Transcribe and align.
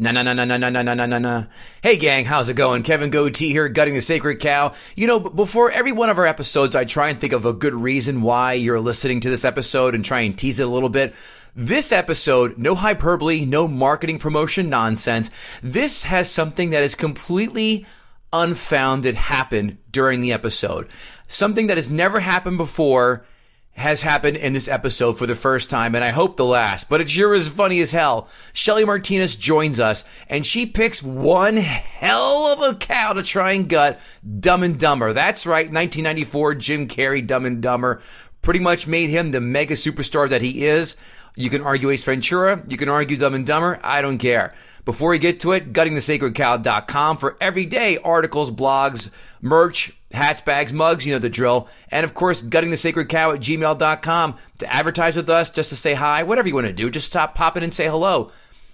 Na 0.00 0.12
na 0.12 0.22
na 0.22 0.32
na 0.32 0.46
na 0.46 0.56
na 0.56 0.70
na 0.70 0.94
na 0.94 1.04
na 1.04 1.18
na. 1.18 1.44
Hey 1.82 1.98
gang, 1.98 2.24
how's 2.24 2.48
it 2.48 2.54
going? 2.54 2.82
Kevin 2.82 3.10
Goatee 3.10 3.50
here, 3.50 3.68
gutting 3.68 3.92
the 3.92 4.00
sacred 4.00 4.40
cow. 4.40 4.72
You 4.96 5.06
know, 5.06 5.20
before 5.20 5.70
every 5.70 5.92
one 5.92 6.08
of 6.08 6.16
our 6.16 6.24
episodes, 6.24 6.74
I 6.74 6.86
try 6.86 7.10
and 7.10 7.20
think 7.20 7.34
of 7.34 7.44
a 7.44 7.52
good 7.52 7.74
reason 7.74 8.22
why 8.22 8.54
you're 8.54 8.80
listening 8.80 9.20
to 9.20 9.28
this 9.28 9.44
episode 9.44 9.94
and 9.94 10.02
try 10.02 10.20
and 10.20 10.38
tease 10.38 10.58
it 10.58 10.66
a 10.66 10.70
little 10.70 10.88
bit. 10.88 11.14
This 11.54 11.92
episode, 11.92 12.56
no 12.56 12.74
hyperbole, 12.74 13.44
no 13.44 13.68
marketing 13.68 14.18
promotion 14.18 14.70
nonsense. 14.70 15.30
This 15.62 16.04
has 16.04 16.30
something 16.30 16.70
that 16.70 16.82
is 16.82 16.94
completely 16.94 17.84
unfounded 18.32 19.16
happen 19.16 19.76
during 19.90 20.22
the 20.22 20.32
episode. 20.32 20.88
Something 21.28 21.66
that 21.66 21.76
has 21.76 21.90
never 21.90 22.20
happened 22.20 22.56
before 22.56 23.26
has 23.72 24.02
happened 24.02 24.36
in 24.36 24.52
this 24.52 24.68
episode 24.68 25.16
for 25.16 25.26
the 25.26 25.34
first 25.34 25.70
time, 25.70 25.94
and 25.94 26.04
I 26.04 26.10
hope 26.10 26.36
the 26.36 26.44
last, 26.44 26.88
but 26.88 27.00
it 27.00 27.08
sure 27.08 27.34
is 27.34 27.48
funny 27.48 27.80
as 27.80 27.92
hell. 27.92 28.28
Shelly 28.52 28.84
Martinez 28.84 29.36
joins 29.36 29.80
us, 29.80 30.04
and 30.28 30.44
she 30.44 30.66
picks 30.66 31.02
one 31.02 31.56
hell 31.56 32.52
of 32.52 32.74
a 32.74 32.76
cow 32.76 33.14
to 33.14 33.22
try 33.22 33.52
and 33.52 33.68
gut 33.68 33.98
Dumb 34.40 34.62
and 34.62 34.78
Dumber. 34.78 35.12
That's 35.12 35.46
right, 35.46 35.64
1994, 35.66 36.54
Jim 36.56 36.88
Carrey, 36.88 37.26
Dumb 37.26 37.46
and 37.46 37.62
Dumber, 37.62 38.02
pretty 38.42 38.60
much 38.60 38.86
made 38.86 39.08
him 39.08 39.30
the 39.30 39.40
mega 39.40 39.74
superstar 39.74 40.28
that 40.28 40.42
he 40.42 40.66
is. 40.66 40.96
You 41.36 41.48
can 41.48 41.62
argue 41.62 41.90
Ace 41.90 42.04
Ventura, 42.04 42.62
you 42.68 42.76
can 42.76 42.88
argue 42.88 43.16
Dumb 43.16 43.34
and 43.34 43.46
Dumber, 43.46 43.80
I 43.82 44.02
don't 44.02 44.18
care. 44.18 44.54
Before 44.84 45.10
we 45.10 45.18
get 45.18 45.40
to 45.40 45.52
it, 45.52 45.72
guttingthesacredcow.com 45.72 47.16
for 47.16 47.36
everyday 47.40 47.98
articles, 47.98 48.50
blogs, 48.50 49.10
merch, 49.40 49.92
hats, 50.12 50.40
bags, 50.40 50.72
mugs, 50.72 51.06
you 51.06 51.12
know 51.12 51.18
the 51.18 51.28
drill. 51.30 51.68
And 51.90 52.04
of 52.04 52.14
course, 52.14 52.42
guttingthesacredcow 52.42 53.34
at 53.34 53.40
gmail.com 53.40 54.36
to 54.58 54.72
advertise 54.72 55.16
with 55.16 55.28
us, 55.28 55.50
just 55.50 55.70
to 55.70 55.76
say 55.76 55.94
hi, 55.94 56.22
whatever 56.22 56.48
you 56.48 56.54
want 56.54 56.66
to 56.66 56.72
do. 56.72 56.90
Just 56.90 57.06
stop 57.06 57.34
popping 57.34 57.62
and 57.62 57.72
say 57.72 57.86
hello. 57.86 58.30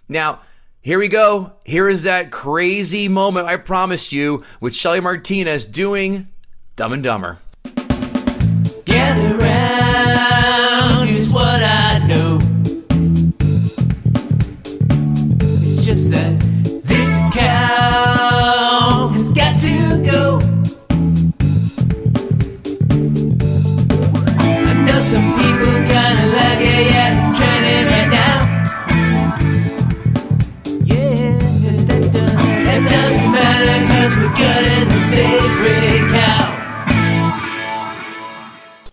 Now, 0.08 0.40
here 0.80 0.98
we 0.98 1.08
go. 1.08 1.52
Here 1.64 1.88
is 1.88 2.04
that 2.04 2.30
crazy 2.30 3.08
moment 3.08 3.48
I 3.48 3.56
promised 3.56 4.12
you 4.12 4.44
with 4.60 4.74
Shelly 4.74 5.00
Martinez 5.00 5.66
doing 5.66 6.28
Dumb 6.76 6.92
and 6.92 7.02
Dumber. 7.02 7.40
Gather 8.84 9.36
round, 9.36 10.25
matter 34.38 34.86
cause 34.86 34.86
we're 34.86 34.86
gutting 34.86 34.88
the 34.88 35.00
sacred 35.00 36.10
cow. 36.12 36.52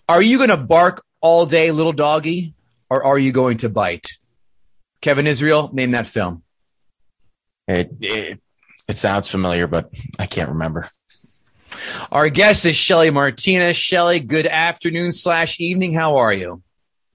Are 0.09 0.21
you 0.21 0.37
going 0.37 0.49
to 0.49 0.57
bark 0.57 1.03
all 1.21 1.45
day, 1.45 1.71
little 1.71 1.93
doggy, 1.93 2.53
or 2.89 3.03
are 3.03 3.17
you 3.17 3.31
going 3.31 3.57
to 3.57 3.69
bite? 3.69 4.07
Kevin 5.01 5.27
Israel, 5.27 5.69
name 5.73 5.91
that 5.91 6.07
film. 6.07 6.43
It, 7.67 7.91
it 8.01 8.41
it 8.87 8.97
sounds 8.97 9.29
familiar, 9.29 9.67
but 9.67 9.89
I 10.19 10.25
can't 10.25 10.49
remember. 10.49 10.89
Our 12.11 12.29
guest 12.29 12.65
is 12.65 12.75
Shelly 12.75 13.09
Martinez. 13.09 13.77
Shelly, 13.77 14.19
good 14.19 14.45
afternoon 14.45 15.11
slash 15.11 15.59
evening. 15.59 15.93
How 15.93 16.17
are 16.17 16.33
you? 16.33 16.61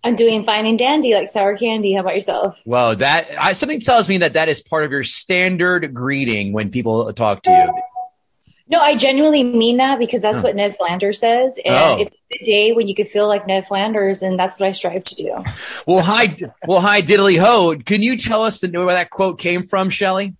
I'm 0.04 0.14
doing 0.14 0.44
fine 0.44 0.64
and 0.64 0.78
dandy 0.78 1.12
like 1.12 1.28
sour 1.28 1.56
candy. 1.56 1.92
How 1.92 2.00
about 2.00 2.14
yourself? 2.14 2.58
Well, 2.64 2.96
that 2.96 3.28
I, 3.38 3.52
something 3.52 3.80
tells 3.80 4.08
me 4.08 4.18
that 4.18 4.34
that 4.34 4.48
is 4.48 4.62
part 4.62 4.84
of 4.84 4.90
your 4.90 5.04
standard 5.04 5.92
greeting 5.92 6.52
when 6.52 6.70
people 6.70 7.12
talk 7.12 7.42
to 7.42 7.50
you. 7.50 7.82
No, 8.70 8.80
I 8.80 8.96
genuinely 8.96 9.44
mean 9.44 9.78
that 9.78 9.98
because 9.98 10.20
that's 10.20 10.42
what 10.42 10.54
Ned 10.54 10.76
Flanders 10.76 11.18
says. 11.20 11.58
And 11.64 11.74
Oh. 11.74 11.98
it's 12.00 12.16
the 12.30 12.38
day 12.44 12.72
when 12.72 12.86
you 12.86 12.94
could 12.94 13.08
feel 13.08 13.26
like 13.26 13.46
Ned 13.46 13.66
Flanders, 13.66 14.20
and 14.22 14.38
that's 14.38 14.60
what 14.60 14.68
I 14.68 14.72
strive 14.72 15.04
to 15.04 15.14
do. 15.14 15.42
Well, 15.86 16.04
hi, 16.04 16.36
well, 16.66 16.80
hi, 16.80 17.00
diddly 17.00 17.38
ho. 17.38 17.74
Can 17.84 18.02
you 18.02 18.16
tell 18.16 18.44
us 18.44 18.60
the, 18.60 18.68
where 18.70 18.86
that 18.94 19.08
quote 19.10 19.38
came 19.38 19.62
from, 19.62 19.88
Shelly? 19.88 20.34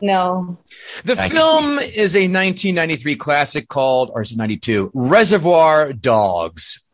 No. 0.00 0.58
The 1.04 1.16
Thank 1.16 1.32
you. 1.32 1.38
film 1.38 1.78
is 1.78 2.14
a 2.16 2.26
1993 2.28 3.16
classic 3.16 3.68
called, 3.68 4.10
or 4.14 4.22
is 4.22 4.32
it 4.32 4.38
92? 4.38 4.90
Reservoir 4.94 5.92
Dogs. 5.92 6.84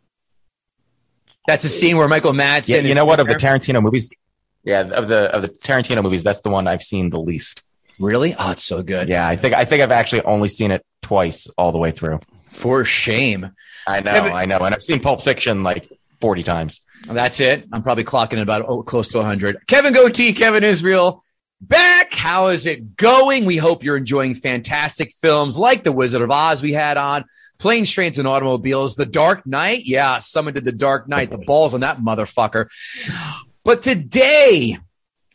That's 1.46 1.64
a 1.64 1.68
scene 1.70 1.96
where 1.96 2.08
Michael 2.08 2.32
Madsen. 2.32 2.68
Yeah, 2.68 2.76
you 2.80 2.90
is 2.90 2.96
know 2.96 3.06
what? 3.06 3.20
Of 3.20 3.26
the. 3.26 3.34
Tarantino 3.34 3.82
movies, 3.82 4.12
yeah, 4.64 4.80
of 4.80 5.08
the 5.08 5.34
of 5.34 5.40
the 5.42 5.48
Tarantino 5.48 6.02
movies, 6.02 6.22
that's 6.22 6.40
the 6.42 6.50
one 6.50 6.66
I've 6.66 6.82
seen 6.82 7.08
the 7.08 7.18
least. 7.20 7.62
Really? 7.98 8.34
Oh, 8.38 8.52
it's 8.52 8.64
so 8.64 8.82
good. 8.82 9.08
Yeah, 9.08 9.26
I 9.26 9.36
think 9.36 9.54
I 9.54 9.64
think 9.64 9.82
I've 9.82 9.90
actually 9.90 10.22
only 10.22 10.48
seen 10.48 10.70
it 10.70 10.84
twice 11.02 11.48
all 11.58 11.72
the 11.72 11.78
way 11.78 11.90
through. 11.90 12.20
For 12.50 12.84
shame. 12.84 13.50
I 13.86 14.00
know, 14.00 14.12
I 14.12 14.46
know, 14.46 14.58
and 14.58 14.74
I've 14.74 14.82
seen 14.82 15.00
Pulp 15.00 15.22
Fiction 15.22 15.62
like 15.62 15.90
forty 16.20 16.42
times. 16.42 16.80
That's 17.06 17.40
it. 17.40 17.66
I'm 17.72 17.82
probably 17.82 18.04
clocking 18.04 18.34
it 18.34 18.40
about 18.40 18.64
oh, 18.66 18.82
close 18.82 19.08
to 19.08 19.18
100. 19.18 19.66
Kevin 19.66 19.92
Goatee, 19.92 20.32
Kevin 20.32 20.64
Israel, 20.64 21.22
back. 21.60 22.12
How 22.12 22.48
is 22.48 22.66
it 22.66 22.96
going? 22.96 23.44
We 23.44 23.56
hope 23.56 23.82
you're 23.82 23.96
enjoying 23.96 24.34
fantastic 24.34 25.10
films 25.12 25.56
like 25.56 25.84
The 25.84 25.92
Wizard 25.92 26.22
of 26.22 26.30
Oz 26.30 26.60
we 26.60 26.72
had 26.72 26.96
on, 26.96 27.24
Planes, 27.58 27.90
Trains, 27.90 28.18
and 28.18 28.28
Automobiles, 28.28 28.96
The 28.96 29.06
Dark 29.06 29.46
Knight. 29.46 29.82
Yeah, 29.84 30.18
someone 30.18 30.54
did 30.54 30.64
The 30.64 30.72
Dark 30.72 31.08
Knight. 31.08 31.30
The 31.30 31.38
balls 31.38 31.72
on 31.74 31.80
that 31.80 31.98
motherfucker. 31.98 32.68
But 33.64 33.82
today, 33.82 34.78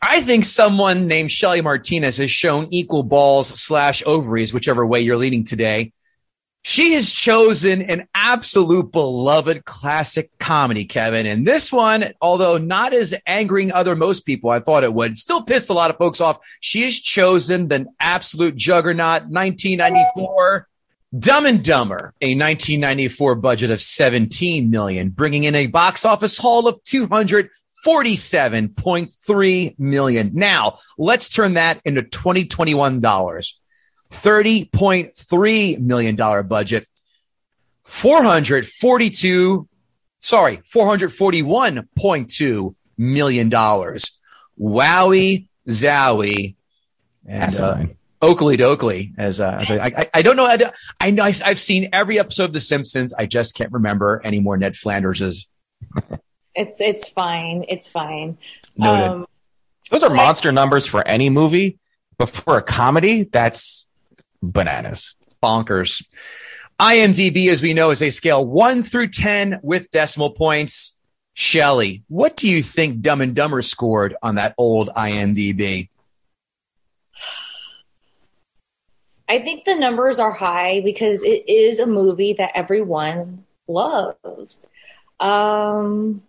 I 0.06 0.20
think 0.20 0.44
someone 0.44 1.06
named 1.06 1.32
Shelly 1.32 1.62
Martinez 1.62 2.18
has 2.18 2.30
shown 2.30 2.68
equal 2.70 3.02
balls 3.02 3.48
slash 3.48 4.02
ovaries, 4.04 4.52
whichever 4.52 4.84
way 4.84 5.00
you're 5.00 5.16
leaning 5.16 5.44
today. 5.44 5.94
She 6.60 6.92
has 6.92 7.10
chosen 7.10 7.80
an 7.80 8.06
absolute 8.14 8.92
beloved 8.92 9.64
classic 9.64 10.30
comedy, 10.38 10.84
Kevin. 10.84 11.24
And 11.24 11.46
this 11.46 11.72
one, 11.72 12.12
although 12.20 12.58
not 12.58 12.92
as 12.92 13.14
angering 13.26 13.72
other 13.72 13.96
most 13.96 14.26
people 14.26 14.50
I 14.50 14.60
thought 14.60 14.84
it 14.84 14.92
would, 14.92 15.16
still 15.16 15.42
pissed 15.42 15.70
a 15.70 15.74
lot 15.74 15.90
of 15.90 15.96
folks 15.96 16.20
off. 16.20 16.38
She 16.60 16.82
has 16.82 17.00
chosen 17.00 17.68
the 17.68 17.86
absolute 17.98 18.56
juggernaut 18.56 19.22
1994 19.22 20.68
Dumb 21.16 21.46
and 21.46 21.62
Dumber, 21.62 22.12
a 22.20 22.34
1994 22.34 23.36
budget 23.36 23.70
of 23.70 23.80
17 23.80 24.68
million, 24.68 25.10
bringing 25.10 25.44
in 25.44 25.54
a 25.54 25.68
box 25.68 26.04
office 26.04 26.36
haul 26.36 26.66
of 26.66 26.82
247.3 27.84 29.78
million. 29.78 30.30
Now, 30.34 30.78
let's 30.98 31.28
turn 31.28 31.54
that 31.54 31.80
into 31.84 32.02
2021 32.02 33.00
dollars. 33.00 33.60
$30.3 34.10 35.78
million 35.80 36.16
budget, 36.46 36.86
442, 37.82 39.68
sorry, 40.18 40.58
$441.2 40.58 42.74
million. 42.96 43.50
Wowie 44.60 45.48
zowie. 45.68 46.54
And, 47.26 47.42
uh, 47.42 47.46
Asinine. 47.46 47.96
Oakley 48.62 49.12
as, 49.18 49.40
uh, 49.40 49.58
as 49.60 49.70
I, 49.70 49.84
I, 49.84 50.10
I 50.14 50.22
don't 50.22 50.36
know. 50.36 50.46
I, 50.46 50.58
I 51.00 51.10
know 51.10 51.24
I, 51.24 51.32
I've 51.44 51.58
seen 51.58 51.88
every 51.92 52.18
episode 52.18 52.44
of 52.44 52.52
The 52.52 52.60
Simpsons. 52.60 53.12
I 53.12 53.26
just 53.26 53.54
can't 53.54 53.72
remember 53.72 54.20
any 54.24 54.40
more 54.40 54.56
Ned 54.56 54.76
Flanders's. 54.76 55.48
It's 56.54 56.80
it's 56.80 57.08
fine. 57.08 57.64
It's 57.68 57.90
fine. 57.90 58.38
Noted. 58.76 59.10
Um, 59.10 59.26
Those 59.90 60.02
are 60.02 60.10
monster 60.10 60.52
numbers 60.52 60.86
for 60.86 61.06
any 61.06 61.30
movie, 61.30 61.78
but 62.18 62.28
for 62.28 62.56
a 62.56 62.62
comedy, 62.62 63.24
that's 63.24 63.86
bananas. 64.42 65.16
bonkers. 65.42 66.06
IMDb, 66.80 67.48
as 67.48 67.62
we 67.62 67.72
know, 67.74 67.90
is 67.90 68.02
a 68.02 68.10
scale 68.10 68.44
one 68.46 68.82
through 68.82 69.08
10 69.08 69.60
with 69.62 69.90
decimal 69.90 70.30
points. 70.30 70.98
Shelly, 71.34 72.04
what 72.08 72.36
do 72.36 72.48
you 72.48 72.62
think 72.62 73.00
Dumb 73.00 73.20
and 73.20 73.34
Dumber 73.34 73.62
scored 73.62 74.14
on 74.22 74.36
that 74.36 74.54
old 74.56 74.88
IMDb? 74.90 75.88
I 79.28 79.38
think 79.40 79.64
the 79.64 79.74
numbers 79.74 80.18
are 80.20 80.30
high 80.32 80.80
because 80.80 81.22
it 81.22 81.48
is 81.48 81.80
a 81.80 81.86
movie 81.86 82.34
that 82.34 82.52
everyone 82.54 83.44
loves. 83.66 84.66
Um, 85.18 86.22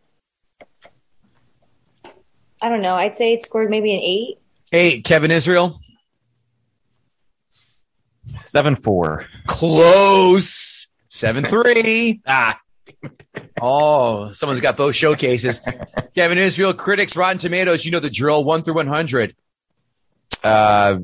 I 2.61 2.69
don't 2.69 2.81
know. 2.81 2.95
I'd 2.95 3.15
say 3.15 3.33
it 3.33 3.43
scored 3.43 3.69
maybe 3.69 3.93
an 3.93 4.01
eight. 4.01 4.39
Eight, 4.71 5.03
Kevin 5.03 5.31
Israel. 5.31 5.79
Seven 8.35 8.75
four. 8.75 9.25
Close. 9.45 10.87
Seven 11.09 11.45
three. 11.45 12.21
Ah. 12.27 12.59
Oh, 13.61 14.31
someone's 14.31 14.61
got 14.61 14.77
both 14.77 14.95
showcases. 14.95 15.61
Kevin 16.15 16.37
Israel, 16.37 16.73
critics, 16.73 17.15
Rotten 17.15 17.37
Tomatoes, 17.37 17.85
you 17.85 17.91
know 17.91 17.99
the 17.99 18.09
drill, 18.09 18.43
one 18.43 18.63
through 18.63 18.75
100. 18.75 19.35
Uh, 20.43 20.99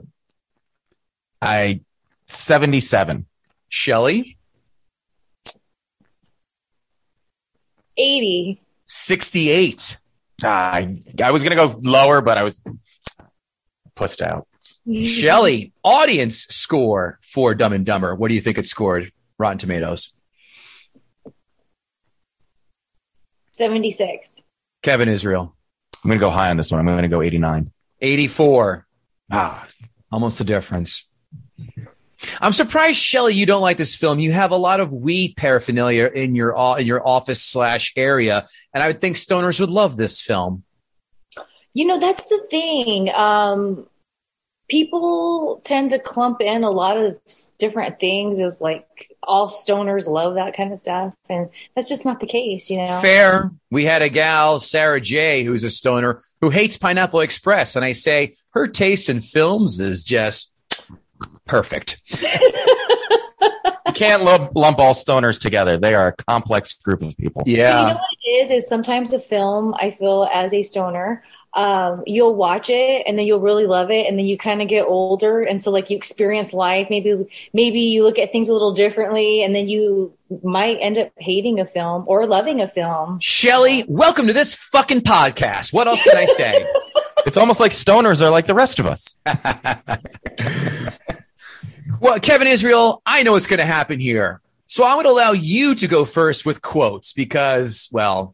I 1.42 1.82
seventy 2.28 2.82
seven. 2.82 3.26
Shelly, 3.70 4.38
80. 7.98 8.62
68. 8.86 9.98
I 10.44 10.98
I 11.24 11.32
was 11.32 11.44
gonna 11.44 11.56
go 11.56 11.76
lower, 11.82 12.22
but 12.22 12.38
I 12.38 12.44
was 12.44 12.60
pushed 13.96 14.22
out. 14.22 14.48
Shelly, 14.92 15.74
audience 15.84 16.44
score 16.46 17.20
for 17.22 17.54
Dumb 17.54 17.74
and 17.74 17.86
Dumber. 17.86 18.16
What 18.16 18.30
do 18.30 18.36
you 18.36 18.42
think 18.42 18.58
it 18.58 18.66
scored? 18.66 19.12
Rotten 19.38 19.58
Tomatoes. 19.58 20.16
76. 23.54 24.44
Kevin 24.82 25.10
Israel, 25.10 25.56
I'm 26.04 26.10
gonna 26.10 26.20
go 26.20 26.30
high 26.32 26.50
on 26.50 26.58
this 26.58 26.72
one. 26.72 26.80
I'm 26.80 26.86
gonna 26.86 27.08
go 27.08 27.22
eighty 27.22 27.38
nine. 27.38 27.72
84. 28.00 28.88
Ah, 29.32 29.68
Almost 30.12 30.40
the 30.40 30.44
difference. 30.44 31.08
I'm 32.40 32.54
surprised, 32.54 33.00
Shelly, 33.00 33.34
you 33.34 33.46
don't 33.46 33.62
like 33.62 33.78
this 33.78 33.96
film. 33.96 34.20
You 34.20 34.32
have 34.32 34.52
a 34.52 34.58
lot 34.58 34.80
of 34.80 34.94
weed 34.94 35.36
paraphernalia 35.38 36.10
in 36.14 36.36
your 36.36 36.56
in 36.78 36.88
your 36.88 37.06
office 37.06 37.42
slash 37.42 37.94
area, 37.96 38.48
and 38.74 38.84
I 38.84 38.88
would 38.88 39.02
think 39.02 39.16
stoners 39.16 39.60
would 39.60 39.70
love 39.70 39.98
this 39.98 40.22
film. 40.22 40.64
You 41.74 41.86
know, 41.86 42.00
that's 42.00 42.26
the 42.26 42.46
thing. 42.50 43.10
Um, 43.14 43.88
people 44.72 45.60
tend 45.66 45.90
to 45.90 46.00
clump 46.00 46.40
in 46.40 46.64
a 46.64 46.72
lot 46.72 46.96
of 46.96 47.20
different 47.58 48.00
things 48.00 48.40
as 48.40 48.62
like 48.62 48.88
all 49.22 49.50
stoners 49.50 50.08
love 50.08 50.36
that 50.36 50.56
kind 50.56 50.72
of 50.72 50.80
stuff. 50.80 51.14
And 51.30 51.50
that's 51.76 51.90
just 51.90 52.06
not 52.06 52.22
the 52.22 52.26
case, 52.26 52.70
you 52.70 52.78
know? 52.78 53.00
Fair. 53.02 53.52
We 53.70 53.84
had 53.84 54.02
a 54.02 54.08
gal, 54.08 54.62
Sarah 54.62 55.02
J, 55.02 55.44
who's 55.44 55.66
a 55.66 55.70
stoner 55.70 56.22
who 56.40 56.50
hates 56.50 56.78
Pineapple 56.78 57.20
Express, 57.20 57.76
and 57.76 57.84
I 57.84 57.92
say 57.92 58.36
her 58.52 58.66
taste 58.68 59.10
in 59.10 59.20
films 59.20 59.82
is 59.82 60.06
just 60.06 60.51
perfect. 61.46 62.02
you 62.12 63.94
can't 63.94 64.24
lump, 64.24 64.52
lump 64.56 64.80
all 64.80 64.94
stoners 64.94 65.40
together. 65.40 65.78
They 65.78 65.94
are 65.94 66.08
a 66.08 66.14
complex 66.24 66.74
group 66.74 67.02
of 67.02 67.16
people. 67.18 67.42
But 67.44 67.52
you 67.52 67.58
Yeah. 67.58 67.74
know 67.84 67.94
what 67.96 68.02
it 68.26 68.30
is? 68.30 68.52
Is 68.52 68.68
sometimes 68.68 69.12
the 69.12 69.20
film, 69.20 69.74
I 69.78 69.92
feel 69.92 70.30
as 70.32 70.54
a 70.54 70.62
stoner, 70.62 71.24
um, 71.54 72.04
you'll 72.08 72.36
watch 72.36 72.70
it 72.70 73.04
and 73.06 73.20
then 73.20 73.26
you'll 73.26 73.42
really 73.42 73.66
love 73.66 73.92
it, 73.92 74.08
and 74.08 74.18
then 74.18 74.26
you 74.26 74.38
kind 74.38 74.62
of 74.62 74.70
get 74.70 74.86
older, 74.86 75.42
and 75.42 75.62
so 75.62 75.70
like 75.70 75.90
you 75.90 75.98
experience 75.98 76.54
life. 76.54 76.88
Maybe 76.90 77.26
maybe 77.54 77.82
you 77.82 78.04
look 78.04 78.18
at 78.18 78.32
things 78.32 78.48
a 78.48 78.54
little 78.54 78.72
differently, 78.74 79.44
and 79.44 79.54
then 79.54 79.68
you 79.68 80.14
might 80.44 80.78
end 80.80 80.98
up 80.98 81.12
hating 81.18 81.60
a 81.60 81.66
film 81.68 82.06
or 82.08 82.26
loving 82.26 82.62
a 82.62 82.70
film. 82.70 83.20
Shelly, 83.20 83.84
welcome 83.90 84.28
to 84.28 84.34
this 84.34 84.54
fucking 84.56 85.02
podcast. 85.02 85.74
What 85.74 85.88
else 85.88 86.02
can 86.04 86.16
I 86.16 86.26
say? 86.26 86.66
It's 87.26 87.38
almost 87.38 87.60
like 87.60 87.72
stoners 87.72 88.22
are 88.22 88.30
like 88.30 88.48
the 88.48 88.54
rest 88.54 88.80
of 88.80 88.86
us. 88.88 89.18
Well, 92.02 92.20
Kevin 92.20 92.48
Israel, 92.48 93.02
I 93.06 93.22
know 93.22 93.34
what's 93.34 93.46
going 93.46 93.60
to 93.60 93.66
happen 93.66 94.00
here. 94.00 94.42
So 94.66 94.84
I'm 94.84 94.96
going 94.96 95.06
to 95.06 95.12
allow 95.12 95.34
you 95.34 95.76
to 95.76 95.88
go 95.88 96.04
first 96.04 96.48
with 96.48 96.60
quotes 96.60 97.14
because, 97.14 97.90
well, 97.92 98.34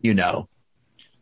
you 0.00 0.12
know. 0.12 0.48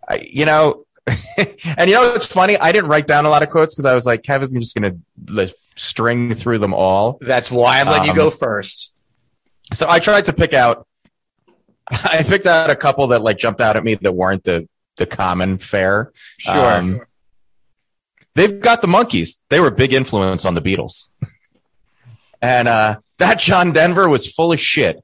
I, 0.09 0.27
you 0.29 0.45
know, 0.45 0.87
and 1.07 1.89
you 1.89 1.95
know, 1.95 2.15
it's 2.15 2.27
funny. 2.27 2.59
I 2.59 2.73
didn't 2.73 2.91
write 2.91 3.07
down 3.07 3.27
a 3.27 3.29
lot 3.29 3.45
of 3.45 3.51
quotes 3.51 3.75
because 3.75 3.85
I 3.85 3.95
was 3.95 4.07
like, 4.07 4.25
Kevin's 4.25 4.53
just 4.55 4.77
going 4.77 5.05
to 5.27 5.55
string 5.77 6.35
through 6.35 6.59
them 6.59 6.75
all. 6.75 7.19
That's 7.21 7.49
why 7.49 7.81
I'm 7.81 7.87
letting 7.87 8.07
you 8.07 8.11
Um, 8.11 8.17
go 8.17 8.31
first. 8.31 8.93
So 9.73 9.89
I 9.89 10.01
tried 10.01 10.25
to 10.27 10.33
pick 10.33 10.53
out. 10.53 10.85
I 11.91 12.25
picked 12.25 12.47
out 12.47 12.71
a 12.71 12.77
couple 12.77 13.07
that 13.09 13.23
like 13.23 13.39
jumped 13.39 13.61
out 13.61 13.77
at 13.77 13.85
me 13.85 13.95
that 13.95 14.13
weren't 14.13 14.43
the 14.43 14.69
the 15.01 15.07
common 15.07 15.59
fare. 15.59 16.13
Sure. 16.39 16.55
Um, 16.55 17.01
they've 18.37 18.61
got 18.61 18.83
the 18.83 18.87
Monkees. 18.87 19.41
They 19.49 19.59
were 19.59 19.69
a 19.69 19.75
big 19.75 19.93
influence 19.93 20.45
on 20.45 20.55
the 20.55 20.61
Beatles. 20.61 21.11
And 22.41 22.69
uh, 22.69 23.01
that 23.19 23.41
John 23.41 23.73
Denver 23.73 24.09
was 24.09 24.33
full 24.33 24.53
of 24.53 24.61
shit. 24.61 25.03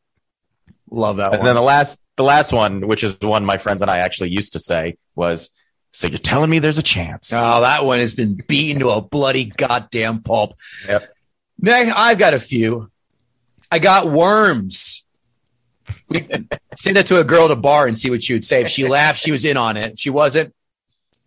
Love 0.90 1.16
that 1.16 1.34
And 1.34 1.44
then 1.44 1.56
the 1.56 1.62
last 1.62 1.98
the 2.16 2.24
last 2.24 2.52
one, 2.52 2.86
which 2.86 3.02
is 3.02 3.18
the 3.18 3.26
one 3.26 3.44
my 3.44 3.58
friends 3.58 3.82
and 3.82 3.90
I 3.90 3.98
actually 3.98 4.30
used 4.30 4.52
to 4.52 4.58
say, 4.58 4.96
was 5.14 5.50
so 5.92 6.06
you're 6.06 6.18
telling 6.18 6.50
me 6.50 6.58
there's 6.58 6.78
a 6.78 6.82
chance. 6.82 7.32
Oh, 7.32 7.62
that 7.62 7.84
one 7.84 7.98
has 7.98 8.14
been 8.14 8.34
beaten 8.34 8.80
to 8.80 8.90
a 8.90 9.00
bloody 9.00 9.46
goddamn 9.46 10.22
pulp. 10.22 10.52
Yep. 10.86 11.08
Next, 11.58 11.92
I've 11.96 12.18
got 12.18 12.34
a 12.34 12.40
few. 12.40 12.90
I 13.70 13.78
got 13.78 14.06
worms. 14.06 15.05
Say 16.76 16.92
that 16.92 17.06
to 17.06 17.20
a 17.20 17.24
girl 17.24 17.46
at 17.46 17.50
a 17.50 17.56
bar 17.56 17.86
and 17.86 17.96
see 17.96 18.10
what 18.10 18.24
she 18.24 18.32
would 18.32 18.44
say. 18.44 18.62
If 18.62 18.68
she 18.68 18.86
laughed, 18.86 19.18
she 19.18 19.32
was 19.32 19.44
in 19.44 19.56
on 19.56 19.76
it. 19.76 19.94
If 19.94 19.98
she 19.98 20.10
wasn't, 20.10 20.54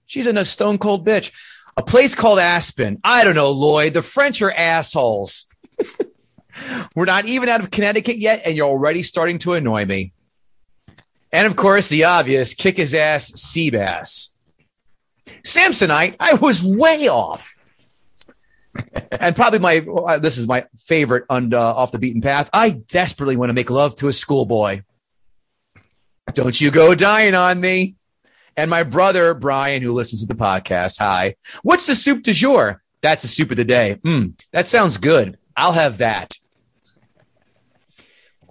she's 0.05 0.27
a 0.27 0.45
stone 0.45 0.77
cold 0.77 1.05
bitch. 1.05 1.31
A 1.77 1.83
place 1.83 2.15
called 2.15 2.39
Aspen. 2.39 2.99
I 3.03 3.23
don't 3.23 3.35
know, 3.35 3.51
Lloyd. 3.51 3.93
The 3.93 4.01
French 4.01 4.41
are 4.41 4.51
assholes. 4.51 5.47
We're 6.93 7.05
not 7.05 7.25
even 7.25 7.47
out 7.47 7.61
of 7.61 7.71
Connecticut 7.71 8.17
yet, 8.17 8.41
and 8.45 8.55
you're 8.55 8.67
already 8.67 9.01
starting 9.03 9.37
to 9.39 9.53
annoy 9.53 9.85
me. 9.85 10.11
And 11.31 11.47
of 11.47 11.55
course, 11.55 11.89
the 11.89 12.05
obvious 12.05 12.53
kick 12.53 12.77
his 12.77 12.93
ass 12.93 13.27
sea 13.27 13.69
bass. 13.69 14.33
Samsonite, 15.43 16.15
I 16.19 16.33
was 16.33 16.61
way 16.61 17.07
off. 17.07 17.58
And 19.11 19.35
probably 19.35 19.59
my 19.59 19.79
uh, 19.79 20.19
this 20.19 20.37
is 20.37 20.47
my 20.47 20.65
favorite 20.75 21.25
on 21.29 21.53
uh, 21.53 21.59
off 21.59 21.91
the 21.91 21.99
beaten 21.99 22.21
path. 22.21 22.49
I 22.53 22.69
desperately 22.69 23.35
want 23.35 23.49
to 23.49 23.53
make 23.53 23.69
love 23.69 23.95
to 23.97 24.07
a 24.07 24.13
schoolboy. 24.13 24.81
Don't 26.33 26.59
you 26.59 26.71
go 26.71 26.95
dying 26.95 27.35
on 27.35 27.59
me. 27.59 27.95
And 28.55 28.69
my 28.69 28.83
brother 28.83 29.33
Brian, 29.33 29.81
who 29.81 29.93
listens 29.93 30.21
to 30.21 30.27
the 30.27 30.39
podcast, 30.39 30.99
hi. 30.99 31.35
What's 31.63 31.87
the 31.87 31.95
soup 31.95 32.23
du 32.23 32.33
jour? 32.33 32.83
That's 33.01 33.21
the 33.21 33.29
soup 33.29 33.51
of 33.51 33.57
the 33.57 33.65
day. 33.65 33.97
Mm, 34.03 34.39
that 34.51 34.67
sounds 34.67 34.97
good. 34.97 35.37
I'll 35.55 35.71
have 35.71 35.99
that. 35.99 36.33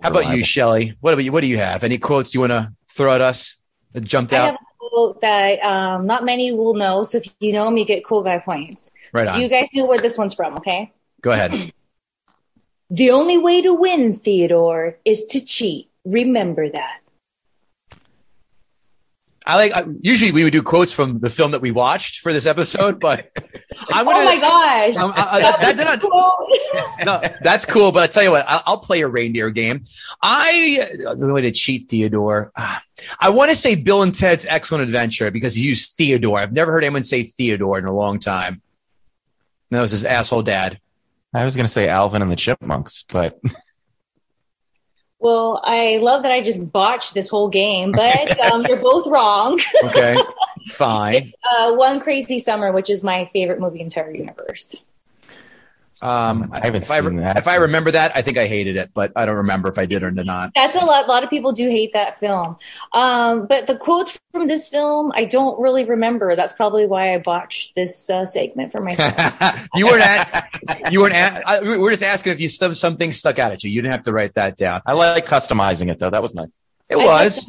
How 0.03 0.11
about 0.11 0.21
you, 0.21 0.25
Reliable. 0.25 0.45
Shelly? 0.45 0.97
What 1.01 1.13
about 1.13 1.25
you? 1.25 1.33
What 1.33 1.43
do 1.43 1.47
you 1.47 1.59
have? 1.59 1.85
Any 1.85 1.99
quotes 1.99 2.33
you 2.33 2.41
want 2.41 2.53
to 2.53 2.73
throw 2.89 3.15
at 3.15 3.21
us 3.21 3.57
that 3.93 4.03
jumped 4.03 4.33
I 4.33 4.39
out? 4.39 4.45
have 4.47 4.55
a 4.55 4.89
quote 4.89 5.21
that 5.21 5.63
um, 5.63 6.07
not 6.07 6.25
many 6.25 6.53
will 6.53 6.75
know. 6.75 7.03
So 7.03 7.19
if 7.19 7.27
you 7.41 7.53
know 7.53 7.65
them, 7.65 7.77
you 7.77 7.85
get 7.85 8.05
cool 8.05 8.23
guy 8.23 8.39
points. 8.39 8.91
Right 9.13 9.33
Do 9.35 9.41
you 9.41 9.49
guys 9.49 9.69
know 9.73 9.87
where 9.87 9.99
this 9.99 10.17
one's 10.19 10.35
from? 10.35 10.57
Okay. 10.57 10.93
Go 11.21 11.33
ahead. 11.33 11.73
The 12.91 13.11
only 13.11 13.37
way 13.37 13.61
to 13.61 13.75
win, 13.75 14.17
Theodore, 14.17 14.97
is 15.05 15.27
to 15.27 15.45
cheat. 15.45 15.91
Remember 16.07 16.71
that. 16.71 17.01
I 19.47 19.57
like. 19.57 19.73
I, 19.73 19.85
usually 20.01 20.33
we 20.33 20.45
would 20.45 20.53
do 20.53 20.63
quotes 20.63 20.93
from 20.93 21.21
the 21.21 21.31
film 21.31 21.53
that 21.53 21.61
we 21.61 21.71
watched 21.71 22.21
for 22.21 22.33
this 22.35 22.45
episode, 22.47 23.01
but 23.01 23.31
I'm 23.91 24.05
gonna. 24.05 24.19
oh 24.21 24.25
my 24.25 24.37
gosh. 24.41 24.95
I- 24.97 25.13
I- 25.17 25.41
that- 25.63 25.77
that- 25.77 26.01
Quote. 26.01 26.49
no, 27.05 27.23
that's 27.43 27.65
cool, 27.65 27.93
but 27.93 28.03
I 28.03 28.07
tell 28.07 28.23
you 28.23 28.31
what, 28.31 28.45
I'll, 28.49 28.63
I'll 28.67 28.79
play 28.79 29.01
a 29.03 29.09
reindeer 29.09 29.51
game. 29.51 29.85
I 30.23 30.87
the 31.19 31.33
way 31.33 31.43
to 31.43 31.51
cheat 31.51 31.89
Theodore. 31.91 32.53
I 33.21 33.29
want 33.31 33.51
to 33.51 33.57
say 33.57 33.75
Bill 33.75 34.03
and 34.03 34.15
Ted's 34.15 34.45
Excellent 34.47 34.85
Adventure 34.85 35.31
because 35.31 35.55
he 35.55 35.63
used 35.63 35.93
Theodore. 35.93 36.39
I've 36.39 36.53
never 36.53 36.73
heard 36.73 36.85
anyone 36.85 37.03
say 37.05 37.23
Theodore 37.23 37.79
in 37.79 37.85
a 37.85 37.93
long 37.93 38.19
time. 38.19 38.61
That 39.71 39.81
was 39.83 39.91
his 39.91 40.05
asshole 40.05 40.43
dad. 40.43 40.81
I 41.35 41.45
was 41.45 41.55
going 41.55 41.67
to 41.67 41.73
say 41.73 41.89
Alvin 41.89 42.23
and 42.23 42.33
the 42.33 42.37
Chipmunks, 42.37 43.05
but 43.09 43.39
well, 45.19 45.61
I 45.63 45.99
love 45.99 46.23
that 46.23 46.33
I 46.33 46.41
just 46.41 46.73
botched 46.73 47.15
this 47.15 47.29
whole 47.29 47.49
game, 47.49 47.93
but 47.93 48.41
um, 48.53 48.65
you're 48.67 48.81
both 48.81 49.07
wrong. 49.07 49.61
Okay, 49.85 50.17
fine. 50.69 51.33
Uh, 51.51 51.75
One 51.75 52.01
Crazy 52.01 52.39
Summer, 52.39 52.73
which 52.73 52.89
is 52.89 53.05
my 53.05 53.27
favorite 53.27 53.61
movie 53.61 53.81
in 53.81 53.89
the 53.89 53.97
entire 54.01 54.15
universe. 54.15 54.77
Um, 56.03 56.51
I 56.53 56.61
haven't 56.65 56.83
if 56.83 56.91
I, 56.91 57.01
seen 57.01 57.17
that. 57.17 57.37
If 57.37 57.49
I 57.49 57.57
remember 57.57 57.91
that, 57.91 58.13
I 58.15 58.23
think 58.23 58.39
I 58.39 58.47
hated 58.47 58.77
it, 58.77 58.91
but 58.95 59.13
I 59.17 59.27
don't 59.27 59.37
remember 59.37 59.69
if 59.69 59.79
I 59.79 59.87
did 59.87 60.03
or 60.03 60.11
did 60.11 60.27
not. 60.27 60.53
That's 60.55 60.77
a 60.77 60.85
lot. 60.85 61.07
A 61.07 61.09
lot 61.09 61.25
of 61.25 61.31
people 61.31 61.53
do 61.53 61.69
hate 61.69 61.93
that 61.93 62.19
film. 62.19 62.57
Um, 62.93 63.47
but 63.47 63.67
the 63.67 63.77
quotes 63.77 64.19
from 64.33 64.47
this 64.47 64.69
film, 64.69 65.13
I 65.15 65.25
don't 65.25 65.61
really 65.61 65.85
remember. 65.85 66.37
That's 66.37 66.53
probably 66.53 66.87
why 66.87 67.15
I 67.15 67.19
botched 67.19 67.75
this 67.75 68.09
uh, 68.11 68.27
segment 68.27 68.73
for 68.73 68.81
myself. 68.81 69.69
you 69.75 69.87
weren't 69.87 70.03
at, 70.03 70.93
you 70.93 71.01
weren't 71.01 71.15
at, 71.15 71.47
I, 71.47 71.61
we 71.61 71.79
we're 71.79 71.91
just 71.91 72.03
asking 72.03 72.33
if 72.33 72.41
you 72.41 72.49
some 72.49 72.75
something 72.75 73.13
stuck 73.13 73.39
out 73.39 73.53
at 73.53 73.65
you. 73.65 73.71
You 73.71 73.83
didn't 73.83 73.93
have 73.95 74.05
to 74.05 74.13
write 74.13 74.35
that 74.35 74.57
down. 74.57 74.83
I 74.87 74.93
like 74.93 75.27
customizing 75.27 75.91
it 75.91 75.99
though. 75.99 76.11
That 76.11 76.23
was 76.23 76.35
nice. 76.35 76.49
It 76.89 76.97
I 76.97 77.05
was. 77.05 77.47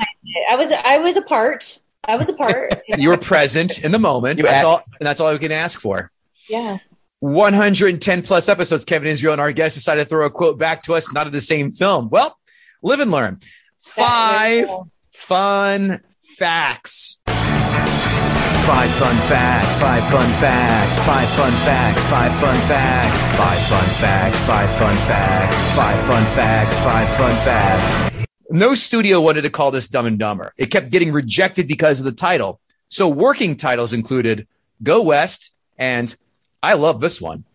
I 0.50 0.56
was 0.56 0.72
I 0.72 0.98
was 0.98 1.18
a 1.18 1.22
part. 1.22 1.82
I 2.03 2.15
was 2.15 2.29
a 2.29 2.34
part. 2.34 2.82
You 2.98 3.10
were 3.10 3.18
present 3.18 3.84
in 3.84 3.91
the 3.91 4.00
moment. 4.00 4.39
You 4.39 4.46
That's 4.46 4.58
act- 4.58 4.65
all, 4.65 4.82
and 5.00 5.06
that's 5.08 5.20
all 5.20 5.27
I 5.27 5.38
can 5.38 5.51
ask 5.51 5.79
for. 5.79 6.12
yeah. 6.48 6.77
110 7.20 8.22
plus 8.22 8.48
episodes. 8.48 8.86
Kevin 8.86 9.08
Israel 9.08 9.34
and 9.34 9.42
our 9.42 9.52
guest 9.52 9.76
decided 9.76 10.04
to 10.04 10.10
throw 10.10 10.26
a 10.26 10.30
quote 10.30 10.58
back 10.58 10.84
to 10.84 10.96
us, 10.96 11.12
not 11.14 11.28
of 11.28 11.34
the 11.34 11.42
same 11.42 11.72
film. 11.72 12.10
Well, 12.10 12.38
live 12.82 13.00
and 13.00 13.12
learn. 13.12 13.40
Five 13.78 14.68
fun 15.12 16.02
facts. 16.18 17.22
Five 17.26 18.92
fun 18.92 19.16
facts, 19.28 19.76
five 19.82 20.04
fun 20.10 20.30
facts, 20.40 21.00
five 21.00 21.30
fun 21.30 21.52
facts, 21.52 22.04
five 22.04 22.32
fun 22.36 22.56
facts, 22.56 23.36
five 23.36 23.62
fun 23.68 23.86
facts, 23.86 24.38
five 24.46 24.70
fun 24.78 24.94
facts, 24.94 25.76
five 25.76 26.06
fun 26.06 26.24
facts, 26.36 26.76
five 26.84 27.10
fun 27.18 27.36
facts. 27.46 28.28
No 28.52 28.76
studio 28.76 29.22
wanted 29.22 29.42
to 29.42 29.50
call 29.50 29.72
this 29.72 29.88
Dumb 29.88 30.06
and 30.06 30.20
Dumber. 30.20 30.54
It 30.56 30.68
kept 30.68 30.92
getting 30.92 31.12
rejected 31.12 31.68
because 31.68 32.00
of 32.00 32.06
the 32.06 32.12
title. 32.12 32.60
So 32.90 33.08
working 33.08 33.58
titles 33.58 33.92
included 33.92 34.48
Go 34.84 35.02
West 35.02 35.52
and 35.78 36.16
I 36.62 36.74
love 36.74 37.00
this 37.00 37.22
one. 37.22 37.46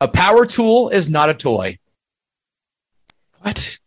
A 0.00 0.08
power 0.08 0.46
tool 0.46 0.88
is 0.90 1.08
not 1.08 1.30
a 1.30 1.34
toy. 1.34 1.78
What? 3.40 3.78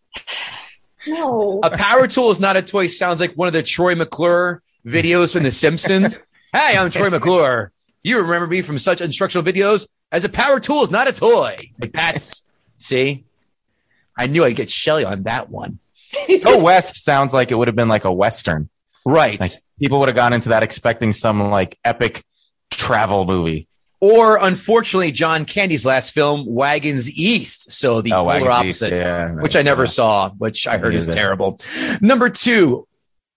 No. 1.07 1.59
A 1.63 1.69
power 1.69 2.07
tool 2.07 2.31
is 2.31 2.39
not 2.39 2.57
a 2.57 2.61
toy 2.61 2.87
sounds 2.87 3.19
like 3.19 3.33
one 3.33 3.47
of 3.47 3.53
the 3.53 3.63
Troy 3.63 3.95
McClure 3.95 4.61
videos 4.85 5.33
from 5.33 5.43
The 5.43 5.51
Simpsons. 5.51 6.21
hey, 6.53 6.75
I'm 6.77 6.89
Troy 6.89 7.09
McClure. 7.09 7.71
You 8.03 8.21
remember 8.21 8.47
me 8.47 8.61
from 8.61 8.77
such 8.77 9.01
instructional 9.01 9.45
videos 9.45 9.87
as 10.11 10.23
a 10.23 10.29
power 10.29 10.59
tool 10.59 10.83
is 10.83 10.91
not 10.91 11.07
a 11.07 11.13
toy. 11.13 11.71
Like 11.79 11.93
that's 11.93 12.43
see, 12.77 13.25
I 14.17 14.27
knew 14.27 14.43
I'd 14.43 14.55
get 14.55 14.71
Shelly 14.71 15.05
on 15.05 15.23
that 15.23 15.49
one. 15.49 15.79
Go 16.43 16.57
West 16.57 17.03
sounds 17.03 17.33
like 17.33 17.51
it 17.51 17.55
would 17.55 17.67
have 17.67 17.75
been 17.75 17.87
like 17.87 18.05
a 18.05 18.11
western. 18.11 18.69
Right. 19.05 19.39
Like 19.39 19.51
people 19.79 19.99
would 19.99 20.09
have 20.09 20.15
gone 20.15 20.33
into 20.33 20.49
that 20.49 20.63
expecting 20.63 21.11
some 21.11 21.49
like 21.49 21.77
epic 21.85 22.23
travel 22.71 23.25
movie. 23.25 23.68
Or 24.01 24.37
unfortunately, 24.41 25.11
John 25.11 25.43
Candy's 25.43 25.85
last 25.85 26.13
film, 26.13 26.45
Wagons 26.45 27.09
East. 27.09 27.71
So 27.71 28.01
the 28.01 28.13
Oh, 28.13 28.23
polar 28.23 28.49
opposite, 28.49 28.93
yeah. 28.93 29.33
which 29.41 29.55
I 29.57 29.61
never 29.61 29.87
saw, 29.87 30.29
which 30.37 30.67
I 30.67 30.77
heard 30.77 30.95
is 30.95 31.05
terrible. 31.05 31.59
Number 32.01 32.29
two, 32.29 32.87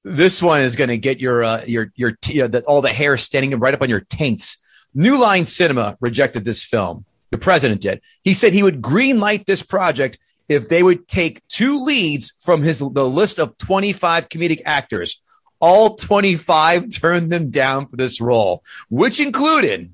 this 0.05 0.41
one 0.43 0.61
is 0.61 0.77
going 0.77 0.91
to 0.91 0.99
get 0.99 1.21
your 1.21 1.43
uh, 1.43 1.65
your 1.67 1.93
your 1.97 2.13
t- 2.21 2.43
uh, 2.43 2.49
the, 2.49 2.63
all 2.63 2.81
the 2.81 2.91
hair 2.91 3.17
standing 3.17 3.59
right 3.59 3.75
up 3.75 3.83
on 3.83 3.89
your 3.91 4.01
taints. 4.01 4.59
New 4.95 5.19
Line 5.19 5.45
Cinema 5.45 5.97
rejected 6.01 6.45
this 6.45 6.65
film. 6.65 7.05
The 7.31 7.39
president 7.39 7.81
did. 7.81 8.01
He 8.23 8.35
said 8.35 8.53
he 8.53 8.63
would 8.63 8.83
greenlight 8.83 9.47
this 9.47 9.63
project 9.63 10.19
if 10.49 10.69
they 10.69 10.83
would 10.83 11.09
take 11.09 11.41
two 11.49 11.83
leads 11.83 12.35
from 12.41 12.63
his 12.63 12.81
the 12.81 13.09
list 13.09 13.39
of 13.41 13.57
25 13.59 14.29
comedic 14.29 14.61
actors. 14.65 15.23
All 15.61 15.95
25 15.95 16.91
turned 16.93 17.33
them 17.33 17.51
down 17.51 17.87
for 17.89 17.97
this 17.97 18.21
role, 18.21 18.63
which 18.91 19.19
included 19.21 19.93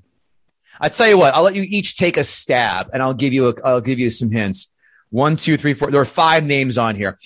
I 0.79 0.89
tell 0.89 1.07
you 1.07 1.17
what, 1.17 1.33
I'll 1.33 1.43
let 1.43 1.55
you 1.55 1.65
each 1.67 1.97
take 1.97 2.17
a 2.17 2.23
stab, 2.23 2.89
and 2.93 3.01
I'll 3.03 3.13
give 3.13 3.33
you 3.33 3.49
a, 3.49 3.53
I'll 3.63 3.81
give 3.81 3.99
you 3.99 4.09
some 4.09 4.31
hints. 4.31 4.71
One, 5.09 5.35
two, 5.35 5.57
three, 5.57 5.73
four. 5.73 5.91
There 5.91 6.01
are 6.01 6.05
five 6.05 6.45
names 6.45 6.77
on 6.77 6.95
here. 6.95 7.17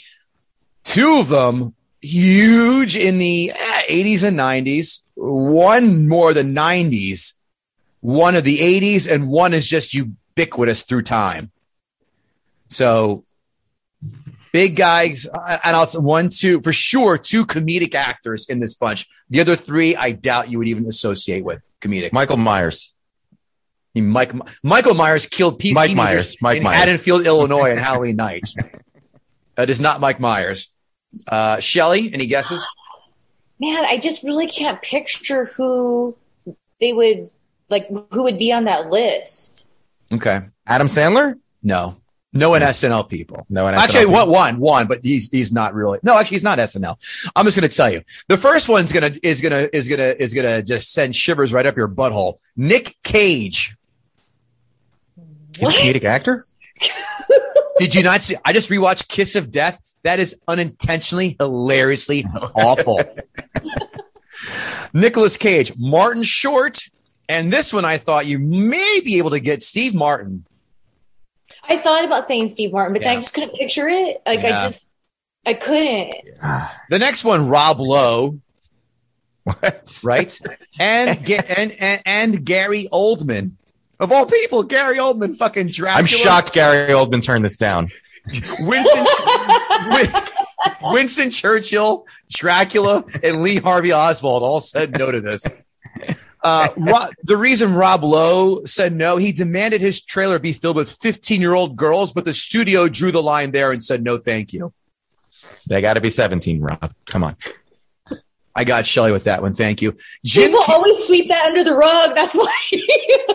Two 0.84 1.18
of 1.20 1.30
them 1.30 1.76
huge 2.02 2.98
in 2.98 3.18
the 3.18 3.52
eh, 3.52 3.82
80s 3.90 4.24
and 4.24 4.38
90s. 4.38 5.02
One 5.16 6.08
more 6.08 6.34
than 6.34 6.54
90s. 6.54 7.34
One 8.02 8.36
of 8.36 8.44
the 8.44 8.58
80s, 8.58 9.10
and 9.10 9.30
one 9.30 9.54
is 9.54 9.68
just 9.68 9.94
ubiquitous 9.94 10.84
through 10.84 11.04
time. 11.04 11.52
So 12.68 13.24
big 14.52 14.76
guys, 14.76 15.26
and 15.26 15.76
I'll 15.76 15.88
one, 15.96 16.30
two 16.30 16.62
for 16.62 16.74
sure, 16.74 17.18
two 17.18 17.46
comedic 17.46 17.96
actors 17.96 18.50
in 18.50 18.60
this 18.60 18.74
bunch. 18.74 19.08
The 19.30 19.40
other 19.42 19.56
three, 19.56 19.96
I 19.96 20.12
doubt 20.12 20.50
you 20.50 20.58
would 20.58 20.68
even 20.68 20.86
associate 20.86 21.44
with 21.46 21.62
comedic. 21.82 22.12
Michael 22.12 22.38
Myers. 22.38 22.93
He- 23.94 24.02
Mike 24.02 24.34
Michael 24.64 24.94
Myers 24.96 25.26
killed 25.28 25.60
Pete 25.60 25.76
Mike 25.76 25.90
teenagers 25.90 26.06
Myers. 26.14 26.38
Mike 26.42 26.58
in 26.58 26.64
Myers. 26.64 26.78
Haddonfield, 26.78 27.26
Illinois, 27.26 27.72
on 27.72 27.78
Halloween 27.78 28.16
night. 28.16 28.50
That 29.56 29.70
is 29.70 29.80
not 29.80 30.00
Mike 30.02 30.20
Myers. 30.20 30.70
Uh, 31.28 31.60
Shelly, 31.60 32.12
any 32.14 32.26
guesses? 32.26 32.66
Man, 33.60 33.86
I 33.86 33.98
just 33.98 34.24
really 34.24 34.48
can't 34.48 34.82
picture 34.82 35.46
who 35.46 36.18
they 36.82 36.92
would 36.92 37.28
like 37.70 37.88
who 38.12 38.24
would 38.24 38.40
be 38.40 38.52
on 38.52 38.66
that 38.66 38.90
list. 38.90 39.68
Okay, 40.12 40.40
Adam 40.66 40.88
Sandler? 40.88 41.40
no, 41.62 41.96
no 42.34 42.50
one 42.50 42.62
SNL 42.62 43.08
people. 43.08 43.46
No 43.50 43.64
one. 43.64 43.76
Actually, 43.76 44.08
what 44.08 44.28
one? 44.28 44.60
One, 44.60 44.88
but 44.88 45.00
he's 45.04 45.30
he's 45.32 45.54
not 45.54 45.76
really. 45.76 46.00
No, 46.02 46.18
actually, 46.18 46.36
he's 46.36 46.44
not 46.44 46.58
SNL. 46.58 46.98
I'm 47.36 47.46
just 47.46 47.58
going 47.60 47.70
to 47.70 47.76
tell 47.76 47.92
you. 47.92 48.02
The 48.28 48.38
first 48.38 48.68
one's 48.70 48.92
gonna 48.92 49.12
is 49.22 49.40
gonna 49.40 49.70
is 49.72 49.88
gonna 49.88 50.16
is 50.20 50.34
gonna 50.34 50.64
just 50.64 50.92
send 50.94 51.16
shivers 51.16 51.54
right 51.54 51.66
up 51.66 51.78
your 51.78 51.88
butthole. 51.88 52.36
Nick 52.58 52.96
Cage. 53.04 53.76
He's 55.58 55.70
a 55.70 55.72
comedic 55.72 56.04
actor? 56.06 56.44
Did 57.80 57.96
you 57.96 58.04
not 58.04 58.22
see? 58.22 58.36
I 58.46 58.54
just 58.54 58.70
rewatched 58.70 59.08
Kiss 59.08 59.36
of 59.36 59.52
Death. 59.52 59.80
That 60.04 60.20
is 60.20 60.40
unintentionally, 60.48 61.36
hilariously 61.40 62.26
awful. 62.56 63.02
Nicolas 64.94 65.38
Cage, 65.38 65.74
Martin 65.78 66.24
Short, 66.24 66.80
and 67.30 67.52
this 67.52 67.72
one 67.74 67.86
I 67.86 67.98
thought 67.98 68.26
you 68.26 68.38
may 68.40 69.02
be 69.04 69.18
able 69.18 69.32
to 69.32 69.40
get 69.40 69.62
Steve 69.62 69.96
Martin. 69.96 70.46
I 71.68 71.78
thought 71.78 72.04
about 72.04 72.24
saying 72.24 72.50
Steve 72.50 72.74
Martin, 72.74 72.94
but 72.94 73.02
then 73.02 73.14
Yeah. 73.14 73.18
I 73.18 73.22
just 73.22 73.34
couldn't 73.34 73.56
picture 73.56 73.88
it. 73.88 74.22
Like 74.26 74.42
Yeah. 74.42 74.60
I 74.60 74.64
just 74.64 74.92
I 75.46 75.54
couldn't. 75.54 76.14
The 76.90 77.00
next 77.00 77.24
one, 77.24 77.48
Rob 77.48 77.80
Lowe, 77.80 78.40
What? 79.46 80.00
right? 80.04 80.38
And 80.80 81.24
Ga- 81.26 81.46
and, 81.48 81.72
and 81.80 82.02
and 82.06 82.46
Gary 82.46 82.88
Oldman. 82.92 83.54
Of 84.00 84.12
all 84.12 84.26
people, 84.26 84.64
Gary 84.64 84.98
Oldman 84.98 85.36
fucking 85.36 85.68
Dracula. 85.68 86.00
I'm 86.00 86.06
shocked 86.06 86.54
Gary 86.54 86.92
Oldman 86.94 87.24
turned 87.24 87.46
this 87.46 87.58
down. 87.58 87.90
Winston, 88.62 89.06
Win- 89.88 90.94
Winston 90.94 91.30
Churchill, 91.30 92.06
Dracula, 92.30 93.04
and 93.24 93.44
Lee 93.44 93.58
Harvey 93.58 93.92
Oswald 93.94 94.44
all 94.44 94.60
said 94.60 94.92
no 94.98 95.12
to 95.12 95.22
this. 95.22 95.46
Uh, 96.44 96.68
Ro- 96.76 97.08
the 97.24 97.38
reason 97.38 97.74
Rob 97.74 98.04
Lowe 98.04 98.66
said 98.66 98.94
no, 98.94 99.16
he 99.18 99.32
demanded 99.32 99.80
his 99.80 100.02
trailer 100.02 100.40
be 100.40 100.52
filled 100.52 100.76
with 100.76 100.92
15 100.92 101.40
year 101.40 101.54
old 101.54 101.76
girls, 101.78 102.12
but 102.12 102.26
the 102.26 102.34
studio 102.34 102.90
drew 102.90 103.12
the 103.12 103.24
line 103.24 103.52
there 103.52 103.72
and 103.72 103.82
said 103.84 104.04
no, 104.04 104.18
thank 104.18 104.52
you. 104.52 104.74
They 105.68 105.80
got 105.82 105.94
to 105.94 106.02
be 106.02 106.10
17, 106.10 106.60
Rob. 106.62 106.94
Come 107.06 107.24
on. 107.24 107.38
I 108.56 108.66
got 108.66 108.86
Shelly 108.86 109.12
with 109.12 109.24
that 109.24 109.42
one. 109.42 109.54
Thank 109.54 109.82
you. 109.82 109.94
Jim, 110.24 110.52
People 110.52 110.64
always 110.68 110.98
sweep 111.06 111.28
that 111.30 111.46
under 111.46 111.64
the 111.64 111.74
rug. 111.74 112.14
That's 112.14 112.36
why 112.36 112.54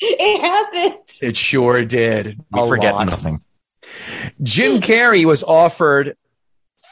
it 0.18 0.40
happened. 0.40 1.04
it 1.22 1.36
sure 1.36 1.84
did. 1.84 2.38
We 2.52 2.60
A 2.60 2.66
forget 2.66 2.94
lot. 2.94 3.06
nothing. 3.06 3.42
Jim 4.42 4.80
Carrey 4.80 5.24
was 5.24 5.42
offered 5.42 6.16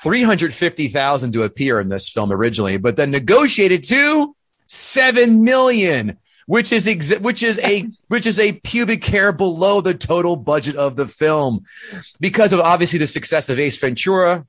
350,000 0.03 1.33
to 1.33 1.43
appear 1.43 1.81
in 1.81 1.89
this 1.89 2.09
film 2.09 2.33
originally, 2.33 2.77
but 2.77 2.97
then 2.97 3.11
negotiated 3.11 3.85
to 3.85 4.35
7 4.67 5.43
million, 5.43 6.19
which 6.47 6.73
is 6.73 6.87
ex- 6.89 7.19
which 7.19 7.43
is 7.43 7.59
a 7.61 7.87
which 8.09 8.27
is 8.27 8.39
a 8.39 8.53
pubic 8.53 9.05
hair 9.05 9.33
below 9.33 9.81
the 9.81 9.95
total 9.95 10.37
budget 10.37 10.77
of 10.77 10.97
the 10.97 11.07
film 11.07 11.61
because 12.21 12.53
of 12.53 12.61
obviously 12.61 12.99
the 12.99 13.07
success 13.07 13.49
of 13.49 13.59
Ace 13.59 13.79
Ventura. 13.79 14.47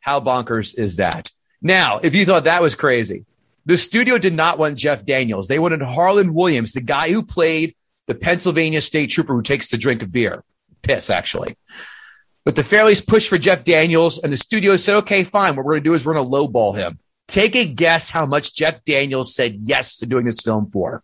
How 0.00 0.20
bonkers 0.20 0.76
is 0.78 0.96
that? 0.96 1.30
Now, 1.60 1.98
if 2.02 2.14
you 2.14 2.24
thought 2.24 2.44
that 2.44 2.62
was 2.62 2.74
crazy, 2.74 3.26
the 3.66 3.76
studio 3.76 4.16
did 4.18 4.32
not 4.34 4.58
want 4.58 4.78
Jeff 4.78 5.04
Daniels. 5.04 5.48
They 5.48 5.58
wanted 5.58 5.82
Harland 5.82 6.34
Williams, 6.34 6.72
the 6.72 6.80
guy 6.80 7.10
who 7.10 7.22
played 7.22 7.74
the 8.08 8.16
Pennsylvania 8.16 8.80
state 8.80 9.10
trooper 9.10 9.34
who 9.34 9.42
takes 9.42 9.68
the 9.68 9.78
drink 9.78 10.02
of 10.02 10.10
beer. 10.10 10.42
Piss, 10.82 11.10
actually. 11.10 11.56
But 12.44 12.56
the 12.56 12.62
Farrellys 12.62 13.06
pushed 13.06 13.28
for 13.28 13.38
Jeff 13.38 13.62
Daniels, 13.62 14.18
and 14.18 14.32
the 14.32 14.36
studio 14.36 14.76
said, 14.76 14.96
okay, 14.96 15.22
fine. 15.22 15.54
What 15.54 15.64
we're 15.64 15.74
going 15.74 15.84
to 15.84 15.90
do 15.90 15.94
is 15.94 16.04
we're 16.04 16.14
going 16.14 16.24
to 16.24 16.30
lowball 16.30 16.74
him. 16.74 16.98
Take 17.26 17.54
a 17.54 17.66
guess 17.66 18.08
how 18.08 18.24
much 18.24 18.56
Jeff 18.56 18.82
Daniels 18.84 19.34
said 19.34 19.56
yes 19.58 19.98
to 19.98 20.06
doing 20.06 20.24
this 20.24 20.40
film 20.40 20.70
for. 20.70 21.02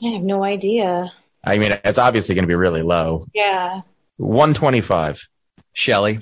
I 0.00 0.10
have 0.12 0.22
no 0.22 0.44
idea. 0.44 1.12
I 1.42 1.58
mean, 1.58 1.76
it's 1.84 1.98
obviously 1.98 2.36
going 2.36 2.44
to 2.44 2.48
be 2.48 2.54
really 2.54 2.82
low. 2.82 3.26
Yeah. 3.34 3.80
125. 4.18 5.28
Shelley. 5.72 6.20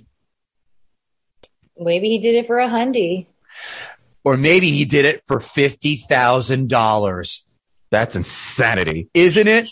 Maybe 1.79 2.09
he 2.09 2.19
did 2.19 2.37
it 2.37 2.47
for 2.47 2.59
a 2.59 2.69
hundy. 2.69 3.27
Or 4.27 4.37
maybe 4.37 4.73
he 4.73 4.85
did 4.85 5.05
it 5.05 5.23
for 5.25 5.39
$50,000. 5.39 7.41
That's 7.93 8.17
insanity. 8.17 9.09
Isn't 9.15 9.47
it? 9.47 9.69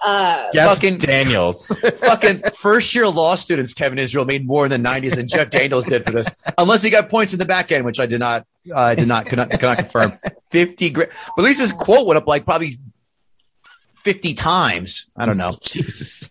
Uh, 0.00 0.46
Jeff 0.54 0.76
Fucking- 0.76 0.98
Daniels. 0.98 1.76
Fucking 1.96 2.42
first 2.54 2.94
year 2.94 3.08
law 3.08 3.34
students, 3.34 3.74
Kevin 3.74 3.98
Israel 3.98 4.24
made 4.24 4.46
more 4.46 4.64
in 4.64 4.70
the 4.70 4.76
90s 4.76 5.16
than 5.16 5.26
Jeff 5.26 5.50
Daniels 5.50 5.86
did 5.86 6.04
for 6.04 6.12
this, 6.12 6.32
unless 6.56 6.84
he 6.84 6.90
got 6.90 7.08
points 7.08 7.32
in 7.32 7.40
the 7.40 7.44
back 7.44 7.72
end, 7.72 7.84
which 7.84 7.98
I 7.98 8.06
did 8.06 8.20
not, 8.20 8.46
uh, 8.70 8.78
I 8.78 8.94
did 8.94 9.08
not, 9.08 9.26
cannot, 9.26 9.50
cannot 9.50 9.78
confirm. 9.78 10.12
50 10.52 10.90
grand. 10.90 11.10
But 11.34 11.42
at 11.42 11.46
least 11.46 11.60
his 11.60 11.72
quote 11.72 12.06
went 12.06 12.16
up 12.16 12.28
like 12.28 12.44
probably 12.44 12.74
50 13.96 14.34
times. 14.34 15.10
I 15.16 15.26
don't 15.26 15.36
know. 15.36 15.58
Jesus. 15.62 16.30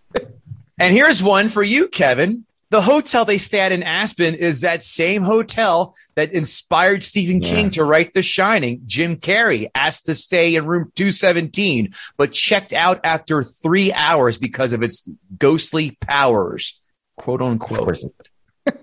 And 0.79 0.95
here's 0.95 1.21
one 1.21 1.49
for 1.49 1.61
you, 1.61 1.89
Kevin. 1.89 2.45
The 2.75 2.81
hotel 2.81 3.23
they 3.23 3.37
stay 3.37 3.61
at 3.61 3.71
in 3.71 3.83
Aspen 3.83 4.35
is 4.35 4.59
that 4.59 4.83
same 4.83 5.21
hotel 5.21 5.95
that 6.15 6.33
inspired 6.33 7.05
Stephen 7.05 7.41
Yeah. 7.41 7.49
King 7.49 7.69
to 7.69 7.85
write 7.85 8.13
The 8.13 8.21
Shining. 8.21 8.81
Jim 8.85 9.15
Carrey 9.15 9.69
asked 9.73 10.07
to 10.07 10.13
stay 10.13 10.57
in 10.57 10.65
room 10.65 10.91
217, 10.93 11.93
but 12.17 12.33
checked 12.33 12.73
out 12.73 12.99
after 13.05 13.43
three 13.43 13.93
hours 13.93 14.37
because 14.37 14.73
of 14.73 14.83
its 14.83 15.07
ghostly 15.39 15.97
powers. 16.01 16.81
quote 17.15 17.41
unquote. 17.41 17.97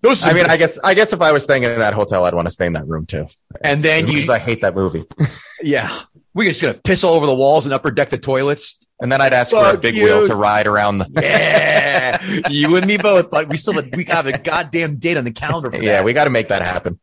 Those 0.00 0.26
I 0.26 0.32
mean, 0.32 0.46
I 0.46 0.56
guess 0.56 0.76
I 0.82 0.94
guess 0.94 1.12
if 1.12 1.22
I 1.22 1.30
was 1.30 1.44
staying 1.44 1.62
in 1.62 1.78
that 1.78 1.94
hotel, 1.94 2.24
I'd 2.24 2.34
want 2.34 2.48
to 2.48 2.50
stay 2.50 2.66
in 2.66 2.72
that 2.72 2.88
room 2.88 3.06
too. 3.06 3.28
and 3.62 3.80
then 3.80 4.08
you, 4.08 4.28
I 4.28 4.40
hate 4.40 4.62
that 4.62 4.74
movie. 4.74 5.04
yeah, 5.62 6.00
we're 6.34 6.48
just 6.48 6.60
gonna 6.60 6.74
piss 6.74 7.04
all 7.04 7.14
over 7.14 7.26
the 7.26 7.34
walls 7.34 7.64
and 7.64 7.72
upper 7.72 7.92
deck 7.92 8.08
the 8.08 8.18
toilets. 8.18 8.83
And 9.04 9.12
then 9.12 9.20
I'd 9.20 9.34
ask 9.34 9.50
for 9.50 9.74
a 9.74 9.76
big 9.76 9.94
you. 9.96 10.04
wheel 10.04 10.26
to 10.28 10.34
ride 10.34 10.66
around 10.66 10.96
the. 10.96 11.10
Yeah, 11.14 12.48
you 12.50 12.74
and 12.76 12.86
me 12.86 12.96
both, 12.96 13.30
but 13.30 13.50
we 13.50 13.58
still 13.58 13.74
have, 13.74 13.90
we 13.94 14.04
have 14.04 14.24
a 14.24 14.38
goddamn 14.38 14.96
date 14.96 15.18
on 15.18 15.24
the 15.26 15.30
calendar 15.30 15.70
for 15.70 15.76
that. 15.76 15.84
Yeah, 15.84 16.02
we 16.02 16.14
got 16.14 16.24
to 16.24 16.30
make 16.30 16.48
that 16.48 16.62
happen. 16.62 16.98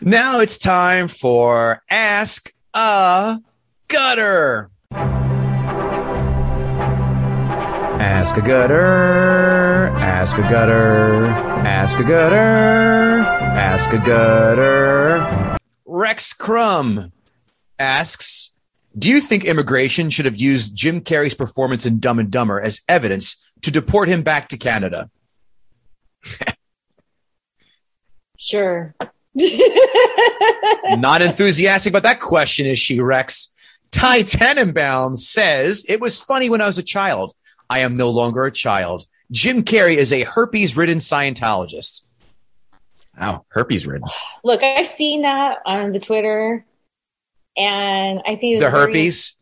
Now 0.00 0.40
it's 0.40 0.58
time 0.58 1.06
for 1.06 1.84
Ask 1.88 2.52
a 2.74 3.38
Gutter. 3.86 4.72
Ask 8.00 8.36
a 8.36 8.42
gutter, 8.42 9.86
ask 9.98 10.36
a 10.36 10.42
gutter, 10.42 11.26
ask 11.26 11.96
a 11.96 12.02
gutter, 12.02 13.20
ask 13.20 13.92
a 13.92 13.98
gutter. 13.98 15.56
Rex 15.86 16.32
Crumb 16.32 17.12
asks 17.78 18.50
Do 18.98 19.10
you 19.10 19.20
think 19.20 19.44
immigration 19.44 20.08
should 20.10 20.24
have 20.24 20.36
used 20.36 20.74
Jim 20.74 21.00
Carrey's 21.00 21.34
performance 21.34 21.84
in 21.84 22.00
Dumb 22.00 22.18
and 22.18 22.30
Dumber 22.30 22.60
as 22.60 22.80
evidence 22.88 23.36
to 23.62 23.70
deport 23.70 24.08
him 24.08 24.22
back 24.22 24.48
to 24.50 24.56
Canada? 24.56 25.10
sure. 28.38 28.94
Not 30.84 31.20
enthusiastic 31.20 31.90
about 31.92 32.04
that 32.04 32.20
question, 32.20 32.64
is 32.66 32.78
she, 32.78 33.00
Rex? 33.00 33.52
Ty 33.90 34.22
Tenenbaum 34.22 35.18
says, 35.18 35.84
It 35.88 36.00
was 36.00 36.20
funny 36.20 36.48
when 36.48 36.62
I 36.62 36.66
was 36.66 36.78
a 36.78 36.82
child. 36.82 37.32
I 37.68 37.80
am 37.80 37.96
no 37.96 38.10
longer 38.10 38.44
a 38.44 38.52
child. 38.52 39.06
Jim 39.30 39.62
Carrey 39.62 39.96
is 39.96 40.12
a 40.12 40.22
herpes 40.22 40.76
ridden 40.76 40.98
Scientologist. 40.98 42.04
Wow, 43.18 43.44
herpes 43.48 43.86
ridden. 43.86 44.08
Look, 44.44 44.62
I've 44.62 44.88
seen 44.88 45.22
that 45.22 45.58
on 45.66 45.92
the 45.92 45.98
Twitter, 45.98 46.64
and 47.56 48.20
I 48.26 48.36
think 48.36 48.44
it 48.44 48.56
was 48.56 48.64
The 48.64 48.70
very- 48.70 48.86
herpes 48.86 49.32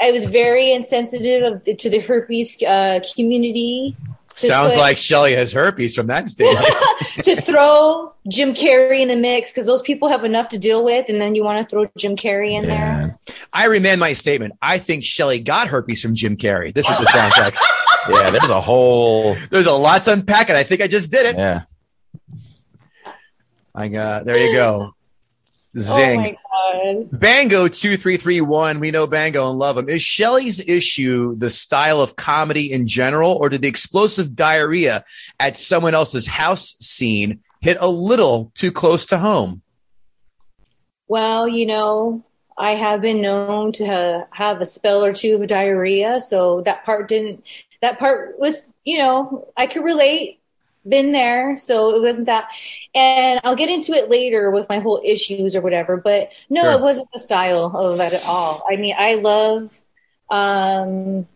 I 0.00 0.10
was 0.10 0.24
very 0.24 0.72
insensitive 0.72 1.44
of 1.44 1.64
to 1.78 1.88
the 1.88 2.00
herpes 2.00 2.60
uh, 2.66 3.00
community 3.14 3.96
sounds 4.34 4.74
put- 4.74 4.80
like 4.80 4.96
Shelly 4.96 5.34
has 5.34 5.52
herpes 5.52 5.94
from 5.94 6.08
that 6.08 6.28
statement. 6.28 6.66
to 7.22 7.40
throw 7.40 8.12
Jim 8.28 8.54
Carrey 8.54 9.00
in 9.00 9.08
the 9.08 9.16
mix 9.16 9.52
because 9.52 9.66
those 9.66 9.82
people 9.82 10.08
have 10.08 10.24
enough 10.24 10.48
to 10.48 10.58
deal 10.58 10.84
with, 10.84 11.08
and 11.08 11.20
then 11.20 11.36
you 11.36 11.44
want 11.44 11.66
to 11.66 11.70
throw 11.72 11.88
Jim 11.96 12.16
Carrey 12.16 12.52
in 12.60 12.66
there. 12.66 13.16
I 13.52 13.66
remand 13.66 14.00
my 14.00 14.14
statement. 14.14 14.54
I 14.60 14.78
think 14.78 15.04
Shelly 15.04 15.38
got 15.38 15.68
herpes 15.68 16.02
from 16.02 16.16
Jim 16.16 16.36
Carrey. 16.36 16.74
This 16.74 16.88
is 16.90 16.98
the 16.98 17.04
soundtrack. 17.04 17.56
Yeah, 18.06 18.28
there's 18.28 18.50
a 18.50 18.60
whole. 18.60 19.34
There's 19.48 19.66
a 19.66 19.72
lot 19.72 20.02
to 20.02 20.12
unpack, 20.12 20.50
and 20.50 20.58
I 20.58 20.62
think 20.62 20.82
I 20.82 20.88
just 20.88 21.10
did 21.10 21.24
it. 21.24 21.38
Yeah. 21.38 21.62
I 23.74 23.88
got 23.88 24.26
there 24.26 24.36
you 24.36 24.52
go. 24.52 24.93
Zing. 25.76 26.18
Oh 26.18 26.22
my 26.22 26.36
god! 26.94 27.18
Bango 27.18 27.68
two 27.68 27.96
three 27.96 28.16
three 28.16 28.40
one. 28.40 28.80
We 28.80 28.90
know 28.90 29.06
Bango 29.06 29.50
and 29.50 29.58
love 29.58 29.76
him. 29.76 29.88
Is 29.88 30.02
Shelley's 30.02 30.60
issue 30.68 31.34
the 31.36 31.50
style 31.50 32.00
of 32.00 32.16
comedy 32.16 32.72
in 32.72 32.86
general, 32.86 33.32
or 33.32 33.48
did 33.48 33.62
the 33.62 33.68
explosive 33.68 34.34
diarrhea 34.34 35.04
at 35.40 35.56
someone 35.56 35.94
else's 35.94 36.26
house 36.26 36.76
scene 36.80 37.40
hit 37.60 37.76
a 37.80 37.88
little 37.88 38.52
too 38.54 38.70
close 38.70 39.06
to 39.06 39.18
home? 39.18 39.62
Well, 41.08 41.48
you 41.48 41.66
know, 41.66 42.24
I 42.56 42.76
have 42.76 43.00
been 43.00 43.20
known 43.20 43.72
to 43.72 43.86
ha- 43.86 44.26
have 44.30 44.60
a 44.60 44.66
spell 44.66 45.04
or 45.04 45.12
two 45.12 45.36
of 45.36 45.46
diarrhea, 45.46 46.20
so 46.20 46.60
that 46.62 46.84
part 46.84 47.08
didn't. 47.08 47.42
That 47.82 47.98
part 47.98 48.38
was, 48.38 48.70
you 48.84 48.98
know, 48.98 49.48
I 49.56 49.66
could 49.66 49.84
relate. 49.84 50.40
Been 50.86 51.12
there, 51.12 51.56
so 51.56 51.94
it 51.96 52.02
wasn't 52.02 52.26
that. 52.26 52.48
And 52.94 53.40
I'll 53.42 53.56
get 53.56 53.70
into 53.70 53.92
it 53.94 54.10
later 54.10 54.50
with 54.50 54.68
my 54.68 54.80
whole 54.80 55.00
issues 55.04 55.56
or 55.56 55.62
whatever. 55.62 55.96
But 55.96 56.30
no, 56.50 56.62
Sure. 56.62 56.72
it 56.72 56.80
wasn't 56.80 57.08
the 57.12 57.18
style 57.18 57.74
of 57.74 57.98
that 57.98 58.12
at 58.12 58.24
all. 58.26 58.62
I 58.70 58.76
mean, 58.76 58.94
I 58.98 59.14
love 59.14 59.80
um, 60.30 61.26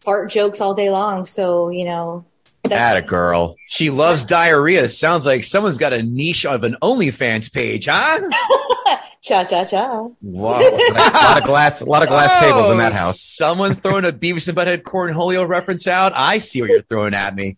fart 0.00 0.30
jokes 0.30 0.60
all 0.60 0.74
day 0.74 0.90
long, 0.90 1.26
so 1.26 1.68
you 1.70 1.84
know. 1.84 2.24
At 2.68 2.96
a 2.96 3.02
girl. 3.02 3.54
She 3.68 3.90
loves 3.90 4.24
diarrhea. 4.24 4.88
Sounds 4.88 5.24
like 5.24 5.44
someone's 5.44 5.78
got 5.78 5.92
a 5.92 6.02
niche 6.02 6.44
of 6.44 6.64
an 6.64 6.76
OnlyFans 6.82 7.52
page, 7.52 7.86
huh? 7.88 8.28
Cha 9.22 9.44
cha 9.44 9.64
cha. 9.64 10.08
Wow. 10.20 10.60
A 10.60 10.92
lot 10.92 11.38
of 11.38 11.44
glass. 11.44 11.80
A 11.80 11.84
lot 11.84 12.02
of 12.02 12.08
glass 12.08 12.40
tables 12.40 12.70
in 12.70 12.78
that 12.78 12.92
Oh, 12.92 12.96
house. 12.96 13.20
Someone 13.20 13.74
throwing 13.74 14.04
a 14.04 14.10
Beavis 14.12 14.48
and 14.48 14.56
Butthead 14.56 14.82
Cornholio 14.82 15.48
reference 15.48 15.86
out. 15.88 16.12
I 16.14 16.38
see 16.38 16.60
what 16.60 16.70
you're 16.70 16.80
throwing 16.82 17.14
at 17.14 17.34
me. 17.36 17.56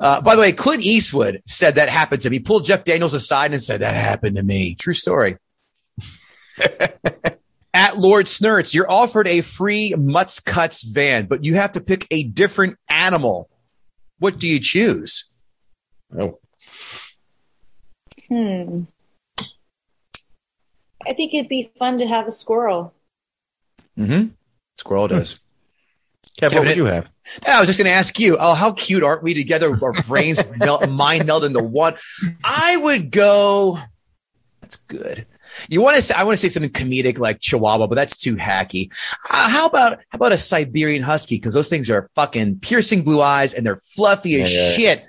Uh, 0.00 0.20
by 0.20 0.34
the 0.34 0.40
way, 0.40 0.52
Clint 0.52 0.82
Eastwood 0.82 1.42
said 1.46 1.76
that 1.76 1.88
happened 1.88 2.22
to 2.22 2.30
me. 2.30 2.36
He 2.36 2.42
pulled 2.42 2.64
Jeff 2.64 2.84
Daniels 2.84 3.14
aside 3.14 3.52
and 3.52 3.62
said 3.62 3.80
that 3.80 3.94
happened 3.94 4.36
to 4.36 4.42
me. 4.42 4.74
True 4.74 4.92
story. 4.92 5.36
at 7.74 7.96
Lord 7.96 8.26
Snurts, 8.26 8.74
you're 8.74 8.90
offered 8.90 9.28
a 9.28 9.40
free 9.42 9.94
Mutt 9.96 10.40
Cutts 10.44 10.82
van, 10.82 11.26
but 11.26 11.44
you 11.44 11.54
have 11.54 11.72
to 11.72 11.80
pick 11.80 12.06
a 12.10 12.24
different 12.24 12.76
animal. 12.88 13.48
What 14.18 14.38
do 14.38 14.46
you 14.46 14.60
choose? 14.60 15.30
Oh, 16.18 16.38
Hmm. 18.28 18.82
I 21.06 21.12
think 21.12 21.32
it'd 21.32 21.48
be 21.48 21.70
fun 21.78 21.98
to 21.98 22.06
have 22.06 22.26
a 22.26 22.32
squirrel. 22.32 22.92
Mm-hmm. 23.96 24.28
Squirrel 24.78 25.08
does. 25.08 25.38
Kev, 26.36 26.50
Kevin, 26.50 26.58
what 26.58 26.68
would 26.68 26.76
you 26.76 26.84
have? 26.86 27.08
I 27.46 27.58
was 27.60 27.66
just 27.66 27.78
going 27.78 27.86
to 27.86 27.92
ask 27.92 28.18
you. 28.18 28.36
Oh, 28.38 28.54
how 28.54 28.72
cute 28.72 29.02
aren't 29.02 29.22
we 29.22 29.32
together? 29.34 29.76
Our 29.82 29.92
brains 30.02 30.42
melt, 30.56 30.88
mind 30.90 31.26
meld 31.26 31.44
into 31.44 31.62
one. 31.62 31.94
I 32.44 32.76
would 32.76 33.10
go. 33.10 33.78
That's 34.60 34.76
good. 34.76 35.26
You 35.68 35.80
want 35.80 35.96
to 35.96 36.02
say? 36.02 36.14
I 36.14 36.24
want 36.24 36.34
to 36.34 36.40
say 36.40 36.50
something 36.50 36.70
comedic 36.70 37.18
like 37.18 37.40
Chihuahua, 37.40 37.86
but 37.86 37.94
that's 37.94 38.16
too 38.18 38.36
hacky. 38.36 38.92
Uh, 39.30 39.48
how 39.48 39.66
about 39.66 39.98
how 40.10 40.16
about 40.16 40.32
a 40.32 40.38
Siberian 40.38 41.02
Husky? 41.02 41.36
Because 41.36 41.54
those 41.54 41.70
things 41.70 41.88
are 41.88 42.10
fucking 42.14 42.58
piercing 42.60 43.02
blue 43.02 43.22
eyes 43.22 43.54
and 43.54 43.64
they're 43.64 43.80
fluffy 43.94 44.42
as 44.42 44.52
Yeah, 44.52 44.60
yeah. 44.68 44.72
shit, 44.76 45.06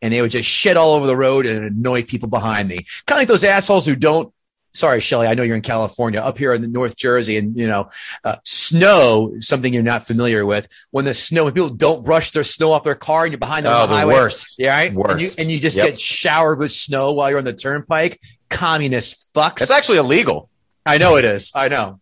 and 0.00 0.12
they 0.12 0.22
would 0.22 0.30
just 0.30 0.48
shit 0.48 0.76
all 0.76 0.92
over 0.94 1.08
the 1.08 1.16
road 1.16 1.46
and 1.46 1.64
annoy 1.64 2.04
people 2.04 2.28
behind 2.28 2.68
me. 2.68 2.86
Kind 3.06 3.16
of 3.16 3.22
like 3.22 3.28
those 3.28 3.42
assholes 3.42 3.84
who 3.84 3.96
don't. 3.96 4.32
Sorry, 4.72 5.00
Shelly. 5.00 5.26
I 5.26 5.34
know 5.34 5.42
you're 5.42 5.56
in 5.56 5.62
California, 5.62 6.20
up 6.20 6.38
here 6.38 6.52
in 6.54 6.62
the 6.62 6.68
North 6.68 6.96
Jersey, 6.96 7.36
and 7.36 7.56
you 7.58 7.66
know, 7.66 7.90
uh, 8.24 8.36
snow 8.44 9.34
something 9.40 9.74
you're 9.74 9.82
not 9.82 10.06
familiar 10.06 10.46
with. 10.46 10.68
When 10.92 11.04
the 11.04 11.12
snow, 11.14 11.44
when 11.44 11.54
people 11.54 11.70
don't 11.70 12.04
brush 12.04 12.30
their 12.30 12.44
snow 12.44 12.70
off 12.72 12.84
their 12.84 12.94
car, 12.94 13.24
and 13.24 13.32
you're 13.32 13.38
behind 13.38 13.66
them 13.66 13.72
Oh, 13.72 13.78
on 13.82 13.88
the 13.88 13.94
the 13.94 14.00
highway, 14.00 14.14
worst. 14.14 14.54
yeah, 14.58 14.72
right? 14.76 14.92
And 14.92 14.94
you, 14.96 15.26
Worst. 15.26 15.40
and 15.40 15.50
you 15.50 15.58
just 15.58 15.76
Yep. 15.76 15.86
get 15.86 15.98
showered 15.98 16.58
with 16.60 16.70
snow 16.70 17.12
while 17.12 17.30
you're 17.30 17.38
on 17.40 17.44
the 17.44 17.52
turnpike. 17.52 18.20
Communist 18.48 19.32
fucks. 19.34 19.60
It's 19.62 19.70
actually 19.72 19.98
illegal. 19.98 20.48
I 20.86 20.98
know 20.98 21.16
it 21.16 21.24
is. 21.24 21.50
I 21.54 21.68
know. 21.68 22.00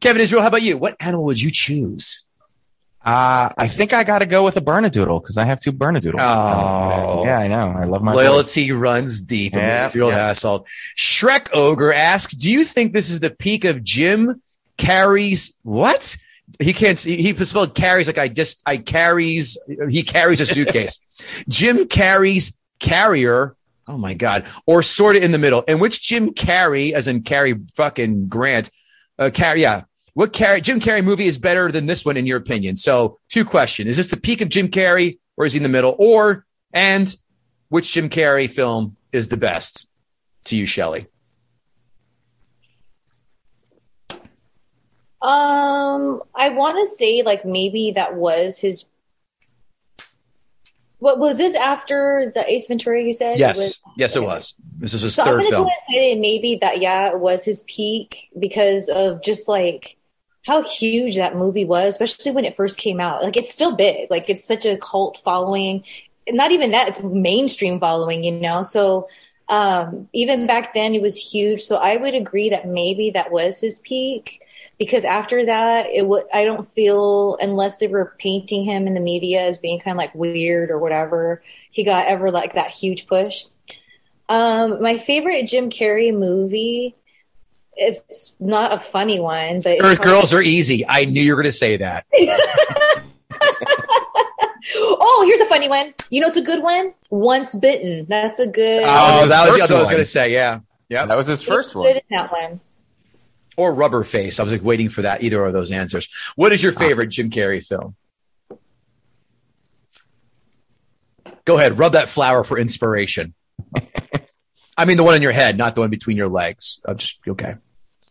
Kevin 0.00 0.20
Israel, 0.20 0.42
how 0.42 0.48
about 0.48 0.62
you? 0.62 0.76
What 0.76 0.96
animal 1.00 1.24
would 1.26 1.40
you 1.40 1.50
choose? 1.50 2.23
Uh, 3.04 3.50
I 3.58 3.68
think 3.68 3.92
I 3.92 4.02
got 4.02 4.20
to 4.20 4.26
go 4.26 4.42
with 4.44 4.56
a 4.56 4.62
Bernedoodle 4.62 5.22
because 5.22 5.36
I 5.36 5.44
have 5.44 5.60
two 5.60 5.72
Bernedoodles. 5.72 6.14
Oh. 6.18 7.22
yeah, 7.24 7.38
I 7.38 7.48
know. 7.48 7.74
I 7.76 7.84
love 7.84 8.02
my. 8.02 8.14
Loyalty 8.14 8.72
runs 8.72 9.20
deep 9.20 9.52
in 9.52 9.58
Yeah, 9.58 9.80
the 9.80 9.84
Israel 9.86 10.08
yeah. 10.08 10.28
household. 10.28 10.66
Shrek 10.96 11.48
Ogre 11.52 11.92
asks, 11.92 12.34
do 12.34 12.50
you 12.50 12.64
think 12.64 12.94
this 12.94 13.10
is 13.10 13.20
the 13.20 13.28
peak 13.30 13.64
of 13.64 13.84
Jim 13.84 14.40
Carrey's 14.78 15.52
what? 15.62 16.16
He 16.60 16.72
can't 16.72 16.98
see 16.98 17.20
he 17.20 17.34
spelled 17.44 17.74
carries 17.74 18.06
like 18.06 18.18
I 18.18 18.28
just 18.28 18.62
I 18.64 18.76
carries 18.76 19.58
he 19.88 20.02
carries 20.02 20.40
a 20.40 20.46
suitcase. 20.46 20.98
Jim 21.48 21.88
carries 21.88 22.58
carrier. 22.78 23.56
Oh 23.86 23.98
my 23.98 24.14
God. 24.14 24.46
Or 24.66 24.82
sort 24.82 25.16
of 25.16 25.22
in 25.22 25.32
the 25.32 25.38
middle. 25.38 25.64
And 25.68 25.80
which 25.80 26.02
Jim 26.02 26.32
Carrey, 26.32 26.92
as 26.92 27.06
in 27.06 27.22
Cary 27.22 27.54
fucking 27.74 28.28
Grant, 28.28 28.70
uh 29.18 29.30
yeah. 29.56 29.82
What 30.14 30.32
Carrey, 30.32 30.62
Jim 30.62 30.78
Carrey 30.80 31.04
movie 31.04 31.26
is 31.26 31.38
better 31.38 31.70
than 31.72 31.86
this 31.86 32.04
one 32.04 32.16
in 32.16 32.26
your 32.26 32.38
opinion? 32.38 32.76
So 32.76 33.18
two 33.28 33.44
questions. 33.44 33.90
Is 33.90 33.96
this 33.96 34.08
the 34.08 34.16
peak 34.16 34.40
of 34.40 34.48
Jim 34.48 34.68
Carrey 34.68 35.18
or 35.36 35.44
is 35.44 35.52
he 35.52 35.56
in 35.58 35.62
the 35.64 35.68
middle? 35.68 35.94
Or 35.98 36.46
and 36.72 37.14
which 37.68 37.92
Jim 37.92 38.08
Carrey 38.08 38.48
film 38.48 38.96
is 39.12 39.28
the 39.28 39.36
best 39.36 39.86
to 40.44 40.56
you, 40.56 40.66
Shelley? 40.66 41.06
Um, 45.22 46.22
I 46.34 46.50
want 46.50 46.78
to 46.78 46.86
say 46.96 47.22
like 47.22 47.44
maybe 47.44 47.92
that 47.92 48.14
was 48.14 48.58
his. 48.60 48.88
What 50.98 51.18
was 51.18 51.38
this 51.38 51.54
after 51.54 52.30
the 52.34 52.50
Ace 52.50 52.66
Ventura? 52.66 53.02
You 53.02 53.12
said 53.12 53.34
It 53.36 53.40
Yes, 53.40 53.56
was- 53.58 53.78
yes, 53.96 54.16
it 54.16 54.22
was. 54.22 54.54
This 54.78 54.94
is 54.94 55.02
his 55.02 55.14
So 55.14 55.22
I'm 55.22 55.28
third 55.28 55.36
gonna 55.42 55.50
film. 55.50 55.64
go 55.64 55.96
and 55.98 56.20
maybe 56.20 56.56
that 56.60 56.80
yeah, 56.80 57.08
it 57.10 57.20
was 57.20 57.44
his 57.44 57.62
peak 57.66 58.28
because 58.38 58.88
of 58.88 59.22
just 59.22 59.48
like 59.48 59.96
how 60.44 60.62
huge 60.62 61.16
that 61.16 61.36
movie 61.36 61.64
was, 61.64 61.94
especially 61.94 62.32
when 62.32 62.44
it 62.44 62.56
first 62.56 62.78
came 62.78 63.00
out. 63.00 63.22
Like 63.22 63.36
it's 63.36 63.52
still 63.54 63.76
big. 63.76 64.10
Like 64.10 64.28
it's 64.28 64.44
such 64.44 64.66
a 64.66 64.76
cult 64.76 65.20
following. 65.24 65.84
Not 66.28 66.52
even 66.52 66.70
that, 66.72 66.88
it's 66.88 67.02
mainstream 67.02 67.80
following, 67.80 68.24
you 68.24 68.32
know. 68.32 68.62
So 68.62 69.08
um 69.48 70.08
even 70.14 70.46
back 70.46 70.72
then 70.74 70.94
it 70.94 71.02
was 71.02 71.16
huge. 71.18 71.62
So 71.62 71.76
I 71.76 71.96
would 71.96 72.14
agree 72.14 72.50
that 72.50 72.66
maybe 72.68 73.10
that 73.10 73.30
was 73.30 73.60
his 73.60 73.80
peak 73.80 74.40
because 74.78 75.04
after 75.04 75.44
that 75.46 75.86
it 75.86 76.06
would 76.06 76.24
I 76.32 76.44
don't 76.44 76.70
feel 76.72 77.36
unless 77.40 77.78
they 77.78 77.86
were 77.88 78.14
painting 78.18 78.64
him 78.64 78.86
in 78.86 78.94
the 78.94 79.00
media 79.00 79.42
as 79.42 79.58
being 79.58 79.80
kind 79.80 79.94
of 79.96 79.98
like 79.98 80.14
weird 80.14 80.70
or 80.70 80.78
whatever, 80.78 81.42
he 81.70 81.84
got 81.84 82.06
ever 82.06 82.30
like 82.30 82.54
that 82.54 82.70
huge 82.70 83.06
push. 83.06 83.44
Um, 84.28 84.82
my 84.82 84.96
favorite 84.98 85.46
Jim 85.46 85.70
Carrey 85.70 86.16
movie. 86.16 86.96
It's 87.76 88.34
not 88.38 88.72
a 88.72 88.80
funny 88.80 89.20
one, 89.20 89.60
but 89.60 89.78
Earth 89.82 90.00
Girls 90.00 90.32
are 90.32 90.42
easy. 90.42 90.84
I 90.88 91.04
knew 91.04 91.22
you 91.22 91.34
were 91.34 91.42
going 91.42 91.50
to 91.50 91.56
say 91.56 91.76
that. 91.78 92.06
oh, 94.76 95.24
here's 95.26 95.40
a 95.40 95.46
funny 95.46 95.68
one. 95.68 95.94
You 96.10 96.20
know, 96.20 96.28
it's 96.28 96.36
a 96.36 96.42
good 96.42 96.62
one. 96.62 96.94
Once 97.10 97.54
Bitten. 97.54 98.06
That's 98.08 98.38
a 98.38 98.46
good. 98.46 98.84
Oh, 98.84 99.20
his 99.22 99.30
that 99.30 99.46
was 99.46 99.56
the 99.56 99.62
other 99.62 99.74
one 99.74 99.78
I 99.78 99.82
was 99.82 99.90
going 99.90 100.00
to 100.00 100.06
say. 100.06 100.32
Yeah, 100.32 100.60
yeah. 100.88 101.06
That 101.06 101.16
was 101.16 101.26
his 101.26 101.42
first 101.42 101.72
Good 101.72 101.78
one. 101.80 101.88
in 101.88 102.02
that 102.10 102.30
one. 102.30 102.60
Or 103.56 103.72
Rubber 103.72 104.02
Face. 104.04 104.40
I 104.40 104.42
was 104.42 104.52
like 104.52 104.64
waiting 104.64 104.88
for 104.88 105.02
that. 105.02 105.22
Either 105.22 105.44
of 105.44 105.52
those 105.52 105.70
answers. 105.70 106.08
What 106.36 106.52
is 106.52 106.62
your 106.62 106.72
ah. 106.72 106.78
favorite 106.78 107.08
Jim 107.08 107.30
Carrey 107.30 107.64
film? 107.64 107.94
Go 111.44 111.58
ahead, 111.58 111.78
rub 111.78 111.92
that 111.92 112.08
flower 112.08 112.42
for 112.42 112.58
inspiration. 112.58 113.34
I 114.76 114.84
mean, 114.84 114.96
the 114.96 115.04
one 115.04 115.14
on 115.14 115.22
your 115.22 115.32
head, 115.32 115.56
not 115.56 115.74
the 115.74 115.80
one 115.82 115.90
between 115.90 116.16
your 116.16 116.28
legs. 116.28 116.80
I'm 116.84 116.96
just 116.96 117.20
okay. 117.28 117.54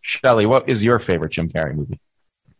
Shelly, 0.02 0.45
what 0.45 0.67
is 0.69 0.84
your 0.84 0.99
favorite 0.99 1.32
Jim 1.32 1.49
Carrey 1.49 1.76
movie? 1.76 1.99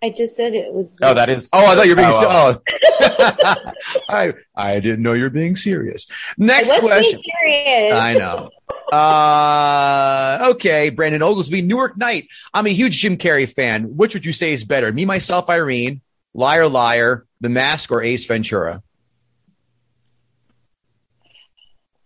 I 0.02 0.10
just 0.10 0.36
said 0.36 0.54
it 0.54 0.74
was. 0.74 0.98
Oh, 1.02 1.14
that 1.14 1.30
is. 1.30 1.50
Oh, 1.54 1.66
I 1.66 1.76
thought 1.76 1.86
you 1.86 1.92
were 1.92 2.02
being. 2.02 2.12
Oh, 2.14 2.56
Oh, 2.66 3.72
I 4.10 4.34
I 4.56 4.80
didn't 4.82 5.02
know 5.02 5.14
you're 5.14 5.30
being 5.30 5.56
serious. 5.56 6.08
I 6.12 6.34
Next 6.38 6.72
was 6.72 6.80
question. 6.82 7.22
being 7.22 7.36
serious. 7.42 7.94
I 7.94 8.14
know. 8.16 8.50
Uh, 8.92 10.50
okay, 10.52 10.90
Brandon 10.90 11.22
Oglesby, 11.24 11.62
Newark 11.62 11.98
Night. 11.98 12.28
I'm 12.54 12.66
a 12.68 12.70
huge 12.70 13.00
Jim 13.00 13.18
Carrey 13.18 13.50
fan. 13.50 13.96
Which 13.96 14.14
would 14.14 14.26
you 14.26 14.34
say 14.34 14.54
is 14.54 14.66
better? 14.66 14.92
Me, 14.92 15.06
myself, 15.06 15.50
Irene, 15.50 16.02
Liar, 16.34 16.68
Liar, 16.68 17.26
The 17.42 17.50
Mask, 17.50 17.92
or 17.92 18.04
Ace 18.04 18.26
Ventura? 18.26 18.84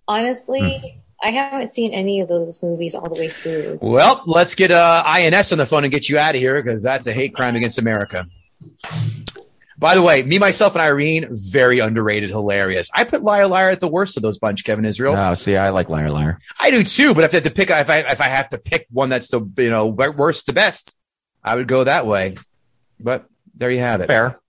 Honestly, 0.08 0.80
Hmm. 0.80 0.97
I 1.24 1.32
haven't 1.32 1.74
seen 1.74 1.94
any 1.94 2.22
of 2.22 2.28
those 2.28 2.62
movies 2.62 2.94
all 2.94 3.10
the 3.10 3.20
way 3.20 3.30
through. 3.30 3.80
Well, 3.82 4.22
let's 4.26 4.54
get 4.54 4.72
uh, 4.72 5.04
INS 5.06 5.52
on 5.52 5.58
the 5.58 5.66
phone 5.66 5.84
and 5.84 5.92
get 5.92 6.10
you 6.10 6.20
out 6.20 6.36
of 6.36 6.42
here 6.42 6.62
because 6.62 6.84
that's 6.84 7.08
a 7.08 7.14
hate 7.14 7.34
crime 7.34 7.56
against 7.56 7.80
America. 7.80 8.26
By 9.80 9.94
the 9.94 10.02
way, 10.02 10.24
me, 10.24 10.40
myself, 10.40 10.74
and 10.74 10.82
Irene, 10.82 11.28
very 11.32 11.80
underrated, 11.80 12.30
hilarious. 12.30 12.90
I 12.94 13.04
put 13.04 13.24
Liar, 13.24 13.48
Liar 13.48 13.70
at 13.70 13.80
the 13.80 13.88
worst 13.88 14.18
of 14.18 14.24
those 14.24 14.40
bunch, 14.40 14.64
Kevin 14.64 14.86
Israel. 14.86 15.16
Oh, 15.16 15.34
see, 15.36 15.56
I 15.56 15.70
like 15.70 15.90
Liar 15.90 16.10
Liar. 16.10 16.40
I 16.60 16.72
do 16.72 16.84
too, 16.84 17.14
but 17.14 17.24
if 17.24 17.34
I 17.34 17.38
have 17.38 17.44
to 17.44 17.52
pick, 17.52 17.70
if 17.70 17.90
I 17.90 18.00
if 18.00 18.20
I 18.20 18.26
have 18.26 18.50
to 18.50 18.58
pick 18.58 18.88
one 18.92 19.10
that's 19.10 19.28
the 19.30 19.42
you 19.58 19.70
know 19.70 19.86
worst 19.86 20.48
to 20.48 20.54
best, 20.54 20.98
I 21.44 21.56
would 21.56 21.68
go 21.68 21.84
that 21.84 22.08
way. 22.08 22.36
But 23.00 23.26
there 23.56 23.70
you 23.70 23.80
have 23.80 24.02
it. 24.02 24.08
Fair. 24.08 24.40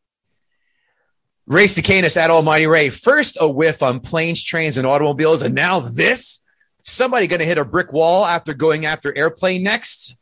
Race 1.46 1.74
to 1.74 1.83
Cicanis 1.83 2.16
at 2.16 2.31
Almighty 2.31 2.66
Ray. 2.66 2.88
First 2.88 3.37
a 3.40 3.48
whiff 3.48 3.83
on 3.83 4.00
planes, 4.00 4.42
trains, 4.42 4.78
and 4.78 4.87
automobiles, 4.87 5.42
and 5.42 5.54
now 5.54 5.81
this. 5.81 6.42
Somebody 6.82 7.26
going 7.26 7.40
to 7.40 7.46
hit 7.46 7.58
a 7.58 7.64
brick 7.64 7.92
wall 7.92 8.24
after 8.24 8.54
going 8.54 8.86
after 8.86 9.16
airplane 9.16 9.62
next. 9.62 10.16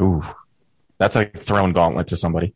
Ooh, 0.00 0.22
that's 0.98 1.16
like 1.16 1.36
thrown 1.36 1.72
gauntlet 1.72 2.08
to 2.08 2.16
somebody. 2.16 2.54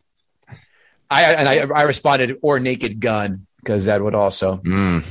I 1.11 1.35
and 1.35 1.49
I, 1.49 1.59
I 1.59 1.83
responded 1.83 2.39
or 2.43 2.59
naked 2.61 3.01
gun 3.01 3.47
because 3.59 3.87
that 3.87 4.03
would 4.03 4.15
also. 4.15 4.59
Mm. 4.59 5.05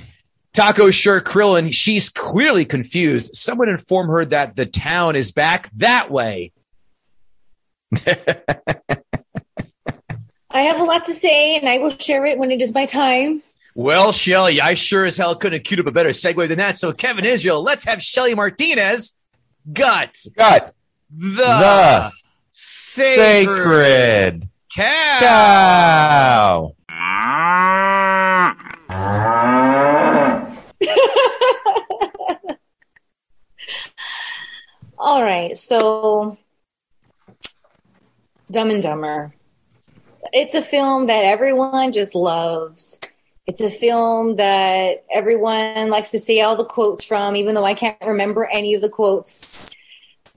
Taco 0.53 0.89
Sure 0.89 1.19
Krillin, 1.19 1.73
she's 1.73 2.09
clearly 2.09 2.63
confused. 2.63 3.35
Someone 3.35 3.67
inform 3.67 4.07
her 4.07 4.23
that 4.25 4.55
the 4.55 4.65
town 4.65 5.17
is 5.17 5.33
back 5.33 5.69
that 5.75 6.09
way. 6.09 6.53
I 10.49 10.61
have 10.61 10.79
a 10.79 10.83
lot 10.85 11.03
to 11.05 11.13
say, 11.13 11.57
and 11.57 11.67
I 11.67 11.79
will 11.79 11.89
share 11.89 12.25
it 12.25 12.37
when 12.37 12.51
it 12.51 12.61
is 12.61 12.73
my 12.73 12.85
time. 12.85 13.43
Well, 13.77 14.13
Shelly, 14.13 14.61
I 14.61 14.73
sure 14.73 15.05
as 15.05 15.17
hell 15.17 15.35
couldn't 15.35 15.57
have 15.59 15.63
queued 15.63 15.81
up 15.81 15.87
a 15.87 15.91
better 15.91 16.09
segue 16.09 16.47
than 16.47 16.57
that. 16.59 16.77
So, 16.77 16.93
Kevin 16.93 17.25
Israel, 17.25 17.61
let's 17.61 17.83
have 17.83 18.01
Shelly 18.01 18.33
Martinez 18.33 19.19
gut 19.71 20.15
Gut. 20.37 20.71
the, 21.09 21.43
The 21.43 22.11
sacred, 22.51 24.47
Sacred 24.47 24.49
cow. 24.73 25.19
cow. 25.19 26.75
All 34.97 35.21
right, 35.21 35.55
so 35.57 36.37
Dumb 38.49 38.69
and 38.71 38.81
Dumber. 38.81 39.33
It's 40.31 40.55
a 40.55 40.61
film 40.61 41.07
that 41.07 41.25
everyone 41.25 41.91
just 41.91 42.15
loves. 42.15 42.99
It's 43.47 43.61
a 43.61 43.69
film 43.69 44.37
that 44.37 45.05
everyone 45.11 45.89
likes 45.89 46.11
to 46.11 46.19
say 46.19 46.41
all 46.41 46.55
the 46.55 46.65
quotes 46.65 47.03
from, 47.03 47.35
even 47.35 47.53
though 47.53 47.65
I 47.65 47.75
can't 47.75 47.97
remember 48.01 48.45
any 48.45 48.73
of 48.73 48.81
the 48.81 48.89
quotes. 48.89 49.73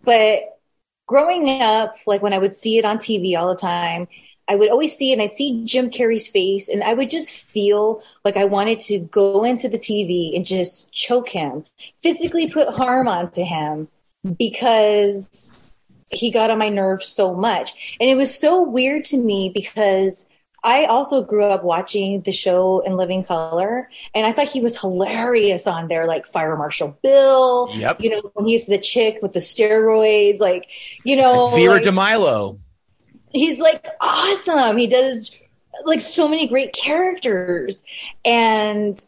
But 0.05 0.59
growing 1.07 1.63
up, 1.63 1.95
like 2.07 2.23
when 2.23 2.35
I 2.35 2.39
would 2.39 2.55
see 2.55 2.79
it 2.79 2.85
on 2.85 2.99
TV 2.99 3.37
all 3.39 3.49
the 3.49 3.57
time, 3.61 4.09
I 4.49 4.57
would 4.57 4.71
always 4.71 4.97
see 4.97 5.13
and 5.13 5.21
I'd 5.21 5.35
see 5.35 5.65
Jim 5.65 5.91
Carrey's 5.91 6.29
face 6.29 6.69
and 6.69 6.83
I 6.83 6.95
would 6.95 7.11
just 7.11 7.51
feel 7.51 8.03
like 8.25 8.37
I 8.37 8.45
wanted 8.45 8.81
to 8.81 8.99
go 8.99 9.45
into 9.45 9.69
the 9.69 9.79
TV 9.79 10.35
and 10.35 10.45
just 10.45 10.91
choke 10.91 11.29
him, 11.29 11.65
physically 12.03 12.49
put 12.49 12.75
harm 12.75 13.09
onto 13.09 13.45
him 13.45 13.89
because 14.39 15.71
he 16.11 16.31
got 16.31 16.51
on 16.51 16.59
my 16.59 16.71
nerves 16.71 17.07
so 17.07 17.35
much. 17.35 17.97
And 18.01 18.09
it 18.09 18.17
was 18.17 18.39
so 18.39 18.63
weird 18.63 19.05
to 19.07 19.19
me 19.19 19.51
because 19.53 20.27
I 20.65 20.87
also 20.87 21.23
grew 21.23 21.45
up 21.45 21.63
watching 21.63 22.23
the 22.23 22.33
show 22.33 22.81
in 22.81 22.97
living 22.97 23.25
color 23.25 23.89
and 24.15 24.27
I 24.27 24.33
thought 24.33 24.49
he 24.49 24.61
was 24.61 24.81
hilarious 24.81 25.67
on 25.67 25.89
there, 25.89 26.07
like 26.07 26.27
Fire 26.27 26.57
Marshal 26.57 26.99
Bill. 27.03 27.69
Yep. 27.73 28.01
You 28.01 28.11
know, 28.11 28.31
when 28.35 28.47
he's 28.47 28.67
the 28.67 28.79
chick 28.79 29.19
with 29.23 29.33
the 29.33 29.39
steroids, 29.41 30.41
like, 30.41 30.69
you 31.05 31.17
know, 31.17 31.49
Vera 31.55 31.75
like- 31.75 31.83
DeMilo. 31.83 32.59
he's 33.31 33.61
like 33.61 33.87
awesome. 34.01 34.77
He 34.77 34.87
does 34.87 35.35
like 35.85 36.01
so 36.01 36.27
many 36.27 36.49
great 36.49 36.73
characters, 36.73 37.85
and 38.25 39.01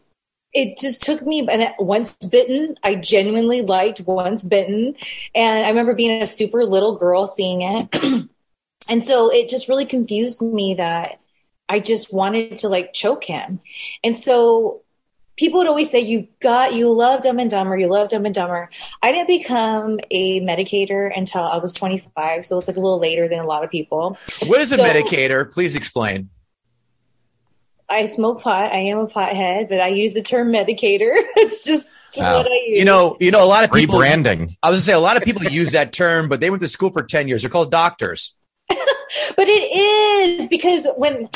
it 0.53 0.77
just 0.77 1.01
took 1.03 1.25
me. 1.25 1.47
And 1.49 1.73
once 1.79 2.13
bitten, 2.13 2.77
I 2.83 2.95
genuinely 2.95 3.61
liked 3.61 4.01
Once 4.01 4.43
Bitten, 4.43 4.95
and 5.35 5.65
I 5.65 5.69
remember 5.69 5.93
being 5.93 6.21
a 6.21 6.25
super 6.25 6.65
little 6.65 6.95
girl 6.97 7.27
seeing 7.27 7.61
it, 7.61 8.29
and 8.87 9.03
so 9.03 9.31
it 9.31 9.49
just 9.49 9.67
really 9.67 9.85
confused 9.85 10.41
me 10.41 10.73
that 10.75 11.19
I 11.71 11.79
just 11.79 12.13
wanted 12.13 12.57
to 12.57 12.69
like 12.69 12.93
choke 12.93 13.23
him, 13.23 13.61
and 14.03 14.15
so. 14.15 14.81
People 15.37 15.59
would 15.59 15.67
always 15.67 15.89
say, 15.89 16.01
"You 16.01 16.27
got, 16.39 16.75
you 16.75 16.91
love 16.91 17.23
Dumb 17.23 17.39
and 17.39 17.49
Dumber, 17.49 17.75
you 17.75 17.87
love 17.87 18.09
Dumb 18.09 18.25
and 18.25 18.35
Dumber." 18.35 18.69
I 19.01 19.11
didn't 19.11 19.29
become 19.29 19.99
a 20.11 20.39
medicator 20.41 21.09
until 21.17 21.41
I 21.41 21.57
was 21.57 21.73
25, 21.73 22.45
so 22.45 22.57
it's 22.59 22.67
like 22.67 22.77
a 22.77 22.79
little 22.79 22.99
later 22.99 23.27
than 23.27 23.39
a 23.39 23.47
lot 23.47 23.63
of 23.63 23.71
people. 23.71 24.17
What 24.45 24.61
is 24.61 24.71
a 24.71 24.77
medicator? 24.77 25.51
Please 25.51 25.73
explain. 25.75 26.29
I 27.89 28.05
smoke 28.05 28.41
pot. 28.41 28.71
I 28.71 28.79
am 28.79 28.99
a 28.99 29.07
pothead, 29.07 29.67
but 29.69 29.79
I 29.79 29.87
use 29.87 30.13
the 30.13 30.21
term 30.21 30.51
medicator. 30.51 31.11
it's 31.35 31.65
just 31.65 31.97
Wow. 32.17 32.37
what 32.37 32.45
I 32.45 32.59
use. 32.67 32.79
You 32.79 32.85
know, 32.85 33.17
you 33.19 33.31
know, 33.31 33.43
a 33.43 33.47
lot 33.47 33.63
of 33.63 33.71
people. 33.71 33.99
Rebranding. 33.99 34.55
I 34.61 34.69
was 34.69 34.79
gonna 34.79 34.81
say 34.81 34.93
a 34.93 34.99
lot 34.99 35.17
of 35.17 35.23
people 35.23 35.43
use 35.45 35.71
that 35.71 35.91
term, 35.91 36.29
but 36.29 36.39
they 36.39 36.49
went 36.49 36.59
to 36.61 36.67
school 36.67 36.91
for 36.91 37.03
ten 37.03 37.27
years. 37.27 37.41
They're 37.41 37.49
called 37.49 37.71
doctors. 37.71 38.35
But 39.35 39.47
it 39.47 40.39
is 40.39 40.47
because 40.47 40.87
when 40.97 41.29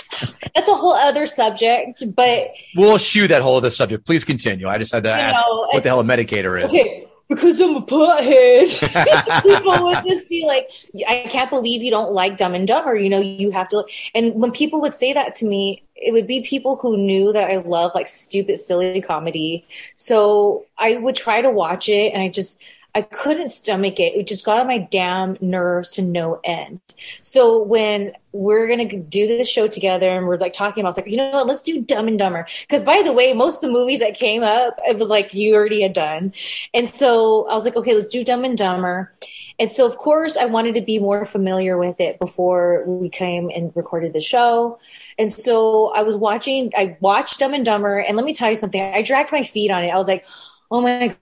that's 0.54 0.70
a 0.70 0.74
whole 0.74 0.94
other 0.94 1.26
subject. 1.26 2.04
But 2.16 2.50
We'll 2.76 2.98
shoe 2.98 3.28
that 3.28 3.42
whole 3.42 3.58
other 3.58 3.70
subject. 3.70 4.06
Please 4.06 4.24
continue. 4.24 4.68
I 4.68 4.78
just 4.78 4.94
had 4.94 5.04
to 5.04 5.12
ask 5.12 5.40
know, 5.46 5.68
what 5.72 5.84
the 5.84 5.90
hell 5.90 6.00
a 6.00 6.04
medicator 6.04 6.62
is. 6.62 6.74
okay, 6.74 7.08
because 7.28 7.60
I'm 7.60 7.76
a 7.76 7.82
pothead, 7.82 9.42
people 9.44 9.84
would 9.84 10.04
just 10.04 10.30
be 10.30 10.46
like, 10.46 10.72
"I 11.08 11.28
can't 11.30 11.50
believe 11.50 11.82
you 11.82 11.92
don't 11.92 12.14
like 12.14 12.38
Dumb 12.38 12.54
and 12.54 12.68
Dumber." 12.68 12.96
You 12.96 13.10
know, 13.10 13.20
you 13.20 13.52
have 13.52 13.68
to. 13.70 13.84
And 14.14 14.36
when 14.36 14.52
people 14.52 14.82
would 14.82 14.94
say 14.94 15.14
that 15.14 15.36
to 15.36 15.46
me, 15.46 15.84
it 15.96 16.12
would 16.12 16.28
be 16.28 16.42
people 16.42 16.78
who 16.78 16.98
knew 16.98 17.34
that 17.34 17.50
I 17.50 17.58
love 17.58 17.92
like 17.96 18.08
stupid, 18.08 18.58
silly 18.58 19.02
comedy. 19.02 19.66
So 19.96 20.66
I 20.78 20.98
would 20.98 21.16
try 21.16 21.42
to 21.42 21.50
watch 21.50 21.90
it, 21.90 22.14
and 22.14 22.22
I 22.22 22.30
just. 22.30 22.60
I 22.96 23.02
couldn't 23.02 23.50
stomach 23.50 24.00
it. 24.00 24.16
It 24.16 24.26
just 24.26 24.46
got 24.46 24.58
on 24.58 24.68
my 24.68 24.78
damn 24.78 25.38
nerves 25.42 25.90
to 25.92 26.02
no 26.02 26.40
end. 26.46 26.80
So 27.22 27.62
when 27.62 28.14
we're 28.32 28.68
gonna 28.70 29.02
do 29.02 29.28
this 29.28 29.50
show 29.50 29.68
together 29.68 30.08
and 30.10 30.26
we're 30.26 30.38
like 30.38 30.54
talking 30.54 30.82
about, 30.82 30.90
it's 30.90 30.98
like, 30.98 31.12
you 31.12 31.18
know 31.18 31.30
what, 31.32 31.46
let's 31.46 31.62
do 31.62 31.82
Dumb 31.82 32.08
and 32.08 32.18
Dumber. 32.18 32.48
Because 32.62 32.86
by 32.86 33.02
the 33.04 33.12
way, 33.12 33.34
most 33.34 33.58
of 33.58 33.62
the 33.62 33.78
movies 33.78 34.00
that 34.00 34.16
came 34.16 34.44
up, 34.44 34.80
it 34.88 34.98
was 34.98 35.10
like 35.10 35.34
you 35.34 35.56
already 35.56 35.82
had 35.82 35.92
done. 35.92 36.34
And 36.74 36.90
so 36.90 37.48
I 37.50 37.54
was 37.54 37.66
like, 37.66 37.76
okay, 37.76 37.94
let's 37.94 38.08
do 38.08 38.24
Dumb 38.24 38.46
and 38.46 38.58
Dumber. 38.58 39.14
And 39.60 39.72
so, 39.72 39.86
of 39.86 39.98
course, 39.98 40.36
I 40.38 40.46
wanted 40.46 40.76
to 40.76 40.82
be 40.82 41.00
more 41.00 41.26
familiar 41.26 41.78
with 41.78 42.00
it 42.02 42.20
before 42.20 42.84
we 42.86 43.10
came 43.10 43.50
and 43.50 43.72
recorded 43.76 44.14
the 44.14 44.22
show. 44.22 44.80
And 45.18 45.32
so 45.32 45.94
I 45.94 46.04
was 46.04 46.18
watching, 46.18 46.72
I 46.76 46.98
watched 47.00 47.40
Dumb 47.40 47.54
and 47.54 47.64
Dumber, 47.64 48.00
and 48.00 48.18
let 48.18 48.26
me 48.26 48.34
tell 48.34 48.50
you 48.50 48.56
something. 48.56 48.82
I 48.82 49.02
dragged 49.02 49.32
my 49.32 49.44
feet 49.44 49.72
on 49.72 49.84
it. 49.84 49.90
I 49.90 49.98
was 49.98 50.08
like, 50.08 50.26
oh 50.72 50.82
my 50.82 51.16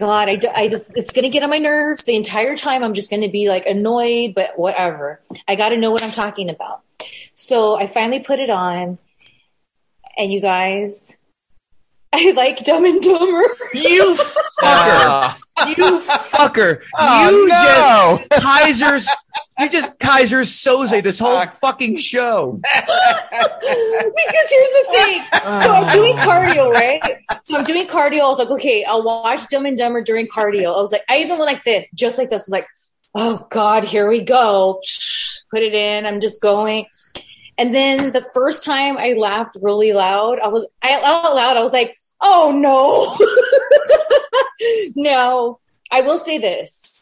God, 0.00 0.28
I, 0.28 0.38
I 0.54 0.68
just, 0.68 0.92
it's 0.94 1.12
going 1.12 1.24
to 1.24 1.28
get 1.28 1.42
on 1.42 1.50
my 1.50 1.58
nerves 1.58 2.04
the 2.04 2.14
entire 2.14 2.56
time. 2.56 2.84
I'm 2.84 2.94
just 2.94 3.10
going 3.10 3.22
to 3.22 3.28
be 3.28 3.48
like 3.48 3.66
annoyed, 3.66 4.34
but 4.34 4.56
whatever. 4.56 5.20
I 5.48 5.56
got 5.56 5.70
to 5.70 5.76
know 5.76 5.90
what 5.90 6.04
I'm 6.04 6.12
talking 6.12 6.50
about. 6.50 6.82
So 7.34 7.76
I 7.76 7.86
finally 7.88 8.20
put 8.20 8.38
it 8.38 8.50
on, 8.50 8.98
and 10.16 10.32
you 10.32 10.40
guys, 10.40 11.18
I 12.12 12.32
like 12.32 12.64
Dumb 12.64 12.84
and 12.84 13.00
Dumber. 13.00 13.44
You 13.74 14.16
fucker. 14.60 14.62
Ah. 14.62 15.38
you 15.66 16.00
fucker. 16.00 16.82
Oh, 16.98 17.30
you 17.30 17.48
no. 17.48 18.24
just 18.30 18.42
Keyser's 18.42 19.08
you 19.58 19.68
just 19.68 19.98
Keyser 19.98 20.42
Söze 20.42 21.02
this 21.02 21.18
whole 21.18 21.44
fucking 21.46 21.96
show. 21.98 22.60
because 22.62 22.90
here's 24.50 24.72
the 24.72 24.86
thing. 24.90 25.22
So 25.32 25.72
I'm 25.74 25.92
doing 25.92 26.14
ah. 26.16 26.24
cardio, 26.24 26.72
right? 26.72 27.02
So 27.44 27.56
I'm 27.56 27.64
doing 27.64 27.86
cardio. 27.86 28.20
I 28.20 28.28
was 28.28 28.38
like, 28.38 28.50
okay, 28.50 28.84
I'll 28.84 29.02
watch 29.02 29.48
Dumb 29.48 29.66
and 29.66 29.76
Dumber 29.76 30.02
during 30.02 30.26
cardio. 30.26 30.76
I 30.76 30.80
was 30.80 30.92
like, 30.92 31.04
I 31.08 31.18
even 31.18 31.38
went 31.38 31.50
like 31.50 31.64
this, 31.64 31.88
just 31.94 32.18
like 32.18 32.30
this. 32.30 32.42
I 32.42 32.44
was 32.44 32.50
like, 32.50 32.66
oh 33.14 33.46
God, 33.50 33.84
here 33.84 34.08
we 34.08 34.20
go. 34.20 34.80
Put 35.50 35.62
it 35.62 35.74
in. 35.74 36.06
I'm 36.06 36.20
just 36.20 36.40
going. 36.40 36.86
And 37.56 37.74
then 37.74 38.12
the 38.12 38.24
first 38.32 38.62
time 38.62 38.96
I 38.96 39.14
laughed 39.14 39.56
really 39.60 39.92
loud, 39.92 40.38
I 40.38 40.48
was 40.48 40.64
I 40.82 40.94
out 40.94 41.34
loud, 41.34 41.56
I 41.56 41.62
was 41.62 41.72
like, 41.72 41.96
oh 42.20 42.52
no. 42.54 43.18
no. 44.94 45.58
I 45.90 46.02
will 46.02 46.18
say 46.18 46.38
this. 46.38 46.97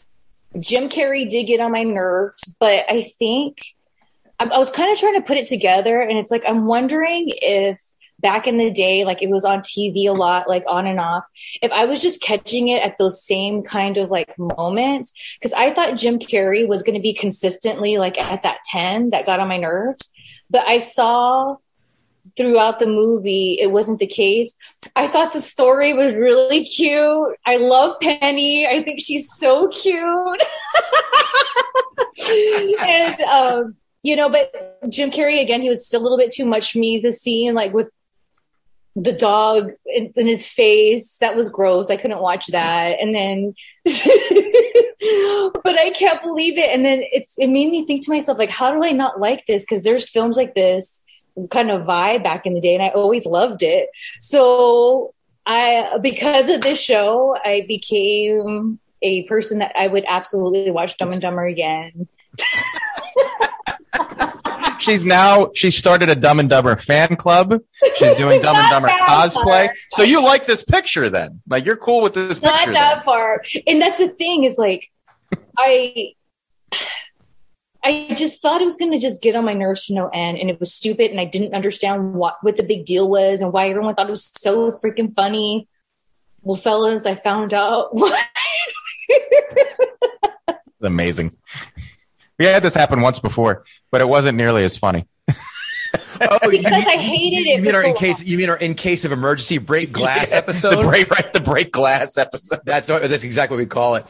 Jim 0.61 0.89
Carrey 0.89 1.29
did 1.29 1.45
get 1.45 1.61
on 1.61 1.73
my 1.73 1.83
nerves, 1.83 2.45
but 2.59 2.85
I 2.89 3.03
think 3.03 3.59
I, 4.39 4.45
I 4.45 4.59
was 4.59 4.71
kind 4.71 4.91
of 4.91 4.99
trying 4.99 5.15
to 5.15 5.27
put 5.27 5.37
it 5.37 5.47
together, 5.47 6.01
and 6.01 6.19
it's 6.19 6.31
like 6.31 6.45
I'm 6.49 6.67
wondering 6.67 7.31
if 7.37 7.81
back 8.19 8.47
in 8.47 8.57
the 8.57 8.71
day, 8.71 9.05
like 9.05 9.23
it 9.23 9.31
was 9.31 9.45
on 9.45 9.61
TV 9.61 10.09
a 10.09 10.13
lot, 10.13 10.49
like 10.49 10.65
on 10.67 10.87
and 10.87 10.99
off, 10.99 11.25
if 11.61 11.71
I 11.73 11.85
was 11.85 12.01
just 12.01 12.23
catching 12.23 12.69
it 12.69 12.83
at 12.83 12.99
those 12.99 13.25
same 13.25 13.63
kind 13.63 13.99
of 13.99 14.11
like 14.11 14.35
moments, 14.39 15.13
because 15.39 15.53
I 15.53 15.71
thought 15.71 15.97
Jim 15.97 16.19
Carrey 16.19 16.67
was 16.67 16.83
going 16.83 16.95
to 16.95 17.03
be 17.03 17.15
consistently 17.15 17.99
like 17.99 18.19
at 18.19 18.43
that 18.43 18.59
10 18.71 19.11
that 19.11 19.27
got 19.27 19.41
on 19.41 19.49
my 19.49 19.59
nerves. 19.59 20.11
But 20.49 20.67
I 20.67 20.79
saw 20.79 21.57
throughout 22.37 22.79
the 22.79 22.87
movie 22.87 23.59
it 23.61 23.71
wasn't 23.71 23.99
the 23.99 24.07
case. 24.07 24.55
I 24.95 25.07
thought 25.07 25.33
the 25.33 25.41
story 25.41 25.93
was 25.93 26.15
really 26.15 26.65
cute. 26.65 27.37
I 27.45 27.57
love 27.57 28.01
Penny. 28.01 28.67
I 28.67 28.83
think 28.83 29.01
she's 29.01 29.29
so 29.37 29.69
cute. 29.69 30.43
and 32.81 33.21
um 33.23 33.77
you 34.03 34.15
know, 34.15 34.29
but 34.29 34.53
Jim 34.89 35.11
Carrey 35.11 35.43
again, 35.43 35.61
he 35.61 35.69
was 35.69 35.85
still 35.85 36.01
a 36.01 36.05
little 36.05 36.19
bit 36.19 36.33
too 36.33 36.47
much 36.47 36.77
me. 36.77 37.01
The 37.01 37.13
scene, 37.13 37.55
like 37.55 37.73
with 37.73 37.91
the 38.95 39.13
dog 39.13 39.73
in, 39.85 40.13
in 40.17 40.27
his 40.27 40.47
face, 40.47 41.19
that 41.19 41.35
was 41.37 41.49
gross. 41.49 41.91
I 41.91 41.97
couldn't 41.97 42.23
watch 42.23 42.47
that. 42.49 42.99
And 43.01 43.15
then, 43.15 43.55
but 43.85 43.95
I 45.79 45.93
can't 45.95 46.23
believe 46.23 46.57
it. 46.57 46.71
And 46.71 46.85
then 46.85 47.03
it's 47.13 47.37
it 47.37 47.49
made 47.49 47.71
me 47.71 47.85
think 47.85 48.05
to 48.05 48.13
myself, 48.13 48.39
like, 48.39 48.49
how 48.49 48.73
do 48.73 48.85
I 48.85 48.93
not 48.93 49.21
like 49.21 49.45
this? 49.47 49.65
Because 49.65 49.83
there's 49.83 50.09
films 50.09 50.37
like 50.37 50.55
this 50.55 51.03
kind 51.51 51.71
of 51.71 51.87
vibe 51.87 52.25
back 52.25 52.47
in 52.47 52.55
the 52.55 52.61
day, 52.61 52.75
and 52.75 52.83
I 52.83 52.89
always 52.89 53.27
loved 53.27 53.63
it. 53.63 53.89
So 54.21 55.15
I, 55.45 55.99
because 56.03 56.49
of 56.51 56.61
this 56.61 56.81
show, 56.81 57.37
I 57.45 57.65
became 57.69 58.79
a 59.03 59.25
person 59.25 59.59
that 59.59 59.73
I 59.77 59.87
would 59.87 60.05
absolutely 60.07 60.71
watch 60.71 60.97
Dumb 60.97 61.13
and 61.13 61.21
Dumber 61.23 61.47
again. 61.47 62.09
She's 64.79 65.03
now 65.05 65.51
she 65.55 65.71
started 65.71 66.11
a 66.11 66.15
Dumb 66.15 66.39
and 66.39 66.51
Dumber 66.51 66.77
fan 66.77 67.17
club. 67.17 67.61
She's 67.97 68.17
doing 68.17 68.43
Dumb 68.43 68.57
and 68.57 68.71
Dumber 68.71 68.89
cosplay. 68.89 69.67
far. 69.67 69.73
So 69.91 70.03
you 70.03 70.23
like 70.23 70.47
this 70.47 70.65
picture 70.65 71.09
then? 71.09 71.41
Like 71.49 71.65
you're 71.65 71.79
cool 71.79 72.03
with 72.03 72.13
this 72.15 72.43
not 72.43 72.59
picture? 72.59 72.73
that 72.73 72.97
then? 72.97 73.05
far 73.05 73.43
and 73.67 73.81
that's 73.81 73.99
the 73.99 74.09
thing 74.09 74.45
is 74.45 74.59
like 74.59 74.91
i 75.59 76.13
i 77.87 78.15
just 78.15 78.43
thought 78.43 78.61
it 78.61 78.65
was 78.65 78.77
going 78.77 78.93
to 78.93 78.99
just 78.99 79.23
get 79.23 79.37
on 79.37 79.45
my 79.45 79.55
nerves 79.55 79.87
to 79.87 79.95
no 79.95 80.09
end 80.09 80.39
and 80.39 80.51
it 80.51 80.59
was 80.61 80.73
stupid 80.73 81.11
and 81.11 81.21
i 81.21 81.25
didn't 81.25 81.55
understand 81.55 82.15
what 82.15 82.37
what 82.43 82.57
the 82.57 82.63
big 82.63 82.85
deal 82.85 83.09
was 83.09 83.41
and 83.41 83.53
why 83.53 83.69
everyone 83.69 83.95
thought 83.95 84.07
it 84.07 84.11
was 84.11 84.31
so 84.37 84.71
freaking 84.71 85.15
funny 85.15 85.69
well 86.43 86.57
fellas 86.57 87.07
i 87.07 87.15
found 87.15 87.55
out 87.55 87.91
amazing. 90.87 91.37
We 92.39 92.47
had 92.47 92.63
this 92.63 92.75
happen 92.75 93.01
once 93.01 93.19
before, 93.19 93.65
but 93.91 94.01
it 94.01 94.09
wasn't 94.09 94.39
nearly 94.39 94.65
as 94.65 94.77
funny. 94.77 95.07
Oh, 96.21 96.51
because 96.51 96.87
i 96.87 96.97
hated 96.97 97.47
it. 97.47 97.57
You 97.59 97.63
mean 97.63 97.75
our 97.75 97.83
so 97.83 97.89
in 97.91 97.97
case 97.97 98.21
long. 98.21 98.29
you 98.29 98.39
mean 98.39 98.51
our 98.51 98.57
in 98.59 98.75
case 98.75 99.05
of 99.05 99.13
emergency 99.13 99.59
break 99.59 99.93
glass 99.93 100.33
episode? 100.35 100.77
the 100.77 100.83
break 100.89 101.11
right 101.11 101.33
the 101.33 101.41
break 101.41 101.73
glass 101.73 102.19
episode. 102.19 102.61
That's 102.65 102.89
what, 102.89 103.03
that's 103.09 103.25
exactly 103.25 103.57
what 103.57 103.63
we 103.63 103.67
call 103.67 103.97
it. 103.97 104.07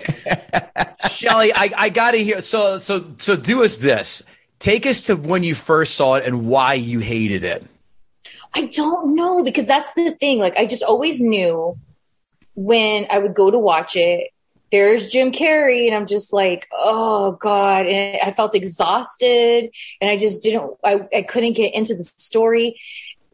Shelly, 1.11 1.53
I, 1.53 1.71
I 1.77 1.89
gotta 1.91 2.19
hear 2.19 2.43
so 2.43 2.79
so 2.79 3.07
so 3.17 3.37
do 3.37 3.65
us 3.65 3.79
this. 3.79 4.23
Take 4.59 4.87
us 4.87 5.07
to 5.07 5.17
when 5.17 5.43
you 5.43 5.55
first 5.55 5.95
saw 5.95 6.15
it 6.15 6.25
and 6.25 6.47
why 6.47 6.75
you 6.75 7.01
hated 7.01 7.43
it. 7.45 7.65
I 8.55 8.67
don't 8.67 9.15
know 9.15 9.43
because 9.43 9.67
that's 9.67 9.93
the 9.95 10.13
thing. 10.13 10.39
Like 10.39 10.57
I 10.57 10.67
just 10.67 10.83
always 10.83 11.21
knew 11.21 11.77
when 12.55 13.07
I 13.11 13.19
would 13.19 13.35
go 13.35 13.51
to 13.51 13.59
watch 13.59 13.97
it, 13.97 14.31
there's 14.73 15.09
Jim 15.09 15.31
Carrey, 15.31 15.87
and 15.87 15.95
I'm 15.95 16.07
just 16.07 16.33
like, 16.33 16.69
oh 16.73 17.33
God. 17.33 17.87
And 17.87 18.19
I 18.23 18.33
felt 18.33 18.55
exhausted 18.55 19.71
and 20.01 20.11
I 20.11 20.17
just 20.17 20.43
didn't 20.43 20.73
I, 20.85 21.07
I 21.15 21.23
couldn't 21.23 21.55
get 21.55 21.75
into 21.75 21.95
the 21.95 22.05
story. 22.05 22.79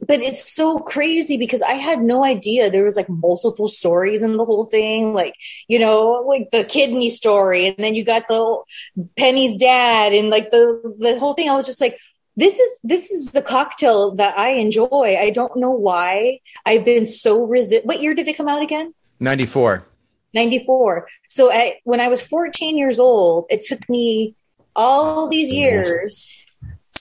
But 0.05 0.21
it's 0.21 0.53
so 0.53 0.81
crazy 0.81 1.37
because 1.37 1.63
I 1.63 1.75
had 1.75 2.03
no 2.03 2.25
idea 2.25 2.69
there 2.69 2.83
was 2.83 2.97
like 2.97 3.09
multiple 3.09 3.69
stories 3.69 4.25
in 4.25 4.37
the 4.37 4.45
whole 4.45 4.65
thing. 4.65 5.15
Like, 5.15 5.35
you 5.69 5.79
know, 5.79 6.25
like 6.27 6.51
the 6.51 6.65
kidney 6.65 7.09
story, 7.09 7.69
and 7.69 7.77
then 7.79 7.95
you 7.95 8.05
got 8.05 8.27
the 8.27 8.63
Penny's 9.17 9.57
dad 9.57 10.13
and 10.13 10.29
like 10.29 10.51
the 10.51 10.97
the 10.99 11.19
whole 11.21 11.35
thing. 11.35 11.49
I 11.49 11.55
was 11.55 11.67
just 11.67 11.81
like, 11.81 11.99
this 12.37 12.59
is 12.59 12.81
this 12.83 13.11
is 13.13 13.31
the 13.31 13.43
cocktail 13.43 14.17
that 14.17 14.37
I 14.37 14.51
enjoy. 14.51 15.17
I 15.19 15.31
don't 15.31 15.57
know 15.57 15.71
why 15.71 16.41
I've 16.67 16.85
been 16.85 17.07
so 17.07 17.47
resist. 17.47 17.87
What 17.87 18.03
year 18.03 18.13
did 18.13 18.27
it 18.27 18.37
come 18.37 18.49
out 18.49 18.63
again? 18.63 18.93
94. 19.21 19.87
94. 20.35 21.09
So 21.29 21.53
I, 21.53 21.81
when 21.85 22.01
I 22.01 22.09
was 22.09 22.21
14 22.21 22.77
years 22.77 22.99
old, 22.99 23.47
it 23.51 23.63
took 23.63 23.89
me 23.89 24.35
all 24.75 25.27
oh, 25.27 25.29
these 25.29 25.53
years 25.53 26.37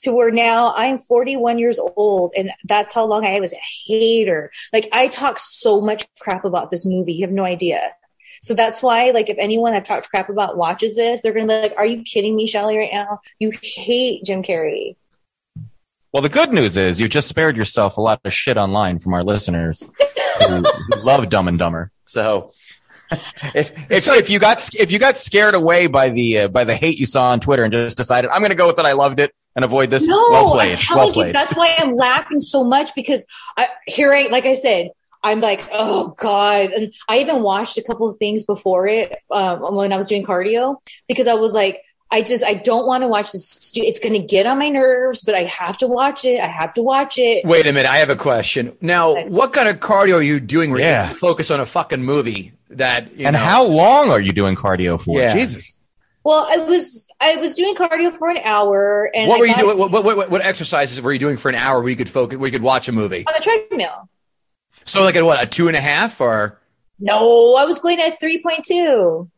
to 0.03 0.11
where 0.11 0.31
now 0.31 0.73
I'm 0.75 0.97
41 0.97 1.59
years 1.59 1.79
old 1.79 2.33
and 2.35 2.51
that's 2.65 2.93
how 2.93 3.05
long 3.05 3.25
I 3.25 3.39
was 3.39 3.53
a 3.53 3.61
hater. 3.85 4.51
Like 4.73 4.89
I 4.91 5.07
talk 5.07 5.37
so 5.39 5.79
much 5.79 6.07
crap 6.19 6.43
about 6.43 6.71
this 6.71 6.85
movie. 6.85 7.13
You 7.13 7.25
have 7.25 7.33
no 7.33 7.43
idea. 7.43 7.93
So 8.41 8.55
that's 8.55 8.81
why, 8.81 9.11
like, 9.11 9.29
if 9.29 9.37
anyone 9.37 9.73
I've 9.73 9.83
talked 9.83 10.09
crap 10.09 10.27
about 10.27 10.57
watches 10.57 10.95
this, 10.95 11.21
they're 11.21 11.31
going 11.31 11.47
to 11.47 11.53
be 11.53 11.61
like, 11.61 11.77
are 11.77 11.85
you 11.85 12.01
kidding 12.01 12.35
me, 12.35 12.47
Shelly, 12.47 12.75
right 12.75 12.89
now? 12.91 13.19
You 13.37 13.51
hate 13.61 14.25
Jim 14.25 14.41
Carrey. 14.41 14.95
Well, 16.11 16.23
the 16.23 16.29
good 16.29 16.51
news 16.51 16.75
is 16.75 16.99
you 16.99 17.07
just 17.07 17.27
spared 17.27 17.55
yourself 17.55 17.97
a 17.97 18.01
lot 18.01 18.19
of 18.25 18.33
shit 18.33 18.57
online 18.57 18.97
from 18.97 19.13
our 19.13 19.23
listeners 19.23 19.87
who 20.47 20.63
love 21.03 21.29
Dumb 21.29 21.47
and 21.47 21.59
Dumber. 21.59 21.91
So 22.07 22.51
if 23.53 23.73
if, 23.91 24.07
if 24.07 24.29
you 24.29 24.39
got 24.39 24.73
if 24.75 24.91
you 24.91 24.99
got 24.99 25.17
scared 25.17 25.55
away 25.55 25.87
by 25.87 26.09
the 26.09 26.39
uh, 26.39 26.47
by 26.47 26.63
the 26.63 26.75
hate 26.75 26.99
you 26.99 27.05
saw 27.05 27.29
on 27.29 27.39
Twitter 27.39 27.63
and 27.63 27.71
just 27.71 27.97
decided 27.97 28.29
I'm 28.31 28.41
going 28.41 28.49
to 28.49 28.55
go 28.55 28.67
with 28.67 28.77
that 28.77 28.85
I 28.85 28.93
loved 28.93 29.19
it 29.19 29.33
and 29.55 29.65
avoid 29.65 29.89
this, 29.89 30.07
No, 30.07 30.27
well 30.31 30.51
played, 30.51 30.75
I'm 30.75 30.77
telling 30.77 31.15
well 31.15 31.27
you, 31.27 31.33
that's 31.33 31.55
why 31.55 31.75
I'm 31.77 31.95
laughing 31.95 32.39
so 32.39 32.63
much 32.63 32.95
because 32.95 33.25
I, 33.57 33.67
here 33.85 34.13
I, 34.13 34.27
like 34.27 34.45
I 34.45 34.53
said, 34.53 34.91
I'm 35.23 35.39
like, 35.39 35.67
oh 35.71 36.15
God. 36.17 36.71
And 36.71 36.93
I 37.07 37.19
even 37.19 37.43
watched 37.43 37.77
a 37.77 37.83
couple 37.83 38.07
of 38.07 38.17
things 38.17 38.43
before 38.43 38.87
it 38.87 39.15
um, 39.29 39.75
when 39.75 39.93
I 39.93 39.97
was 39.97 40.07
doing 40.07 40.23
cardio 40.23 40.77
because 41.07 41.27
I 41.27 41.35
was 41.35 41.53
like, 41.53 41.81
I 42.11 42.21
just, 42.21 42.43
I 42.43 42.55
don't 42.55 42.85
want 42.85 43.03
to 43.03 43.07
watch 43.07 43.31
this. 43.31 43.47
stu- 43.59 43.83
It's 43.83 43.99
going 43.99 44.13
to 44.13 44.19
get 44.19 44.45
on 44.45 44.59
my 44.59 44.67
nerves, 44.69 45.21
but 45.21 45.33
I 45.33 45.43
have 45.45 45.77
to 45.77 45.87
watch 45.87 46.25
it. 46.25 46.41
I 46.43 46.47
have 46.47 46.73
to 46.73 46.83
watch 46.83 47.17
it. 47.17 47.45
Wait 47.45 47.65
a 47.65 47.71
minute, 47.71 47.89
I 47.89 47.97
have 47.97 48.09
a 48.09 48.15
question. 48.17 48.75
Now, 48.81 49.23
what 49.27 49.53
kind 49.53 49.69
of 49.69 49.77
cardio 49.79 50.15
are 50.15 50.21
you 50.21 50.39
doing 50.41 50.71
where 50.71 50.81
Yeah. 50.81 51.09
you 51.09 51.15
focus 51.15 51.49
on 51.51 51.59
a 51.61 51.65
fucking 51.65 52.03
movie 52.03 52.51
that 52.71 53.17
you 53.17 53.25
and 53.27 53.33
know, 53.35 53.39
how 53.39 53.63
long 53.63 54.09
are 54.09 54.19
you 54.19 54.33
doing 54.33 54.55
cardio 54.55 54.99
for? 54.99 55.17
Yeah. 55.19 55.33
Jesus. 55.33 55.79
Well, 56.23 56.47
I 56.51 56.57
was, 56.57 57.09
I 57.19 57.37
was 57.37 57.55
doing 57.55 57.75
cardio 57.75 58.13
for 58.13 58.29
an 58.29 58.37
hour 58.43 59.09
and 59.15 59.27
what 59.27 59.37
I 59.37 59.39
were 59.39 59.45
you 59.47 59.55
got 59.55 59.61
doing? 59.61 59.77
What, 59.79 59.91
what, 59.91 60.03
what, 60.03 60.29
what 60.29 60.45
exercises 60.45 61.01
were 61.01 61.11
you 61.13 61.17
doing 61.19 61.37
for 61.37 61.49
an 61.49 61.55
hour 61.55 61.79
where 61.79 61.89
you 61.89 61.95
could 61.95 62.09
focus, 62.09 62.37
where 62.37 62.47
you 62.47 62.51
could 62.51 62.61
watch 62.61 62.87
a 62.87 62.91
movie? 62.91 63.25
on 63.25 63.33
the 63.35 63.41
treadmill. 63.43 64.09
So, 64.83 65.01
like, 65.03 65.15
at 65.15 65.23
what, 65.23 65.41
a 65.41 65.47
two 65.47 65.67
and 65.67 65.77
a 65.77 65.81
half 65.81 66.19
or? 66.21 66.59
No, 66.99 67.55
I 67.55 67.65
was 67.65 67.79
going 67.79 67.99
at 67.99 68.19
3.2. 68.21 69.29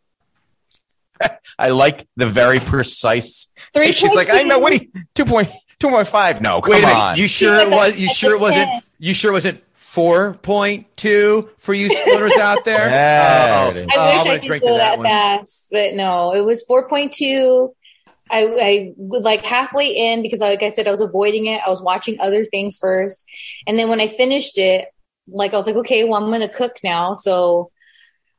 I 1.59 1.69
like 1.69 2.07
the 2.15 2.27
very 2.27 2.59
precise. 2.59 3.49
Three 3.73 3.91
She's 3.91 4.13
like, 4.15 4.29
I 4.29 4.43
know 4.43 4.59
what 4.59 4.73
he 4.73 4.89
two 5.15 5.25
point 5.25 5.49
two 5.79 5.89
point 5.89 6.07
five. 6.07 6.41
No, 6.41 6.61
come 6.61 6.71
Wait 6.71 6.83
a 6.83 6.87
minute. 6.87 6.99
on. 6.99 7.17
You 7.17 7.27
sure 7.27 7.59
it 7.59 7.69
was? 7.69 7.95
You 7.97 8.09
sure 8.09 8.33
it 8.33 8.39
wasn't? 8.39 8.69
You 8.99 9.13
sure 9.13 9.31
it 9.31 9.33
wasn't 9.33 9.63
four 9.73 10.33
point 10.35 10.87
two 10.97 11.49
for 11.59 11.73
you 11.73 11.89
stoners 11.89 12.35
out 12.37 12.59
there? 12.65 12.89
Yeah, 12.89 13.65
Oh. 13.65 13.69
I 13.69 13.73
wish 13.73 13.89
I'm 13.91 14.27
I 14.27 14.37
could 14.39 14.41
drink 14.47 14.63
go 14.63 14.77
that 14.77 14.97
that 14.97 15.03
fast, 15.03 15.67
but 15.71 15.93
no, 15.93 16.33
it 16.33 16.41
was 16.41 16.65
4.2. 16.67 17.73
I, 18.31 18.45
I 18.45 18.93
was 18.97 19.23
like 19.23 19.43
halfway 19.43 19.87
in 19.89 20.23
because, 20.23 20.39
like 20.39 20.63
I 20.63 20.69
said, 20.69 20.87
I 20.87 20.91
was 20.91 21.01
avoiding 21.01 21.45
it. 21.45 21.61
I 21.65 21.69
was 21.69 21.83
watching 21.83 22.19
other 22.19 22.43
things 22.43 22.77
first. 22.79 23.25
And 23.67 23.77
then 23.77 23.89
when 23.89 24.01
I 24.01 24.07
finished 24.07 24.57
it, 24.57 24.87
like 25.27 25.53
I 25.53 25.57
was 25.57 25.67
like, 25.67 25.75
okay, 25.75 26.03
well, 26.03 26.15
I'm 26.15 26.29
going 26.29 26.41
to 26.41 26.49
cook 26.49 26.77
now. 26.83 27.13
So 27.13 27.69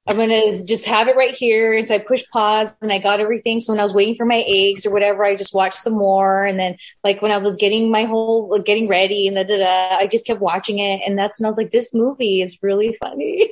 I'm 0.07 0.17
to 0.17 0.63
just 0.65 0.85
have 0.85 1.09
it 1.09 1.17
right 1.17 1.35
here. 1.35 1.73
And 1.73 1.87
so 1.87 1.95
I 1.95 1.99
pushed 1.99 2.31
pause 2.31 2.71
and 2.83 2.93
I 2.93 2.99
got 2.99 3.21
everything. 3.21 3.59
So 3.59 3.73
when 3.73 3.81
I 3.81 3.83
was 3.83 3.95
waiting 3.95 4.15
for 4.15 4.27
my 4.27 4.45
eggs 4.47 4.85
or 4.85 4.93
whatever, 4.93 5.25
I 5.25 5.35
just 5.35 5.55
watched 5.55 5.77
some 5.77 5.95
more. 5.95 6.45
And 6.45 6.61
then 6.61 6.77
like 7.03 7.23
when 7.23 7.33
I 7.33 7.39
was 7.39 7.57
getting 7.57 7.91
my 7.91 8.05
whole, 8.05 8.51
like, 8.51 8.67
getting 8.67 8.87
ready 8.87 9.27
and 9.27 9.37
da, 9.37 9.45
da, 9.45 9.59
da, 9.59 9.97
I 9.97 10.07
just 10.07 10.27
kept 10.27 10.41
watching 10.41 10.79
it. 10.79 11.01
And 11.07 11.17
that's 11.17 11.41
when 11.41 11.47
I 11.47 11.49
was 11.49 11.57
like, 11.57 11.73
this 11.73 11.95
movie 11.95 12.43
is 12.43 12.63
really 12.63 12.93
funny. 12.93 13.51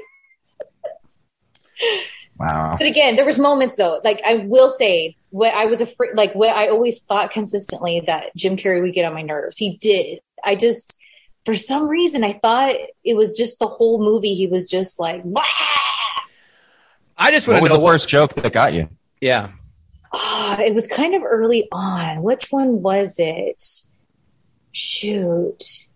wow. 2.38 2.76
But 2.76 2.86
again, 2.86 3.16
there 3.16 3.24
was 3.24 3.38
moments 3.38 3.76
though. 3.76 4.02
Like 4.04 4.20
I 4.26 4.44
will 4.46 4.68
say, 4.68 5.16
what 5.30 5.54
I 5.54 5.64
was 5.64 5.80
afraid, 5.80 6.14
like 6.14 6.34
what 6.34 6.54
I 6.54 6.68
always 6.68 7.00
thought 7.00 7.30
consistently 7.30 8.02
that 8.06 8.36
Jim 8.36 8.58
Carrey 8.58 8.82
would 8.82 8.92
get 8.92 9.06
on 9.06 9.14
my 9.14 9.22
nerves. 9.22 9.56
He 9.56 9.78
did. 9.78 10.20
I 10.44 10.56
just, 10.56 10.98
for 11.46 11.54
some 11.54 11.88
reason, 11.88 12.22
I 12.22 12.34
thought 12.34 12.76
it 13.02 13.16
was 13.16 13.38
just 13.38 13.58
the 13.58 13.66
whole 13.66 14.04
movie. 14.04 14.34
He 14.34 14.46
was 14.46 14.68
just 14.68 15.00
like, 15.00 15.22
"Wah!" 15.24 15.42
I 17.16 17.30
just 17.30 17.46
What 17.46 17.54
want 17.54 17.62
was 17.62 17.70
to 17.70 17.74
the 17.74 17.78
know 17.78 17.84
what. 17.84 17.92
first 17.92 18.08
joke 18.08 18.34
that 18.34 18.52
got 18.52 18.72
you? 18.74 18.88
Yeah. 19.20 19.50
Ah, 20.12 20.60
it 20.60 20.74
was 20.74 20.86
kind 20.86 21.14
of 21.14 21.22
early 21.22 21.68
on. 21.72 22.22
Which 22.22 22.50
one 22.50 22.82
was 22.82 23.16
it? 23.18 23.62
Shoot. 24.72 25.86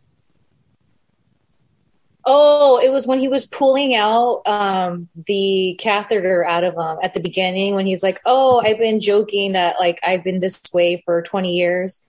Oh, 2.28 2.80
it 2.82 2.90
was 2.90 3.06
when 3.06 3.20
he 3.20 3.28
was 3.28 3.46
pulling 3.46 3.94
out 3.94 4.42
um, 4.46 5.08
the 5.26 5.76
catheter 5.78 6.44
out 6.44 6.64
of 6.64 6.74
him 6.74 6.98
at 7.02 7.14
the 7.14 7.20
beginning 7.20 7.74
when 7.74 7.86
he's 7.86 8.02
like, 8.02 8.20
"Oh, 8.26 8.60
I've 8.60 8.78
been 8.78 8.98
joking 8.98 9.52
that 9.52 9.76
like 9.78 10.00
I've 10.02 10.24
been 10.24 10.40
this 10.40 10.60
way 10.74 11.02
for 11.04 11.22
20 11.22 11.52
years." 11.54 12.02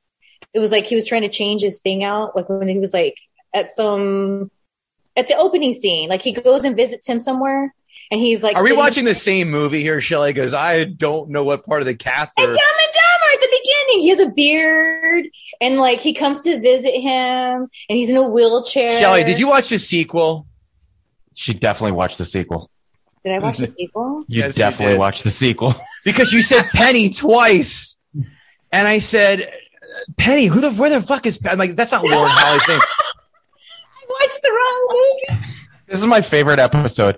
It 0.53 0.59
was 0.59 0.71
like 0.71 0.87
he 0.87 0.95
was 0.95 1.05
trying 1.05 1.21
to 1.21 1.29
change 1.29 1.61
his 1.61 1.81
thing 1.81 2.03
out 2.03 2.35
like 2.35 2.49
when 2.49 2.67
he 2.67 2.79
was 2.79 2.93
like 2.93 3.15
at 3.53 3.69
some 3.69 4.49
at 5.15 5.27
the 5.27 5.37
opening 5.37 5.73
scene, 5.73 6.09
like 6.09 6.23
he 6.23 6.31
goes 6.31 6.65
and 6.65 6.75
visits 6.75 7.07
him 7.07 7.19
somewhere 7.19 7.73
and 8.11 8.21
he's 8.21 8.43
like 8.43 8.55
Are 8.55 8.63
we 8.63 8.69
sitting- 8.69 8.79
watching 8.79 9.05
the 9.05 9.15
same 9.15 9.49
movie 9.49 9.81
here, 9.81 9.99
Shelly? 10.01 10.33
Because 10.33 10.53
I 10.53 10.83
don't 10.85 11.29
know 11.29 11.43
what 11.43 11.65
part 11.65 11.81
of 11.81 11.85
the 11.85 11.91
And. 11.91 11.99
Dumb 12.01 12.15
and 12.47 12.47
Dumber 12.47 12.53
at 13.33 13.41
the 13.41 13.47
beginning. 13.61 14.01
He 14.01 14.09
has 14.09 14.19
a 14.19 14.29
beard, 14.29 15.27
and 15.61 15.77
like 15.77 16.01
he 16.01 16.13
comes 16.13 16.41
to 16.41 16.59
visit 16.59 16.93
him, 16.93 17.67
and 17.89 17.97
he's 17.97 18.09
in 18.09 18.15
a 18.17 18.27
wheelchair. 18.27 18.99
Shelly, 18.99 19.23
did 19.23 19.39
you 19.39 19.47
watch 19.47 19.69
the 19.69 19.79
sequel? 19.79 20.47
She 21.33 21.53
definitely 21.53 21.91
watched 21.93 22.17
the 22.17 22.25
sequel. 22.25 22.69
Did 23.23 23.33
I 23.33 23.39
watch 23.39 23.57
the 23.57 23.67
sequel? 23.77 24.23
You 24.27 24.43
Yes, 24.43 24.55
definitely 24.55 24.93
did. 24.93 24.99
watched 24.99 25.23
the 25.23 25.31
sequel. 25.31 25.73
Because 26.05 26.31
you 26.31 26.41
said 26.41 26.63
Penny 26.67 27.09
twice, 27.09 27.99
and 28.71 28.87
I 28.87 28.99
said, 28.99 29.51
"Penny, 30.15 30.45
who 30.45 30.61
the 30.61 30.71
where 30.71 30.89
the 30.89 31.01
fuck 31.05 31.25
is?" 31.25 31.37
Penny? 31.37 31.51
I'm 31.51 31.59
like, 31.59 31.75
that's 31.75 31.91
not 31.91 32.01
Lauren 32.05 32.31
Holly's 32.31 32.65
name. 32.69 32.79
I 32.81 34.05
watched 34.21 34.41
the 34.41 34.51
wrong 34.51 34.87
movie. 35.37 35.51
This 35.87 35.99
is 35.99 36.05
my 36.07 36.21
favorite 36.21 36.59
episode. 36.59 37.17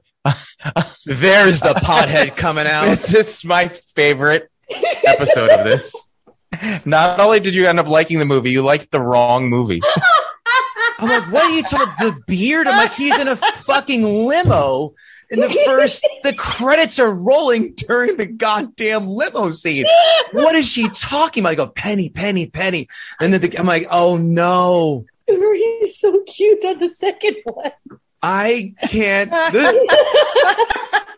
There's 1.06 1.62
the 1.62 1.74
pothead 1.84 2.36
coming 2.36 2.68
out. 2.68 2.86
This 2.86 3.14
is 3.14 3.46
my 3.46 3.70
favorite 3.96 4.50
episode 5.06 5.50
of 5.50 5.64
this. 5.64 5.96
Not 6.86 7.20
only 7.20 7.40
did 7.40 7.56
you 7.56 7.68
end 7.68 7.80
up 7.80 7.88
liking 7.88 8.20
the 8.20 8.26
movie, 8.26 8.52
you 8.52 8.62
liked 8.62 8.92
the 8.92 9.02
wrong 9.02 9.50
movie. 9.50 9.82
I'm 11.00 11.08
like, 11.10 11.32
what 11.32 11.44
are 11.44 11.50
you 11.50 11.64
talking 11.64 11.84
about? 11.84 11.98
The 12.00 12.22
beard? 12.28 12.68
I'm 12.68 12.76
like, 12.76 12.94
he's 12.94 13.18
in 13.18 13.28
a 13.28 13.36
fucking 13.36 14.04
limo. 14.04 14.94
In 15.32 15.40
the 15.40 15.50
first, 15.66 16.06
the 16.24 16.34
credits 16.34 17.00
are 17.00 17.14
rolling 17.14 17.74
during 17.76 18.18
the 18.18 18.26
goddamn 18.26 19.08
limo 19.08 19.52
scene. 19.52 19.86
What 20.32 20.56
is 20.56 20.70
she 20.70 20.90
talking 20.90 21.44
about? 21.44 21.52
I 21.52 21.56
go, 21.56 21.68
Penny, 21.68 22.10
Penny, 22.10 22.50
Penny. 22.50 22.90
And 23.20 23.32
then 23.32 23.42
the, 23.42 23.58
I'm 23.58 23.68
like, 23.68 23.88
oh 23.92 24.18
no, 24.18 25.06
You're 25.28 25.88
so 25.88 26.22
cute 26.26 26.66
on 26.66 26.80
the 26.80 26.90
second 26.90 27.38
one. 27.44 27.72
I 28.22 28.74
can't. 28.90 29.32
This, 29.54 29.74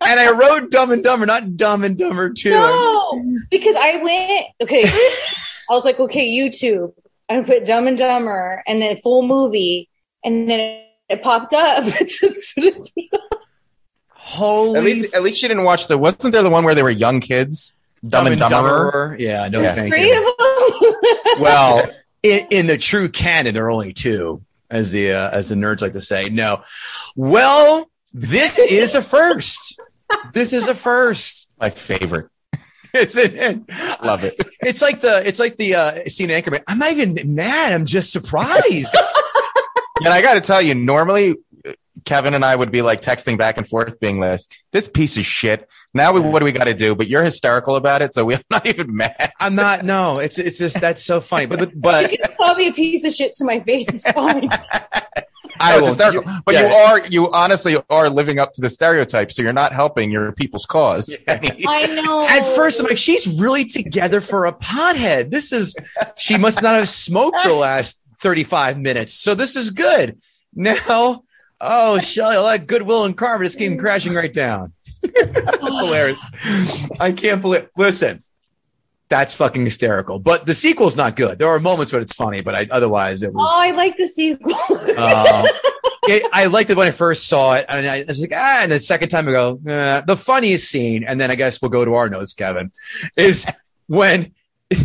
and 0.07 0.19
I 0.19 0.31
wrote 0.37 0.69
Dumb 0.71 0.91
and 0.91 1.03
Dumber, 1.03 1.25
not 1.25 1.55
Dumb 1.57 1.83
and 1.83 1.97
Dumber 1.97 2.31
2. 2.31 2.49
No, 2.51 3.23
because 3.49 3.75
I 3.75 3.97
went. 4.03 4.45
Okay, 4.63 4.83
I 4.85 5.73
was 5.73 5.85
like, 5.85 5.99
okay, 5.99 6.29
YouTube. 6.29 6.93
I 7.29 7.41
put 7.41 7.65
Dumb 7.65 7.87
and 7.87 7.97
Dumber, 7.97 8.61
and 8.67 8.81
then 8.81 8.97
full 8.97 9.25
movie, 9.25 9.89
and 10.23 10.49
then 10.49 10.83
it 11.09 11.23
popped 11.23 11.53
up. 11.53 11.85
Holy 14.09 14.77
At 14.77 14.83
least, 14.85 15.13
at 15.13 15.23
least 15.23 15.41
you 15.41 15.47
didn't 15.47 15.63
watch 15.63 15.87
the. 15.87 15.97
Wasn't 15.97 16.31
there 16.31 16.43
the 16.43 16.49
one 16.49 16.63
where 16.63 16.75
they 16.75 16.83
were 16.83 16.89
young 16.89 17.19
kids? 17.19 17.73
Dumb, 18.07 18.27
and 18.27 18.39
Dumber. 18.39 19.15
Yeah, 19.19 19.47
no, 19.49 19.61
Yeah. 19.61 19.73
thank 19.75 19.93
Three 19.93 20.07
you. 20.09 20.17
of 20.29 20.37
them. 20.37 20.93
well, 21.39 21.89
in, 22.23 22.47
in 22.49 22.67
the 22.67 22.77
true 22.77 23.09
canon, 23.09 23.53
there 23.53 23.65
are 23.65 23.71
only 23.71 23.93
two, 23.93 24.41
as 24.71 24.91
the 24.91 25.11
uh, 25.11 25.29
as 25.29 25.49
the 25.49 25.55
nerds 25.55 25.81
like 25.81 25.93
to 25.93 26.01
say. 26.01 26.29
No, 26.29 26.63
well, 27.15 27.89
this 28.13 28.57
is 28.57 28.95
a 28.95 29.01
first. 29.01 29.79
This 30.33 30.53
is 30.53 30.67
a 30.67 30.75
first. 30.75 31.49
My 31.59 31.69
favorite. 31.69 32.29
It's 32.93 33.15
it. 33.15 33.61
Love 34.03 34.25
it. 34.25 34.35
It's 34.59 34.81
like 34.81 34.99
the 34.99 35.25
it's 35.25 35.39
like 35.39 35.55
the 35.55 35.75
uh, 35.75 36.09
scene 36.09 36.29
in 36.29 36.43
Anchorman. 36.43 36.61
I'm 36.67 36.77
not 36.77 36.91
even 36.91 37.17
mad. 37.33 37.71
I'm 37.71 37.85
just 37.85 38.11
surprised. 38.11 38.93
And 40.03 40.11
I 40.11 40.21
got 40.23 40.33
to 40.33 40.41
tell 40.41 40.61
you, 40.61 40.73
normally 40.73 41.35
Kevin 42.05 42.33
and 42.33 42.43
I 42.43 42.55
would 42.55 42.71
be 42.71 42.81
like 42.81 43.01
texting 43.01 43.37
back 43.37 43.57
and 43.57 43.67
forth, 43.67 43.99
being 43.99 44.19
this 44.19 44.47
this 44.71 44.87
piece 44.87 45.17
of 45.17 45.25
shit. 45.25 45.67
Now, 45.93 46.13
we, 46.13 46.19
what 46.19 46.39
do 46.39 46.45
we 46.45 46.51
got 46.51 46.65
to 46.65 46.73
do? 46.73 46.95
But 46.95 47.07
you're 47.07 47.23
hysterical 47.23 47.75
about 47.75 48.01
it, 48.01 48.13
so 48.13 48.25
we're 48.25 48.41
not 48.49 48.65
even 48.65 48.95
mad. 48.95 49.31
I'm 49.39 49.55
not. 49.55 49.83
No, 49.85 50.19
it's 50.19 50.39
it's 50.39 50.57
just 50.59 50.79
that's 50.79 51.03
so 51.03 51.19
funny. 51.21 51.45
But 51.45 51.59
the, 51.59 51.67
You 51.67 51.73
but 51.75 52.09
can 52.09 52.19
call 52.37 52.55
me 52.55 52.67
a 52.67 52.73
piece 52.73 53.03
of 53.05 53.13
shit 53.13 53.33
to 53.35 53.45
my 53.45 53.59
face. 53.59 53.87
It's 53.87 54.09
fine. 54.13 54.49
I 55.59 55.73
No, 55.73 55.77
it's 55.77 55.81
will. 55.81 55.85
hysterical. 55.87 56.31
but 56.45 56.55
yeah. 56.55 56.67
you 56.67 56.73
are 56.73 57.07
you 57.07 57.31
honestly 57.31 57.77
are 57.89 58.09
living 58.09 58.39
up 58.39 58.53
to 58.53 58.61
the 58.61 58.69
stereotype, 58.69 59.31
so 59.31 59.41
you're 59.43 59.53
not 59.53 59.73
helping 59.73 60.09
your 60.09 60.31
people's 60.31 60.65
cause. 60.65 61.15
I 61.27 62.01
know. 62.03 62.25
At 62.27 62.55
first, 62.55 62.79
I'm 62.79 62.87
like, 62.87 62.97
she's 62.97 63.39
really 63.39 63.65
together 63.65 64.21
for 64.21 64.45
a 64.47 64.53
pothead. 64.53 65.29
This 65.29 65.51
is, 65.51 65.75
she 66.17 66.37
must 66.37 66.61
not 66.63 66.73
have 66.75 66.89
smoked 66.89 67.37
the 67.43 67.53
last 67.53 68.11
35 68.21 68.79
minutes. 68.79 69.13
So 69.13 69.35
this 69.35 69.55
is 69.55 69.69
good. 69.69 70.19
Now, 70.55 71.23
oh, 71.61 71.99
Shelly, 71.99 72.35
all 72.35 72.47
that 72.47 72.67
goodwill 72.67 73.05
and 73.05 73.15
karma 73.15 73.45
just 73.45 73.57
came 73.57 73.77
crashing 73.77 74.13
right 74.13 74.31
down. 74.31 74.73
that's 75.01 75.79
hilarious. 75.79 76.25
I 76.99 77.11
can't 77.11 77.41
believe, 77.41 77.69
listen, 77.77 78.23
that's 79.09 79.35
fucking 79.35 79.63
hysterical. 79.63 80.19
But 80.19 80.45
the 80.45 80.55
sequel's 80.55 80.95
not 80.95 81.15
good. 81.15 81.37
There 81.37 81.49
are 81.49 81.59
moments 81.59 81.93
when 81.93 82.01
it's 82.01 82.13
funny, 82.13 82.41
but 82.41 82.57
I, 82.57 82.67
otherwise 82.71 83.21
it 83.21 83.33
was. 83.33 83.49
Oh, 83.51 83.61
I 83.61 83.71
like 83.71 83.97
the 83.97 84.07
sequel. 84.07 84.53
Uh, 84.97 85.47
it, 86.03 86.23
I 86.33 86.47
liked 86.47 86.69
it 86.69 86.77
when 86.77 86.87
I 86.87 86.91
first 86.91 87.27
saw 87.27 87.55
it, 87.55 87.65
and 87.69 87.87
I 87.87 88.03
was 88.07 88.21
like, 88.21 88.33
ah. 88.33 88.59
And 88.63 88.71
the 88.71 88.79
second 88.79 89.09
time 89.09 89.27
I 89.27 89.31
go, 89.31 89.59
eh. 89.67 90.01
the 90.01 90.15
funniest 90.15 90.69
scene, 90.69 91.03
and 91.03 91.19
then 91.19 91.29
I 91.29 91.35
guess 91.35 91.61
we'll 91.61 91.69
go 91.69 91.85
to 91.85 91.93
our 91.93 92.09
notes, 92.09 92.33
Kevin, 92.33 92.71
is 93.15 93.45
when 93.87 94.33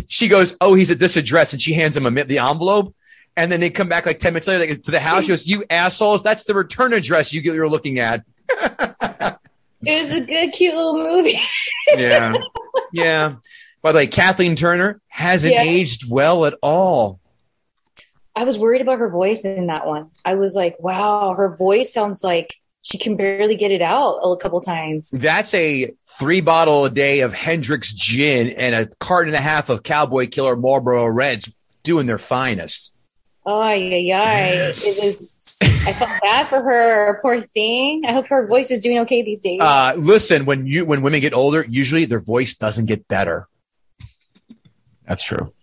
she 0.07 0.27
goes, 0.27 0.55
"Oh, 0.61 0.73
he's 0.73 0.91
at 0.91 0.99
this 0.99 1.17
address," 1.17 1.53
and 1.53 1.61
she 1.61 1.73
hands 1.73 1.97
him 1.97 2.05
a, 2.05 2.11
the 2.23 2.39
envelope, 2.39 2.93
and 3.37 3.51
then 3.51 3.61
they 3.61 3.69
come 3.69 3.87
back 3.87 4.05
like 4.05 4.19
ten 4.19 4.33
minutes 4.33 4.47
later 4.47 4.67
like, 4.67 4.81
to 4.83 4.91
the 4.91 4.99
house. 4.99 5.23
She 5.23 5.29
goes, 5.29 5.47
"You 5.47 5.63
assholes! 5.69 6.23
That's 6.23 6.43
the 6.43 6.55
return 6.55 6.91
address 6.91 7.31
you 7.31 7.39
you're 7.41 7.69
looking 7.69 7.99
at." 7.99 8.25
it 8.49 9.37
was 9.85 10.11
a 10.13 10.25
good, 10.25 10.51
cute 10.51 10.75
little 10.75 10.97
movie. 10.97 11.39
Yeah, 11.95 12.33
yeah. 12.91 13.35
By 13.81 13.93
the 13.93 13.99
way, 13.99 14.07
Kathleen 14.07 14.57
Turner 14.57 14.99
hasn't 15.07 15.53
Yeah. 15.53 15.61
aged 15.61 16.09
well 16.09 16.45
at 16.45 16.55
all. 16.61 17.21
I 18.35 18.43
was 18.43 18.59
worried 18.59 18.81
about 18.81 18.99
her 18.99 19.09
voice 19.09 19.45
in 19.45 19.67
that 19.67 19.87
one. 19.87 20.11
I 20.25 20.35
was 20.35 20.53
like, 20.53 20.75
wow, 20.79 21.33
her 21.33 21.55
voice 21.55 21.93
sounds 21.93 22.25
like 22.25 22.55
she 22.81 22.97
can 22.97 23.15
barely 23.15 23.55
get 23.55 23.71
it 23.71 23.81
out 23.81 24.17
a 24.17 24.35
couple 24.35 24.59
times. 24.59 25.11
That's 25.11 25.53
a 25.53 25.93
three 26.19 26.41
bottle 26.41 26.83
a 26.83 26.89
day 26.89 27.21
of 27.21 27.33
Hendrick's 27.33 27.93
gin 27.93 28.49
and 28.49 28.75
a 28.75 28.87
carton 28.99 29.33
and 29.33 29.39
a 29.39 29.41
half 29.41 29.69
of 29.69 29.83
Cowboy 29.83 30.27
Killer 30.27 30.57
Marlboro 30.57 31.07
Reds 31.07 31.53
doing 31.83 32.05
their 32.05 32.17
finest. 32.17 32.86
Oh, 33.49 33.71
yeah, 33.71 33.95
yeah. 33.95 34.71
It 34.75 35.01
was, 35.01 35.57
I 35.61 35.67
felt 35.93 36.11
bad 36.21 36.49
for 36.49 36.61
her. 36.61 37.19
Poor 37.21 37.41
thing. 37.43 38.03
I 38.05 38.11
hope 38.11 38.27
her 38.27 38.45
voice 38.45 38.71
is 38.71 38.81
doing 38.81 38.99
okay 38.99 39.21
these 39.21 39.39
days. 39.39 39.61
Uh, 39.61 39.93
listen, 39.97 40.43
when 40.43 40.67
you 40.67 40.85
when 40.85 41.01
women 41.01 41.21
get 41.21 41.33
older, 41.33 41.65
usually 41.69 42.03
their 42.03 42.19
voice 42.19 42.55
doesn't 42.55 42.87
get 42.87 43.07
better. 43.07 43.47
That's 45.07 45.23
true. 45.23 45.53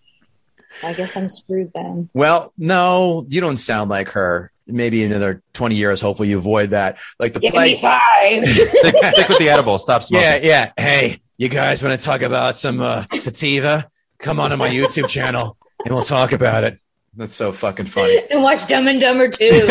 I 0.83 0.95
guess 0.95 1.15
I'm 1.15 1.29
screwed 1.29 1.73
then. 1.75 2.09
Well, 2.15 2.55
no, 2.57 3.27
you 3.29 3.43
don't 3.43 3.59
sound 3.59 3.91
like 3.91 4.13
her. 4.13 4.51
Maybe 4.67 5.05
in 5.05 5.13
another 5.13 5.43
twenty 5.53 5.75
years, 5.77 6.01
hopefully 6.01 6.31
you 6.31 6.39
avoid 6.39 6.71
that. 6.71 6.97
Like 7.21 7.35
the 7.35 7.41
Give 7.41 7.53
me 7.53 7.79
five. 7.83 8.45
Stick, 8.47 8.97
stick 9.13 9.29
with 9.29 9.39
the 9.39 9.51
edible. 9.51 9.77
Stop 9.77 10.03
smoking. 10.05 10.27
Yeah, 10.27 10.37
yeah. 10.43 10.73
Hey, 10.79 11.21
You 11.37 11.51
guys 11.51 11.83
want 11.83 12.01
to 12.01 12.03
talk 12.03 12.23
about 12.23 12.57
some 12.57 12.81
uh, 12.81 13.05
sativa? 13.13 13.91
Come 14.21 14.41
on 14.41 14.51
to 14.51 14.57
my 14.57 14.71
YouTube 14.71 15.11
channel 15.11 15.59
and 15.85 15.95
we'll 15.95 16.05
talk 16.05 16.33
about 16.33 16.65
it. 16.65 16.79
That's 17.17 17.35
so 17.35 17.53
fucking 17.53 17.87
funny. 17.87 18.23
And 18.31 18.43
watch 18.43 18.67
Dumb 18.67 18.89
and 18.89 19.01
Dumber 19.01 19.29
2. 19.29 19.67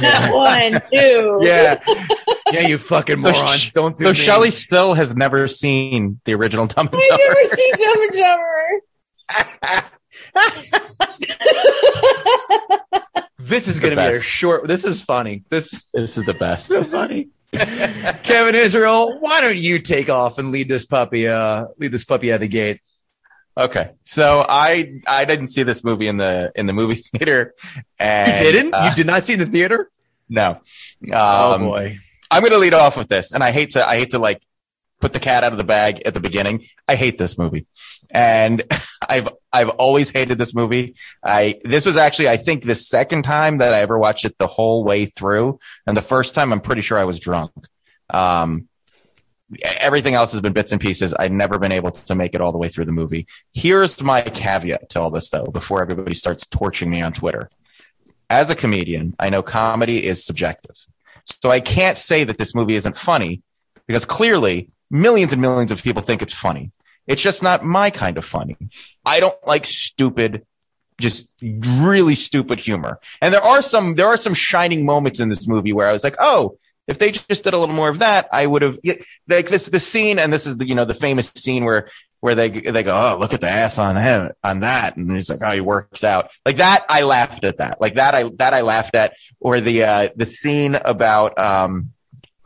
Not 0.00 0.32
one, 0.34 0.80
two. 0.90 1.38
Yeah. 1.42 1.82
Yeah, 2.52 2.60
you 2.66 2.78
fucking 2.78 3.20
morons. 3.20 3.50
sh- 3.60 3.70
Don't 3.72 3.96
do 3.96 4.04
So 4.04 4.10
me. 4.10 4.14
Shelly 4.14 4.50
still 4.50 4.94
has 4.94 5.14
never 5.14 5.46
seen 5.48 6.20
the 6.24 6.34
original 6.34 6.66
Dumb 6.66 6.88
and 6.90 6.92
Dumber. 6.92 7.04
I've 7.12 7.18
Dumber. 7.18 7.34
never 7.34 7.48
seen 7.54 7.72
Dumb 7.76 8.02
and 8.02 8.12
Dumber. 9.72 9.82
This 13.38 13.68
is 13.68 13.78
going 13.78 13.94
to 13.94 14.00
be 14.02 14.08
a 14.16 14.20
short. 14.20 14.66
This 14.66 14.84
is 14.84 15.02
funny. 15.02 15.44
This 15.50 15.84
This 15.94 16.18
is 16.18 16.24
the 16.24 16.34
best. 16.34 16.66
so 16.66 16.82
funny. 16.82 17.28
Kevin 17.52 18.56
Israel, 18.56 19.18
why 19.20 19.40
don't 19.40 19.56
you 19.56 19.78
take 19.78 20.10
off 20.10 20.38
and 20.38 20.50
lead 20.50 20.68
this 20.68 20.84
puppy? 20.84 21.28
Uh, 21.28 21.66
lead 21.78 21.92
this 21.92 22.04
puppy 22.04 22.32
out 22.32 22.36
of 22.36 22.40
the 22.40 22.48
gate. 22.48 22.80
Okay, 23.58 23.92
so 24.04 24.44
I 24.46 25.00
I 25.06 25.24
didn't 25.24 25.46
see 25.48 25.62
this 25.62 25.82
movie 25.82 26.08
in 26.08 26.18
the 26.18 26.52
in 26.54 26.66
the 26.66 26.72
movie 26.74 26.94
theater. 27.16 27.54
You 27.98 28.52
didn't? 28.52 28.74
uh, 28.74 28.88
you 28.90 28.94
did 28.96 29.06
not 29.06 29.24
see 29.24 29.34
the 29.36 29.46
theater? 29.46 29.90
no. 30.28 30.60
oh 31.12 31.52
Um, 31.54 31.62
boy. 31.62 31.96
I'm 32.30 32.40
going 32.42 32.52
to 32.52 32.58
lead 32.58 32.74
off 32.74 32.96
with 32.96 33.08
this, 33.08 33.32
and 33.32 33.42
I 33.44 33.52
hate 33.52 33.70
to 33.70 33.88
I 33.88 33.96
hate 33.96 34.10
to 34.10 34.18
like 34.18 34.42
put 35.00 35.12
the 35.12 35.20
cat 35.20 35.44
out 35.44 35.52
of 35.52 35.58
the 35.58 35.64
bag 35.64 36.02
at 36.04 36.12
the 36.14 36.20
beginning. 36.20 36.64
I 36.88 36.96
hate 36.96 37.16
this 37.18 37.38
movie, 37.38 37.66
and 38.10 38.62
I've 39.08 39.28
I've 39.52 39.70
always 39.70 40.10
hated 40.10 40.36
this 40.36 40.54
movie. 40.54 40.94
I 41.24 41.58
this 41.64 41.86
was 41.86 41.96
actually 41.96 42.28
I 42.28 42.36
think 42.36 42.64
the 42.64 42.74
second 42.74 43.22
time 43.22 43.58
that 43.58 43.72
I 43.72 43.80
ever 43.80 43.98
watched 43.98 44.24
it 44.26 44.36
the 44.38 44.48
whole 44.48 44.84
way 44.84 45.06
through, 45.06 45.58
and 45.86 45.96
the 45.96 46.02
first 46.02 46.34
time 46.34 46.52
I'm 46.52 46.60
pretty 46.60 46.82
sure 46.82 46.98
I 46.98 47.04
was 47.04 47.20
drunk. 47.20 47.52
Um, 48.10 48.68
everything 49.80 50.14
else 50.14 50.32
has 50.32 50.40
been 50.40 50.52
bits 50.52 50.72
and 50.72 50.80
pieces. 50.80 51.14
I've 51.14 51.32
never 51.32 51.58
been 51.58 51.72
able 51.72 51.90
to 51.90 52.14
make 52.14 52.34
it 52.34 52.40
all 52.40 52.52
the 52.52 52.58
way 52.58 52.68
through 52.68 52.86
the 52.86 52.92
movie. 52.92 53.26
Here's 53.52 54.02
my 54.02 54.22
caveat 54.22 54.90
to 54.90 55.00
all 55.00 55.10
this, 55.10 55.30
though, 55.30 55.44
before 55.44 55.82
everybody 55.82 56.14
starts 56.14 56.46
torching 56.46 56.90
me 56.90 57.02
on 57.02 57.12
Twitter. 57.12 57.50
As 58.28 58.50
a 58.50 58.56
comedian, 58.56 59.14
I 59.18 59.30
know 59.30 59.42
comedy 59.42 60.04
is 60.04 60.24
subjective. 60.24 60.76
So 61.24 61.50
I 61.50 61.60
can't 61.60 61.96
say 61.96 62.24
that 62.24 62.38
this 62.38 62.54
movie 62.54 62.76
isn't 62.76 62.96
funny 62.96 63.42
because 63.86 64.04
clearly 64.04 64.70
millions 64.90 65.32
and 65.32 65.42
millions 65.42 65.70
of 65.70 65.82
people 65.82 66.02
think 66.02 66.22
it's 66.22 66.32
funny. 66.32 66.72
It's 67.06 67.22
just 67.22 67.42
not 67.42 67.64
my 67.64 67.90
kind 67.90 68.18
of 68.18 68.24
funny. 68.24 68.56
I 69.04 69.20
don't 69.20 69.38
like 69.46 69.64
stupid, 69.64 70.44
just 71.00 71.30
really 71.40 72.16
stupid 72.16 72.58
humor. 72.58 72.98
And 73.20 73.32
there 73.32 73.42
are 73.42 73.62
some, 73.62 73.94
there 73.94 74.08
are 74.08 74.16
some 74.16 74.34
shining 74.34 74.84
moments 74.84 75.20
in 75.20 75.28
this 75.28 75.46
movie 75.46 75.72
where 75.72 75.88
I 75.88 75.92
was 75.92 76.02
like, 76.02 76.16
oh, 76.18 76.58
if 76.86 76.98
they 76.98 77.12
just 77.12 77.44
did 77.44 77.54
a 77.54 77.58
little 77.58 77.74
more 77.74 77.88
of 77.88 77.98
that, 78.00 78.28
I 78.32 78.46
would 78.46 78.62
have 78.62 78.78
like 79.28 79.48
this, 79.48 79.66
the 79.66 79.80
scene. 79.80 80.18
And 80.18 80.32
this 80.32 80.46
is 80.46 80.56
the, 80.56 80.66
you 80.66 80.74
know, 80.74 80.84
the 80.84 80.94
famous 80.94 81.30
scene 81.34 81.64
where, 81.64 81.88
where 82.20 82.34
they, 82.34 82.48
they 82.48 82.82
go, 82.82 82.94
Oh, 82.96 83.18
look 83.18 83.34
at 83.34 83.40
the 83.40 83.48
ass 83.48 83.78
on 83.78 83.96
him, 83.96 84.30
on 84.42 84.60
that. 84.60 84.96
And 84.96 85.10
he's 85.10 85.28
like, 85.28 85.40
Oh, 85.42 85.50
he 85.50 85.60
works 85.60 86.04
out 86.04 86.30
like 86.44 86.58
that. 86.58 86.84
I 86.88 87.02
laughed 87.02 87.44
at 87.44 87.58
that. 87.58 87.80
Like 87.80 87.94
that, 87.94 88.14
I, 88.14 88.30
that 88.36 88.54
I 88.54 88.60
laughed 88.62 88.94
at 88.94 89.14
or 89.40 89.60
the, 89.60 89.84
uh, 89.84 90.08
the 90.16 90.26
scene 90.26 90.74
about, 90.74 91.38
um, 91.38 91.92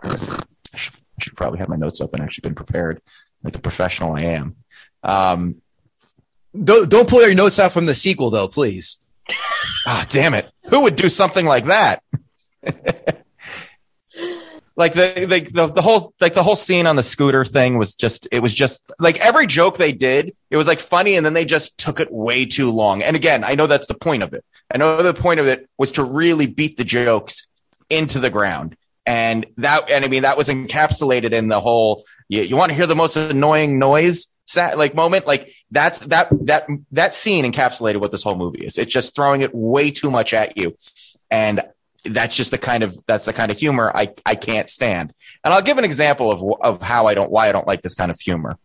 I 0.03 0.17
should, 0.17 0.95
I 0.95 1.23
should 1.23 1.37
probably 1.37 1.59
have 1.59 1.69
my 1.69 1.77
notes 1.77 2.01
open. 2.01 2.21
Actually 2.23 2.43
been 2.49 2.55
prepared 2.55 3.03
like 3.45 3.57
a 3.57 3.61
professional 3.61 4.15
I 4.15 4.23
am. 4.23 4.57
Um, 5.03 5.63
Don't 6.53 6.91
don't 6.91 7.09
pull 7.09 7.23
your 7.23 7.35
notes 7.35 7.59
out 7.59 7.73
from 7.73 7.87
the 7.87 7.95
sequel 7.95 8.31
though, 8.31 8.49
please. 8.49 9.01
Ah, 9.87 10.05
damn 10.09 10.35
it. 10.35 10.51
Who 10.69 10.81
would 10.81 10.97
do 10.97 11.09
something 11.09 11.47
like 11.47 11.67
that? 11.67 12.03
like 14.81 14.95
the, 14.95 15.27
the 15.29 15.41
the 15.53 15.67
the 15.75 15.83
whole 15.83 16.15
like 16.21 16.33
the 16.33 16.43
whole 16.43 16.57
scene 16.57 16.87
on 16.87 16.97
the 16.97 17.03
scooter 17.03 17.45
thing 17.45 17.77
was 17.77 17.95
just 17.95 18.27
it 18.33 18.41
was 18.41 18.55
just 18.55 18.91
like 18.99 19.21
every 19.21 19.47
joke 19.47 19.77
they 19.77 19.93
did, 19.93 20.35
it 20.49 20.57
was 20.57 20.67
like 20.67 20.81
funny 20.81 21.17
and 21.17 21.25
then 21.25 21.35
they 21.35 21.45
just 21.45 21.77
took 21.77 22.01
it 22.01 22.11
way 22.11 22.47
too 22.47 22.71
long. 22.71 23.03
And 23.03 23.15
again, 23.15 23.45
I 23.45 23.55
know 23.55 23.67
that's 23.67 23.87
the 23.87 23.95
point 23.95 24.23
of 24.23 24.33
it. 24.33 24.43
I 24.73 24.79
know 24.79 25.03
the 25.03 25.13
point 25.13 25.39
of 25.39 25.47
it 25.47 25.69
was 25.77 25.93
to 25.93 26.03
really 26.03 26.47
beat 26.47 26.79
the 26.79 26.85
jokes 26.85 27.47
into 27.91 28.19
the 28.19 28.31
ground. 28.31 28.75
And 29.05 29.45
that 29.59 29.91
and 29.91 30.03
I 30.03 30.09
mean 30.09 30.23
that 30.23 30.39
was 30.39 30.49
encapsulated 30.49 31.33
in 31.33 31.49
the 31.49 31.61
whole 31.61 32.05
you, 32.29 32.41
you 32.43 32.57
want 32.57 32.71
to 32.71 32.77
hear 32.77 32.87
the 32.87 32.97
most 32.97 33.19
annoying 33.19 33.79
noise 33.79 34.29
sa- 34.47 34.75
like 34.77 34.95
moment 34.95 35.27
like 35.27 35.53
that's 35.71 35.99
that 36.01 36.29
that 36.47 36.67
that 36.93 37.13
scene 37.13 37.45
encapsulated 37.51 38.01
what 38.01 38.13
this 38.13 38.23
whole 38.23 38.37
movie 38.37 38.65
is 38.65 38.79
it's 38.79 38.93
just 38.93 39.15
throwing 39.15 39.43
it 39.43 39.55
way 39.55 39.91
too 39.91 40.11
much 40.11 40.33
at 40.33 40.57
you 40.57 40.77
and 41.31 41.63
that's 42.05 42.35
just 42.35 42.51
the 42.51 42.59
kind 42.59 42.83
of 42.83 42.99
that's 43.07 43.25
the 43.27 43.33
kind 43.33 43.51
of 43.53 43.59
humor 43.59 43.91
i 43.95 44.13
i 44.25 44.35
can't 44.35 44.69
stand. 44.71 45.13
And 45.45 45.53
i'll 45.55 45.63
give 45.63 45.79
an 45.79 45.85
example 45.85 46.31
of 46.31 46.61
of 46.63 46.83
how 46.83 47.07
i 47.07 47.15
don't 47.15 47.31
why 47.31 47.49
i 47.49 47.53
don't 47.53 47.67
like 47.67 47.83
this 47.83 47.95
kind 47.95 48.11
of 48.11 48.19
humor. 48.21 48.59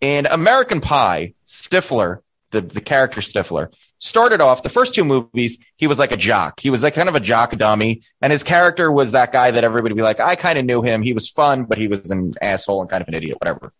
In 0.00 0.26
american 0.26 0.80
pie 0.80 1.34
stifler 1.46 2.18
the 2.50 2.60
the 2.60 2.80
character 2.80 3.20
stifler 3.20 3.68
started 3.98 4.40
off 4.40 4.62
the 4.62 4.68
first 4.68 4.94
two 4.94 5.04
movies 5.04 5.58
he 5.76 5.86
was 5.86 5.98
like 5.98 6.10
a 6.12 6.16
jock. 6.16 6.58
He 6.60 6.70
was 6.70 6.82
like 6.82 6.94
kind 6.94 7.08
of 7.08 7.14
a 7.14 7.20
jock 7.20 7.56
dummy. 7.56 8.02
And 8.20 8.32
his 8.32 8.42
character 8.42 8.90
was 8.90 9.12
that 9.12 9.30
guy 9.32 9.52
that 9.52 9.62
everybody 9.64 9.92
would 9.92 9.96
be 9.98 10.02
like 10.02 10.18
i 10.20 10.34
kind 10.34 10.58
of 10.58 10.64
knew 10.64 10.82
him. 10.82 11.02
He 11.02 11.12
was 11.12 11.28
fun 11.28 11.64
but 11.64 11.78
he 11.78 11.88
was 11.88 12.10
an 12.10 12.34
asshole 12.42 12.80
and 12.80 12.90
kind 12.90 13.00
of 13.02 13.08
an 13.08 13.14
idiot 13.14 13.38
whatever. 13.40 13.72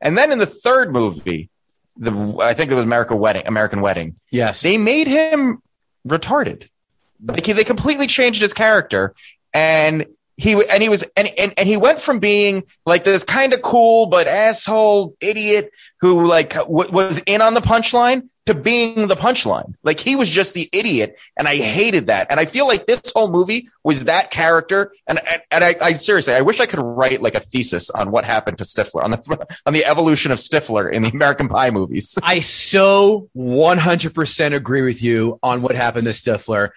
And 0.00 0.16
then 0.16 0.32
in 0.32 0.38
the 0.38 0.46
third 0.46 0.92
movie 0.92 1.50
the 1.96 2.12
i 2.40 2.54
think 2.54 2.70
it 2.70 2.74
was 2.76 2.84
american 2.84 3.18
wedding 3.18 3.42
american 3.46 3.80
wedding 3.80 4.14
Yes. 4.30 4.62
they 4.62 4.76
made 4.78 5.08
him 5.08 5.60
retarded. 6.06 6.68
Like 7.24 7.46
he, 7.46 7.52
they 7.52 7.64
completely 7.64 8.06
changed 8.06 8.40
his 8.40 8.54
character, 8.54 9.14
and 9.52 10.06
he 10.36 10.52
and 10.68 10.82
he 10.82 10.88
was 10.88 11.04
and 11.16 11.28
and, 11.38 11.52
and 11.58 11.68
he 11.68 11.76
went 11.76 12.00
from 12.00 12.20
being 12.20 12.64
like 12.86 13.04
this 13.04 13.24
kind 13.24 13.52
of 13.52 13.60
cool 13.60 14.06
but 14.06 14.28
asshole 14.28 15.16
idiot 15.20 15.70
who 16.00 16.26
like 16.26 16.54
w- 16.54 16.90
was 16.90 17.18
in 17.26 17.42
on 17.42 17.54
the 17.54 17.60
punchline 17.60 18.28
to 18.48 18.54
being 18.54 19.08
the 19.08 19.14
punchline. 19.14 19.74
Like 19.82 20.00
he 20.00 20.16
was 20.16 20.30
just 20.30 20.54
the 20.54 20.70
idiot, 20.72 21.20
and 21.36 21.46
I 21.46 21.56
hated 21.56 22.06
that. 22.06 22.28
And 22.30 22.40
I 22.40 22.46
feel 22.46 22.66
like 22.66 22.86
this 22.86 23.12
whole 23.14 23.30
movie 23.30 23.68
was 23.84 24.04
that 24.04 24.30
character. 24.30 24.92
And 25.06 25.20
and, 25.30 25.42
and 25.50 25.64
I, 25.64 25.76
I 25.82 25.92
seriously, 25.94 26.32
I 26.32 26.40
wish 26.40 26.58
I 26.58 26.66
could 26.66 26.80
write 26.80 27.20
like 27.20 27.34
a 27.34 27.40
thesis 27.40 27.90
on 27.90 28.10
what 28.10 28.24
happened 28.24 28.56
to 28.58 28.64
Stifler 28.64 29.04
on 29.04 29.10
the 29.10 29.46
on 29.66 29.74
the 29.74 29.84
evolution 29.84 30.32
of 30.32 30.38
Stifler 30.38 30.90
in 30.90 31.02
the 31.02 31.10
American 31.10 31.48
Pie 31.48 31.70
movies. 31.70 32.16
I 32.22 32.40
so 32.40 33.28
100% 33.36 34.54
agree 34.54 34.82
with 34.82 35.02
you 35.02 35.38
on 35.42 35.60
what 35.60 35.76
happened 35.76 36.06
to 36.06 36.12
Stifler. 36.12 36.70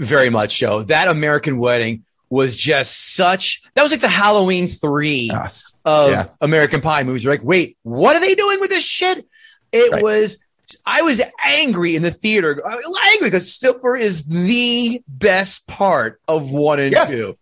Very 0.00 0.30
much 0.30 0.58
so. 0.58 0.82
That 0.84 1.08
American 1.08 1.58
Wedding 1.58 2.04
was 2.30 2.56
just 2.56 3.14
such. 3.14 3.60
That 3.74 3.82
was 3.82 3.92
like 3.92 4.00
the 4.00 4.08
Halloween 4.08 4.66
three 4.66 5.28
Yes. 5.32 5.72
of 5.84 6.10
Yeah. 6.10 6.26
American 6.40 6.80
Pie 6.80 7.02
movies. 7.02 7.22
You're 7.22 7.32
like, 7.34 7.44
wait, 7.44 7.76
what 7.82 8.16
are 8.16 8.20
they 8.20 8.34
doing 8.34 8.60
with 8.60 8.70
this 8.70 8.84
shit? 8.84 9.26
It 9.72 9.92
Right. 9.92 10.02
was. 10.02 10.38
I 10.86 11.02
was 11.02 11.20
angry 11.44 11.96
in 11.96 12.02
the 12.02 12.12
theater. 12.12 12.62
I 12.66 12.76
was 12.76 12.98
angry 13.12 13.26
because 13.28 13.48
Stifler 13.58 14.00
is 14.00 14.26
the 14.26 15.02
best 15.08 15.66
part 15.66 16.20
of 16.28 16.50
one 16.50 16.78
and 16.80 16.92
Yeah. 16.92 17.06
two. 17.06 17.36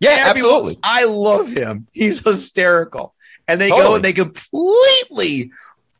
Yeah, 0.00 0.24
absolutely. 0.26 0.78
I 0.82 1.04
love 1.04 1.48
him. 1.50 1.86
He's 1.92 2.22
hysterical. 2.22 3.14
And 3.48 3.60
they 3.60 3.68
go 3.70 3.94
and 3.94 4.04
they 4.04 4.12
completely 4.12 5.52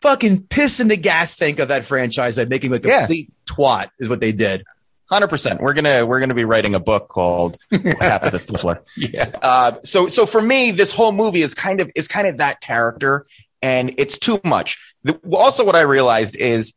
fucking 0.03 0.43
piss 0.49 0.81
in 0.81 0.89
the 0.89 0.97
gas 0.97 1.37
tank 1.37 1.59
of 1.61 1.69
that 1.69 1.85
franchise 1.85 2.37
by 2.37 2.45
making 2.45 2.73
him 2.73 2.81
a 2.85 2.87
Yeah. 2.87 2.99
complete 2.99 3.31
twat, 3.47 3.89
is 4.01 4.09
what 4.09 4.21
they 4.21 4.33
did. 4.33 4.65
Hundred 5.09 5.29
percent. 5.29 5.61
We're 5.61 5.75
gonna 5.75 6.05
we're 6.05 6.19
gonna 6.19 6.35
be 6.35 6.45
writing 6.45 6.75
a 6.75 6.81
book 6.81 7.09
called 7.09 7.59
"What 7.71 7.99
Happened 7.99 8.33
to 8.33 8.39
Stifler." 8.39 8.81
Yeah. 8.97 9.31
Uh, 9.41 9.73
so 9.85 10.09
so 10.09 10.27
for 10.27 10.43
me, 10.43 10.73
this 10.73 10.91
whole 10.91 11.13
movie 11.13 11.43
is 11.43 11.55
kind 11.55 11.81
of 11.81 11.91
is 11.95 12.09
kind 12.09 12.27
of 12.27 12.39
that 12.39 12.61
character, 12.61 13.27
and 13.63 13.95
it's 13.99 14.19
too 14.19 14.41
much. 14.43 14.79
The, 15.05 15.15
also, 15.31 15.65
what 15.65 15.77
I 15.77 15.83
realized 15.83 16.35
is 16.35 16.73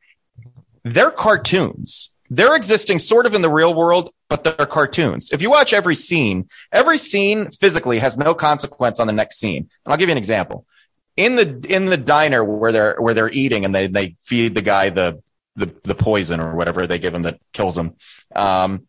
they're 0.84 1.10
cartoons. 1.10 2.12
They're 2.30 2.56
existing 2.56 3.00
sort 3.00 3.26
of 3.26 3.34
in 3.34 3.42
the 3.42 3.50
real 3.50 3.74
world, 3.74 4.14
but 4.28 4.44
they're 4.44 4.68
cartoons. 4.68 5.32
If 5.32 5.42
you 5.42 5.50
watch 5.50 5.74
every 5.74 5.96
scene, 5.96 6.48
every 6.72 7.00
scene 7.00 7.50
physically 7.50 7.98
has 7.98 8.16
no 8.16 8.36
consequence 8.36 9.00
on 9.00 9.08
the 9.08 9.14
next 9.14 9.40
scene. 9.40 9.68
And 9.86 9.92
I'll 9.92 9.98
give 9.98 10.10
you 10.10 10.14
an 10.14 10.20
example. 10.20 10.68
In 11.18 11.36
the 11.36 11.66
in 11.68 11.86
the 11.86 11.98
diner 11.98 12.44
where 12.44 12.72
they're 12.72 12.96
where 13.00 13.16
they're 13.16 13.32
eating 13.32 13.66
and 13.66 13.74
they 13.74 13.88
they 13.88 14.16
feed 14.22 14.54
the 14.54 14.62
guy 14.62 14.90
the 14.90 15.22
the 15.56 15.74
the 15.84 15.96
poison 15.96 16.40
or 16.40 16.56
whatever 16.56 16.88
they 16.88 17.00
give 17.00 17.14
him 17.14 17.24
that 17.24 17.40
kills 17.54 17.78
him. 17.78 17.96
Um, 18.36 18.88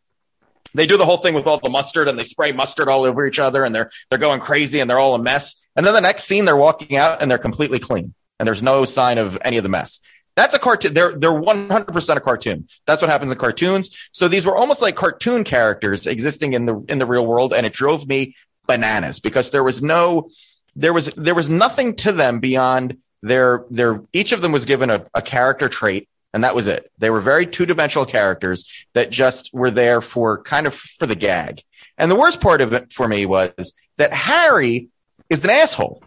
they 0.75 0.87
do 0.87 0.97
the 0.97 1.05
whole 1.05 1.17
thing 1.17 1.35
with 1.35 1.47
all 1.47 1.59
the 1.59 1.71
mustard 1.71 2.09
and 2.09 2.19
they 2.19 2.25
spray 2.25 2.53
mustard 2.53 2.89
all 2.89 3.05
over 3.05 3.27
each 3.27 3.39
other 3.39 3.65
and 3.65 3.75
they're 3.75 3.91
they're 4.09 4.19
going 4.19 4.41
crazy 4.41 4.81
and 4.81 4.89
they're 4.89 4.99
all 4.99 5.15
a 5.15 5.19
mess. 5.19 5.67
And 5.77 5.85
then 5.85 5.95
the 5.95 6.01
next 6.01 6.25
scene 6.25 6.45
they're 6.45 6.57
walking 6.57 6.97
out 6.97 7.23
and 7.23 7.31
they're 7.31 7.39
completely 7.39 7.79
clean 7.79 8.15
and 8.39 8.47
there's 8.47 8.63
no 8.63 8.85
sign 8.85 9.19
of 9.19 9.39
any 9.43 9.57
of 9.57 9.63
the 9.63 9.69
mess. 9.69 10.01
That's 10.37 10.55
a 10.55 10.59
cartoon. 10.59 10.95
They're 10.95 11.13
they're 11.13 11.33
100% 11.33 12.17
a 12.17 12.21
cartoon. 12.21 12.69
That's 12.87 13.03
what 13.03 13.11
happens 13.11 13.33
in 13.33 13.39
cartoons. 13.39 13.91
So 14.13 14.29
these 14.29 14.47
were 14.47 14.57
almost 14.57 14.81
like 14.81 14.95
cartoon 14.95 15.45
characters 15.45 16.07
existing 16.07 16.53
in 16.53 16.67
the 16.67 16.85
in 16.89 16.99
the 16.99 17.07
real 17.07 17.27
world 17.27 17.53
and 17.53 17.67
it 17.67 17.73
drove 17.73 18.07
me 18.07 18.35
bananas 18.67 19.19
because 19.19 19.51
there 19.51 19.65
was 19.65 19.83
no 19.83 20.31
there 20.77 20.93
was 20.93 21.07
there 21.17 21.35
was 21.35 21.51
nothing 21.51 21.97
to 21.97 22.13
them 22.13 22.39
beyond 22.39 22.99
their 23.23 23.65
their 23.71 24.03
each 24.13 24.33
of 24.33 24.41
them 24.41 24.53
was 24.53 24.65
given 24.65 24.89
a, 24.89 25.05
a 25.15 25.21
character 25.21 25.69
trait 25.69 26.09
and 26.33 26.45
that 26.45 26.55
was 26.55 26.69
it. 26.69 26.91
They 26.99 27.11
were 27.11 27.21
very 27.21 27.47
two-dimensional 27.47 28.07
characters 28.07 28.87
that 28.95 29.11
just 29.11 29.51
were 29.53 29.71
there 29.71 30.01
for 30.01 30.43
kind 30.43 30.67
of 30.67 30.75
for 30.75 31.07
the 31.07 31.15
gag. 31.15 31.63
And 31.99 32.11
the 32.11 32.17
worst 32.17 32.41
part 32.41 32.61
of 32.61 32.73
it 32.73 32.93
for 32.93 33.09
me 33.09 33.27
was 33.27 33.73
that 33.99 34.13
Harry 34.13 34.89
is 35.29 35.45
an 35.45 35.51
asshole. 35.51 36.03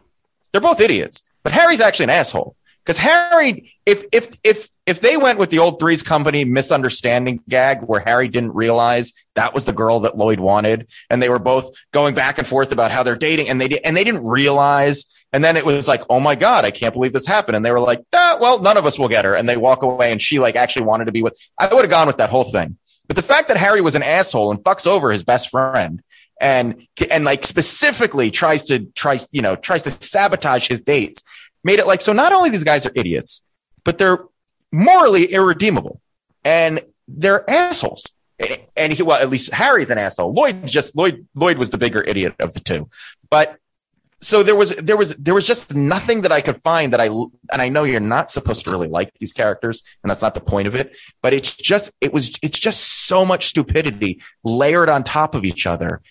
They're 0.51 0.61
both 0.61 0.81
idiots. 0.81 1.23
but 1.43 1.51
Harry's 1.51 1.81
actually 1.81 2.05
an 2.05 2.09
asshole 2.11 2.55
because 2.83 2.97
Harry, 2.97 3.73
if 3.85 4.05
if 4.11 4.35
if 4.43 4.69
if 4.85 4.99
they 4.99 5.15
went 5.15 5.39
with 5.39 5.49
the 5.49 5.59
old 5.59 5.79
Three's 5.79 6.03
Company 6.03 6.43
misunderstanding 6.43 7.41
gag 7.47 7.81
where 7.83 8.01
Harry 8.01 8.27
didn't 8.27 8.53
realize 8.53 9.13
that 9.35 9.53
was 9.53 9.65
the 9.65 9.73
girl 9.73 10.01
that 10.01 10.17
Lloyd 10.17 10.39
wanted, 10.39 10.87
and 11.09 11.21
they 11.21 11.29
were 11.29 11.39
both 11.39 11.71
going 11.91 12.15
back 12.15 12.37
and 12.37 12.47
forth 12.47 12.71
about 12.71 12.91
how 12.91 13.03
they're 13.03 13.15
dating, 13.15 13.49
and 13.49 13.61
they 13.61 13.69
did, 13.69 13.81
and 13.85 13.95
they 13.95 14.03
didn't 14.03 14.25
realize, 14.25 15.05
and 15.33 15.43
then 15.43 15.57
it 15.57 15.65
was 15.65 15.87
like, 15.87 16.03
oh 16.09 16.19
my 16.19 16.35
god, 16.35 16.63
I 16.63 16.71
can't 16.71 16.93
believe 16.93 17.11
this 17.11 17.25
happened, 17.25 17.55
and 17.55 17.65
they 17.65 17.71
were 17.71 17.79
like, 17.79 18.01
ah, 18.13 18.37
well, 18.39 18.59
none 18.59 18.77
of 18.77 18.85
us 18.85 18.97
will 18.97 19.09
get 19.09 19.25
her, 19.25 19.35
and 19.35 19.49
they 19.49 19.57
walk 19.57 19.83
away, 19.83 20.11
and 20.11 20.21
she 20.21 20.39
like 20.39 20.55
actually 20.55 20.85
wanted 20.85 21.05
to 21.05 21.11
be 21.11 21.23
with. 21.23 21.37
I 21.57 21.73
would 21.73 21.83
have 21.83 21.91
gone 21.91 22.07
with 22.07 22.17
that 22.17 22.29
whole 22.29 22.45
thing, 22.45 22.77
but 23.07 23.15
the 23.15 23.21
fact 23.21 23.49
that 23.49 23.57
Harry 23.57 23.81
was 23.81 23.95
an 23.95 24.03
asshole 24.03 24.51
and 24.51 24.59
fucks 24.61 24.87
over 24.87 25.11
his 25.11 25.23
best 25.23 25.49
friend. 25.49 26.01
And 26.41 26.87
and 27.11 27.23
like 27.23 27.45
specifically 27.45 28.31
tries 28.31 28.63
to 28.63 28.79
tries 28.79 29.29
you 29.31 29.41
know 29.41 29.55
tries 29.55 29.83
to 29.83 29.91
sabotage 29.91 30.67
his 30.67 30.81
dates 30.81 31.23
made 31.63 31.77
it 31.79 31.85
like 31.85 32.01
so 32.01 32.11
not 32.11 32.33
only 32.33 32.49
these 32.49 32.63
guys 32.63 32.85
are 32.87 32.91
idiots 32.95 33.43
but 33.83 33.97
they're 33.97 34.25
morally 34.71 35.25
irredeemable. 35.25 36.01
And 36.43 36.81
they're 37.07 37.49
assholes. 37.49 38.11
And 38.75 38.91
he 38.91 39.03
well 39.03 39.21
at 39.21 39.29
least 39.29 39.53
harry's 39.53 39.89
an 39.89 39.97
asshole. 39.97 40.33
Lloyd 40.33 40.67
just 40.67 40.97
lloyd 40.97 41.25
lloyd 41.35 41.57
was 41.57 41.69
the 41.69 41.77
bigger 41.77 42.01
idiot 42.01 42.33
of 42.39 42.53
the 42.53 42.59
two. 42.59 42.89
But 43.29 43.57
so 44.23 44.43
there 44.43 44.55
was 44.55 44.71
there 44.75 44.97
was 44.97 45.15
there 45.15 45.33
was 45.33 45.45
just 45.45 45.75
nothing 45.75 46.21
that 46.21 46.31
i 46.31 46.41
could 46.41 46.61
find 46.61 46.93
that 46.93 47.01
i 47.01 47.05
and 47.05 47.61
i 47.61 47.69
know 47.69 47.83
you're 47.83 47.99
not 47.99 48.31
supposed 48.31 48.65
to 48.65 48.71
really 48.71 48.87
like 48.87 49.13
these 49.19 49.33
characters 49.33 49.83
and 50.03 50.09
that's 50.09 50.21
not 50.21 50.33
the 50.33 50.41
point 50.41 50.67
of 50.67 50.75
it 50.75 50.95
but 51.21 51.33
it's 51.33 51.55
just 51.55 51.91
it 52.01 52.13
was 52.13 52.31
it's 52.41 52.59
just 52.59 53.05
so 53.07 53.25
much 53.25 53.47
stupidity 53.47 54.21
layered 54.43 54.89
on 54.89 55.03
top 55.03 55.35
of 55.35 55.45
each 55.45 55.67
other 55.67 56.01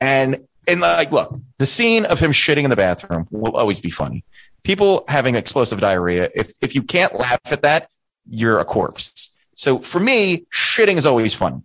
and 0.00 0.46
and 0.68 0.80
like 0.80 1.10
look 1.10 1.38
the 1.58 1.66
scene 1.66 2.04
of 2.04 2.20
him 2.20 2.32
shitting 2.32 2.64
in 2.64 2.70
the 2.70 2.76
bathroom 2.76 3.26
will 3.30 3.56
always 3.56 3.80
be 3.80 3.90
funny 3.90 4.24
people 4.62 5.04
having 5.08 5.34
explosive 5.34 5.80
diarrhea 5.80 6.28
if 6.34 6.52
if 6.60 6.74
you 6.74 6.82
can't 6.82 7.18
laugh 7.18 7.40
at 7.46 7.62
that 7.62 7.88
you're 8.28 8.58
a 8.58 8.64
corpse. 8.64 9.30
So 9.54 9.78
for 9.78 10.00
me, 10.00 10.46
shitting 10.52 10.96
is 10.96 11.06
always 11.06 11.34
fun. 11.34 11.64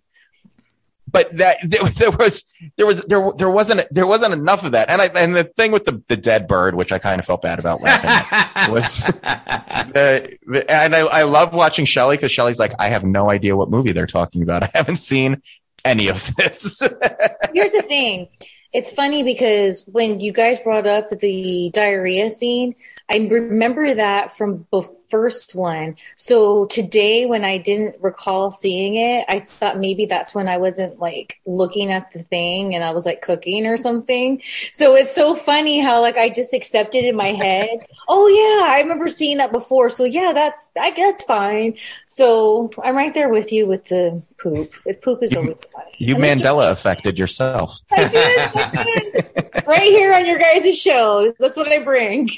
But 1.10 1.36
that 1.36 1.58
there, 1.64 1.84
there 1.84 2.10
was 2.10 2.44
there 2.76 2.86
was 2.86 3.00
there 3.02 3.30
there 3.36 3.50
wasn't 3.50 3.86
there 3.90 4.06
wasn't 4.06 4.32
enough 4.34 4.64
of 4.64 4.72
that, 4.72 4.88
and 4.88 5.00
I 5.00 5.06
and 5.06 5.34
the 5.34 5.44
thing 5.44 5.72
with 5.72 5.84
the, 5.84 6.02
the 6.08 6.16
dead 6.16 6.46
bird, 6.46 6.74
which 6.74 6.92
I 6.92 6.98
kind 6.98 7.20
of 7.20 7.26
felt 7.26 7.42
bad 7.42 7.58
about 7.58 7.80
laughing, 7.80 8.10
at, 8.10 8.70
was 8.70 9.00
the, 9.02 10.38
the, 10.46 10.70
and 10.70 10.94
I, 10.94 11.00
I 11.00 11.22
love 11.22 11.54
watching 11.54 11.84
Shelly 11.84 12.16
because 12.16 12.32
Shelly's 12.32 12.58
like 12.58 12.72
I 12.78 12.88
have 12.88 13.04
no 13.04 13.30
idea 13.30 13.56
what 13.56 13.70
movie 13.70 13.92
they're 13.92 14.06
talking 14.06 14.42
about. 14.42 14.62
I 14.62 14.70
haven't 14.74 14.96
seen 14.96 15.42
any 15.84 16.08
of 16.08 16.34
this. 16.36 16.80
Here's 17.52 17.72
the 17.72 17.84
thing. 17.86 18.28
It's 18.72 18.92
funny 18.92 19.22
because 19.22 19.84
when 19.86 20.20
you 20.20 20.32
guys 20.32 20.60
brought 20.60 20.86
up 20.86 21.08
the 21.10 21.70
diarrhea 21.72 22.30
scene, 22.30 22.74
I 23.10 23.16
remember 23.30 23.94
that 23.94 24.36
from 24.36 24.66
the 24.70 24.82
first 25.08 25.54
one. 25.54 25.96
So 26.16 26.66
today, 26.66 27.24
when 27.24 27.42
I 27.42 27.56
didn't 27.56 27.96
recall 28.00 28.50
seeing 28.50 28.96
it, 28.96 29.24
I 29.28 29.40
thought 29.40 29.78
maybe 29.78 30.04
that's 30.04 30.34
when 30.34 30.46
I 30.46 30.58
wasn't 30.58 30.98
like 30.98 31.40
looking 31.46 31.90
at 31.90 32.10
the 32.12 32.22
thing 32.24 32.74
and 32.74 32.84
I 32.84 32.90
was 32.90 33.06
like 33.06 33.22
cooking 33.22 33.66
or 33.66 33.78
something. 33.78 34.42
So 34.72 34.94
it's 34.94 35.14
so 35.14 35.34
funny 35.34 35.80
how 35.80 36.02
like 36.02 36.18
I 36.18 36.28
just 36.28 36.52
accepted 36.52 37.04
in 37.04 37.16
my 37.16 37.28
head. 37.28 37.70
oh 38.08 38.26
yeah, 38.28 38.74
I 38.74 38.80
remember 38.82 39.08
seeing 39.08 39.38
that 39.38 39.52
before. 39.52 39.88
So 39.88 40.04
yeah, 40.04 40.32
that's 40.34 40.70
I 40.78 40.90
guess 40.90 41.24
fine. 41.24 41.78
So 42.06 42.70
I'm 42.82 42.94
right 42.94 43.14
there 43.14 43.30
with 43.30 43.52
you 43.52 43.66
with 43.66 43.86
the 43.86 44.22
poop. 44.38 44.74
If 44.84 45.00
poop 45.00 45.22
is 45.22 45.32
you, 45.32 45.38
always 45.38 45.64
funny. 45.66 45.92
You 45.96 46.16
and 46.16 46.40
Mandela 46.40 46.68
just, 46.68 46.80
affected 46.80 47.18
yourself. 47.18 47.80
I 47.90 48.08
did, 48.08 48.38
I 48.54 48.84
did. 48.84 49.66
right 49.66 49.82
here 49.82 50.12
on 50.12 50.26
your 50.26 50.38
guys' 50.38 50.78
show. 50.78 51.32
That's 51.38 51.56
what 51.56 51.68
I 51.68 51.82
bring. 51.82 52.28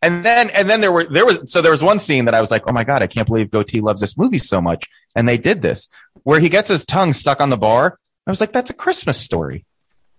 And 0.00 0.24
then 0.24 0.50
and 0.50 0.70
then 0.70 0.80
there 0.80 0.92
were 0.92 1.04
there 1.04 1.26
was 1.26 1.50
so 1.50 1.60
there 1.60 1.72
was 1.72 1.82
one 1.82 1.98
scene 1.98 2.26
that 2.26 2.34
I 2.34 2.40
was 2.40 2.50
like, 2.50 2.68
oh 2.68 2.72
my 2.72 2.84
god, 2.84 3.02
I 3.02 3.08
can't 3.08 3.26
believe 3.26 3.50
Goatee 3.50 3.80
loves 3.80 4.00
this 4.00 4.16
movie 4.16 4.38
so 4.38 4.60
much, 4.60 4.88
and 5.16 5.28
they 5.28 5.38
did 5.38 5.60
this 5.60 5.90
where 6.22 6.38
he 6.38 6.48
gets 6.48 6.68
his 6.68 6.84
tongue 6.84 7.12
stuck 7.12 7.40
on 7.40 7.50
the 7.50 7.56
bar. 7.56 7.98
I 8.26 8.30
was 8.30 8.40
like, 8.40 8.52
that's 8.52 8.70
a 8.70 8.74
Christmas 8.74 9.18
story. 9.18 9.64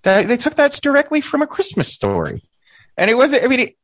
That 0.04 0.28
they 0.28 0.38
took 0.38 0.56
that 0.56 0.74
directly 0.82 1.22
from 1.22 1.42
a 1.42 1.48
Christmas 1.48 1.94
story, 1.94 2.44
and 2.98 3.10
it 3.10 3.16
wasn't. 3.16 3.44
I 3.44 3.48
mean, 3.48 3.60
it, 3.62 3.78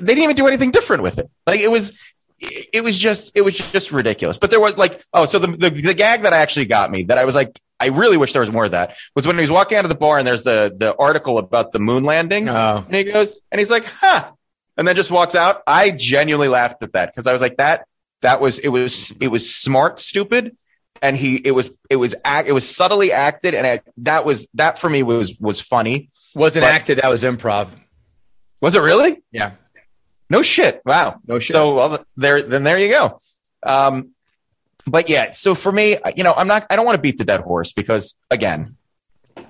they 0.00 0.14
didn't 0.14 0.24
even 0.24 0.36
do 0.36 0.48
anything 0.48 0.72
different 0.72 1.04
with 1.04 1.18
it. 1.18 1.30
Like 1.46 1.60
it 1.60 1.70
was, 1.70 1.96
it 2.40 2.82
was 2.82 2.98
just 2.98 3.32
it 3.36 3.42
was 3.42 3.56
just 3.56 3.92
ridiculous. 3.92 4.38
But 4.38 4.50
there 4.50 4.60
was 4.60 4.76
like, 4.76 5.00
oh, 5.12 5.26
so 5.26 5.38
the, 5.38 5.48
the 5.48 5.70
the 5.70 5.94
gag 5.94 6.22
that 6.22 6.32
actually 6.32 6.66
got 6.66 6.90
me 6.90 7.04
that 7.04 7.18
I 7.18 7.24
was 7.24 7.36
like, 7.36 7.60
I 7.78 7.88
really 7.88 8.16
wish 8.16 8.32
there 8.32 8.40
was 8.40 8.50
more 8.50 8.64
of 8.64 8.72
that 8.72 8.96
was 9.14 9.28
when 9.28 9.36
he 9.36 9.42
was 9.42 9.50
walking 9.50 9.78
out 9.78 9.84
of 9.84 9.90
the 9.90 9.96
bar 9.96 10.18
and 10.18 10.26
there's 10.26 10.42
the 10.42 10.74
the 10.76 10.96
article 10.96 11.38
about 11.38 11.70
the 11.70 11.78
moon 11.78 12.02
landing, 12.02 12.48
oh. 12.48 12.84
and 12.84 12.94
he 12.96 13.04
goes 13.04 13.38
and 13.52 13.60
he's 13.60 13.70
like, 13.70 13.84
huh 13.84 14.32
and 14.76 14.86
then 14.86 14.96
just 14.96 15.10
walks 15.10 15.34
out. 15.34 15.62
I 15.66 15.90
genuinely 15.90 16.48
laughed 16.48 16.82
at 16.82 16.92
that 16.92 17.12
because 17.12 17.26
I 17.26 17.32
was 17.32 17.42
like, 17.42 17.56
that 17.58 17.86
that 18.22 18.40
was 18.40 18.58
it 18.58 18.68
was 18.68 19.12
it 19.20 19.28
was 19.28 19.54
smart, 19.54 20.00
stupid, 20.00 20.56
and 21.02 21.16
he 21.16 21.36
it 21.36 21.52
was 21.52 21.70
it 21.90 21.96
was 21.96 22.14
act 22.24 22.48
it 22.48 22.52
was 22.52 22.68
subtly 22.68 23.12
acted, 23.12 23.54
and 23.54 23.66
I, 23.66 23.80
that 23.98 24.24
was 24.24 24.46
that 24.54 24.78
for 24.78 24.88
me 24.88 25.02
was 25.02 25.38
was 25.38 25.60
funny. 25.60 26.10
Wasn't 26.34 26.64
but, 26.64 26.72
acted. 26.72 26.98
That 26.98 27.08
was 27.08 27.22
improv. 27.22 27.76
Was 28.60 28.74
it 28.74 28.80
really? 28.80 29.22
Yeah. 29.30 29.52
No 30.30 30.42
shit. 30.42 30.80
Wow. 30.84 31.20
No 31.26 31.38
shit. 31.38 31.52
So 31.52 31.74
well, 31.74 32.04
there 32.16 32.42
then 32.42 32.64
there 32.64 32.78
you 32.78 32.88
go. 32.88 33.20
Um, 33.62 34.10
but 34.86 35.08
yeah. 35.08 35.32
So 35.32 35.54
for 35.54 35.70
me, 35.70 35.98
you 36.16 36.24
know, 36.24 36.32
I'm 36.34 36.48
not. 36.48 36.66
I 36.70 36.76
don't 36.76 36.86
want 36.86 36.96
to 36.96 37.02
beat 37.02 37.18
the 37.18 37.24
dead 37.24 37.40
horse 37.40 37.72
because 37.72 38.14
again, 38.30 38.76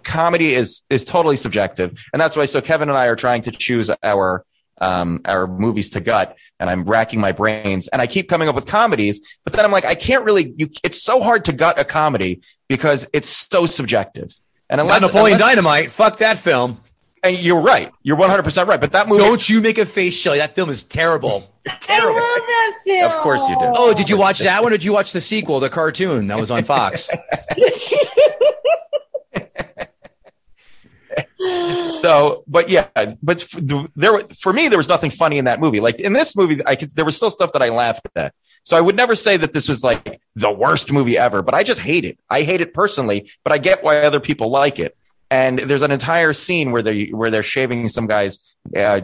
comedy 0.03 0.55
is 0.55 0.83
is 0.91 1.05
totally 1.05 1.37
subjective, 1.37 1.97
and 2.13 2.21
that's 2.21 2.37
why. 2.37 2.45
So 2.47 2.61
Kevin 2.61 2.89
and 2.89 2.99
I 2.99 3.07
are 3.07 3.17
trying 3.17 3.43
to 3.43 3.53
choose 3.53 3.91
our 4.03 4.45
um, 4.79 5.21
our 5.25 5.47
movies 5.47 5.91
to 5.91 6.01
gut 6.01 6.37
and 6.61 6.69
I'm 6.69 6.85
racking 6.85 7.21
my 7.21 7.33
brains 7.33 7.89
and 7.89 8.01
I 8.01 8.07
keep 8.07 8.29
coming 8.29 8.49
up 8.49 8.55
with 8.55 8.67
comedies, 8.67 9.21
but 9.45 9.53
then 9.53 9.65
I'm 9.65 9.73
like, 9.73 9.85
I 9.85 9.95
can't 9.95 10.25
really, 10.25 10.55
you, 10.57 10.69
it's 10.83 11.03
so 11.03 11.21
hard 11.21 11.45
to 11.47 11.53
gut 11.53 11.79
a 11.79 11.85
comedy 11.85 12.41
because 12.69 13.07
it's 13.13 13.29
so 13.29 13.67
subjective. 13.67 14.35
And 14.69 14.81
unless 14.81 15.03
Not 15.03 15.09
Napoleon 15.09 15.37
unless, 15.37 15.51
Dynamite, 15.51 15.91
fuck 15.91 16.19
that 16.19 16.39
film. 16.39 16.81
And 17.23 17.39
you're 17.39 17.61
right. 17.61 17.91
You're 18.03 18.19
100% 18.19 18.67
right. 18.67 18.81
But 18.81 18.93
that 18.93 19.09
movie. 19.09 19.23
Don't 19.23 19.49
you 19.49 19.63
make 19.63 19.79
a 19.79 19.87
face, 19.87 20.15
Shelly. 20.15 20.39
That 20.39 20.55
film 20.55 20.69
is 20.69 20.85
terrible. 20.85 21.51
terrible. 21.81 22.19
I 22.19 22.37
love 22.37 22.47
that 22.47 22.75
film. 22.85 23.13
Of 23.13 23.19
course 23.19 23.49
you 23.49 23.59
do. 23.59 23.73
Oh, 23.75 23.95
did 23.95 24.11
you 24.11 24.19
watch 24.19 24.41
that 24.41 24.63
one 24.63 24.73
or 24.73 24.77
did 24.77 24.85
you 24.85 24.93
watch 24.93 25.13
the 25.13 25.23
sequel, 25.23 25.59
the 25.59 25.71
cartoon 25.71 26.27
that 26.27 26.39
was 26.39 26.51
on 26.51 26.65
Fox? 26.65 27.09
so, 32.05 32.45
but 32.47 32.69
yeah, 32.69 32.89
but 33.23 33.49
there 33.97 34.19
for 34.39 34.53
me 34.53 34.69
there 34.69 34.77
was 34.77 34.89
nothing 34.89 35.11
funny 35.11 35.39
in 35.39 35.47
that 35.47 35.59
movie. 35.59 35.81
Like 35.81 35.99
in 36.01 36.13
this 36.13 36.37
movie, 36.37 36.61
I 36.67 36.77
could 36.77 36.91
there 36.91 37.05
was 37.07 37.17
still 37.17 37.31
stuff 37.31 37.53
that 37.55 37.63
I 37.63 37.71
laughed 37.71 38.07
at. 38.15 38.35
So 38.63 38.77
I 38.77 38.83
would 38.83 38.95
never 38.95 39.15
say 39.15 39.39
that 39.39 39.55
this 39.55 39.71
was 39.71 39.83
like 39.83 40.21
the 40.37 40.51
worst 40.51 40.93
movie 40.93 41.17
ever, 41.17 41.41
but 41.41 41.55
I 41.55 41.63
just 41.63 41.81
hate 41.81 42.05
it. 42.05 42.19
I 42.29 42.43
hate 42.43 42.61
it 42.61 42.75
personally, 42.75 43.31
but 43.43 43.55
I 43.55 43.59
get 43.59 43.83
why 43.83 44.03
other 44.03 44.21
people 44.21 44.51
like 44.51 44.79
it. 44.79 44.95
And 45.31 45.59
there's 45.59 45.81
an 45.81 45.93
entire 45.93 46.35
scene 46.35 46.73
where 46.73 46.83
they 46.83 47.07
where 47.07 47.31
they're 47.31 47.43
shaving 47.43 47.89
some 47.89 48.07
guys. 48.07 48.39
Uh, 48.77 49.01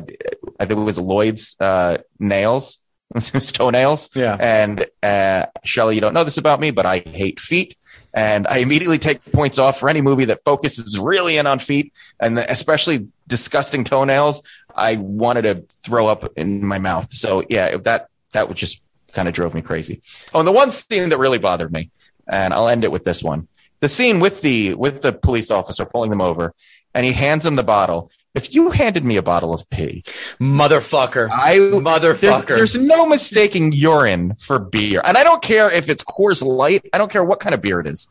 I 0.59 0.66
think 0.66 0.78
it 0.80 0.84
was 0.84 0.98
Lloyd's 0.98 1.57
uh, 1.59 1.98
nails, 2.18 2.80
his 3.14 3.51
toenails. 3.59 4.11
Yeah. 4.14 4.36
And 4.38 4.84
uh, 5.03 5.46
Shelly, 5.64 5.94
you 5.94 6.03
don't 6.03 6.12
know 6.12 6.24
this 6.24 6.36
about 6.36 6.61
me, 6.61 6.70
but 6.70 6.84
I 6.84 6.98
hate 6.98 7.40
feet. 7.40 7.76
And 8.13 8.47
I 8.49 8.59
immediately 8.59 8.99
take 8.99 9.25
points 9.33 9.59
off 9.59 9.79
for 9.79 9.89
any 9.89 10.01
movie 10.01 10.25
that 10.27 10.45
focuses 10.45 10.99
really 10.99 11.37
in 11.37 11.47
on 11.47 11.59
feet 11.59 11.93
and 12.19 12.39
especially 12.39 13.09
disgusting 13.29 13.85
toenails. 13.85 14.43
I 14.75 14.97
wanted 14.97 15.43
to 15.43 15.65
throw 15.83 16.07
up 16.07 16.33
in 16.37 16.65
my 16.65 16.79
mouth. 16.79 17.13
So 17.13 17.45
yeah, 17.49 17.77
that 17.79 18.09
that 18.33 18.49
would 18.49 18.57
just 18.57 18.81
kind 19.13 19.29
of 19.29 19.35
drove 19.35 19.55
me 19.55 19.63
crazy. 19.63 20.03
Oh, 20.35 20.41
and 20.41 20.49
the 20.49 20.53
one 20.53 20.71
scene 20.71 21.09
that 21.09 21.19
really 21.19 21.39
bothered 21.39 21.73
me, 21.73 21.91
and 22.29 22.53
I'll 22.55 22.69
end 22.69 22.85
it 22.85 22.93
with 22.93 23.05
this 23.05 23.23
one: 23.23 23.49
the 23.81 23.89
scene 23.89 24.21
with 24.21 24.43
the 24.43 24.75
with 24.75 25.03
the 25.03 25.13
police 25.13 25.51
officer 25.51 25.85
pulling 25.85 26.11
them 26.11 26.21
over, 26.21 26.55
and 26.95 27.05
he 27.05 27.13
hands 27.13 27.47
him 27.47 27.57
the 27.57 27.63
bottle, 27.63 28.11
if 28.35 28.55
you 28.55 28.70
handed 28.70 29.05
me 29.05 29.16
a 29.16 29.22
bottle 29.22 29.53
of 29.53 29.68
pee, 29.70 30.03
motherfucker, 30.41 31.28
I 31.33 31.57
motherfucker, 31.57 32.47
there's, 32.47 32.74
there's, 32.74 32.78
no 32.78 33.07
mistaking 33.07 33.72
urine 33.72 34.35
for 34.37 34.59
beer, 34.59 35.03
and 35.05 35.16
I 35.16 35.24
don't 35.24 35.43
care 35.43 35.70
if 35.70 35.89
it's 35.89 36.05
Coors 36.05 36.45
Light. 36.45 36.89
I 36.93 36.99
don't 36.99 37.11
care 37.11 37.24
what 37.24 37.41
kind 37.41 37.55
of 37.55 37.62
beer 37.62 37.81
it 37.81 37.87
is. 37.87 38.09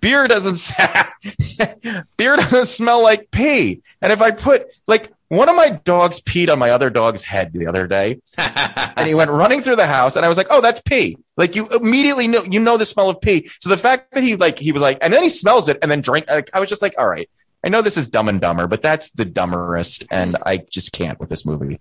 Beer 0.00 0.28
doesn't 0.28 0.70
beer 2.16 2.36
doesn't 2.36 2.66
smell 2.66 3.02
like 3.02 3.30
pee. 3.30 3.80
And 4.02 4.12
if 4.12 4.20
I 4.20 4.32
put 4.32 4.66
like 4.86 5.10
one 5.28 5.48
of 5.48 5.56
my 5.56 5.70
dogs 5.84 6.20
peed 6.20 6.50
on 6.50 6.58
my 6.58 6.70
other 6.70 6.90
dog's 6.90 7.22
head 7.22 7.52
the 7.52 7.66
other 7.66 7.86
day, 7.86 8.20
and 8.38 9.06
he 9.06 9.14
went 9.14 9.30
running 9.30 9.62
through 9.62 9.76
the 9.76 9.86
house, 9.86 10.16
and 10.16 10.24
I 10.24 10.28
was 10.28 10.36
like, 10.36 10.48
"Oh, 10.50 10.60
that's 10.60 10.80
pee!" 10.82 11.18
Like 11.36 11.54
you 11.54 11.68
immediately 11.68 12.28
know 12.28 12.42
you 12.44 12.60
know 12.60 12.76
the 12.76 12.86
smell 12.86 13.10
of 13.10 13.20
pee. 13.20 13.50
So 13.60 13.68
the 13.68 13.76
fact 13.76 14.12
that 14.14 14.22
he 14.22 14.36
like 14.36 14.58
he 14.58 14.72
was 14.72 14.82
like, 14.82 14.98
and 15.00 15.12
then 15.12 15.22
he 15.22 15.28
smells 15.28 15.68
it, 15.68 15.78
and 15.82 15.90
then 15.90 16.00
drink. 16.00 16.28
Like, 16.28 16.50
I 16.54 16.60
was 16.60 16.68
just 16.68 16.82
like, 16.82 16.94
"All 16.98 17.08
right." 17.08 17.28
I 17.64 17.68
know 17.68 17.80
this 17.80 17.96
is 17.96 18.08
Dumb 18.08 18.28
and 18.28 18.40
Dumber, 18.40 18.66
but 18.66 18.82
that's 18.82 19.10
the 19.10 19.24
dumberest, 19.24 20.06
and 20.10 20.36
I 20.44 20.58
just 20.58 20.92
can't 20.92 21.18
with 21.18 21.30
this 21.30 21.46
movie. 21.46 21.80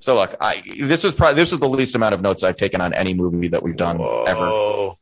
So 0.00 0.14
look, 0.14 0.34
I 0.40 0.62
this 0.78 1.04
was 1.04 1.14
probably 1.14 1.36
this 1.36 1.52
was 1.52 1.60
the 1.60 1.68
least 1.68 1.94
amount 1.94 2.14
of 2.14 2.20
notes 2.20 2.42
I've 2.42 2.56
taken 2.56 2.80
on 2.80 2.92
any 2.94 3.14
movie 3.14 3.48
that 3.48 3.62
we've 3.62 3.76
done 3.76 3.98
Whoa. 3.98 4.24
ever. 4.24 4.94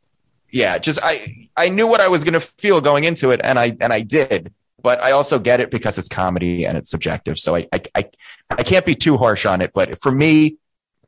Yeah, 0.50 0.78
just 0.78 0.98
I 1.02 1.48
I 1.56 1.70
knew 1.70 1.86
what 1.86 2.00
I 2.00 2.08
was 2.08 2.24
going 2.24 2.34
to 2.34 2.40
feel 2.40 2.80
going 2.80 3.04
into 3.04 3.30
it, 3.30 3.40
and 3.42 3.58
I 3.58 3.76
and 3.80 3.92
I 3.92 4.00
did, 4.00 4.52
but 4.82 5.00
I 5.00 5.12
also 5.12 5.38
get 5.38 5.60
it 5.60 5.70
because 5.70 5.96
it's 5.96 6.08
comedy 6.08 6.66
and 6.66 6.76
it's 6.76 6.90
subjective. 6.90 7.38
So 7.38 7.56
I, 7.56 7.66
I, 7.72 7.82
I, 7.94 8.10
I 8.50 8.62
can't 8.62 8.84
be 8.84 8.94
too 8.94 9.16
harsh 9.16 9.46
on 9.46 9.62
it, 9.62 9.72
but 9.72 10.00
for 10.00 10.12
me, 10.12 10.58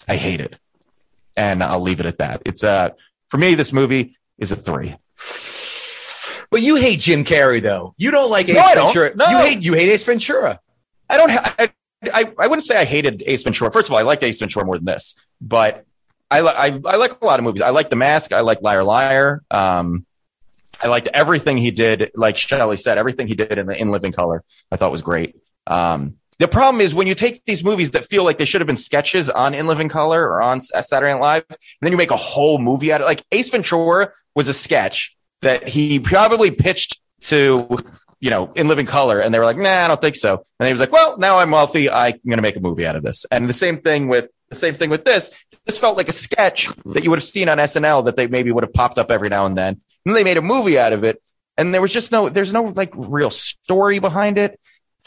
I 0.08 0.16
hate 0.16 0.40
it. 0.40 0.56
And 1.36 1.62
I'll 1.62 1.80
leave 1.80 2.00
it 2.00 2.06
at 2.06 2.18
that. 2.18 2.42
It's 2.44 2.64
uh, 2.64 2.90
for 3.28 3.38
me, 3.38 3.54
this 3.54 3.72
movie 3.72 4.16
is 4.38 4.50
a 4.52 4.56
three. 4.56 4.96
But 6.50 6.62
you 6.62 6.76
hate 6.76 7.00
Jim 7.00 7.24
Carrey 7.24 7.62
though. 7.62 7.94
You 7.96 8.10
don't 8.10 8.30
like 8.30 8.48
Ace 8.48 8.56
No, 8.56 8.84
Ventura. 8.86 9.12
No. 9.14 9.28
You 9.28 9.36
hate 9.38 9.62
you 9.62 9.74
hate 9.74 9.88
Ace 9.90 10.04
Ventura. 10.04 10.60
I 11.08 11.16
don't. 11.16 11.30
Ha- 11.30 11.54
I, 11.58 11.72
I 12.12 12.32
I 12.38 12.46
wouldn't 12.46 12.64
say 12.64 12.76
I 12.76 12.84
hated 12.84 13.22
Ace 13.26 13.42
Ventura. 13.42 13.70
First 13.70 13.88
of 13.88 13.92
all, 13.92 13.98
I 13.98 14.02
liked 14.02 14.22
Ace 14.22 14.38
Ventura 14.38 14.64
more 14.66 14.76
than 14.76 14.84
this, 14.86 15.14
but 15.40 15.84
I 16.30 16.40
li- 16.40 16.52
I, 16.54 16.66
I 16.86 16.96
like 16.96 17.20
a 17.20 17.24
lot 17.24 17.38
of 17.38 17.44
movies. 17.44 17.62
I 17.62 17.70
like 17.70 17.90
The 17.90 17.96
Mask. 17.96 18.32
I 18.32 18.40
like 18.40 18.62
Liar 18.62 18.84
Liar. 18.84 19.42
Um, 19.50 20.06
I 20.80 20.88
liked 20.88 21.08
everything 21.12 21.56
he 21.58 21.70
did. 21.70 22.10
Like 22.14 22.36
Shelly 22.36 22.76
said, 22.76 22.98
everything 22.98 23.26
he 23.26 23.34
did 23.34 23.58
in 23.58 23.66
the 23.66 23.76
In 23.76 23.90
Living 23.90 24.12
Color, 24.12 24.42
I 24.72 24.76
thought 24.76 24.90
was 24.90 25.02
great. 25.02 25.36
Um, 25.66 26.16
the 26.38 26.48
problem 26.48 26.80
is 26.80 26.94
when 26.94 27.06
you 27.06 27.14
take 27.14 27.44
these 27.44 27.62
movies 27.62 27.90
that 27.90 28.06
feel 28.06 28.24
like 28.24 28.38
they 28.38 28.44
should 28.46 28.60
have 28.62 28.66
been 28.66 28.76
sketches 28.76 29.28
on 29.28 29.52
In 29.54 29.66
Living 29.66 29.88
Color 29.90 30.26
or 30.26 30.40
on 30.40 30.60
Saturday 30.60 31.12
Night 31.12 31.20
Live, 31.20 31.44
and 31.48 31.58
then 31.82 31.92
you 31.92 31.98
make 31.98 32.10
a 32.12 32.16
whole 32.16 32.58
movie 32.58 32.92
out 32.92 33.00
of 33.02 33.04
it. 33.04 33.08
Like 33.08 33.24
Ace 33.32 33.50
Ventura 33.50 34.12
was 34.34 34.48
a 34.48 34.54
sketch 34.54 35.14
that 35.42 35.66
he 35.68 35.98
probably 36.00 36.50
pitched 36.50 37.00
to, 37.22 37.78
you 38.20 38.30
know, 38.30 38.52
In 38.54 38.68
Living 38.68 38.86
Color, 38.86 39.20
and 39.20 39.32
they 39.32 39.38
were 39.38 39.44
like, 39.44 39.56
"Nah, 39.58 39.84
I 39.84 39.88
don't 39.88 40.00
think 40.00 40.16
so." 40.16 40.42
And 40.58 40.66
he 40.66 40.72
was 40.72 40.80
like, 40.80 40.92
"Well, 40.92 41.18
now 41.18 41.38
I'm 41.38 41.50
wealthy. 41.50 41.90
I'm 41.90 42.12
going 42.26 42.36
to 42.38 42.42
make 42.42 42.56
a 42.56 42.60
movie 42.60 42.86
out 42.86 42.96
of 42.96 43.02
this." 43.02 43.26
And 43.30 43.48
the 43.48 43.54
same 43.54 43.80
thing 43.80 44.08
with 44.08 44.28
the 44.48 44.56
same 44.56 44.74
thing 44.74 44.90
with 44.90 45.04
this. 45.04 45.30
This 45.66 45.78
felt 45.78 45.96
like 45.96 46.08
a 46.08 46.12
sketch 46.12 46.68
that 46.86 47.04
you 47.04 47.10
would 47.10 47.18
have 47.18 47.24
seen 47.24 47.48
on 47.48 47.58
SNL 47.58 48.06
that 48.06 48.16
they 48.16 48.26
maybe 48.26 48.50
would 48.50 48.64
have 48.64 48.72
popped 48.72 48.98
up 48.98 49.10
every 49.10 49.28
now 49.28 49.46
and 49.46 49.56
then. 49.56 49.80
And 50.04 50.16
they 50.16 50.24
made 50.24 50.36
a 50.38 50.42
movie 50.42 50.78
out 50.78 50.92
of 50.92 51.04
it, 51.04 51.22
and 51.56 51.72
there 51.72 51.80
was 51.80 51.92
just 51.92 52.10
no, 52.12 52.28
there's 52.28 52.52
no 52.52 52.64
like 52.64 52.92
real 52.94 53.30
story 53.30 53.98
behind 53.98 54.38
it. 54.38 54.58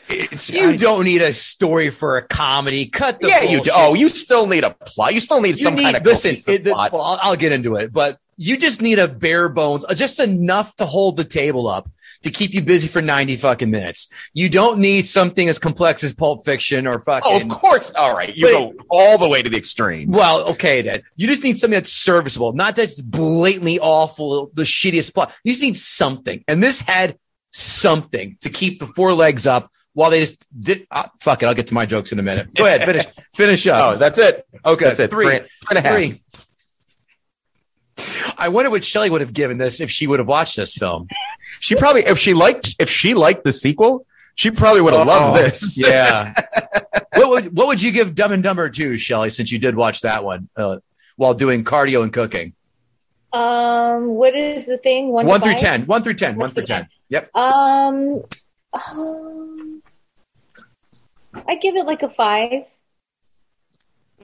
It's 0.09 0.49
You 0.51 0.69
I- 0.71 0.77
don't 0.77 1.05
need 1.05 1.21
a 1.21 1.33
story 1.33 1.89
for 1.89 2.17
a 2.17 2.27
comedy. 2.27 2.87
Cut 2.87 3.19
the 3.21 3.29
yeah, 3.29 3.43
you 3.43 3.61
do. 3.61 3.71
Oh, 3.73 3.93
you 3.93 4.09
still 4.09 4.47
need 4.47 4.63
a 4.63 4.71
plot. 4.71 5.13
You 5.13 5.19
still 5.21 5.39
need 5.41 5.57
you 5.57 5.63
some 5.63 5.75
need 5.75 5.83
kind 5.83 5.95
of 5.97 6.05
listen. 6.05 6.35
It, 6.53 6.63
the- 6.65 6.71
well, 6.73 7.01
I'll, 7.01 7.19
I'll 7.21 7.35
get 7.35 7.51
into 7.51 7.75
it, 7.75 7.91
but 7.93 8.17
you 8.37 8.57
just 8.57 8.81
need 8.81 8.99
a 8.99 9.07
bare 9.07 9.49
bones, 9.49 9.85
uh, 9.85 9.93
just 9.93 10.19
enough 10.19 10.75
to 10.77 10.85
hold 10.85 11.17
the 11.17 11.23
table 11.23 11.67
up 11.67 11.89
to 12.23 12.31
keep 12.31 12.53
you 12.53 12.61
busy 12.63 12.87
for 12.87 13.01
ninety 13.01 13.35
fucking 13.35 13.69
minutes. 13.69 14.07
You 14.33 14.47
don't 14.49 14.79
need 14.79 15.05
something 15.05 15.47
as 15.49 15.59
complex 15.59 16.03
as 16.03 16.13
Pulp 16.13 16.45
Fiction 16.45 16.87
or 16.87 16.99
fucking. 16.99 17.31
Oh, 17.31 17.37
of 17.37 17.47
course. 17.49 17.91
All 17.91 18.13
right, 18.15 18.33
you 18.35 18.45
But- 18.45 18.51
go 18.51 18.73
all 18.89 19.17
the 19.17 19.27
way 19.27 19.41
to 19.43 19.49
the 19.49 19.57
extreme. 19.57 20.09
Well, 20.11 20.43
okay 20.51 20.81
then. 20.81 21.03
You 21.15 21.27
just 21.27 21.43
need 21.43 21.57
something 21.57 21.75
that's 21.77 21.91
serviceable, 21.91 22.53
not 22.53 22.75
that's 22.75 23.01
blatantly 23.01 23.79
awful, 23.79 24.51
the 24.53 24.63
shittiest 24.63 25.13
plot. 25.13 25.33
You 25.43 25.51
just 25.53 25.63
need 25.63 25.77
something, 25.77 26.43
and 26.47 26.63
this 26.63 26.81
had 26.81 27.17
something 27.51 28.37
to 28.41 28.49
keep 28.49 28.79
the 28.79 28.87
four 28.87 29.13
legs 29.13 29.45
up 29.47 29.69
while 29.93 30.09
they 30.09 30.21
just 30.21 30.47
did. 30.59 30.87
ah, 30.89 31.11
fuck 31.21 31.43
it, 31.43 31.45
I'll 31.45 31.53
get 31.53 31.67
to 31.67 31.73
my 31.73 31.85
jokes 31.85 32.11
in 32.11 32.19
a 32.19 32.23
minute. 32.23 32.53
Go 32.55 32.65
ahead, 32.65 32.83
finish, 32.83 33.05
finish 33.33 33.67
up. 33.67 33.93
Oh, 33.95 33.97
that's 33.97 34.17
it. 34.17 34.45
okay, 34.65 34.85
That's 34.85 34.99
it. 34.99 35.09
three, 35.11 35.25
Three, 35.27 35.39
three 35.39 35.47
and 35.69 35.77
a 35.77 35.81
half. 35.81 35.93
three. 35.93 36.22
I 38.37 38.49
wonder 38.49 38.69
what 38.69 38.83
Shelly 38.83 39.09
would 39.09 39.21
have 39.21 39.33
given 39.33 39.57
this 39.57 39.81
if 39.81 39.89
she 39.89 40.07
would 40.07 40.19
have 40.19 40.27
watched 40.27 40.55
this 40.55 40.73
film. 40.75 41.07
She 41.59 41.75
probably, 41.75 42.01
if 42.05 42.17
she 42.17 42.33
liked, 42.33 42.75
if 42.79 42.89
she 42.89 43.13
liked 43.13 43.43
the 43.43 43.51
sequel, 43.51 44.05
she 44.35 44.51
probably 44.51 44.81
would 44.81 44.93
have 44.93 45.07
loved 45.07 45.39
this. 45.39 45.81
Oh, 45.83 45.87
Yeah. 45.89 46.33
what 47.15 47.29
would 47.29 47.55
what 47.55 47.67
would 47.67 47.81
you 47.81 47.91
give 47.91 48.15
Dumb 48.15 48.31
and 48.31 48.41
Dumber 48.43 48.69
to 48.69 48.97
Shelly, 48.97 49.29
since 49.29 49.51
you 49.51 49.59
did 49.59 49.75
watch 49.75 50.01
that 50.01 50.23
one 50.23 50.49
uh, 50.57 50.79
while 51.15 51.33
doing 51.33 51.63
cardio 51.63 52.03
and 52.03 52.11
cooking? 52.11 52.53
Um, 53.31 54.09
what 54.15 54.35
is 54.35 54.65
the 54.65 54.77
thing? 54.77 55.09
One, 55.09 55.25
to 55.25 55.29
One 55.29 55.41
through 55.41 55.53
five? 55.53 55.59
ten. 55.61 55.85
One 55.87 56.03
through 56.03 56.13
ten. 56.15 56.35
One 56.35 56.39
One 56.47 56.53
through 56.53 56.65
through 56.65 56.75
ten. 56.75 56.87
Yep. 57.09 57.35
Um, 57.35 58.23
um, 58.73 59.81
I 61.47 61.55
give 61.55 61.75
it 61.75 61.85
like 61.85 62.03
a 62.03 62.09
five. 62.09 62.65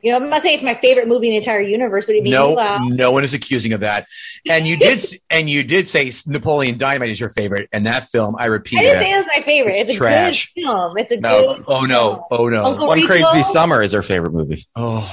You 0.04 0.12
know, 0.12 0.18
I'm 0.18 0.30
not 0.30 0.42
saying 0.42 0.56
it's 0.56 0.64
my 0.64 0.74
favorite 0.74 1.08
movie 1.08 1.28
in 1.28 1.32
the 1.32 1.38
entire 1.38 1.62
universe, 1.62 2.06
but 2.06 2.16
it 2.16 2.24
made 2.24 2.32
me 2.32 2.38
No, 2.38 2.54
laugh. 2.54 2.82
no 2.84 3.12
one 3.12 3.24
is 3.24 3.34
accusing 3.34 3.74
of 3.74 3.80
that. 3.82 4.06
And 4.50 4.68
you 4.68 4.78
did, 4.78 5.02
and 5.30 5.50
you 5.50 5.64
did 5.64 5.88
say 5.88 6.12
Napoleon 6.28 6.78
Dynamite 6.78 7.10
is 7.10 7.20
your 7.20 7.30
favorite, 7.30 7.70
and 7.72 7.86
that 7.86 8.10
film, 8.10 8.36
I 8.40 8.46
repeat 8.46 8.80
I 8.80 8.82
didn't 8.84 8.98
it. 8.98 9.04
say 9.04 9.12
it 9.14 9.18
was 9.18 9.28
my 9.36 9.42
favorite. 9.44 9.72
It's 9.74 9.90
It's, 9.90 9.96
a 9.96 9.98
trash. 9.98 10.54
good 10.54 10.64
film. 10.64 10.98
It's 10.98 11.12
a 11.12 11.20
No. 11.20 11.54
good. 11.56 11.64
Oh 11.68 11.86
no! 11.86 12.26
Oh 12.32 12.48
no! 12.50 12.66
Uncle 12.66 12.88
One 12.88 12.98
Rico? 13.00 13.08
Crazy 13.08 13.44
Summer 13.44 13.82
is 13.82 13.92
her 13.94 14.02
favorite 14.02 14.34
movie. 14.34 14.68
Oh, 14.76 15.10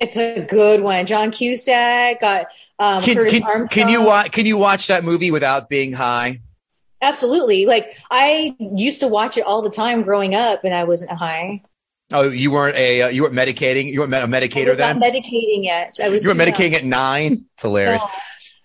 It's 0.00 0.16
a 0.16 0.40
good 0.42 0.80
one. 0.82 1.06
John 1.06 1.30
Cusack 1.32 2.20
got 2.20 2.46
um, 2.78 3.02
can, 3.02 3.16
Curtis 3.16 3.32
can, 3.32 3.42
Armstrong. 3.42 3.68
can 3.68 3.88
you 3.88 4.04
watch? 4.04 4.30
Can 4.32 4.46
you 4.46 4.56
watch 4.56 4.86
that 4.88 5.02
movie 5.04 5.30
without 5.30 5.68
being 5.68 5.92
high? 5.92 6.40
Absolutely. 7.00 7.66
Like 7.66 7.96
I 8.10 8.54
used 8.58 9.00
to 9.00 9.08
watch 9.08 9.36
it 9.38 9.42
all 9.44 9.62
the 9.62 9.70
time 9.70 10.02
growing 10.02 10.34
up, 10.34 10.64
and 10.64 10.74
I 10.74 10.84
wasn't 10.84 11.10
high. 11.12 11.62
Oh, 12.10 12.30
you 12.30 12.50
weren't 12.50 12.76
a 12.76 13.02
uh, 13.02 13.08
you 13.08 13.22
weren't 13.22 13.34
medicating. 13.34 13.92
You 13.92 14.00
weren't 14.00 14.14
a 14.14 14.18
medicator 14.18 14.76
then. 14.76 14.98
not 14.98 15.12
medicating 15.12 15.64
yet. 15.64 15.98
I 16.02 16.08
was. 16.08 16.22
you 16.24 16.30
were 16.30 16.34
too 16.34 16.40
young. 16.40 16.52
medicating 16.52 16.72
at 16.74 16.84
nine. 16.84 17.44
It's 17.54 17.62
hilarious. 17.62 18.02
No. 18.02 18.10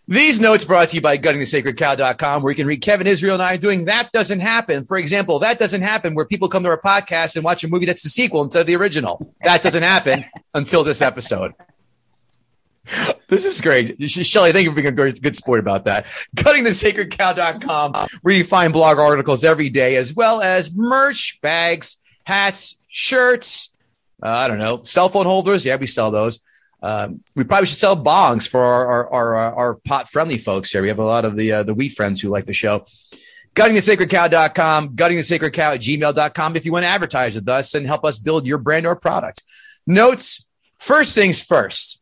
These 0.07 0.41
notes 0.41 0.65
brought 0.65 0.89
to 0.89 0.95
you 0.95 1.01
by 1.01 1.17
guttingthesacredcow.com, 1.17 2.43
where 2.43 2.51
you 2.51 2.57
can 2.57 2.67
read 2.67 2.81
Kevin 2.81 3.07
Israel 3.07 3.35
and 3.35 3.43
I 3.43 3.55
doing 3.55 3.85
That 3.85 4.11
Doesn't 4.11 4.41
Happen. 4.41 4.83
For 4.83 4.97
example, 4.97 5.39
That 5.39 5.59
Doesn't 5.59 5.81
Happen, 5.81 6.13
where 6.13 6.25
people 6.25 6.49
come 6.49 6.63
to 6.63 6.69
our 6.69 6.79
podcast 6.79 7.37
and 7.37 7.45
watch 7.45 7.63
a 7.63 7.69
movie 7.69 7.85
that's 7.85 8.03
the 8.03 8.09
sequel 8.09 8.43
instead 8.43 8.59
of 8.59 8.67
the 8.67 8.75
original. 8.75 9.33
That 9.43 9.63
doesn't 9.63 9.83
happen 9.83 10.25
until 10.53 10.83
this 10.83 11.01
episode. 11.01 11.53
This 13.29 13.45
is 13.45 13.61
great. 13.61 13.95
Shelly, 14.11 14.51
thank 14.51 14.65
you 14.65 14.71
for 14.71 14.75
being 14.75 14.87
a 14.87 14.91
good, 14.91 15.21
good 15.21 15.37
sport 15.37 15.61
about 15.61 15.85
that. 15.85 16.05
Guttingthesacredcow.com, 16.35 18.07
where 18.23 18.35
you 18.35 18.43
find 18.43 18.73
blog 18.73 18.99
articles 18.99 19.45
every 19.45 19.69
day, 19.69 19.95
as 19.95 20.13
well 20.13 20.41
as 20.41 20.75
merch, 20.75 21.39
bags, 21.41 21.95
hats, 22.25 22.77
shirts, 22.93 23.73
uh, 24.21 24.29
I 24.29 24.47
don't 24.47 24.59
know, 24.59 24.83
cell 24.83 25.09
phone 25.09 25.25
holders. 25.25 25.65
Yeah, 25.65 25.75
we 25.75 25.87
sell 25.87 26.11
those. 26.11 26.41
Um, 26.81 27.23
we 27.35 27.43
probably 27.43 27.65
should 27.65 27.77
sell 27.77 27.97
bongs 28.01 28.47
for 28.47 28.61
our 28.61 28.85
our, 28.85 29.13
our, 29.13 29.35
our, 29.35 29.55
our 29.55 29.75
pot 29.75 30.09
friendly 30.09 30.37
folks 30.37 30.71
here. 30.71 30.81
We 30.81 30.89
have 30.89 30.99
a 30.99 31.03
lot 31.03 31.25
of 31.25 31.35
the 31.35 31.51
uh, 31.51 31.63
the 31.63 31.73
wheat 31.73 31.93
friends 31.93 32.21
who 32.21 32.29
like 32.29 32.45
the 32.45 32.53
show. 32.53 32.85
Guttingthesacredcow.com, 33.55 34.95
guttingthesacredcow 34.95 35.75
at 35.75 35.81
gmail.com 35.81 36.55
if 36.55 36.65
you 36.65 36.71
want 36.71 36.83
to 36.83 36.87
advertise 36.87 37.35
with 37.35 37.47
us 37.47 37.73
and 37.73 37.85
help 37.85 38.03
us 38.03 38.17
build 38.17 38.45
your 38.45 38.57
brand 38.57 38.85
or 38.85 38.95
product. 38.95 39.43
Notes 39.85 40.47
first 40.77 41.15
things 41.15 41.41
first. 41.41 41.99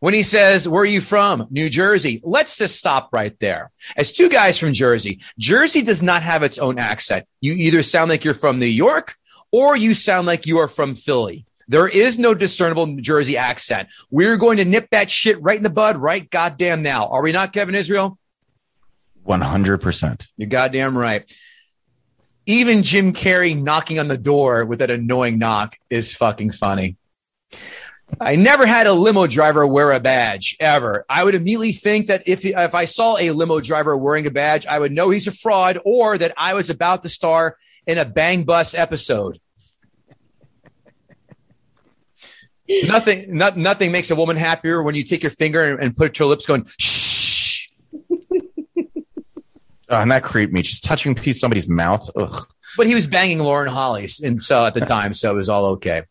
When 0.00 0.14
he 0.14 0.24
says, 0.24 0.68
Where 0.68 0.82
are 0.82 0.86
you 0.86 1.00
from? 1.00 1.46
New 1.50 1.70
Jersey. 1.70 2.20
Let's 2.24 2.58
just 2.58 2.76
stop 2.76 3.10
right 3.12 3.38
there. 3.38 3.70
As 3.96 4.12
two 4.12 4.28
guys 4.28 4.58
from 4.58 4.72
Jersey, 4.72 5.20
Jersey 5.38 5.82
does 5.82 6.02
not 6.02 6.22
have 6.22 6.42
its 6.42 6.58
own 6.58 6.78
accent. 6.78 7.26
You 7.40 7.52
either 7.52 7.82
sound 7.84 8.10
like 8.10 8.24
you're 8.24 8.34
from 8.34 8.58
New 8.58 8.66
York 8.66 9.16
or 9.52 9.76
you 9.76 9.94
sound 9.94 10.26
like 10.26 10.46
you 10.46 10.58
are 10.58 10.68
from 10.68 10.96
Philly. 10.96 11.46
There 11.68 11.88
is 11.88 12.18
no 12.18 12.34
discernible 12.34 12.86
New 12.86 13.00
Jersey 13.00 13.36
accent. 13.36 13.88
We're 14.10 14.36
going 14.36 14.56
to 14.56 14.64
nip 14.64 14.88
that 14.90 15.10
shit 15.10 15.40
right 15.40 15.56
in 15.56 15.62
the 15.62 15.70
bud 15.70 15.96
right 15.96 16.28
goddamn 16.28 16.82
now. 16.82 17.06
Are 17.06 17.22
we 17.22 17.30
not, 17.30 17.52
Kevin 17.52 17.74
Israel? 17.74 18.18
One 19.22 19.40
hundred 19.40 19.78
percent. 19.78 20.26
You're 20.36 20.48
goddamn 20.48 20.98
right. 20.98 21.32
Even 22.44 22.82
Jim 22.82 23.12
Carrey 23.12 23.56
knocking 23.56 24.00
on 24.00 24.08
the 24.08 24.18
door 24.18 24.66
with 24.66 24.80
that 24.80 24.90
annoying 24.90 25.38
knock 25.38 25.76
is 25.88 26.14
fucking 26.16 26.50
funny. 26.50 26.96
I 28.20 28.34
never 28.34 28.66
had 28.66 28.88
a 28.88 28.92
limo 28.92 29.28
driver 29.28 29.64
wear 29.64 29.92
a 29.92 30.00
badge 30.00 30.56
ever. 30.58 31.06
I 31.08 31.22
would 31.22 31.36
immediately 31.36 31.72
think 31.72 32.08
that 32.08 32.24
if 32.26 32.44
if 32.44 32.74
I 32.74 32.84
saw 32.84 33.16
a 33.16 33.30
limo 33.30 33.60
driver 33.60 33.96
wearing 33.96 34.26
a 34.26 34.30
badge, 34.30 34.66
I 34.66 34.80
would 34.80 34.90
know 34.90 35.10
he's 35.10 35.28
a 35.28 35.32
fraud 35.32 35.78
or 35.84 36.18
that 36.18 36.34
I 36.36 36.54
was 36.54 36.68
about 36.68 37.02
to 37.02 37.08
star 37.08 37.56
in 37.86 37.98
a 37.98 38.04
bang 38.04 38.44
bus 38.44 38.74
episode. 38.74 39.38
nothing, 42.84 43.36
not, 43.36 43.56
nothing 43.56 43.92
makes 43.92 44.10
a 44.10 44.16
woman 44.16 44.36
happier 44.36 44.82
when 44.82 44.94
you 44.94 45.04
take 45.04 45.22
your 45.22 45.30
finger 45.30 45.62
and, 45.62 45.82
and 45.82 45.96
put 45.96 46.08
it 46.08 46.14
to 46.14 46.24
her 46.24 46.28
lips, 46.28 46.46
going 46.46 46.66
shh. 46.78 47.68
Oh, 49.88 50.00
and 50.00 50.10
that 50.10 50.22
creeped 50.22 50.54
me. 50.54 50.62
Just 50.62 50.84
touching 50.84 51.14
piece 51.14 51.38
somebody's 51.38 51.68
mouth. 51.68 52.08
Ugh. 52.16 52.46
but 52.78 52.86
he 52.86 52.94
was 52.94 53.06
banging 53.06 53.40
Lauren 53.40 53.68
Holly's, 53.68 54.20
and 54.20 54.40
so 54.40 54.64
at 54.64 54.72
the 54.72 54.80
time, 54.80 55.12
so 55.12 55.30
it 55.30 55.36
was 55.36 55.50
all 55.50 55.66
okay. 55.72 56.04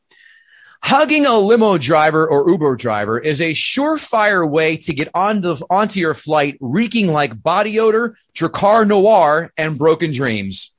Hugging 0.84 1.26
a 1.26 1.38
limo 1.38 1.78
driver 1.78 2.28
or 2.28 2.50
Uber 2.50 2.76
driver 2.76 3.20
is 3.20 3.40
a 3.40 3.54
surefire 3.54 4.50
way 4.50 4.78
to 4.78 4.94
get 4.94 5.10
onto 5.14 5.56
onto 5.70 6.00
your 6.00 6.14
flight, 6.14 6.58
reeking 6.60 7.08
like 7.12 7.42
body 7.42 7.80
odor, 7.80 8.18
Drakkar 8.36 8.88
Noir, 8.88 9.52
and 9.58 9.78
broken 9.78 10.12
dreams. 10.12 10.76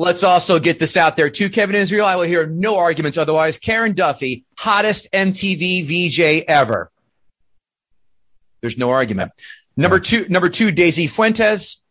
Let's 0.00 0.22
also 0.22 0.60
get 0.60 0.78
this 0.78 0.96
out 0.96 1.16
there 1.16 1.28
too, 1.28 1.50
Kevin 1.50 1.74
Israel. 1.74 2.06
I 2.06 2.14
will 2.14 2.22
hear 2.22 2.46
no 2.46 2.78
arguments 2.78 3.18
otherwise. 3.18 3.58
Karen 3.58 3.94
Duffy, 3.94 4.44
hottest 4.56 5.10
MTV 5.12 5.84
VJ 5.84 6.44
ever. 6.46 6.92
There's 8.60 8.78
no 8.78 8.90
argument. 8.90 9.32
Number 9.76 9.98
two, 9.98 10.28
number 10.28 10.48
two, 10.48 10.70
Daisy 10.70 11.08
Fuentes, 11.08 11.82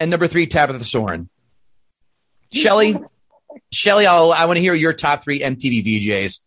and 0.00 0.10
number 0.10 0.26
three, 0.26 0.48
Tabitha 0.48 0.82
Soren. 0.82 1.28
Shelly, 2.52 2.98
Shelly, 3.72 4.06
I'll, 4.06 4.32
I 4.32 4.46
want 4.46 4.56
to 4.56 4.60
hear 4.60 4.74
your 4.74 4.92
top 4.92 5.22
three 5.22 5.40
MTV 5.40 5.84
VJs 5.84 6.44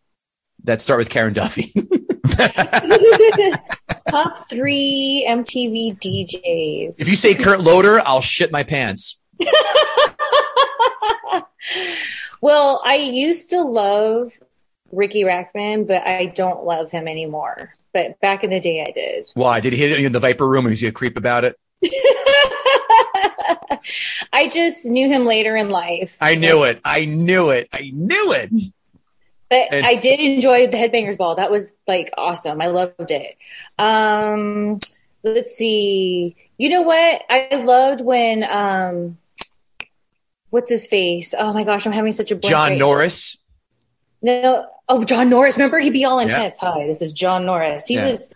that 0.66 0.82
start 0.82 1.00
with 1.00 1.10
Karen 1.10 1.34
Duffy. 1.34 1.72
Top 4.10 4.38
three 4.50 5.26
MTV 5.28 5.98
DJs. 6.00 7.00
If 7.00 7.10
you 7.10 7.16
say 7.16 7.36
Kurt 7.36 7.62
Loder, 7.62 8.00
I'll 8.06 8.22
shit 8.22 8.52
my 8.52 8.64
pants. 8.64 9.17
Well, 12.42 12.82
I 12.86 12.96
used 12.96 13.50
to 13.50 13.62
love 13.62 14.32
Riki 14.92 15.24
Rachtman, 15.24 15.88
but 15.88 16.06
I 16.06 16.28
don't 16.28 16.64
love 16.64 16.92
him 16.92 17.08
anymore. 17.08 17.74
But 17.94 18.20
back 18.20 18.44
in 18.44 18.52
the 18.52 18.60
day, 18.60 18.84
I 18.88 18.92
did. 18.92 19.26
Why? 19.34 19.60
Did 19.60 19.74
he 19.74 19.80
hit 19.80 20.00
you 20.00 20.06
in 20.06 20.12
the 20.12 20.20
Viper 20.20 20.48
room 20.48 20.66
and 20.66 20.72
was 20.72 20.80
he 20.80 20.88
a 20.88 20.92
creep 20.92 21.18
about 21.18 21.46
it? 21.46 21.58
I 24.34 24.50
just 24.50 24.86
knew 24.86 25.08
him 25.10 25.26
later 25.26 25.56
in 25.56 25.70
life. 25.70 26.18
I 26.22 26.36
knew 26.36 26.64
it. 26.64 26.80
I 26.86 27.06
knew 27.06 27.50
it. 27.50 27.70
I 27.74 27.92
knew 27.94 28.34
it. 28.34 28.52
But 29.50 29.68
And- 29.72 29.86
I 29.86 29.96
did 29.96 30.20
enjoy 30.20 30.68
the 30.68 30.78
Headbangers 30.78 31.18
Ball. 31.18 31.36
That 31.36 31.50
was 31.50 31.68
like 31.88 32.12
awesome. 32.18 32.62
I 32.62 32.68
loved 32.68 33.10
it. 33.12 33.36
Um, 33.80 34.80
let's 35.24 35.56
see. 35.56 36.36
You 36.58 36.70
know 36.70 36.82
what? 36.84 37.24
I 37.30 37.56
loved 37.56 38.02
when 38.02 38.44
um, 38.44 39.18
what's 40.50 40.70
his 40.70 40.88
face? 40.88 41.34
Oh 41.38 41.54
my 41.54 41.64
gosh, 41.64 41.86
I'm 41.86 41.92
having 41.92 42.12
such 42.12 42.32
a 42.32 42.36
blank 42.36 42.50
John 42.52 42.78
Norris. 42.78 43.38
No, 44.22 44.66
oh 44.90 45.04
John 45.04 45.30
Norris. 45.30 45.58
Remember, 45.58 45.80
he'd 45.80 45.92
be 45.94 46.06
all 46.06 46.20
Yeah. 46.22 46.28
intense. 46.28 46.58
Hi, 46.60 46.86
this 46.88 47.02
is 47.02 47.14
John 47.14 47.46
Norris. 47.46 47.88
He 47.88 47.96
Yeah. 47.96 48.12
was. 48.12 48.30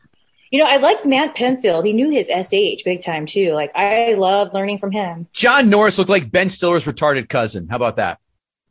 You 0.51 0.59
know, 0.59 0.65
I 0.69 0.75
liked 0.77 1.05
Matt 1.05 1.33
Pinfield. 1.33 1.85
He 1.85 1.93
knew 1.93 2.09
his 2.09 2.29
SH 2.29 2.83
big 2.83 3.01
time 3.01 3.25
too. 3.25 3.53
Like 3.53 3.71
I 3.73 4.15
loved 4.15 4.53
learning 4.53 4.79
from 4.79 4.91
him. 4.91 5.27
John 5.31 5.69
Norris 5.69 5.97
looked 5.97 6.09
like 6.09 6.29
Ben 6.29 6.49
Stiller's 6.49 6.83
retarded 6.83 7.29
cousin. 7.29 7.67
How 7.69 7.77
about 7.77 7.95
that? 7.95 8.19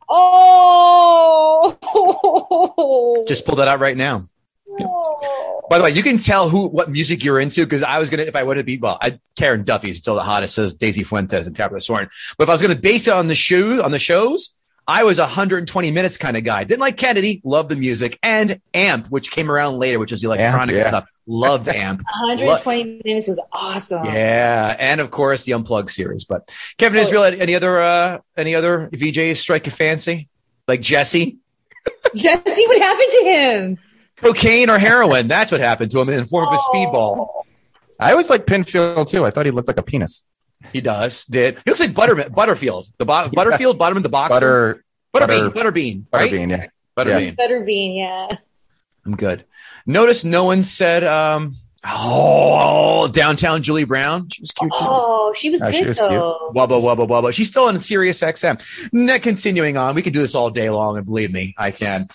Oh, 0.08 1.76
Just 3.28 3.46
pull 3.46 3.56
that 3.56 3.68
out 3.68 3.80
right 3.80 3.96
now. 3.96 4.24
By 4.78 5.78
the 5.78 5.84
way, 5.84 5.90
you 5.90 6.02
can 6.02 6.18
tell 6.18 6.48
who 6.48 6.68
what 6.68 6.90
music 6.90 7.24
you're 7.24 7.40
into 7.40 7.64
because 7.64 7.82
I 7.82 7.98
was 7.98 8.10
gonna 8.10 8.24
if 8.24 8.36
I 8.36 8.42
would 8.42 8.56
have 8.56 8.66
be 8.66 8.78
well, 8.78 8.98
I, 9.00 9.18
Karen 9.36 9.64
Duffy 9.64 9.90
is 9.90 9.98
still 9.98 10.14
the 10.14 10.22
hottest, 10.22 10.54
says 10.54 10.74
Daisy 10.74 11.02
Fuentes 11.02 11.46
and 11.46 11.54
Tabitha 11.54 11.80
Soren. 11.80 12.08
But 12.38 12.44
if 12.44 12.48
I 12.48 12.52
was 12.52 12.62
gonna 12.62 12.76
base 12.76 13.08
it 13.08 13.14
on 13.14 13.28
the 13.28 13.34
shoe 13.34 13.82
on 13.82 13.90
the 13.90 13.98
shows, 13.98 14.56
I 14.86 15.04
was 15.04 15.18
a 15.18 15.22
120 15.22 15.90
minutes 15.92 16.16
kind 16.16 16.36
of 16.36 16.42
guy. 16.42 16.64
Didn't 16.64 16.80
like 16.80 16.96
Kennedy, 16.96 17.40
loved 17.44 17.68
the 17.68 17.76
music, 17.76 18.18
and 18.22 18.60
Amp, 18.74 19.06
which 19.08 19.30
came 19.30 19.50
around 19.50 19.78
later, 19.78 19.98
which 20.00 20.10
is 20.10 20.20
the 20.22 20.26
electronic 20.26 20.74
yeah. 20.74 20.88
stuff. 20.88 21.06
Loved 21.26 21.68
Amp. 21.68 22.02
120 22.20 23.02
minutes 23.04 23.28
was 23.28 23.40
awesome. 23.52 24.04
Yeah, 24.06 24.74
and 24.78 25.00
of 25.00 25.10
course 25.10 25.44
the 25.44 25.52
Unplugged 25.52 25.90
series. 25.90 26.24
But 26.24 26.50
Kevin 26.76 26.98
Oh. 26.98 27.02
Israel, 27.02 27.22
any 27.24 27.54
other 27.54 27.78
uh 27.80 28.18
any 28.36 28.54
other 28.54 28.88
VJs 28.92 29.36
strike 29.36 29.66
your 29.66 29.72
fancy? 29.72 30.28
Like 30.66 30.80
Jesse? 30.80 31.38
Jesse, 32.14 32.66
what 32.66 32.82
happened 32.82 33.10
to 33.12 33.24
him? 33.24 33.78
Cocaine 34.22 34.70
or 34.70 34.78
heroin? 34.78 35.28
That's 35.28 35.50
what 35.52 35.60
happened 35.60 35.90
to 35.92 36.00
him 36.00 36.08
in 36.08 36.16
the 36.20 36.24
form 36.26 36.46
of 36.48 36.54
a 36.54 36.56
speedball. 36.58 37.28
I 37.98 38.12
always 38.12 38.30
like 38.30 38.46
Pinfield 38.46 39.08
too. 39.08 39.24
I 39.24 39.30
thought 39.30 39.46
he 39.46 39.52
looked 39.52 39.68
like 39.68 39.76
a 39.78 39.82
penis. 39.82 40.22
He 40.72 40.80
does. 40.80 41.24
Did 41.24 41.58
he 41.64 41.70
looks 41.70 41.80
like 41.80 41.94
Butter 41.94 42.28
Butterfield? 42.30 42.86
The 42.98 43.06
bo- 43.06 43.28
Butterfield, 43.32 43.78
bottom 43.78 43.96
of 43.96 44.02
the 44.02 44.08
box. 44.08 44.30
Butter, 44.30 44.84
Butterbean, 45.14 45.54
butter- 45.54 45.72
Butterbean, 45.72 46.04
right? 46.12 46.30
Butterbean, 46.30 46.50
yeah. 46.50 46.66
Butterbean. 46.96 47.36
Butterbean, 47.36 47.96
yeah. 47.96 48.36
I'm 49.06 49.16
good. 49.16 49.44
Notice 49.86 50.24
no 50.24 50.44
one 50.44 50.62
said, 50.62 51.02
um, 51.04 51.56
"Oh, 52.14 53.08
downtown 53.08 53.62
Julie 53.62 53.84
Brown." 53.84 54.28
She 54.30 54.42
was 54.42 54.50
cute. 54.52 54.70
too. 54.72 54.78
Oh, 54.80 55.32
she 55.34 55.50
was 55.50 55.62
Oh, 55.62 55.70
she 55.70 55.78
good 55.80 55.88
was 55.88 55.98
cute. 55.98 56.10
though. 56.10 56.52
Wubba 56.54 56.80
wubba 56.80 57.08
wubba. 57.08 57.32
She's 57.32 57.48
still 57.48 57.64
on 57.64 57.78
Sirius 57.80 58.20
XM. 58.20 58.60
Now, 58.92 59.18
continuing 59.18 59.76
on, 59.76 59.94
we 59.94 60.02
can 60.02 60.12
do 60.12 60.20
this 60.20 60.34
all 60.34 60.50
day 60.50 60.68
long, 60.70 60.96
and 60.98 61.06
believe 61.06 61.32
me, 61.32 61.54
I 61.56 61.70
can. 61.70 62.08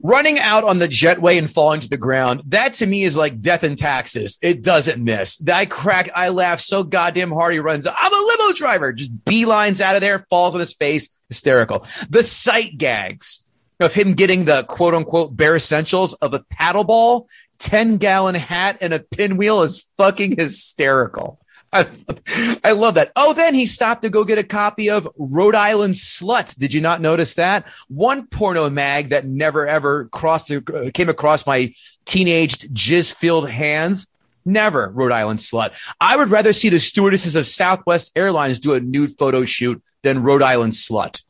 Running 0.00 0.38
out 0.38 0.64
on 0.64 0.78
the 0.78 0.88
jetway 0.88 1.38
and 1.38 1.50
falling 1.50 1.80
to 1.80 1.88
the 1.88 1.96
ground, 1.96 2.42
that 2.46 2.74
to 2.74 2.86
me 2.86 3.02
is 3.02 3.16
like 3.16 3.40
death 3.40 3.64
and 3.64 3.76
taxes. 3.76 4.38
It 4.42 4.62
doesn't 4.62 5.02
miss. 5.02 5.42
I 5.48 5.66
crack, 5.66 6.10
I 6.14 6.28
laugh 6.28 6.60
so 6.60 6.84
goddamn 6.84 7.32
hard 7.32 7.52
he 7.52 7.58
runs. 7.58 7.86
I'm 7.86 8.12
a 8.12 8.26
limo 8.38 8.54
driver. 8.54 8.92
Just 8.92 9.24
beelines 9.24 9.80
out 9.80 9.96
of 9.96 10.00
there, 10.00 10.24
falls 10.30 10.54
on 10.54 10.60
his 10.60 10.74
face, 10.74 11.08
hysterical. 11.28 11.84
The 12.08 12.22
sight 12.22 12.78
gags 12.78 13.44
of 13.80 13.92
him 13.94 14.14
getting 14.14 14.44
the 14.44 14.64
quote 14.64 14.94
unquote 14.94 15.36
bare 15.36 15.56
essentials 15.56 16.12
of 16.14 16.34
a 16.34 16.44
paddle 16.50 16.84
ball, 16.84 17.28
10 17.58 17.96
gallon 17.96 18.34
hat, 18.34 18.78
and 18.80 18.94
a 18.94 19.00
pinwheel 19.00 19.62
is 19.62 19.88
fucking 19.96 20.36
hysterical. 20.36 21.40
I, 21.72 22.72
love 22.72 22.94
that. 22.94 23.12
Oh, 23.14 23.34
then 23.34 23.54
he 23.54 23.66
stopped 23.66 24.02
to 24.02 24.10
go 24.10 24.24
get 24.24 24.38
a 24.38 24.42
copy 24.42 24.88
of 24.88 25.08
Rhode 25.18 25.54
Island 25.54 25.94
Slut. 25.94 26.56
Did 26.56 26.72
you 26.72 26.80
not 26.80 27.00
notice 27.00 27.34
that? 27.34 27.66
One 27.88 28.26
porno 28.26 28.70
mag 28.70 29.08
that 29.10 29.26
never 29.26 29.66
ever 29.66 30.06
crossed 30.06 30.50
uh, 30.50 30.60
came 30.94 31.08
across 31.08 31.46
my 31.46 31.72
teenaged 32.06 32.74
jizz 32.74 33.12
filled 33.12 33.50
hands. 33.50 34.06
Never 34.44 34.90
Rhode 34.94 35.12
Island 35.12 35.40
Slut. 35.40 35.72
I 36.00 36.16
would 36.16 36.30
rather 36.30 36.54
see 36.54 36.70
the 36.70 36.80
stewardesses 36.80 37.36
of 37.36 37.46
Southwest 37.46 38.12
Airlines 38.16 38.60
do 38.60 38.72
a 38.72 38.80
nude 38.80 39.18
photo 39.18 39.44
shoot 39.44 39.82
than 40.02 40.22
Rhode 40.22 40.42
Island 40.42 40.72
Slut. 40.72 41.22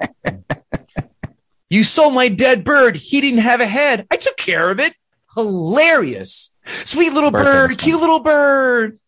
you 1.70 1.84
sold 1.84 2.14
my 2.14 2.28
dead 2.28 2.64
bird. 2.64 2.96
He 2.96 3.20
didn't 3.20 3.40
have 3.40 3.60
a 3.60 3.66
head. 3.66 4.08
I 4.10 4.16
took 4.16 4.36
care 4.36 4.72
of 4.72 4.80
it. 4.80 4.92
Hilarious. 5.36 6.51
Sweet 6.66 7.12
little 7.12 7.30
Bird 7.30 7.68
bird, 7.70 7.78
cute 7.78 8.00
little 8.00 8.20
bird. 8.20 8.98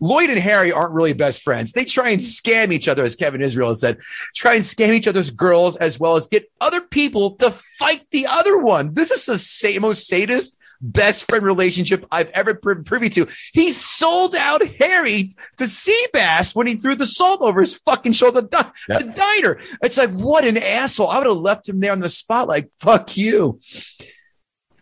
Lloyd 0.00 0.30
and 0.30 0.38
Harry 0.38 0.70
aren't 0.70 0.92
really 0.94 1.14
best 1.14 1.42
friends. 1.42 1.72
They 1.72 1.84
try 1.84 2.10
and 2.10 2.20
scam 2.20 2.72
each 2.72 2.86
other, 2.86 3.04
as 3.04 3.16
Kevin 3.16 3.42
Israel 3.42 3.70
has 3.70 3.80
said, 3.80 3.98
try 4.34 4.54
and 4.54 4.62
scam 4.62 4.92
each 4.92 5.08
other's 5.08 5.30
girls 5.30 5.74
as 5.76 5.98
well 5.98 6.14
as 6.16 6.28
get 6.28 6.48
other 6.60 6.80
people 6.80 7.32
to 7.36 7.50
fight 7.50 8.06
the 8.12 8.26
other 8.28 8.56
one. 8.56 8.94
This 8.94 9.10
is 9.10 9.26
the 9.26 9.36
sa- 9.36 9.80
most 9.80 10.06
sadist 10.06 10.58
best 10.80 11.28
friend 11.28 11.44
relationship 11.44 12.04
I've 12.12 12.30
ever 12.30 12.54
pri- 12.54 12.82
privy 12.84 13.08
to. 13.10 13.26
He 13.52 13.70
sold 13.70 14.36
out 14.36 14.62
Harry 14.80 15.30
to 15.56 15.64
Seabass 15.64 16.54
when 16.54 16.66
he 16.68 16.76
threw 16.76 16.94
the 16.94 17.06
salt 17.06 17.40
over 17.40 17.60
his 17.60 17.74
fucking 17.74 18.12
shoulder 18.12 18.40
at 18.40 18.50
the, 18.50 18.72
Yeah. 18.88 18.98
the 18.98 19.04
diner. 19.06 19.58
It's 19.82 19.96
like, 19.98 20.10
what 20.10 20.44
an 20.44 20.56
asshole. 20.58 21.08
I 21.08 21.18
would 21.18 21.26
have 21.26 21.36
left 21.36 21.68
him 21.68 21.80
there 21.80 21.92
on 21.92 22.00
the 22.00 22.08
spot 22.08 22.46
like, 22.48 22.70
fuck 22.80 23.16
you. 23.16 23.58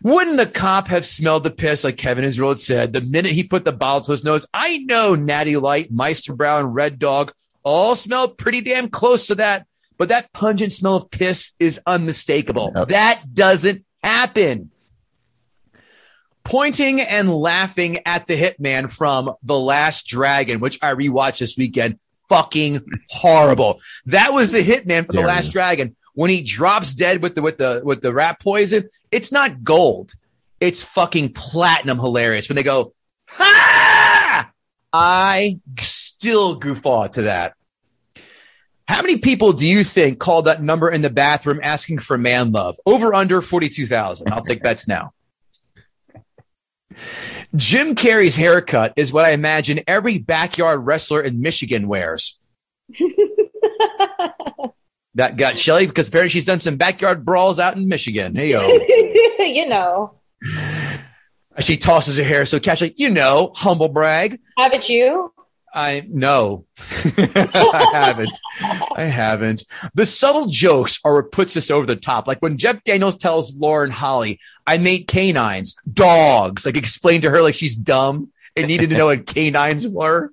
Wouldn't 0.03 0.35
the 0.35 0.45
cop 0.45 0.89
have 0.89 1.05
smelled 1.05 1.45
the 1.45 1.51
piss 1.51 1.85
like 1.85 1.97
Kevin 1.97 2.25
Israel 2.25 2.49
had 2.49 2.59
said 2.59 2.93
the 2.93 3.01
minute 3.01 3.31
he 3.31 3.43
put 3.43 3.63
the 3.63 3.71
bottle 3.71 4.01
to 4.01 4.11
his 4.11 4.23
nose? 4.23 4.45
I 4.53 4.79
know 4.79 5.15
Natty 5.15 5.55
Light, 5.55 5.91
Meister 5.91 6.35
Brau, 6.35 6.61
Red 6.61 6.99
Dog 6.99 7.31
all 7.63 7.95
smell 7.95 8.27
pretty 8.27 8.59
damn 8.59 8.89
close 8.89 9.27
to 9.27 9.35
that, 9.35 9.65
but 9.97 10.09
that 10.09 10.33
pungent 10.33 10.73
smell 10.73 10.97
of 10.97 11.09
piss 11.09 11.53
is 11.59 11.79
unmistakable. 11.87 12.73
Yep. 12.75 12.87
That 12.89 13.23
doesn't 13.33 13.85
happen. 14.03 14.71
Pointing 16.43 16.99
and 16.99 17.33
laughing 17.33 17.99
at 18.05 18.27
the 18.27 18.35
hitman 18.35 18.91
from 18.91 19.33
The 19.43 19.57
Last 19.57 20.07
Dragon, 20.07 20.59
which 20.59 20.77
I 20.81 20.91
rewatched 20.91 21.39
this 21.39 21.57
weekend. 21.57 21.99
Fucking 22.27 22.81
horrible. 23.09 23.79
That 24.07 24.33
was 24.33 24.51
the 24.51 24.63
hitman 24.63 25.05
for 25.05 25.13
The 25.13 25.21
Last 25.21 25.47
you. 25.47 25.51
Dragon. 25.53 25.95
When 26.13 26.29
he 26.29 26.41
drops 26.41 26.93
dead 26.93 27.21
with 27.21 27.35
the 27.35 27.41
with 27.41 27.57
the 27.57 27.81
with 27.83 28.01
the 28.01 28.13
rat 28.13 28.39
poison, 28.39 28.89
it's 29.11 29.31
not 29.31 29.63
gold. 29.63 30.13
It's 30.59 30.83
fucking 30.83 31.33
platinum 31.33 31.99
hilarious. 31.99 32.47
When 32.47 32.55
they 32.55 32.63
go, 32.63 32.93
ha! 33.27 34.51
I 34.93 35.59
still 35.79 36.59
off 36.85 37.11
to 37.11 37.23
that. 37.23 37.55
How 38.87 39.01
many 39.01 39.17
people 39.17 39.53
do 39.53 39.65
you 39.65 39.83
think 39.83 40.19
called 40.19 40.45
that 40.45 40.61
number 40.61 40.89
in 40.89 41.01
the 41.01 41.09
bathroom 41.09 41.59
asking 41.63 41.99
for 41.99 42.17
man 42.17 42.51
love? 42.51 42.77
Over 42.85 43.13
under 43.13 43.41
42,000. 43.41 44.31
I'll 44.31 44.41
take 44.41 44.61
bets 44.61 44.87
now. 44.87 45.13
Jim 47.55 47.95
Carrey's 47.95 48.35
haircut 48.35 48.93
is 48.97 49.13
what 49.13 49.25
I 49.25 49.31
imagine 49.31 49.81
every 49.87 50.17
backyard 50.17 50.85
wrestler 50.85 51.21
in 51.21 51.41
Michigan 51.41 51.87
wears. 51.87 52.39
that 55.15 55.37
got 55.37 55.57
Shelly 55.59 55.87
because 55.87 56.09
apparently 56.09 56.29
she's 56.29 56.45
done 56.45 56.59
some 56.59 56.77
backyard 56.77 57.25
brawls 57.25 57.59
out 57.59 57.75
in 57.75 57.87
Michigan. 57.87 58.35
Hey, 58.35 58.51
yo. 58.51 58.67
you 59.45 59.67
know. 59.67 60.19
She 61.59 61.77
tosses 61.77 62.17
her 62.17 62.23
hair 62.23 62.45
so 62.45 62.59
casually, 62.59 62.93
you 62.97 63.09
know, 63.09 63.51
humble 63.55 63.89
brag. 63.89 64.39
Haven't 64.57 64.89
you? 64.89 65.31
I 65.75 66.05
no, 66.07 66.65
I 67.17 67.89
haven't. 67.93 68.37
I 68.95 69.03
haven't. 69.03 69.63
The 69.95 70.05
subtle 70.05 70.45
jokes 70.45 70.99
are 71.03 71.15
what 71.15 71.31
puts 71.31 71.55
this 71.55 71.71
over 71.71 71.87
the 71.87 71.95
top. 71.95 72.27
Like 72.27 72.39
when 72.41 72.59
Jeff 72.59 72.83
Daniels 72.83 73.15
tells 73.15 73.57
Lauren 73.57 73.89
Holly, 73.89 74.39
"I 74.67 74.77
made 74.77 75.07
canines, 75.07 75.75
dogs." 75.91 76.67
Like 76.67 76.77
explain 76.77 77.21
to 77.21 77.31
her 77.31 77.41
like 77.41 77.55
she's 77.55 77.75
dumb 77.75 78.31
and 78.55 78.67
needed 78.67 78.91
to 78.91 78.97
know 78.97 79.07
what 79.07 79.25
canines 79.25 79.87
were. 79.87 80.31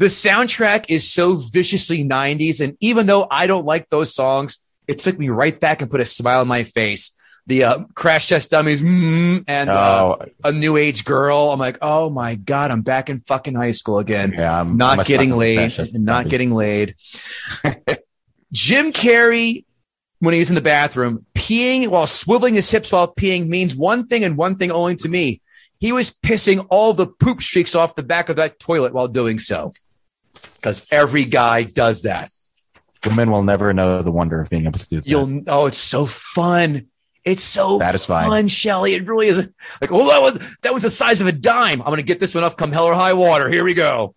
The 0.00 0.06
soundtrack 0.06 0.86
is 0.88 1.12
so 1.12 1.36
viciously 1.36 2.02
'90s, 2.02 2.62
and 2.62 2.74
even 2.80 3.06
though 3.06 3.26
I 3.30 3.46
don't 3.46 3.66
like 3.66 3.90
those 3.90 4.14
songs, 4.14 4.56
it 4.88 4.98
took 4.98 5.18
me 5.18 5.28
right 5.28 5.60
back 5.60 5.82
and 5.82 5.90
put 5.90 6.00
a 6.00 6.06
smile 6.06 6.40
on 6.40 6.48
my 6.48 6.64
face. 6.64 7.10
The 7.46 7.64
uh, 7.64 7.78
Crash 7.94 8.28
Test 8.28 8.48
Dummies 8.48 8.80
mm, 8.80 9.44
and 9.46 9.68
uh, 9.68 10.16
Oh, 10.18 10.26
a 10.42 10.52
new 10.52 10.78
age 10.78 11.04
girl. 11.04 11.50
I'm 11.52 11.58
like, 11.58 11.76
oh 11.82 12.08
my 12.08 12.36
god, 12.36 12.70
I'm 12.70 12.80
back 12.80 13.10
in 13.10 13.20
fucking 13.20 13.54
high 13.54 13.72
school 13.72 13.98
again. 13.98 14.32
yeah. 14.32 14.58
I'm, 14.58 14.78
Not 14.78 15.00
I'm 15.00 15.04
getting 15.04 15.36
laid. 15.36 15.70
Not 15.92 16.30
getting 16.30 16.52
laid. 16.52 16.94
Jim 18.52 18.92
Carrey 18.92 19.66
when 20.20 20.32
he's 20.32 20.48
in 20.48 20.54
the 20.54 20.62
bathroom, 20.62 21.26
peeing 21.34 21.88
while 21.88 22.06
swiveling 22.06 22.54
his 22.54 22.70
hips 22.70 22.90
while 22.90 23.12
peeing 23.12 23.48
means 23.48 23.76
one 23.76 24.06
thing 24.06 24.24
and 24.24 24.38
one 24.38 24.56
thing 24.56 24.72
only 24.72 24.96
to 24.96 25.10
me. 25.10 25.42
He 25.78 25.92
was 25.92 26.10
pissing 26.10 26.66
all 26.70 26.94
the 26.94 27.06
poop 27.06 27.42
streaks 27.42 27.74
off 27.74 27.96
the 27.96 28.02
back 28.02 28.30
of 28.30 28.36
that 28.36 28.58
toilet 28.58 28.94
while 28.94 29.08
doing 29.08 29.38
so. 29.38 29.72
Because 30.60 30.86
every 30.90 31.24
guy 31.24 31.62
does 31.62 32.02
that. 32.02 32.30
Women 33.06 33.30
will 33.30 33.42
never 33.42 33.72
know 33.72 34.02
the 34.02 34.12
wonder 34.12 34.40
of 34.42 34.50
being 34.50 34.66
able 34.66 34.78
to 34.78 34.86
do 34.86 34.96
that. 34.96 35.08
You'll 35.08 35.42
oh, 35.48 35.66
it's 35.66 35.78
so 35.78 36.04
fun. 36.04 36.88
It's 37.24 37.42
so 37.42 37.78
Satisfying. 37.78 38.28
fun, 38.28 38.48
Shelly. 38.48 38.94
It 38.94 39.06
really 39.06 39.28
is. 39.28 39.38
Like, 39.80 39.90
oh, 39.90 40.08
that 40.08 40.22
was 40.22 40.56
that 40.62 40.74
was 40.74 40.82
the 40.82 40.90
size 40.90 41.20
of 41.20 41.26
a 41.26 41.32
dime. 41.32 41.80
I'm 41.80 41.88
gonna 41.88 42.02
get 42.02 42.20
this 42.20 42.34
one 42.34 42.44
up 42.44 42.58
come 42.58 42.72
hell 42.72 42.84
or 42.84 42.94
high 42.94 43.14
water. 43.14 43.48
Here 43.48 43.64
we 43.64 43.74
go. 43.74 44.14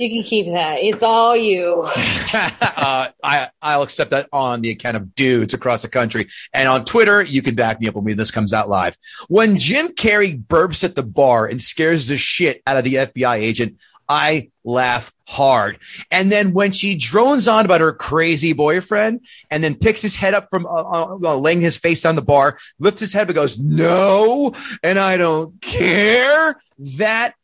You 0.00 0.08
can 0.08 0.22
keep 0.22 0.46
that. 0.54 0.78
It's 0.78 1.02
all 1.02 1.36
you. 1.36 1.82
uh, 2.32 3.08
I 3.22 3.50
I'll 3.60 3.82
accept 3.82 4.12
that 4.12 4.28
on 4.32 4.62
the 4.62 4.70
account 4.70 4.96
of 4.96 5.14
dudes 5.14 5.52
across 5.52 5.82
the 5.82 5.88
country, 5.88 6.28
and 6.54 6.68
on 6.68 6.86
Twitter 6.86 7.22
you 7.22 7.42
can 7.42 7.54
back 7.54 7.82
me 7.82 7.88
up 7.88 7.94
when 7.94 8.16
this 8.16 8.30
comes 8.30 8.54
out 8.54 8.70
live. 8.70 8.96
When 9.28 9.58
Jim 9.58 9.88
Carrey 9.88 10.42
burps 10.42 10.84
at 10.84 10.94
the 10.94 11.02
bar 11.02 11.46
and 11.46 11.60
scares 11.60 12.06
the 12.06 12.16
shit 12.16 12.62
out 12.66 12.78
of 12.78 12.84
the 12.84 12.94
FBI 12.94 13.36
agent, 13.36 13.78
I 14.10 14.50
laugh 14.64 15.12
hard. 15.28 15.78
And 16.10 16.32
then 16.32 16.52
when 16.52 16.72
she 16.72 16.96
drones 16.98 17.46
on 17.46 17.64
about 17.64 17.80
her 17.80 17.92
crazy 17.92 18.52
boyfriend, 18.52 19.24
and 19.52 19.62
then 19.62 19.76
picks 19.76 20.02
his 20.02 20.16
head 20.16 20.34
up 20.34 20.48
from 20.50 20.66
uh, 20.66 20.70
uh, 20.70 21.18
uh, 21.22 21.36
laying 21.36 21.60
his 21.60 21.78
face 21.78 22.04
on 22.04 22.16
the 22.16 22.22
bar, 22.22 22.58
lifts 22.80 22.98
his 22.98 23.12
head, 23.12 23.28
but 23.28 23.36
goes 23.36 23.60
no, 23.60 24.52
and 24.82 24.98
I 24.98 25.16
don't 25.16 25.60
care. 25.62 26.56
That 26.98 27.34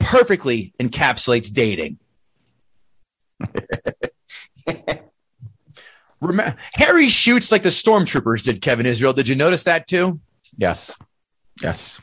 perfectly 0.00 0.74
encapsulates 0.80 1.54
dating. 1.54 1.98
Remember, 6.20 6.56
Harry 6.74 7.08
shoots 7.08 7.52
like 7.52 7.62
the 7.62 7.68
stormtroopers 7.68 8.42
did, 8.42 8.60
Kevin 8.60 8.86
Israel. 8.86 9.12
Did 9.12 9.28
you 9.28 9.36
notice 9.36 9.62
that 9.64 9.86
too? 9.86 10.18
yes. 10.58 10.92
Yes. 11.62 12.00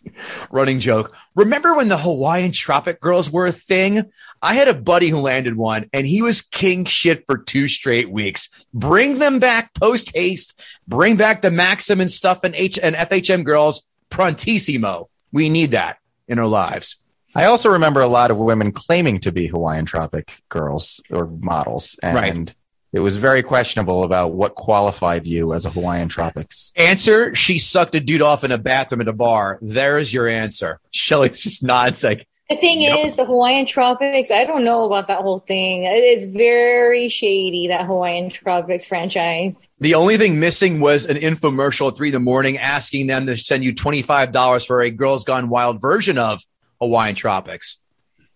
Running 0.51 0.79
joke. 0.79 1.15
Remember 1.35 1.75
when 1.75 1.87
the 1.87 1.97
Hawaiian 1.97 2.51
Tropic 2.51 2.99
Girls 2.99 3.29
were 3.29 3.45
a 3.45 3.51
thing? 3.51 4.03
I 4.41 4.55
had 4.55 4.67
a 4.67 4.73
buddy 4.73 5.09
who 5.09 5.19
landed 5.19 5.55
one 5.55 5.89
and 5.93 6.07
he 6.07 6.21
was 6.21 6.41
king 6.41 6.85
shit 6.85 7.23
for 7.27 7.37
two 7.37 7.67
straight 7.67 8.09
weeks. 8.09 8.65
Bring 8.73 9.19
them 9.19 9.39
back 9.39 9.73
post 9.75 10.15
haste. 10.15 10.59
Bring 10.87 11.17
back 11.17 11.41
the 11.41 11.51
Maxim 11.51 12.01
and 12.01 12.09
stuff 12.09 12.43
and 12.43 12.55
H 12.55 12.79
and 12.81 12.95
FHM 12.95 13.43
girls 13.43 13.85
prontissimo. 14.09 15.09
We 15.31 15.49
need 15.49 15.71
that 15.71 15.97
in 16.27 16.39
our 16.39 16.47
lives. 16.47 16.97
I 17.35 17.45
also 17.45 17.69
remember 17.69 18.01
a 18.01 18.07
lot 18.07 18.31
of 18.31 18.37
women 18.37 18.71
claiming 18.71 19.19
to 19.21 19.31
be 19.31 19.47
Hawaiian 19.47 19.85
Tropic 19.85 20.41
girls 20.49 21.01
or 21.09 21.27
models. 21.27 21.97
And 22.03 22.15
Right. 22.15 22.55
It 22.93 22.99
was 22.99 23.17
very 23.17 23.41
questionable 23.41 24.03
about 24.03 24.33
what 24.33 24.53
qualified 24.53 25.25
you 25.25 25.53
as 25.53 25.65
a 25.65 25.71
Hawaiian 25.71 26.09
Tropics. 26.09 26.71
Answer: 26.75 27.33
She 27.33 27.57
sucked 27.57 27.95
a 27.95 27.99
dude 27.99 28.21
off 28.21 28.43
in 28.43 28.51
a 28.51 28.57
bathroom 28.59 29.01
at 29.01 29.07
a 29.07 29.13
bar. 29.13 29.57
There's 29.61 30.13
your 30.13 30.27
answer. 30.27 30.79
Shelly 30.91 31.29
just 31.33 31.63
nods 31.63 32.03
like, 32.03 32.27
The 32.51 32.55
thing 32.55 32.81
is, 32.81 33.15
the 33.15 33.25
Hawaiian 33.25 33.65
Tropics, 33.65 34.29
I 34.29 34.43
don't 34.43 34.63
know 34.63 34.85
about 34.85 35.07
that 35.07 35.21
whole 35.21 35.39
thing. 35.39 35.85
It's 35.85 36.27
very 36.27 37.09
shady, 37.09 37.67
that 37.69 37.87
Hawaiian 37.87 38.29
Tropics 38.29 38.85
franchise. 38.85 39.67
The 39.79 39.95
only 39.95 40.17
thing 40.17 40.39
missing 40.39 40.79
was 40.79 41.07
an 41.07 41.17
infomercial 41.17 41.89
at 41.89 41.97
three 41.97 42.09
in 42.09 42.13
the 42.13 42.19
morning 42.19 42.59
asking 42.59 43.07
them 43.07 43.25
to 43.25 43.35
send 43.37 43.63
you 43.63 43.73
$25 43.73 44.67
for 44.67 44.81
a 44.81 44.91
Girls 44.91 45.23
Gone 45.23 45.49
Wild 45.49 45.81
version 45.81 46.19
of 46.19 46.43
Hawaiian 46.79 47.15
Tropics 47.15 47.82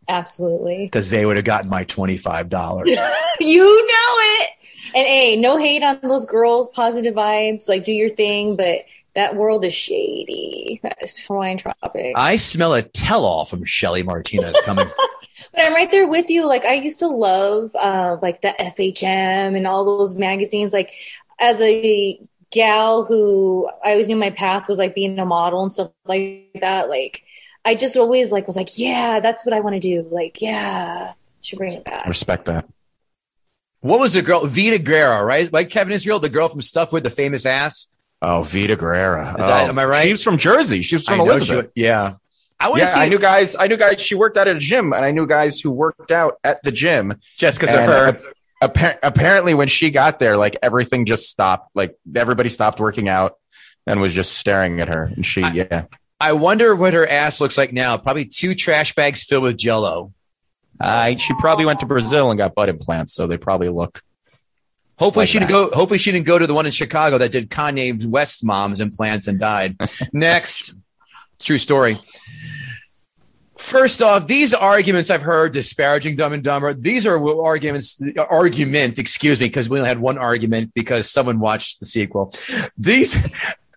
Absolutely. 0.08 0.86
because 0.86 1.10
they 1.10 1.26
would 1.26 1.36
have 1.36 1.46
gotten 1.46 1.70
my 1.70 1.84
$25. 1.86 2.88
you 3.40 3.64
know 3.64 4.16
it. 4.44 4.50
And 4.96 5.06
hey, 5.06 5.36
no 5.36 5.58
hate 5.58 5.84
on 5.84 6.00
those 6.02 6.26
girls, 6.26 6.70
positive 6.70 7.14
vibes, 7.14 7.68
like 7.68 7.84
do 7.84 7.94
your 7.94 8.10
thing, 8.10 8.56
but 8.56 8.86
that 9.16 9.36
world 9.36 9.66
is 9.66 9.74
shady. 9.74 10.80
That's 10.84 11.26
Hawaiian 11.26 11.58
Tropics. 11.58 12.14
I 12.16 12.36
smell 12.36 12.74
a 12.74 12.84
tell 12.84 13.26
all 13.26 13.46
from 13.46 13.66
Shelly 13.66 14.04
Martinez 14.04 14.60
coming. 14.64 14.90
But 15.54 15.66
I'm 15.66 15.74
right 15.74 15.90
there 15.90 16.08
with 16.08 16.30
you. 16.30 16.48
Like 16.48 16.66
I 16.66 16.74
used 16.74 17.00
to 17.00 17.08
love 17.08 17.72
uh, 17.76 18.18
like 18.22 18.42
the 18.42 18.54
FHM 18.60 19.56
and 19.56 19.68
all 19.68 19.86
those 19.86 20.16
magazines. 20.16 20.74
Like 20.74 20.92
as 21.40 21.62
a 21.62 22.20
gal 22.52 23.06
who 23.06 23.70
I 23.84 23.92
always 23.92 24.08
knew 24.08 24.16
my 24.16 24.32
path 24.32 24.68
was 24.68 24.80
like 24.80 24.96
being 24.96 25.20
a 25.20 25.26
model 25.26 25.64
and 25.64 25.72
stuff 25.72 25.92
like 26.06 26.50
that. 26.62 26.90
Like 26.90 27.24
I 27.68 27.76
just 27.76 27.98
always 27.98 28.32
like 28.32 28.48
was 28.48 28.56
like, 28.56 28.78
yeah, 28.78 29.20
that's 29.20 29.46
what 29.46 29.54
I 29.54 29.60
want 29.60 29.74
to 29.76 29.80
do. 29.80 30.08
Like, 30.10 30.42
yeah, 30.42 31.14
should 31.42 31.60
bring 31.60 31.74
it 31.74 31.84
back. 31.84 32.06
respect 32.08 32.46
that. 32.46 32.66
what 33.82 34.00
was 34.00 34.14
the 34.14 34.22
girl? 34.22 34.46
Vida 34.46 34.80
Guerra, 34.80 35.24
right? 35.24 35.52
Like 35.52 35.70
Kevin 35.70 35.94
Israel, 35.94 36.20
the 36.20 36.30
girl 36.30 36.48
from 36.48 36.62
Stuff 36.62 36.92
with 36.94 37.04
the 37.04 37.10
famous 37.10 37.46
ass. 37.46 37.88
Oh, 38.22 38.44
Vida 38.44 38.76
Guerra. 38.76 39.32
Is 39.32 39.38
that- 39.38 39.66
Oh, 39.66 39.70
am 39.70 39.78
I 39.80 39.86
right? 39.86 40.08
She's 40.08 40.24
from 40.24 40.38
Jersey. 40.38 40.82
She's 40.82 41.06
from 41.06 41.22
I 41.22 41.24
Elizabeth. 41.24 41.72
she- 41.76 41.84
yeah. 41.84 42.14
I 42.60 42.70
want 42.70 42.80
to 42.80 42.86
yeah, 42.88 42.94
see 42.94 43.00
I 43.02 43.10
knew 43.10 43.20
guys. 43.20 43.56
I 43.56 43.68
knew 43.68 43.78
guys. 43.78 44.02
She 44.02 44.16
worked 44.16 44.36
out 44.38 44.48
at 44.48 44.56
a 44.56 44.60
gym, 44.60 44.92
and 44.94 45.06
I 45.06 45.12
knew 45.12 45.28
guys 45.28 45.60
who 45.60 45.70
worked 45.70 46.10
out 46.10 46.40
at 46.44 46.64
the 46.64 46.72
gym. 46.72 47.14
just 47.38 47.60
because 47.60 47.76
of 47.76 47.82
her. 47.86 48.08
uh, 48.64 48.68
appar- 48.68 48.98
apparently, 49.04 49.54
when 49.54 49.68
she 49.68 49.92
got 49.92 50.18
there, 50.18 50.38
like 50.38 50.58
everything 50.64 51.06
just 51.06 51.30
stopped. 51.30 51.70
Like 51.76 51.96
everybody 52.16 52.50
stopped 52.50 52.80
working 52.80 53.08
out 53.10 53.36
and 53.86 54.02
was 54.02 54.12
just 54.14 54.32
staring 54.40 54.82
at 54.82 54.88
her. 54.88 55.04
And 55.04 55.24
she, 55.24 55.44
I- 55.44 55.52
yeah, 55.54 55.84
I 56.20 56.34
wonder 56.34 56.76
what 56.76 56.94
her 56.94 57.08
ass 57.08 57.40
looks 57.40 57.58
like 57.58 57.74
now. 57.74 57.98
Probably 57.98 58.26
two 58.26 58.56
trash 58.56 58.96
bags 58.96 59.24
filled 59.24 59.44
with 59.44 59.58
jello. 59.58 60.14
I, 60.80 61.16
she 61.16 61.34
probably 61.36 61.66
went 61.66 61.80
to 61.82 61.86
Brazil 61.86 62.32
and 62.32 62.38
got 62.38 62.56
butt 62.56 62.70
implants, 62.70 63.14
so 63.14 63.28
they 63.28 63.38
probably 63.38 63.70
look. 63.70 64.02
Hopefully 64.98 65.24
Like 65.24 65.30
she 65.30 65.40
didn't 65.40 65.52
go. 65.52 65.70
Hopefully 65.72 66.00
she 66.00 66.12
didn't 66.12 66.26
go 66.26 66.40
to 66.40 66.48
the 66.48 66.56
one 66.56 66.66
in 66.66 66.72
Chicago 66.72 67.20
that 67.20 67.32
did 67.32 67.50
Kanye 67.50 68.04
West's 68.06 68.44
mom's 68.44 68.80
implants 68.80 69.28
and 69.28 69.40
died. 69.40 69.76
Next, 70.14 70.74
true 71.40 71.60
story. 71.60 72.00
First 73.58 74.02
off, 74.02 74.28
these 74.28 74.54
arguments 74.54 75.10
I've 75.10 75.22
heard 75.22 75.52
disparaging 75.52 76.16
Dumb 76.16 76.34
and 76.34 76.44
Dumber. 76.44 76.74
These 76.74 77.06
are 77.06 77.44
arguments. 77.44 78.00
Argument, 78.18 78.98
excuse 78.98 79.40
me, 79.40 79.48
because 79.48 79.70
we 79.70 79.78
only 79.78 79.90
had 79.90 80.00
one 80.00 80.18
argument 80.18 80.72
because 80.74 81.10
someone 81.10 81.40
watched 81.40 81.80
the 81.80 81.86
sequel. 81.86 82.34
These. 82.78 83.16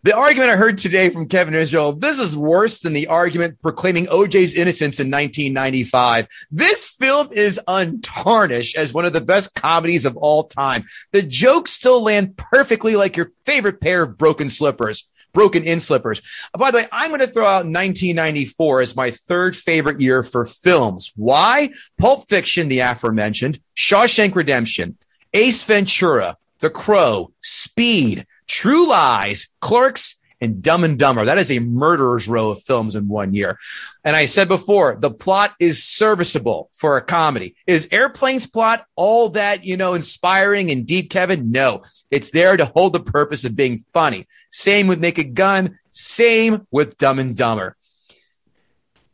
The 0.03 0.17
argument 0.17 0.51
I 0.51 0.57
heard 0.57 0.79
today 0.79 1.11
from 1.11 1.29
Kevin 1.29 1.53
Israel, 1.53 1.93
this 1.93 2.19
is 2.19 2.35
worse 2.35 2.81
than 2.81 2.95
the 2.95 3.09
argument 3.09 3.61
proclaiming 3.61 4.07
OJ's 4.07 4.55
innocence 4.55 4.99
in 4.99 5.11
1995. 5.11 6.27
This 6.51 6.87
film 6.87 7.29
is 7.33 7.61
untarnished 7.69 8.79
as 8.79 8.95
one 8.95 9.05
of 9.05 9.13
the 9.13 9.21
best 9.21 9.55
comedies 9.55 10.07
of 10.07 10.17
all 10.17 10.45
time. 10.45 10.87
The 11.13 11.21
jokes 11.21 11.73
still 11.73 12.03
land 12.03 12.39
perfectly 12.39 12.97
like 12.97 13.15
your 13.15 13.33
favorite 13.45 13.83
pair 13.83 14.05
of 14.05 14.17
broken 14.17 14.49
slippers, 14.49 15.07
broken 15.35 15.65
in 15.65 15.81
slippers. 15.81 16.23
By 16.59 16.71
the 16.71 16.79
way, 16.79 16.87
I'm 16.91 17.11
going 17.11 17.21
to 17.21 17.27
throw 17.27 17.45
out 17.45 17.67
1994 17.67 18.81
as 18.81 18.97
my 18.97 19.11
third 19.11 19.55
favorite 19.55 20.01
year 20.01 20.23
for 20.23 20.47
films. 20.47 21.13
Why? 21.15 21.75
Pulp 21.99 22.27
Fiction, 22.27 22.69
the 22.69 22.79
aforementioned, 22.79 23.61
Shawshank 23.77 24.35
Redemption, 24.35 24.97
Ace 25.35 25.63
Ventura, 25.65 26.39
The 26.61 26.71
Crow, 26.71 27.35
Speed, 27.43 28.27
True 28.51 28.89
Lies, 28.89 29.55
Clerks, 29.61 30.17
and 30.41 30.61
Dumb 30.61 30.83
and 30.83 30.99
Dumber. 30.99 31.25
That 31.25 31.39
is 31.39 31.53
a 31.53 31.61
murderer's 31.61 32.27
row 32.27 32.51
of 32.51 32.61
films 32.61 32.97
in 32.97 33.07
one 33.07 33.33
year. 33.33 33.57
And 34.03 34.17
I 34.17 34.25
said 34.25 34.49
before, 34.49 34.97
the 34.99 35.13
plot 35.13 35.55
is 35.61 35.85
serviceable 35.85 36.69
for 36.73 36.97
a 36.97 37.03
comedy. 37.03 37.55
Is 37.69 37.89
Airplane's 37.93 38.49
plot 38.49 38.85
all 38.97 39.29
that, 39.31 39.65
you 39.65 39.77
know, 39.77 39.95
inspiring 39.95 40.73
and 40.73 40.85
deep, 40.85 41.11
Kevin? 41.11 41.53
No. 41.53 41.85
It's 42.11 42.33
there 42.33 42.57
to 42.57 42.65
hold 42.65 42.93
the 42.93 43.01
purpose 43.01 43.45
of 43.45 43.55
being 43.55 43.85
funny. 43.93 44.27
Same 44.51 44.89
with 44.89 44.99
Naked 44.99 45.35
Gun. 45.35 45.79
Same 45.93 46.67
with 46.73 46.99
Dumb 46.99 47.21
and 47.21 47.37
Dumber. 47.37 47.77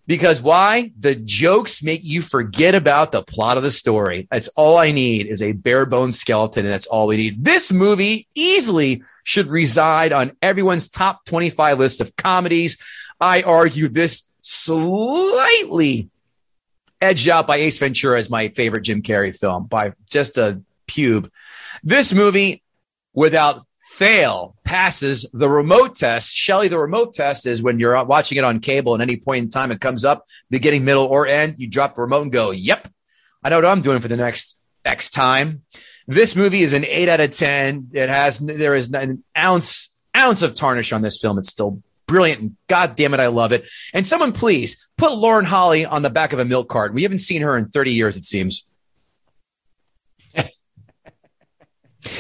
Because 0.07 0.41
why? 0.41 0.93
The 0.99 1.17
jokes 1.17 1.83
make 1.83 2.03
you 2.05 2.23
forget 2.23 2.75
about 2.75 3.11
the 3.11 3.23
plot 3.23 3.57
of 3.57 3.65
the 3.65 3.71
story. 3.73 4.29
That's 4.31 4.49
all 4.49 4.77
I 4.79 4.93
need 4.93 5.27
is 5.27 5.43
a 5.43 5.53
bare 5.53 5.85
bones 5.85 6.21
skeleton, 6.21 6.65
and 6.65 6.73
that's 6.73 6.87
all 6.87 7.09
we 7.09 7.17
need. 7.17 7.45
This 7.45 7.73
movie 7.73 8.29
easily 8.35 9.03
should 9.25 9.49
reside 9.49 10.13
on 10.13 10.33
everyone's 10.41 10.89
top 10.89 11.25
25 11.25 11.79
list 11.79 12.01
of 12.01 12.15
comedies. 12.15 12.77
I 13.21 13.43
argue 13.43 13.89
this 13.89 14.29
slightly 14.41 16.09
edged 17.01 17.29
out 17.29 17.47
by 17.47 17.57
Ace 17.57 17.79
Ventura 17.79 18.19
as 18.19 18.31
my 18.31 18.49
favorite 18.49 18.83
Jim 18.83 19.03
Carrey 19.03 19.37
film 19.37 19.67
by 19.67 19.93
just 20.09 20.39
a 20.39 20.63
pube. 20.87 21.31
This 21.83 22.13
movie, 22.13 22.63
without 23.13 23.67
fail, 23.97 24.55
passes 24.63 25.27
the 25.33 25.49
remote 25.49 25.95
test. 25.95 26.35
Shelly, 26.35 26.69
the 26.69 26.79
remote 26.79 27.15
test 27.15 27.47
is 27.47 27.63
when 27.63 27.81
you're 27.81 28.05
watching 28.05 28.37
it 28.37 28.45
on 28.45 28.61
cable 28.61 28.95
at 28.95 29.01
any 29.01 29.17
point 29.17 29.45
in 29.45 29.49
time, 29.49 29.71
it 29.71 29.81
comes 29.81 30.05
up, 30.05 30.25
beginning, 30.51 30.85
middle, 30.85 31.07
or 31.07 31.27
end. 31.27 31.55
You 31.57 31.67
drop 31.67 31.95
the 31.95 32.03
remote 32.03 32.23
and 32.23 32.33
go, 32.33 32.51
yep, 32.51 32.89
I 33.43 33.49
know 33.49 33.57
what 33.57 33.65
I'm 33.65 33.81
doing 33.81 34.01
for 34.01 34.09
the 34.09 34.19
next 34.19 34.59
X 34.85 35.09
time. 35.11 35.63
This 36.07 36.37
movie 36.37 36.61
is 36.61 36.75
an 36.75 36.85
eight 36.85 37.09
out 37.09 37.21
of 37.21 37.31
10. 37.31 37.91
It 37.95 38.11
has, 38.11 38.39
there 38.39 38.75
is 38.75 38.93
an 38.93 39.25
ounce, 39.37 39.91
ounce 40.15 40.43
of 40.43 40.55
tarnish 40.55 40.93
on 40.93 41.01
this 41.01 41.19
film. 41.19 41.39
It's 41.39 41.49
still 41.49 41.83
brilliant 42.07 42.41
and 42.41 42.57
god 42.69 42.97
damn 42.97 43.15
it, 43.15 43.21
I 43.21 43.29
love 43.29 43.53
it. 43.53 43.67
And 43.95 44.07
someone 44.07 44.33
please 44.33 44.87
put 44.99 45.17
Lauren 45.17 45.47
Holly 45.47 45.87
on 45.87 46.03
the 46.03 46.11
back 46.11 46.35
of 46.35 46.39
a 46.39 46.45
milk 46.45 46.69
carton. 46.69 46.95
We 46.95 47.03
haven't 47.03 47.19
seen 47.19 47.41
her 47.43 47.57
in 47.57 47.71
30 47.71 47.93
years, 47.93 48.17
it 48.17 48.25
seems. 48.25 48.67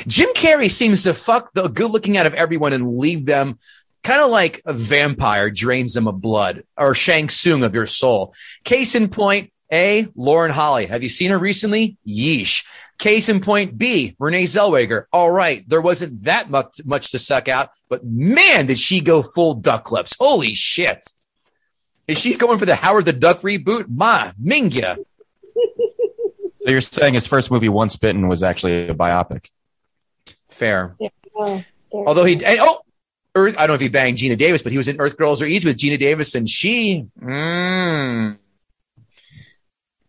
Jim 0.06 0.28
Carrey 0.34 0.70
seems 0.70 1.04
to 1.04 1.14
fuck 1.14 1.52
the 1.54 1.68
good 1.68 1.90
looking 1.90 2.16
out 2.16 2.26
of 2.26 2.34
everyone 2.34 2.72
and 2.72 2.96
leave 2.96 3.26
them 3.26 3.58
kind 4.06 4.22
of 4.22 4.30
like 4.30 4.62
a 4.64 4.72
vampire 4.72 5.50
drains 5.50 5.94
them 5.94 6.06
of 6.06 6.20
blood 6.20 6.60
or 6.76 6.94
Shang 6.94 7.28
Tsung 7.28 7.64
of 7.64 7.74
your 7.74 7.86
soul. 7.86 8.34
Case 8.62 8.94
in 8.94 9.08
point, 9.08 9.52
A, 9.72 10.06
Lauren 10.14 10.52
Holly. 10.52 10.86
Have 10.86 11.02
you 11.02 11.08
seen 11.08 11.32
her 11.32 11.38
recently? 11.38 11.96
Yeesh. 12.06 12.64
Case 12.98 13.28
in 13.28 13.40
point 13.40 13.76
B, 13.76 14.14
Renee 14.18 14.44
Zellweger. 14.44 15.04
All 15.12 15.30
right, 15.30 15.68
there 15.68 15.80
wasn't 15.80 16.22
that 16.22 16.48
much, 16.50 16.80
much 16.84 17.10
to 17.10 17.18
suck 17.18 17.48
out, 17.48 17.70
but 17.88 18.04
man, 18.04 18.66
did 18.66 18.78
she 18.78 19.00
go 19.00 19.22
full 19.22 19.54
duck 19.54 19.90
lips. 19.90 20.14
Holy 20.18 20.54
shit. 20.54 21.04
Is 22.06 22.20
she 22.20 22.36
going 22.36 22.58
for 22.58 22.66
the 22.66 22.76
Howard 22.76 23.06
the 23.06 23.12
Duck 23.12 23.42
reboot? 23.42 23.86
Ma, 23.88 24.30
Mingya. 24.42 24.98
So 26.58 26.72
you're 26.72 26.80
saying 26.80 27.14
his 27.14 27.28
first 27.28 27.52
movie, 27.52 27.68
Once 27.68 27.94
Bitten, 27.94 28.26
was 28.26 28.42
actually 28.42 28.88
a 28.88 28.94
biopic? 28.94 29.50
Fair. 30.56 30.96
Yeah, 30.98 31.08
well, 31.34 31.64
Although 31.92 32.24
he, 32.24 32.32
and, 32.34 32.58
oh, 32.60 32.80
Earth, 33.34 33.54
I 33.58 33.66
don't 33.66 33.68
know 33.68 33.74
if 33.74 33.80
he 33.82 33.88
banged 33.88 34.18
Geena 34.18 34.38
Davis, 34.38 34.62
but 34.62 34.72
he 34.72 34.78
was 34.78 34.88
in 34.88 34.98
Earth 34.98 35.16
Girls 35.18 35.42
Are 35.42 35.46
Easy 35.46 35.68
with 35.68 35.76
Geena 35.76 35.98
Davis, 35.98 36.34
and 36.34 36.48
she, 36.48 37.06
mm, 37.20 38.38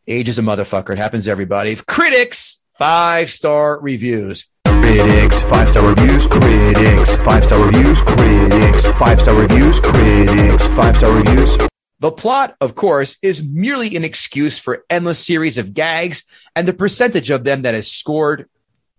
age 0.07 0.29
is 0.29 0.39
a 0.39 0.41
motherfucker. 0.41 0.91
It 0.91 0.97
happens 0.97 1.25
to 1.25 1.31
everybody. 1.31 1.75
Critics, 1.75 2.63
five 2.77 3.29
star 3.29 3.79
reviews. 3.79 4.49
Critics, 4.65 5.43
five 5.43 5.69
star 5.69 5.85
reviews, 5.85 6.27
critics, 6.27 7.15
five 7.17 7.43
star 7.43 7.65
reviews, 7.65 8.01
critics, 8.01 8.85
five 8.93 9.21
star 9.21 9.35
reviews, 9.35 9.79
critics, 9.81 10.67
five 10.67 10.95
star 10.95 11.11
reviews. 11.11 11.57
The 11.99 12.11
plot, 12.11 12.55
of 12.61 12.75
course, 12.75 13.17
is 13.21 13.43
merely 13.43 13.95
an 13.95 14.05
excuse 14.05 14.59
for 14.59 14.85
endless 14.89 15.25
series 15.25 15.57
of 15.57 15.73
gags, 15.73 16.23
and 16.55 16.67
the 16.67 16.73
percentage 16.73 17.31
of 17.31 17.43
them 17.43 17.63
that 17.63 17.75
is 17.75 17.91
scored, 17.91 18.47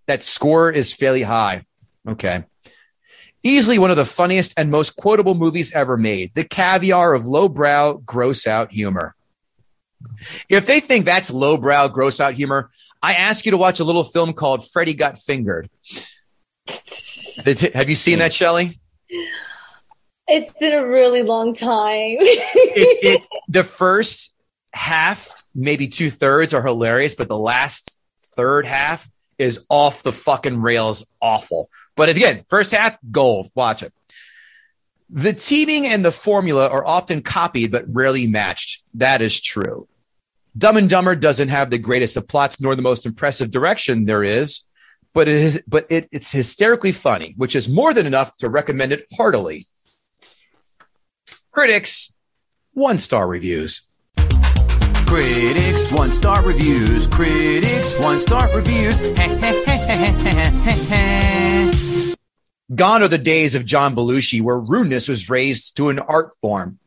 that 0.09 0.23
score 0.23 0.73
is 0.73 0.93
fairly 0.93 1.23
high. 1.23 1.65
Okay. 2.07 2.45
Easily 3.45 3.79
one 3.79 3.91
of 3.91 3.97
the 3.97 4.05
funniest 4.05 4.59
and 4.59 4.71
most 4.71 4.97
quotable 4.97 5.35
movies 5.35 5.73
ever 5.73 5.97
made. 5.97 6.35
The 6.35 6.45
caviar 6.45 7.15
of 7.15 7.27
lowbrow, 7.27 7.99
gross 7.99 8.47
out 8.47 8.73
humor. 8.73 9.15
If 10.49 10.67
they 10.67 10.81
think 10.81 11.05
that's 11.05 11.31
lowbrow, 11.31 11.89
gross 11.89 12.21
out 12.21 12.35
humor, 12.35 12.71
I 13.03 13.15
ask 13.15 13.45
you 13.45 13.53
to 13.53 13.59
watch 13.59 13.79
a 13.79 13.85
little 13.85 14.03
film 14.03 14.33
called 14.33 14.69
Freddy 14.69 14.95
Got 14.95 15.19
Fingered. 15.19 15.71
Have 17.45 17.89
you 17.89 17.95
seen 17.95 18.19
that, 18.19 18.33
Shelly? 18.33 18.81
It's 20.27 20.53
been 20.53 20.75
a 20.75 20.87
really 20.87 21.23
long 21.23 21.55
time. 21.55 22.17
it, 22.21 23.21
it 23.23 23.23
the 23.49 23.65
first 23.65 24.35
half, 24.73 25.35
maybe 25.55 25.87
two 25.89 26.11
thirds, 26.11 26.55
are 26.55 26.63
hilarious, 26.63 27.15
but 27.15 27.29
the 27.29 27.39
last 27.39 27.99
third 28.37 28.67
half 28.67 29.09
is 29.39 29.65
off 29.69 30.03
the 30.03 30.13
fucking 30.13 30.61
rails, 30.61 31.07
awful. 31.21 31.71
But 31.97 32.09
again, 32.09 32.45
first 32.49 32.73
half, 32.73 32.99
gold. 33.11 33.51
Watch 33.55 33.83
it. 33.83 33.93
The 35.11 35.33
teaming 35.33 35.87
and 35.87 36.05
the 36.05 36.13
formula 36.13 36.69
are 36.69 36.87
often 36.87 37.23
copied 37.23 37.73
but 37.73 37.85
rarely 37.89 38.27
matched. 38.27 38.83
That 38.95 39.23
is 39.23 39.41
true. 39.41 39.89
Dumb 40.57 40.77
and 40.77 40.91
Dumber 40.91 41.15
doesn't 41.15 41.49
have 41.49 41.71
the 41.71 41.79
greatest 41.79 42.17
of 42.17 42.27
plots 42.29 42.61
nor 42.61 42.75
the 42.75 42.83
most 42.83 43.07
impressive 43.07 43.51
direction 43.51 44.05
there 44.05 44.25
is, 44.25 44.63
but 45.15 45.29
it 45.29 45.37
is 45.37 45.63
but 45.67 45.87
it, 45.89 46.09
it's 46.11 46.33
hysterically 46.33 46.93
funny, 46.93 47.35
which 47.37 47.55
is 47.55 47.69
more 47.69 47.95
than 47.95 48.07
enough 48.07 48.37
to 48.39 48.51
recommend 48.51 48.93
it 48.93 49.07
heartily. 49.17 49.65
Critics, 51.53 52.15
one 52.73 52.99
star 52.99 53.27
reviews. 53.27 53.88
Critics, 55.09 55.91
one 55.91 56.13
star 56.13 56.47
reviews, 56.47 57.07
critics, 57.07 57.99
one 57.99 58.19
star 58.19 58.55
reviews. 58.55 59.01
Gone 62.75 63.03
are 63.03 63.09
the 63.09 63.17
days 63.17 63.55
of 63.55 63.65
John 63.65 63.97
Belushi 63.97 64.43
where 64.43 64.59
rudeness 64.59 65.09
was 65.09 65.31
raised 65.31 65.79
to 65.79 65.89
an 65.89 65.99
art 65.99 66.35
form. 66.43 66.79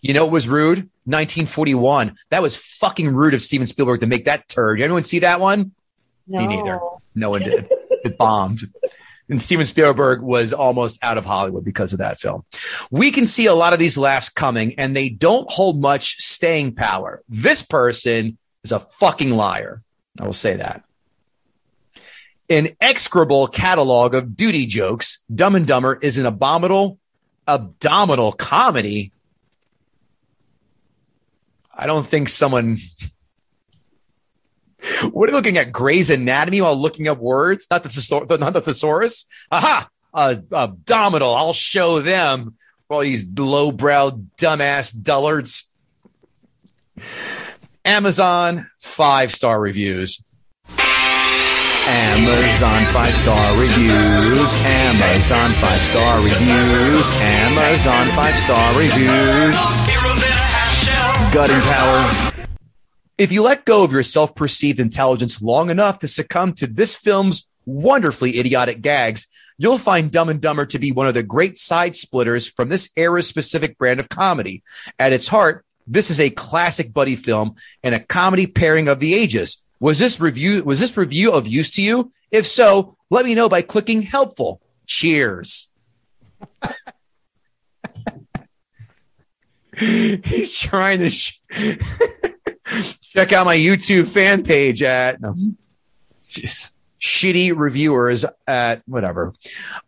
You 0.00 0.14
know 0.14 0.24
what 0.24 0.32
was 0.32 0.48
rude? 0.48 0.78
1941. 1.04 2.16
That 2.30 2.40
was 2.40 2.56
fucking 2.56 3.14
rude 3.14 3.34
of 3.34 3.42
Steven 3.42 3.66
Spielberg 3.66 4.00
to 4.00 4.06
make 4.06 4.24
that 4.24 4.48
turd. 4.48 4.78
Did 4.78 4.84
Anyone 4.84 5.02
see 5.02 5.18
that 5.18 5.38
one? 5.38 5.72
no. 6.26 6.38
Me 6.38 6.46
neither. 6.46 6.80
No 7.14 7.28
one 7.30 7.42
did. 7.42 7.68
it 7.70 8.16
bombed. 8.16 8.60
And 9.32 9.40
Steven 9.40 9.64
Spielberg 9.64 10.20
was 10.20 10.52
almost 10.52 11.02
out 11.02 11.16
of 11.16 11.24
Hollywood 11.24 11.64
because 11.64 11.94
of 11.94 12.00
that 12.00 12.20
film. 12.20 12.44
We 12.90 13.10
can 13.10 13.26
see 13.26 13.46
a 13.46 13.54
lot 13.54 13.72
of 13.72 13.78
these 13.78 13.96
laughs 13.96 14.28
coming 14.28 14.74
and 14.78 14.94
they 14.94 15.08
don't 15.08 15.50
hold 15.50 15.80
much 15.80 16.16
staying 16.18 16.74
power. 16.74 17.22
This 17.30 17.62
person 17.62 18.36
is 18.62 18.72
a 18.72 18.80
fucking 18.80 19.30
liar. 19.30 19.82
I 20.20 20.26
will 20.26 20.34
say 20.34 20.56
that. 20.56 20.84
An 22.50 22.76
execrable 22.78 23.46
catalog 23.46 24.14
of 24.14 24.36
duty 24.36 24.66
jokes, 24.66 25.24
Dumb 25.34 25.54
and 25.54 25.66
Dumber 25.66 25.98
is 26.02 26.18
an 26.18 26.26
abominable, 26.26 26.98
abdominal 27.48 28.32
comedy. 28.32 29.12
I 31.74 31.86
don't 31.86 32.06
think 32.06 32.28
someone 32.28 32.80
what 35.10 35.28
are 35.28 35.32
you 35.32 35.36
looking 35.36 35.58
at? 35.58 35.72
Gray's 35.72 36.10
Anatomy 36.10 36.60
while 36.60 36.76
looking 36.76 37.08
up 37.08 37.18
words? 37.18 37.66
Not 37.70 37.82
the 37.82 37.88
thesor- 37.88 38.38
not 38.38 38.52
the 38.52 38.60
thesaurus. 38.60 39.26
Aha! 39.50 39.88
Uh, 40.14 40.36
abdominal. 40.52 41.34
I'll 41.34 41.52
show 41.52 42.00
them 42.00 42.54
for 42.86 42.94
all 42.94 43.00
these 43.00 43.26
lowbrow, 43.36 44.10
dumbass 44.36 44.92
dullards. 45.00 45.70
Amazon 47.84 48.68
five 48.78 49.32
star 49.32 49.58
reviews. 49.60 50.22
Amazon 51.88 52.84
five 52.92 53.14
star 53.14 53.58
reviews. 53.58 54.64
Amazon 54.66 55.50
five 55.54 55.82
star 55.82 56.18
reviews. 56.18 57.10
Amazon 57.20 58.06
five 58.14 58.34
star 58.36 58.78
reviews. 58.78 59.56
Gutting 61.32 61.60
power. 61.62 62.31
If 63.18 63.30
you 63.30 63.42
let 63.42 63.64
go 63.64 63.84
of 63.84 63.92
your 63.92 64.02
self 64.02 64.34
perceived 64.34 64.80
intelligence 64.80 65.42
long 65.42 65.70
enough 65.70 65.98
to 66.00 66.08
succumb 66.08 66.54
to 66.54 66.66
this 66.66 66.96
film's 66.96 67.48
wonderfully 67.66 68.38
idiotic 68.38 68.80
gags, 68.80 69.28
you'll 69.58 69.78
find 69.78 70.10
Dumb 70.10 70.28
and 70.28 70.40
Dumber 70.40 70.66
to 70.66 70.78
be 70.78 70.92
one 70.92 71.06
of 71.06 71.14
the 71.14 71.22
great 71.22 71.56
side 71.58 71.94
splitters 71.94 72.48
from 72.48 72.68
this 72.68 72.90
era 72.96 73.22
specific 73.22 73.78
brand 73.78 74.00
of 74.00 74.08
comedy. 74.08 74.62
At 74.98 75.12
its 75.12 75.28
heart, 75.28 75.64
this 75.86 76.10
is 76.10 76.20
a 76.20 76.30
classic 76.30 76.92
buddy 76.92 77.16
film 77.16 77.56
and 77.82 77.94
a 77.94 78.00
comedy 78.00 78.46
pairing 78.46 78.88
of 78.88 78.98
the 78.98 79.14
ages. 79.14 79.58
Was 79.78 79.98
this 79.98 80.20
review 80.20 80.62
was 80.64 80.80
this 80.80 80.96
review 80.96 81.32
of 81.32 81.46
use 81.46 81.70
to 81.72 81.82
you? 81.82 82.10
If 82.30 82.46
so, 82.46 82.96
let 83.10 83.24
me 83.24 83.34
know 83.34 83.48
by 83.48 83.62
clicking 83.62 84.02
helpful. 84.02 84.60
Cheers. 84.86 85.72
He's 89.76 90.58
trying 90.58 90.98
to 91.00 91.10
sh- 91.10 91.40
check 93.12 93.32
out 93.32 93.46
my 93.46 93.56
YouTube 93.56 94.08
fan 94.08 94.42
page 94.42 94.82
at 94.82 95.20
no, 95.20 95.34
jeez, 96.28 96.72
shitty 97.00 97.52
reviewers 97.56 98.24
at 98.46 98.82
whatever. 98.86 99.32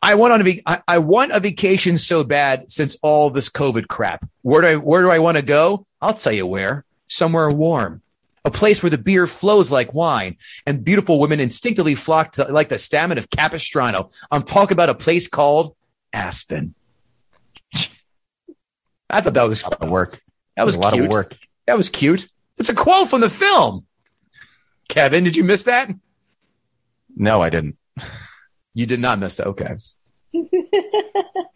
I 0.02 0.14
want 0.14 0.32
on 0.34 0.46
a 0.46 0.60
I, 0.66 0.82
I 0.86 0.98
want 0.98 1.32
a 1.32 1.40
vacation 1.40 1.98
so 1.98 2.24
bad 2.24 2.70
since 2.70 2.96
all 3.02 3.30
this 3.30 3.48
COVID 3.48 3.88
crap. 3.88 4.28
Where 4.42 4.60
do 4.62 4.66
I 4.68 4.76
where 4.76 5.02
do 5.02 5.10
I 5.10 5.18
want 5.18 5.36
to 5.38 5.44
go? 5.44 5.86
I'll 6.00 6.14
tell 6.14 6.32
you 6.32 6.46
where. 6.46 6.84
Somewhere 7.06 7.50
warm. 7.50 8.02
A 8.46 8.50
place 8.50 8.82
where 8.82 8.90
the 8.90 8.98
beer 8.98 9.26
flows 9.26 9.72
like 9.72 9.94
wine 9.94 10.36
and 10.66 10.84
beautiful 10.84 11.18
women 11.18 11.40
instinctively 11.40 11.94
flock 11.94 12.32
to 12.32 12.44
like 12.44 12.68
the 12.68 12.78
stamina 12.78 13.18
of 13.20 13.30
Capistrano. 13.30 14.10
I'm 14.30 14.42
talking 14.42 14.74
about 14.74 14.90
a 14.90 14.94
place 14.94 15.28
called 15.28 15.74
Aspen. 16.12 16.74
I 19.08 19.20
thought 19.20 19.34
that 19.34 19.48
was 19.48 19.62
A 19.62 19.70
lot 19.70 19.88
work. 19.88 20.20
that 20.56 20.66
was 20.66 20.76
a 20.76 20.80
lot 20.80 20.92
cute. 20.92 21.06
of 21.06 21.10
work. 21.10 21.36
That 21.66 21.76
was 21.78 21.88
cute. 21.88 22.26
It's 22.58 22.68
a 22.68 22.74
quote 22.74 23.08
from 23.08 23.20
the 23.20 23.30
film. 23.30 23.86
Kevin, 24.88 25.24
did 25.24 25.36
you 25.36 25.44
miss 25.44 25.64
that? 25.64 25.90
No, 27.16 27.40
I 27.40 27.50
didn't. 27.50 27.76
You 28.74 28.86
did 28.86 29.00
not 29.00 29.18
miss 29.18 29.36
that. 29.36 29.46
Okay. 29.48 29.76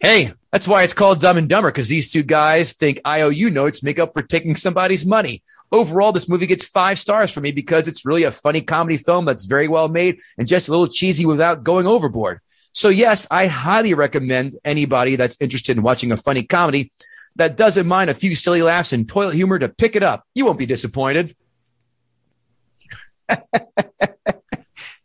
hey, 0.01 0.33
that's 0.51 0.67
why 0.67 0.83
it's 0.83 0.93
called 0.93 1.19
Dumb 1.19 1.37
and 1.37 1.49
Dumber 1.49 1.69
because 1.69 1.89
these 1.89 2.11
two 2.11 2.23
guys 2.23 2.73
think 2.73 3.01
IOU 3.05 3.49
notes 3.49 3.83
make 3.83 3.99
up 3.99 4.13
for 4.13 4.21
taking 4.21 4.55
somebody's 4.55 5.05
money. 5.05 5.43
Overall, 5.71 6.11
this 6.11 6.29
movie 6.29 6.47
gets 6.47 6.67
five 6.67 6.97
stars 6.97 7.31
for 7.31 7.41
me 7.41 7.51
because 7.51 7.87
it's 7.87 8.05
really 8.05 8.23
a 8.23 8.31
funny 8.31 8.61
comedy 8.61 8.97
film 8.97 9.25
that's 9.25 9.45
very 9.45 9.67
well 9.67 9.89
made 9.89 10.19
and 10.37 10.47
just 10.47 10.67
a 10.67 10.71
little 10.71 10.87
cheesy 10.87 11.25
without 11.25 11.63
going 11.63 11.85
overboard. 11.85 12.39
So, 12.73 12.89
yes, 12.89 13.27
I 13.29 13.47
highly 13.47 13.93
recommend 13.93 14.57
anybody 14.63 15.15
that's 15.15 15.37
interested 15.41 15.77
in 15.77 15.83
watching 15.83 16.11
a 16.11 16.17
funny 16.17 16.43
comedy 16.43 16.91
that 17.35 17.57
doesn't 17.57 17.87
mind 17.87 18.09
a 18.09 18.13
few 18.13 18.35
silly 18.35 18.61
laughs 18.61 18.93
and 18.93 19.07
toilet 19.07 19.35
humor 19.35 19.59
to 19.59 19.69
pick 19.69 19.95
it 19.95 20.03
up. 20.03 20.23
You 20.35 20.45
won't 20.45 20.59
be 20.59 20.65
disappointed. 20.65 21.35
I 23.29 23.37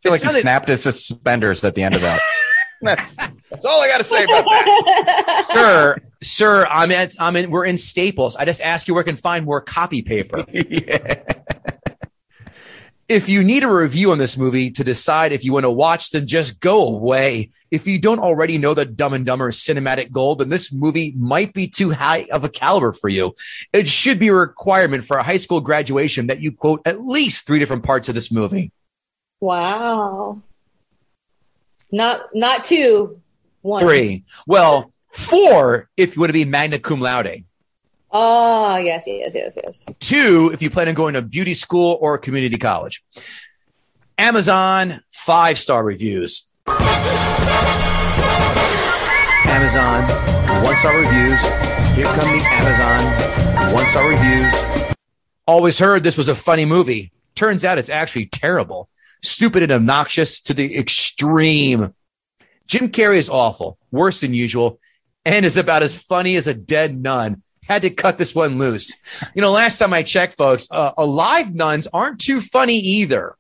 feel 0.02 0.12
like 0.12 0.22
he 0.22 0.28
snapped 0.28 0.68
his 0.68 0.82
suspenders 0.82 1.62
at 1.64 1.74
the 1.74 1.82
end 1.82 1.94
of 1.94 2.00
that. 2.02 2.20
That's 2.82 3.14
that's 3.14 3.64
all 3.64 3.80
I 3.80 3.88
got 3.88 3.98
to 3.98 4.04
say 4.04 4.24
about 4.24 4.44
that. 4.44 5.50
sir, 5.54 5.96
sir, 6.22 6.66
I'm 6.68 6.92
at 6.92 7.14
I'm 7.18 7.34
in 7.34 7.50
we're 7.50 7.64
in 7.64 7.78
Staples. 7.78 8.36
I 8.36 8.44
just 8.44 8.60
ask 8.60 8.88
you 8.88 8.94
where 8.94 9.02
I 9.02 9.06
can 9.06 9.16
find 9.16 9.46
more 9.46 9.62
copy 9.62 10.02
paper. 10.02 10.44
yeah. 10.52 11.22
If 13.06 13.28
you 13.28 13.44
need 13.44 13.64
a 13.64 13.70
review 13.70 14.12
on 14.12 14.18
this 14.18 14.38
movie 14.38 14.70
to 14.70 14.84
decide 14.84 15.32
if 15.32 15.44
you 15.44 15.52
want 15.52 15.64
to 15.64 15.70
watch, 15.70 16.10
then 16.10 16.26
just 16.26 16.58
go 16.60 16.88
away. 16.88 17.50
If 17.70 17.86
you 17.86 17.98
don't 17.98 18.18
already 18.18 18.56
know 18.56 18.72
that 18.72 18.96
Dumb 18.96 19.12
and 19.12 19.26
Dumber 19.26 19.50
is 19.50 19.56
cinematic 19.56 20.10
gold, 20.10 20.38
then 20.38 20.48
this 20.48 20.72
movie 20.72 21.12
might 21.16 21.52
be 21.52 21.68
too 21.68 21.90
high 21.90 22.26
of 22.32 22.44
a 22.44 22.48
caliber 22.48 22.92
for 22.92 23.10
you. 23.10 23.34
It 23.74 23.88
should 23.88 24.18
be 24.18 24.28
a 24.28 24.34
requirement 24.34 25.04
for 25.04 25.18
a 25.18 25.22
high 25.22 25.36
school 25.36 25.60
graduation 25.60 26.28
that 26.28 26.40
you 26.40 26.52
quote 26.52 26.80
at 26.86 27.00
least 27.00 27.46
three 27.46 27.58
different 27.58 27.84
parts 27.84 28.08
of 28.08 28.14
this 28.14 28.32
movie. 28.32 28.72
Wow. 29.40 30.40
Not 31.92 32.34
not 32.34 32.64
two, 32.64 33.20
one. 33.60 33.80
Three. 33.80 34.24
Well, 34.46 34.90
four 35.12 35.88
if 35.96 36.16
you 36.16 36.20
want 36.20 36.30
to 36.30 36.34
be 36.34 36.44
magna 36.44 36.78
cum 36.78 37.00
laude. 37.00 37.44
Oh 38.16 38.76
yes, 38.76 39.08
yes, 39.08 39.32
yes, 39.34 39.58
yes. 39.62 39.86
Two 39.98 40.50
if 40.54 40.62
you 40.62 40.70
plan 40.70 40.88
on 40.88 40.94
going 40.94 41.14
to 41.14 41.22
beauty 41.22 41.52
school 41.52 41.98
or 42.00 42.16
community 42.16 42.56
college. 42.56 43.02
Amazon 44.16 45.00
five 45.10 45.58
star 45.58 45.82
reviews. 45.82 46.48
Amazon 49.48 50.04
one 50.62 50.76
star 50.76 50.96
reviews. 50.96 51.40
Here 51.96 52.06
come 52.06 52.30
the 52.30 52.44
Amazon 52.46 53.74
one 53.74 53.86
star 53.86 54.08
reviews. 54.08 54.94
Always 55.48 55.80
heard 55.80 56.04
this 56.04 56.16
was 56.16 56.28
a 56.28 56.36
funny 56.36 56.64
movie. 56.64 57.10
Turns 57.34 57.64
out 57.64 57.78
it's 57.78 57.90
actually 57.90 58.26
terrible, 58.26 58.88
stupid 59.24 59.64
and 59.64 59.72
obnoxious 59.72 60.40
to 60.42 60.54
the 60.54 60.78
extreme. 60.78 61.92
Jim 62.68 62.90
Carrey 62.90 63.16
is 63.16 63.28
awful, 63.28 63.76
worse 63.90 64.20
than 64.20 64.34
usual, 64.34 64.78
and 65.24 65.44
is 65.44 65.56
about 65.56 65.82
as 65.82 66.00
funny 66.00 66.36
as 66.36 66.46
a 66.46 66.54
dead 66.54 66.96
nun. 66.96 67.42
Had 67.66 67.82
to 67.82 67.90
cut 67.90 68.18
this 68.18 68.34
one 68.34 68.58
loose. 68.58 68.94
You 69.34 69.42
know, 69.42 69.50
last 69.50 69.78
time 69.78 69.94
I 69.94 70.02
checked, 70.02 70.34
folks, 70.34 70.68
uh, 70.70 70.92
alive 70.98 71.54
nuns 71.54 71.88
aren't 71.92 72.20
too 72.20 72.40
funny 72.40 72.78
either. 72.78 73.36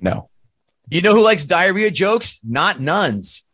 No. 0.00 0.28
You 0.90 1.02
know 1.02 1.14
who 1.14 1.22
likes 1.22 1.44
diarrhea 1.44 1.90
jokes? 1.90 2.38
Not 2.44 2.80
nuns. 2.80 3.46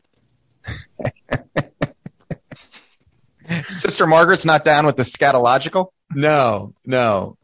Sister 3.66 4.06
Margaret's 4.06 4.44
not 4.44 4.64
down 4.64 4.86
with 4.86 4.96
the 4.96 5.02
scatological. 5.02 5.88
No, 6.14 6.74
no. 6.84 7.36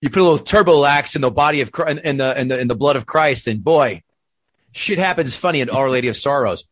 You 0.00 0.10
put 0.10 0.20
a 0.20 0.24
little 0.24 0.38
turbolax 0.38 1.16
in 1.16 1.22
the 1.22 1.30
body 1.30 1.60
of 1.60 1.70
Chri- 1.70 2.00
in 2.00 2.16
the 2.16 2.40
in 2.40 2.48
the 2.48 2.58
in 2.58 2.68
the 2.68 2.74
blood 2.74 2.96
of 2.96 3.06
Christ, 3.06 3.46
and 3.46 3.62
boy, 3.62 4.02
shit 4.72 4.98
happens 4.98 5.36
funny 5.36 5.60
in 5.60 5.68
Our 5.68 5.90
Lady 5.90 6.08
of 6.08 6.16
Sorrows. 6.16 6.66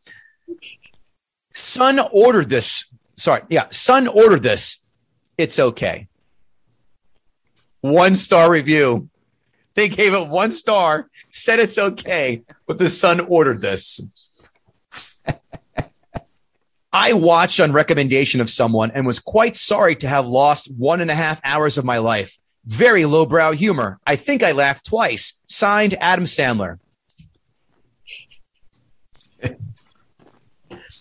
Son 1.53 1.99
ordered 2.11 2.49
this. 2.49 2.85
Sorry, 3.19 3.41
yeah, 3.49 3.67
son 3.69 4.07
ordered 4.07 4.43
this. 4.43 4.81
It's 5.37 5.59
okay. 5.59 6.07
One 7.81 8.15
star 8.15 8.49
review. 8.49 9.09
They 9.75 9.89
gave 9.89 10.13
it 10.13 10.29
one 10.29 10.53
star, 10.53 11.09
said 11.29 11.59
it's 11.59 11.77
okay, 11.77 12.43
but 12.65 12.79
the 12.79 12.87
son 12.87 13.19
ordered 13.19 13.61
this. 13.61 13.99
I 16.93 17.11
watched 17.11 17.59
on 17.59 17.73
recommendation 17.73 18.39
of 18.39 18.49
someone 18.49 18.91
and 18.91 19.05
was 19.05 19.19
quite 19.19 19.57
sorry 19.57 19.97
to 19.97 20.07
have 20.07 20.25
lost 20.25 20.71
one 20.73 21.01
and 21.01 21.11
a 21.11 21.15
half 21.15 21.41
hours 21.43 21.77
of 21.77 21.83
my 21.83 21.97
life. 21.97 22.37
Very 22.65 23.03
lowbrow 23.03 23.51
humor. 23.51 23.99
I 24.07 24.15
think 24.15 24.43
I 24.43 24.53
laughed 24.53 24.85
twice. 24.85 25.41
Signed 25.45 25.93
Adam 25.99 26.23
Sandler. 26.25 26.79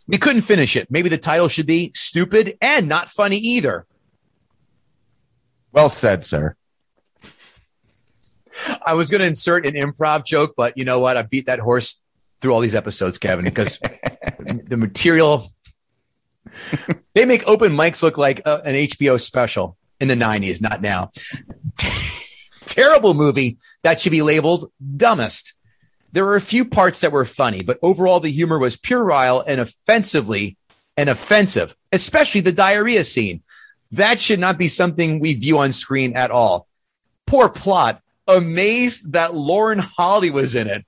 We 0.09 0.16
couldn't 0.18 0.42
finish 0.42 0.74
it. 0.74 0.90
Maybe 0.90 1.11
the 1.11 1.18
title 1.18 1.48
should 1.48 1.66
be 1.66 1.92
stupid 1.94 2.56
and 2.61 2.88
not 2.88 3.11
funny 3.11 3.36
either. 3.36 3.86
Well 5.70 5.90
said, 5.90 6.24
sir. 6.24 6.56
I 8.84 8.94
was 8.94 9.11
going 9.11 9.20
to 9.20 9.26
insert 9.26 9.66
an 9.66 9.74
improv 9.74 10.24
joke, 10.24 10.54
but 10.56 10.76
you 10.76 10.84
know 10.84 10.98
what? 10.98 11.16
I 11.16 11.22
beat 11.22 11.46
that 11.46 11.61
horse 11.61 12.02
through 12.40 12.52
all 12.52 12.61
these 12.61 12.74
episodes, 12.74 13.18
Kevin, 13.18 13.44
because 13.44 13.78
the 14.38 14.76
material. 14.76 15.52
they 17.14 17.26
make 17.26 17.46
open 17.46 17.72
mics 17.72 18.02
look 18.02 18.16
like 18.16 18.40
uh, 18.46 18.62
an 18.64 18.74
HBO 18.74 19.20
special 19.20 19.76
in 20.00 20.09
the 20.09 20.14
90s, 20.14 20.61
not 20.61 20.80
now. 20.80 21.12
Terrible 22.66 23.14
movie 23.14 23.59
that 23.82 24.00
should 24.00 24.12
be 24.12 24.22
labeled 24.22 24.72
dumbest. 24.96 25.54
There 26.12 26.24
were 26.24 26.36
a 26.36 26.40
few 26.40 26.64
parts 26.64 27.00
that 27.00 27.12
were 27.12 27.24
funny, 27.24 27.62
but 27.62 27.78
overall 27.82 28.20
the 28.20 28.30
humor 28.30 28.59
was 28.59 28.76
puerile 28.76 29.42
and 29.46 29.61
offensively 29.61 30.56
and 30.96 31.09
offensive, 31.09 31.76
especially 31.92 32.40
the 32.40 32.52
diarrhea 32.52 33.04
scene. 33.04 33.42
That 33.92 34.20
should 34.20 34.40
not 34.40 34.59
be 34.59 34.68
something 34.68 35.20
we 35.20 35.34
view 35.34 35.59
on 35.59 35.72
screen 35.72 36.16
at 36.16 36.30
all. 36.30 36.66
Poor 37.26 37.48
plot. 37.48 38.02
Amazed 38.26 39.14
that 39.14 39.34
Lauren 39.34 39.78
Holly 39.78 40.30
was 40.30 40.54
in 40.54 40.66
it. 40.66 40.84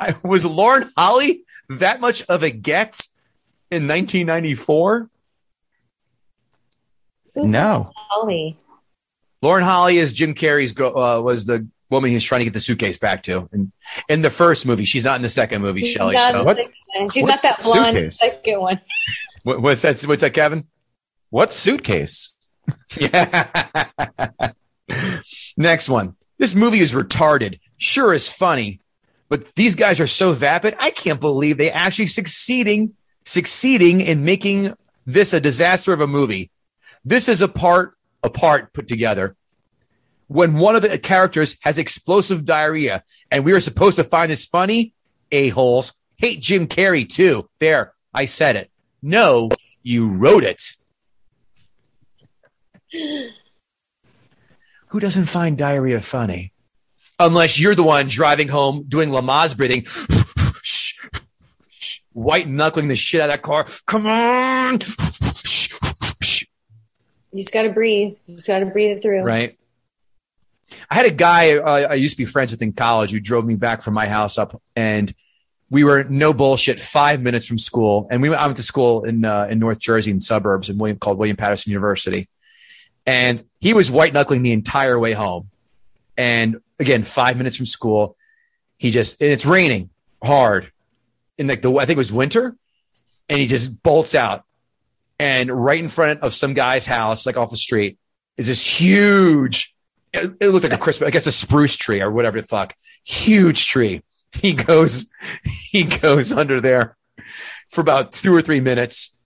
I, 0.00 0.14
was 0.24 0.44
Lauren 0.44 0.90
Holly 0.96 1.44
that 1.68 2.00
much 2.00 2.22
of 2.22 2.42
a 2.42 2.50
get 2.50 3.06
in 3.70 3.86
1994? 3.86 5.10
Who's 7.34 7.50
No. 7.50 7.92
Holly? 7.94 8.56
Lauren 9.42 9.64
Holly 9.64 9.98
is 9.98 10.12
Jim 10.12 10.34
Carrey's 10.34 10.72
girl, 10.72 10.98
uh, 10.98 11.20
was 11.20 11.46
the 11.46 11.68
woman 11.90 12.10
he's 12.10 12.24
trying 12.24 12.40
to 12.40 12.44
get 12.44 12.52
the 12.54 12.60
suitcase 12.60 12.98
back 12.98 13.22
to. 13.24 13.48
And 13.52 13.72
in 14.08 14.22
the 14.22 14.30
first 14.30 14.66
movie, 14.66 14.84
she's 14.84 15.04
not 15.04 15.16
in 15.16 15.22
the 15.22 15.28
second 15.28 15.62
movie, 15.62 15.82
She's 15.82 15.92
Shelly. 15.92 16.14
not, 16.14 16.32
So 16.32 16.44
What- 16.44 16.58
She's 17.12 17.22
what 17.22 17.28
not 17.28 17.42
that 17.42 17.60
blonde 17.60 17.86
suitcase? 17.96 18.18
second 18.18 18.60
one. 18.60 18.80
what, 19.42 19.60
what's 19.60 19.82
that? 19.82 20.00
What's 20.02 20.22
that, 20.22 20.32
Kevin? 20.32 20.66
What 21.30 21.52
suitcase? 21.52 22.34
Yeah. 22.98 23.66
Next 25.56 25.88
one. 25.88 26.16
This 26.38 26.54
movie 26.54 26.80
is 26.80 26.92
retarded. 26.92 27.58
Sure 27.76 28.12
is 28.12 28.28
funny, 28.28 28.80
but 29.28 29.54
these 29.54 29.74
guys 29.74 30.00
are 30.00 30.06
so 30.06 30.32
vapid. 30.32 30.74
I 30.78 30.90
can't 30.90 31.20
believe 31.20 31.58
they 31.58 31.70
actually 31.70 32.06
succeeding 32.08 32.94
succeeding 33.26 34.00
in 34.02 34.24
making 34.24 34.74
this 35.06 35.32
a 35.32 35.40
disaster 35.40 35.92
of 35.92 36.00
a 36.00 36.06
movie. 36.06 36.50
This 37.04 37.28
is 37.28 37.42
a 37.42 37.48
part 37.48 37.96
a 38.22 38.30
part 38.30 38.72
put 38.72 38.86
together. 38.88 39.36
When 40.26 40.54
one 40.54 40.76
of 40.76 40.82
the 40.82 40.98
characters 40.98 41.56
has 41.62 41.78
explosive 41.78 42.44
diarrhea 42.44 43.02
and 43.30 43.44
we 43.44 43.52
are 43.52 43.60
supposed 43.60 43.96
to 43.96 44.04
find 44.04 44.30
this 44.30 44.46
funny, 44.46 44.94
a-holes 45.30 45.92
hate 46.16 46.40
Jim 46.40 46.66
Carrey 46.66 47.08
too. 47.08 47.48
There, 47.58 47.92
I 48.12 48.24
said 48.24 48.56
it. 48.56 48.70
No, 49.02 49.50
you 49.82 50.08
wrote 50.08 50.44
it. 50.44 50.62
Who 54.88 55.00
doesn't 55.00 55.26
find 55.26 55.58
diarrhea 55.58 56.00
funny? 56.00 56.52
Unless 57.18 57.60
you're 57.60 57.74
the 57.74 57.82
one 57.82 58.08
driving 58.08 58.48
home 58.48 58.84
doing 58.88 59.10
Lamaze 59.10 59.56
breathing, 59.56 59.86
white 62.12 62.48
knuckling 62.48 62.88
the 62.88 62.96
shit 62.96 63.20
out 63.20 63.28
of 63.28 63.34
that 63.34 63.42
car. 63.42 63.66
Come 63.86 64.06
on. 64.06 64.78
You 67.32 67.42
just 67.42 67.52
got 67.52 67.62
to 67.62 67.70
breathe. 67.70 68.16
You 68.26 68.36
just 68.36 68.46
got 68.46 68.60
to 68.60 68.66
breathe 68.66 68.96
it 68.96 69.02
through. 69.02 69.22
Right. 69.22 69.58
I 70.90 70.94
had 70.94 71.06
a 71.06 71.10
guy 71.10 71.56
uh, 71.56 71.88
I 71.90 71.94
used 71.94 72.14
to 72.14 72.18
be 72.18 72.24
friends 72.24 72.50
with 72.50 72.62
in 72.62 72.72
college 72.72 73.10
who 73.10 73.20
drove 73.20 73.44
me 73.44 73.56
back 73.56 73.82
from 73.82 73.94
my 73.94 74.06
house 74.06 74.38
up, 74.38 74.60
and 74.76 75.14
we 75.70 75.84
were 75.84 76.04
no 76.04 76.32
bullshit 76.32 76.78
five 76.78 77.22
minutes 77.22 77.46
from 77.46 77.58
school. 77.58 78.06
And 78.10 78.22
we 78.22 78.28
went, 78.28 78.40
I 78.40 78.46
went 78.46 78.56
to 78.58 78.62
school 78.62 79.04
in 79.04 79.24
uh, 79.24 79.48
in 79.50 79.58
North 79.58 79.78
Jersey 79.78 80.10
in 80.10 80.20
suburbs 80.20 80.68
in 80.70 80.78
William 80.78 80.98
called 80.98 81.18
William 81.18 81.36
Paterson 81.36 81.70
University, 81.72 82.28
and 83.06 83.42
he 83.60 83.74
was 83.74 83.90
white 83.90 84.12
knuckling 84.12 84.42
the 84.42 84.52
entire 84.52 84.98
way 84.98 85.12
home. 85.12 85.50
And 86.16 86.58
again, 86.78 87.02
five 87.02 87.36
minutes 87.36 87.56
from 87.56 87.66
school, 87.66 88.16
he 88.78 88.90
just 88.90 89.20
and 89.20 89.32
it's 89.32 89.44
raining 89.44 89.90
hard, 90.22 90.70
in 91.38 91.46
like 91.46 91.62
the 91.62 91.74
I 91.74 91.86
think 91.86 91.96
it 91.96 91.98
was 91.98 92.12
winter, 92.12 92.56
and 93.28 93.40
he 93.40 93.46
just 93.46 93.82
bolts 93.82 94.14
out, 94.14 94.44
and 95.18 95.50
right 95.50 95.80
in 95.80 95.88
front 95.88 96.20
of 96.20 96.34
some 96.34 96.54
guy's 96.54 96.86
house, 96.86 97.26
like 97.26 97.36
off 97.36 97.50
the 97.50 97.56
street, 97.56 97.98
is 98.36 98.46
this 98.46 98.64
huge. 98.64 99.73
It, 100.14 100.36
it 100.40 100.48
looked 100.48 100.62
like 100.62 100.72
a 100.72 100.78
Christmas, 100.78 101.08
I 101.08 101.10
guess 101.10 101.26
a 101.26 101.32
spruce 101.32 101.76
tree 101.76 102.00
or 102.00 102.10
whatever 102.10 102.40
the 102.40 102.46
fuck, 102.46 102.74
huge 103.04 103.66
tree. 103.66 104.02
He 104.42 104.52
goes, 104.52 105.12
he 105.70 105.84
goes 105.84 106.32
under 106.32 106.60
there 106.60 106.96
for 107.68 107.82
about 107.82 108.10
two 108.10 108.34
or 108.34 108.42
three 108.42 108.58
minutes. 108.58 109.16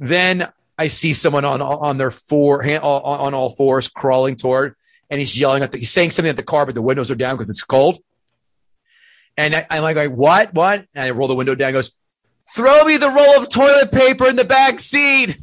Then 0.00 0.48
I 0.76 0.88
see 0.88 1.12
someone 1.12 1.44
on 1.44 1.62
on 1.62 1.98
their 1.98 2.10
four 2.10 2.60
hand, 2.60 2.82
on, 2.82 3.20
on 3.20 3.32
all 3.32 3.50
fours 3.50 3.86
crawling 3.86 4.34
toward, 4.34 4.74
and 5.08 5.20
he's 5.20 5.38
yelling 5.38 5.62
at 5.62 5.70
the, 5.70 5.78
he's 5.78 5.92
saying 5.92 6.10
something 6.10 6.30
at 6.30 6.36
the 6.36 6.42
car, 6.42 6.66
but 6.66 6.74
the 6.74 6.82
windows 6.82 7.12
are 7.12 7.14
down 7.14 7.36
because 7.36 7.48
it's 7.48 7.62
cold. 7.62 8.00
And 9.36 9.54
I, 9.54 9.66
I'm 9.70 9.84
like, 9.84 9.94
like, 9.94 10.10
what, 10.10 10.52
what? 10.52 10.84
And 10.96 11.06
I 11.06 11.10
roll 11.10 11.28
the 11.28 11.36
window 11.36 11.54
down. 11.54 11.68
and 11.68 11.74
Goes, 11.74 11.92
throw 12.52 12.84
me 12.84 12.96
the 12.96 13.08
roll 13.08 13.40
of 13.40 13.50
toilet 13.50 13.92
paper 13.92 14.28
in 14.28 14.34
the 14.34 14.44
back 14.44 14.80
seat. 14.80 15.38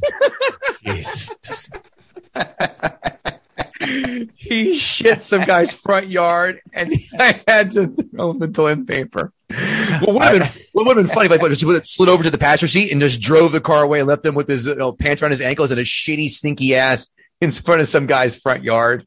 He 4.36 4.76
shit 4.76 5.20
some 5.20 5.44
guy's 5.44 5.72
front 5.72 6.10
yard, 6.10 6.60
and 6.72 6.92
I 7.18 7.40
had 7.46 7.70
to 7.72 7.88
throw 7.88 8.30
him 8.30 8.38
the 8.38 8.48
toilet 8.48 8.86
paper. 8.86 9.32
What 10.00 10.14
would 10.14 10.22
have 10.22 10.54
been, 10.54 10.62
what 10.72 10.86
would 10.86 10.96
have 10.96 11.06
been 11.06 11.14
funny 11.14 11.26
if 11.26 11.42
I 11.42 11.48
just 11.54 11.94
slid 11.94 12.08
over 12.08 12.22
to 12.22 12.30
the 12.30 12.38
passenger 12.38 12.68
seat 12.68 12.92
and 12.92 13.00
just 13.00 13.20
drove 13.20 13.52
the 13.52 13.60
car 13.60 13.82
away 13.82 14.00
and 14.00 14.08
left 14.08 14.24
him 14.24 14.34
with 14.34 14.48
his 14.48 14.66
you 14.66 14.74
know, 14.74 14.92
pants 14.92 15.22
around 15.22 15.30
his 15.30 15.40
ankles 15.40 15.70
and 15.70 15.80
a 15.80 15.84
shitty, 15.84 16.28
stinky 16.28 16.74
ass 16.74 17.10
in 17.40 17.50
front 17.50 17.80
of 17.80 17.88
some 17.88 18.06
guy's 18.06 18.36
front 18.36 18.62
yard. 18.62 19.06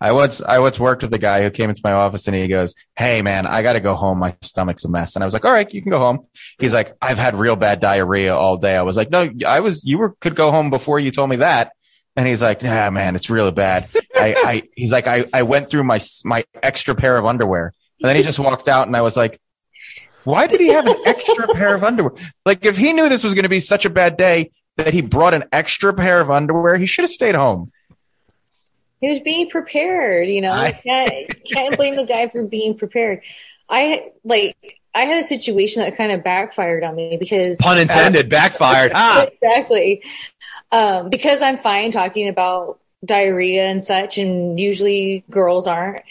I 0.00 0.12
once 0.12 0.42
I 0.42 0.58
once 0.58 0.78
worked 0.78 1.02
with 1.02 1.12
a 1.14 1.18
guy 1.18 1.42
who 1.42 1.50
came 1.50 1.70
into 1.70 1.80
my 1.82 1.92
office 1.92 2.28
and 2.28 2.36
he 2.36 2.48
goes, 2.48 2.74
"Hey 2.96 3.22
man, 3.22 3.46
I 3.46 3.62
got 3.62 3.72
to 3.72 3.80
go 3.80 3.94
home. 3.94 4.18
My 4.18 4.36
stomach's 4.42 4.84
a 4.84 4.90
mess." 4.90 5.16
And 5.16 5.24
I 5.24 5.26
was 5.26 5.32
like, 5.32 5.44
"All 5.44 5.52
right, 5.52 5.72
you 5.72 5.82
can 5.82 5.90
go 5.90 5.98
home." 5.98 6.26
He's 6.58 6.74
like, 6.74 6.94
"I've 7.00 7.18
had 7.18 7.34
real 7.34 7.56
bad 7.56 7.80
diarrhea 7.80 8.36
all 8.36 8.58
day." 8.58 8.76
I 8.76 8.82
was 8.82 8.96
like, 8.96 9.10
"No, 9.10 9.30
I 9.46 9.60
was 9.60 9.84
you 9.84 9.98
were 9.98 10.14
could 10.20 10.34
go 10.34 10.50
home 10.50 10.70
before 10.70 11.00
you 11.00 11.10
told 11.10 11.30
me 11.30 11.36
that." 11.36 11.72
And 12.16 12.28
he's 12.28 12.42
like, 12.42 12.62
"Yeah, 12.62 12.90
man, 12.90 13.16
it's 13.16 13.28
really 13.28 13.50
bad." 13.50 13.88
I, 14.14 14.34
I 14.36 14.62
he's 14.76 14.92
like, 14.92 15.06
I 15.06 15.24
I 15.32 15.42
went 15.42 15.70
through 15.70 15.84
my 15.84 15.98
my 16.24 16.44
extra 16.62 16.94
pair 16.94 17.16
of 17.16 17.26
underwear, 17.26 17.72
and 18.00 18.08
then 18.08 18.16
he 18.16 18.22
just 18.22 18.38
walked 18.38 18.68
out, 18.68 18.86
and 18.86 18.96
I 18.96 19.02
was 19.02 19.16
like. 19.16 19.40
Why 20.24 20.46
did 20.46 20.58
he 20.58 20.68
have 20.68 20.86
an 20.86 20.96
extra 21.04 21.46
pair 21.48 21.74
of 21.74 21.84
underwear? 21.84 22.14
Like, 22.46 22.64
if 22.64 22.78
he 22.78 22.94
knew 22.94 23.10
this 23.10 23.22
was 23.22 23.34
going 23.34 23.42
to 23.42 23.50
be 23.50 23.60
such 23.60 23.84
a 23.84 23.90
bad 23.90 24.16
day 24.16 24.52
that 24.78 24.94
he 24.94 25.02
brought 25.02 25.34
an 25.34 25.44
extra 25.52 25.92
pair 25.92 26.18
of 26.18 26.30
underwear, 26.30 26.78
he 26.78 26.86
should 26.86 27.02
have 27.02 27.10
stayed 27.10 27.34
home. 27.34 27.70
He 29.02 29.10
was 29.10 29.20
being 29.20 29.50
prepared, 29.50 30.28
you 30.28 30.40
know. 30.40 30.48
I- 30.50 30.72
can't, 30.72 31.44
can't 31.44 31.76
blame 31.76 31.96
the 31.96 32.06
guy 32.06 32.28
for 32.28 32.42
being 32.46 32.74
prepared. 32.74 33.20
I 33.68 34.12
like 34.24 34.80
I 34.94 35.00
had 35.00 35.18
a 35.18 35.24
situation 35.24 35.82
that 35.82 35.96
kind 35.96 36.12
of 36.12 36.22
backfired 36.22 36.84
on 36.84 36.94
me 36.94 37.16
because 37.18 37.56
Pun 37.58 37.78
intended, 37.78 38.28
backfired. 38.28 38.92
Ah, 38.94 39.26
exactly 39.42 40.02
um, 40.74 41.08
because 41.08 41.40
I'm 41.40 41.56
fine 41.56 41.90
talking 41.90 42.28
about 42.28 42.80
diarrhea 43.04 43.64
and 43.66 43.82
such, 43.84 44.18
and 44.18 44.58
usually 44.58 45.24
girls 45.30 45.66
aren't. 45.66 46.02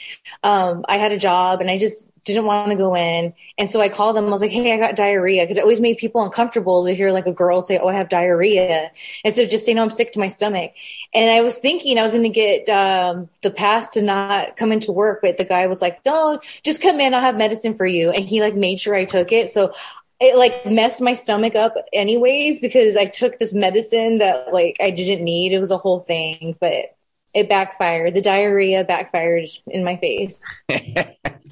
Um, 0.43 0.85
I 0.87 0.97
had 0.97 1.11
a 1.11 1.17
job 1.17 1.61
and 1.61 1.69
I 1.69 1.77
just 1.77 2.09
didn't 2.23 2.45
want 2.45 2.71
to 2.71 2.77
go 2.77 2.95
in, 2.95 3.33
and 3.57 3.69
so 3.69 3.81
I 3.81 3.89
called 3.89 4.15
them. 4.15 4.27
I 4.27 4.29
was 4.29 4.41
like, 4.41 4.51
"Hey, 4.51 4.73
I 4.73 4.77
got 4.77 4.95
diarrhea," 4.95 5.43
because 5.43 5.57
it 5.57 5.61
always 5.61 5.81
made 5.81 5.97
people 5.97 6.23
uncomfortable 6.23 6.85
to 6.85 6.95
hear 6.95 7.11
like 7.11 7.25
a 7.25 7.33
girl 7.33 7.61
say, 7.61 7.77
"Oh, 7.77 7.89
I 7.89 7.93
have 7.95 8.09
diarrhea," 8.09 8.91
instead 9.25 9.43
of 9.43 9.51
just 9.51 9.65
saying, 9.65 9.77
"Oh, 9.77 9.83
I'm 9.83 9.89
sick 9.89 10.13
to 10.13 10.19
my 10.19 10.29
stomach." 10.29 10.71
And 11.13 11.29
I 11.29 11.41
was 11.41 11.57
thinking 11.57 11.99
I 11.99 12.03
was 12.03 12.11
going 12.11 12.23
to 12.23 12.29
get 12.29 12.69
um, 12.69 13.29
the 13.41 13.51
pass 13.51 13.89
to 13.89 14.01
not 14.01 14.55
come 14.55 14.71
into 14.71 14.91
work, 14.91 15.19
but 15.21 15.37
the 15.37 15.43
guy 15.45 15.67
was 15.67 15.81
like, 15.81 16.03
"No, 16.05 16.39
just 16.63 16.81
come 16.81 16.99
in. 17.01 17.13
I'll 17.13 17.21
have 17.21 17.35
medicine 17.35 17.75
for 17.75 17.85
you." 17.85 18.09
And 18.11 18.25
he 18.25 18.41
like 18.41 18.55
made 18.55 18.79
sure 18.79 18.95
I 18.95 19.05
took 19.05 19.31
it. 19.31 19.51
So 19.51 19.73
it 20.19 20.37
like 20.37 20.65
messed 20.65 21.01
my 21.01 21.13
stomach 21.13 21.55
up 21.55 21.73
anyways 21.91 22.59
because 22.59 22.95
I 22.95 23.05
took 23.05 23.39
this 23.39 23.53
medicine 23.53 24.19
that 24.19 24.53
like 24.53 24.77
I 24.79 24.89
didn't 24.91 25.23
need. 25.23 25.51
It 25.53 25.59
was 25.59 25.71
a 25.71 25.77
whole 25.77 25.99
thing, 25.99 26.55
but 26.59 26.95
it 27.33 27.49
backfired. 27.49 28.13
The 28.13 28.21
diarrhea 28.21 28.83
backfired 28.83 29.49
in 29.67 29.83
my 29.83 29.97
face. 29.97 30.39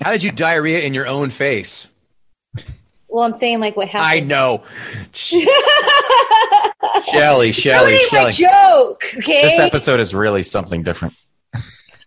how 0.01 0.11
did 0.11 0.23
you 0.23 0.31
diarrhea 0.31 0.79
in 0.81 0.93
your 0.93 1.07
own 1.07 1.29
face? 1.31 1.87
Well, 3.07 3.25
I'm 3.25 3.33
saying 3.33 3.59
like 3.59 3.75
what 3.75 3.89
happened. 3.89 4.09
I 4.09 4.19
know. 4.21 4.63
Shelly, 7.11 7.51
Shelly, 7.51 7.93
That 7.93 8.01
ain't 8.01 8.13
my 8.13 8.29
Shelly. 8.29 8.51
joke. 8.51 9.03
Okay. 9.17 9.41
This 9.41 9.59
episode 9.59 9.99
is 9.99 10.13
really 10.13 10.43
something 10.43 10.83
different. 10.83 11.13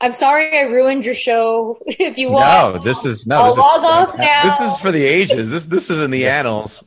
I'm 0.01 0.13
sorry 0.13 0.59
I 0.59 0.63
ruined 0.63 1.05
your 1.05 1.15
show. 1.15 1.79
If 1.87 2.19
you 2.19 2.31
want, 2.31 2.77
No, 2.77 2.83
this 2.83 3.05
is 3.05 3.27
no. 3.27 3.37
I'll 3.37 3.47
This 3.47 3.57
is, 3.57 3.65
off 3.65 4.19
now. 4.19 4.43
This 4.43 4.61
is 4.61 4.79
for 4.79 4.93
the 4.93 5.05
ages. 5.05 5.51
This 5.51 5.67
this 5.67 5.91
is 5.91 6.01
in 6.01 6.11
the 6.11 6.27
annals. 6.27 6.85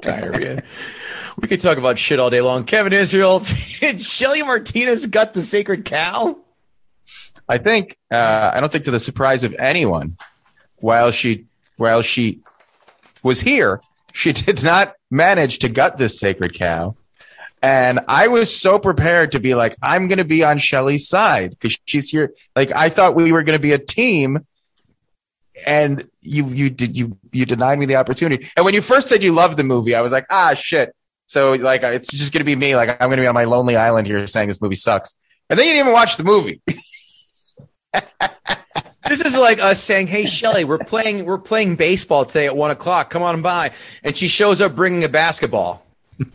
Diarrhea. 0.00 0.62
We 1.38 1.48
could 1.48 1.60
talk 1.60 1.76
about 1.78 1.98
shit 1.98 2.18
all 2.18 2.30
day 2.30 2.40
long. 2.40 2.64
Kevin 2.64 2.92
Israel, 2.92 3.40
did 3.80 4.00
Shelly 4.00 4.42
Martinez 4.42 5.06
gut 5.06 5.34
the 5.34 5.42
sacred 5.42 5.84
cow? 5.84 6.38
I 7.48 7.58
think 7.58 7.96
uh, 8.10 8.50
I 8.52 8.60
don't 8.60 8.72
think 8.72 8.84
to 8.84 8.90
the 8.90 9.00
surprise 9.00 9.44
of 9.44 9.54
anyone, 9.58 10.16
while 10.76 11.10
she 11.10 11.46
while 11.76 12.02
she 12.02 12.40
was 13.22 13.40
here, 13.40 13.80
she 14.12 14.32
did 14.32 14.62
not 14.62 14.94
manage 15.10 15.58
to 15.60 15.68
gut 15.68 15.98
this 15.98 16.18
sacred 16.18 16.54
cow. 16.54 16.96
And 17.62 18.00
I 18.06 18.28
was 18.28 18.54
so 18.54 18.78
prepared 18.78 19.32
to 19.32 19.40
be 19.40 19.54
like, 19.54 19.76
I'm 19.82 20.08
going 20.08 20.18
to 20.18 20.24
be 20.24 20.44
on 20.44 20.58
Shelly's 20.58 21.08
side 21.08 21.50
because 21.50 21.76
she's 21.84 22.10
here. 22.10 22.32
Like 22.54 22.70
I 22.72 22.88
thought 22.88 23.14
we 23.14 23.32
were 23.32 23.42
going 23.42 23.58
to 23.58 23.62
be 23.62 23.72
a 23.72 23.78
team, 23.78 24.46
and 25.66 26.08
you 26.20 26.48
you 26.48 26.70
did 26.70 26.96
you 26.96 27.18
you 27.32 27.46
denied 27.46 27.78
me 27.78 27.86
the 27.86 27.96
opportunity. 27.96 28.48
And 28.56 28.64
when 28.64 28.74
you 28.74 28.82
first 28.82 29.08
said 29.08 29.22
you 29.22 29.32
loved 29.32 29.56
the 29.56 29.64
movie, 29.64 29.94
I 29.94 30.02
was 30.02 30.12
like, 30.12 30.26
ah 30.30 30.54
shit. 30.54 30.94
So 31.26 31.54
like 31.54 31.82
it's 31.82 32.10
just 32.12 32.32
going 32.32 32.40
to 32.40 32.44
be 32.44 32.56
me. 32.56 32.76
Like 32.76 32.90
I'm 32.90 33.08
going 33.08 33.16
to 33.16 33.22
be 33.22 33.26
on 33.26 33.34
my 33.34 33.44
lonely 33.44 33.76
island 33.76 34.06
here 34.06 34.26
saying 34.26 34.48
this 34.48 34.60
movie 34.60 34.76
sucks. 34.76 35.16
And 35.48 35.58
then 35.58 35.66
you 35.66 35.72
didn't 35.72 35.86
even 35.86 35.92
watch 35.92 36.16
the 36.16 36.24
movie. 36.24 36.60
This 39.08 39.20
is 39.20 39.38
like 39.38 39.60
us 39.60 39.80
saying, 39.80 40.08
"Hey, 40.08 40.26
Shelly, 40.26 40.64
we're 40.64 40.78
playing 40.78 41.26
we're 41.26 41.38
playing 41.38 41.76
baseball 41.76 42.24
today 42.24 42.46
at 42.46 42.56
one 42.56 42.72
o'clock. 42.72 43.08
Come 43.08 43.22
on 43.22 43.40
by." 43.40 43.70
And 44.02 44.16
she 44.16 44.26
shows 44.26 44.60
up 44.60 44.74
bringing 44.74 45.04
a 45.04 45.08
basketball. 45.08 45.84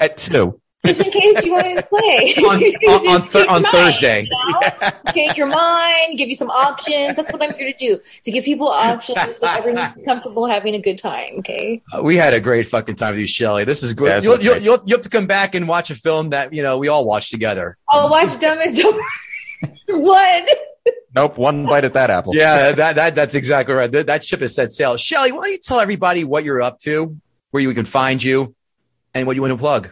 At 0.00 0.16
two. 0.16 0.60
just 0.86 1.06
in 1.06 1.12
case 1.12 1.44
you 1.46 1.52
want 1.52 1.78
to 1.78 1.82
play 1.86 2.34
On- 2.38 2.62
on- 2.62 3.08
on 3.08 3.22
Thur- 3.26 3.38
Change 3.38 3.46
your 3.46 3.50
on 3.56 3.62
mind, 3.62 3.72
Thursday. 3.72 4.28
you 4.28 4.52
know? 4.52 4.90
Change 5.14 5.38
your 5.38 5.46
mind, 5.46 6.18
give 6.18 6.28
you 6.28 6.34
some 6.34 6.50
options. 6.50 7.16
That's 7.16 7.32
what 7.32 7.42
I'm 7.42 7.54
here 7.54 7.72
to 7.72 7.76
do 7.78 7.98
to 8.22 8.30
give 8.30 8.44
people 8.44 8.68
options 8.68 9.38
so 9.38 9.46
everyone's 9.48 10.04
comfortable 10.04 10.46
having 10.46 10.74
a 10.74 10.80
good 10.80 10.98
time. 10.98 11.36
Okay. 11.38 11.82
Uh, 11.92 12.02
we 12.02 12.16
had 12.16 12.34
a 12.34 12.40
great 12.40 12.66
fucking 12.66 12.96
time 12.96 13.12
with 13.12 13.20
you, 13.20 13.26
Shelly. 13.26 13.64
This 13.64 13.82
is 13.82 13.92
Yeah, 13.92 13.96
great. 13.96 14.24
you'll, 14.24 14.32
okay. 14.34 14.42
you'll, 14.44 14.58
you'll, 14.58 14.82
you 14.84 14.94
have 14.96 15.02
to 15.02 15.08
come 15.08 15.26
back 15.26 15.54
and 15.54 15.66
watch 15.66 15.90
a 15.90 15.94
film 15.94 16.30
that 16.30 16.52
you 16.52 16.62
know 16.62 16.76
we 16.78 16.88
all 16.88 17.06
watched 17.06 17.30
together. 17.30 17.78
I'll 17.88 18.10
watch 18.10 18.38
Dumb 18.38 18.58
and 18.60 18.76
Dumber. 18.76 19.00
what? 19.88 20.48
Nope, 21.14 21.38
one 21.38 21.64
bite 21.64 21.84
at 21.84 21.94
that 21.94 22.10
apple. 22.10 22.34
Yeah, 22.34 22.72
that 22.72 22.96
that 22.96 23.14
that's 23.14 23.34
exactly 23.34 23.74
right. 23.74 23.90
That, 23.90 24.06
that 24.08 24.24
ship 24.24 24.40
has 24.40 24.54
set 24.54 24.72
sail. 24.72 24.96
Shelly, 24.96 25.32
why 25.32 25.42
don't 25.44 25.52
you 25.52 25.58
tell 25.58 25.80
everybody 25.80 26.24
what 26.24 26.44
you're 26.44 26.60
up 26.60 26.78
to, 26.80 27.16
where 27.52 27.62
you 27.62 27.72
can 27.72 27.84
find 27.84 28.22
you, 28.22 28.53
and 29.14 29.26
what 29.26 29.36
you 29.36 29.42
want 29.42 29.52
to 29.52 29.58
plug? 29.58 29.90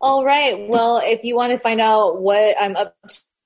All 0.00 0.24
right. 0.24 0.68
Well, 0.68 1.00
if 1.02 1.24
you 1.24 1.34
want 1.34 1.50
to 1.52 1.58
find 1.58 1.80
out 1.80 2.22
what 2.22 2.56
I'm 2.60 2.76
up 2.76 2.94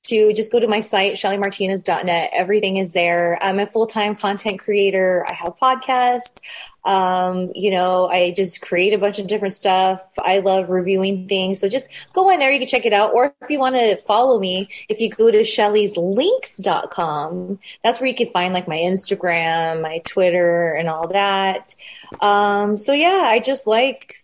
to, 0.05 0.33
just 0.35 0.53
go 0.53 0.61
to 0.61 0.67
my 0.67 0.81
site, 0.81 1.15
shellymartinez.net. 1.15 2.31
Everything 2.33 2.77
is 2.77 2.93
there. 2.93 3.39
I'm 3.41 3.59
a 3.59 3.67
full 3.67 3.87
time 3.87 4.15
content 4.15 4.61
creator. 4.61 5.25
I 5.27 5.33
have 5.33 5.55
podcasts. 5.57 6.41
Um, 6.85 7.53
you 7.55 7.71
know, 7.71 8.09
I 8.09 8.33
just 8.33 8.61
create 8.61 8.93
a 8.93 8.99
bunch 8.99 9.21
of 9.21 9.29
different 9.29 9.55
stuff. 9.55 10.03
I 10.19 10.41
love 10.41 10.69
reviewing 10.69 11.29
things. 11.29 11.61
So 11.61 11.69
just 11.69 11.89
go 12.13 12.29
in 12.29 12.41
there. 12.41 12.51
You 12.51 12.59
can 12.59 12.67
check 12.67 12.85
it 12.85 12.93
out. 12.93 13.15
Or 13.15 13.33
if 13.41 13.49
you 13.49 13.61
want 13.61 13.77
to 13.77 13.97
follow 14.03 14.41
me, 14.41 14.69
if 14.89 15.01
you 15.01 15.09
go 15.09 15.31
to 15.31 15.41
shellyslinks.com, 15.41 17.61
that's 17.85 18.01
where 18.01 18.09
you 18.09 18.17
can 18.17 18.31
find 18.31 18.53
like 18.53 18.67
my 18.67 18.79
Instagram, 18.79 19.81
my 19.81 19.99
Twitter, 20.05 20.73
and 20.73 20.89
all 20.89 21.07
that. 21.09 21.77
Um, 22.21 22.77
so 22.77 22.93
yeah, 22.93 23.29
I 23.29 23.39
just 23.39 23.69
like 23.69 24.22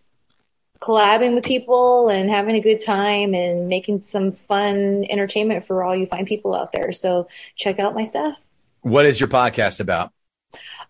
collabing 0.81 1.35
with 1.35 1.45
people 1.45 2.09
and 2.09 2.31
having 2.31 2.55
a 2.55 2.61
good 2.61 2.81
time 2.85 3.35
and 3.35 3.69
making 3.69 4.01
some 4.01 4.33
fun 4.33 5.05
entertainment 5.11 5.65
for 5.65 5.83
all 5.83 5.95
you 5.97 6.07
fine 6.07 6.25
people 6.25 6.55
out 6.55 6.73
there. 6.73 6.93
So 6.93 7.29
check 7.57 7.79
out 7.79 7.95
my 7.95 8.05
stuff. 8.05 8.37
What 8.83 9.07
is 9.07 9.19
your 9.19 9.29
podcast 9.29 9.81
about? 9.81 10.13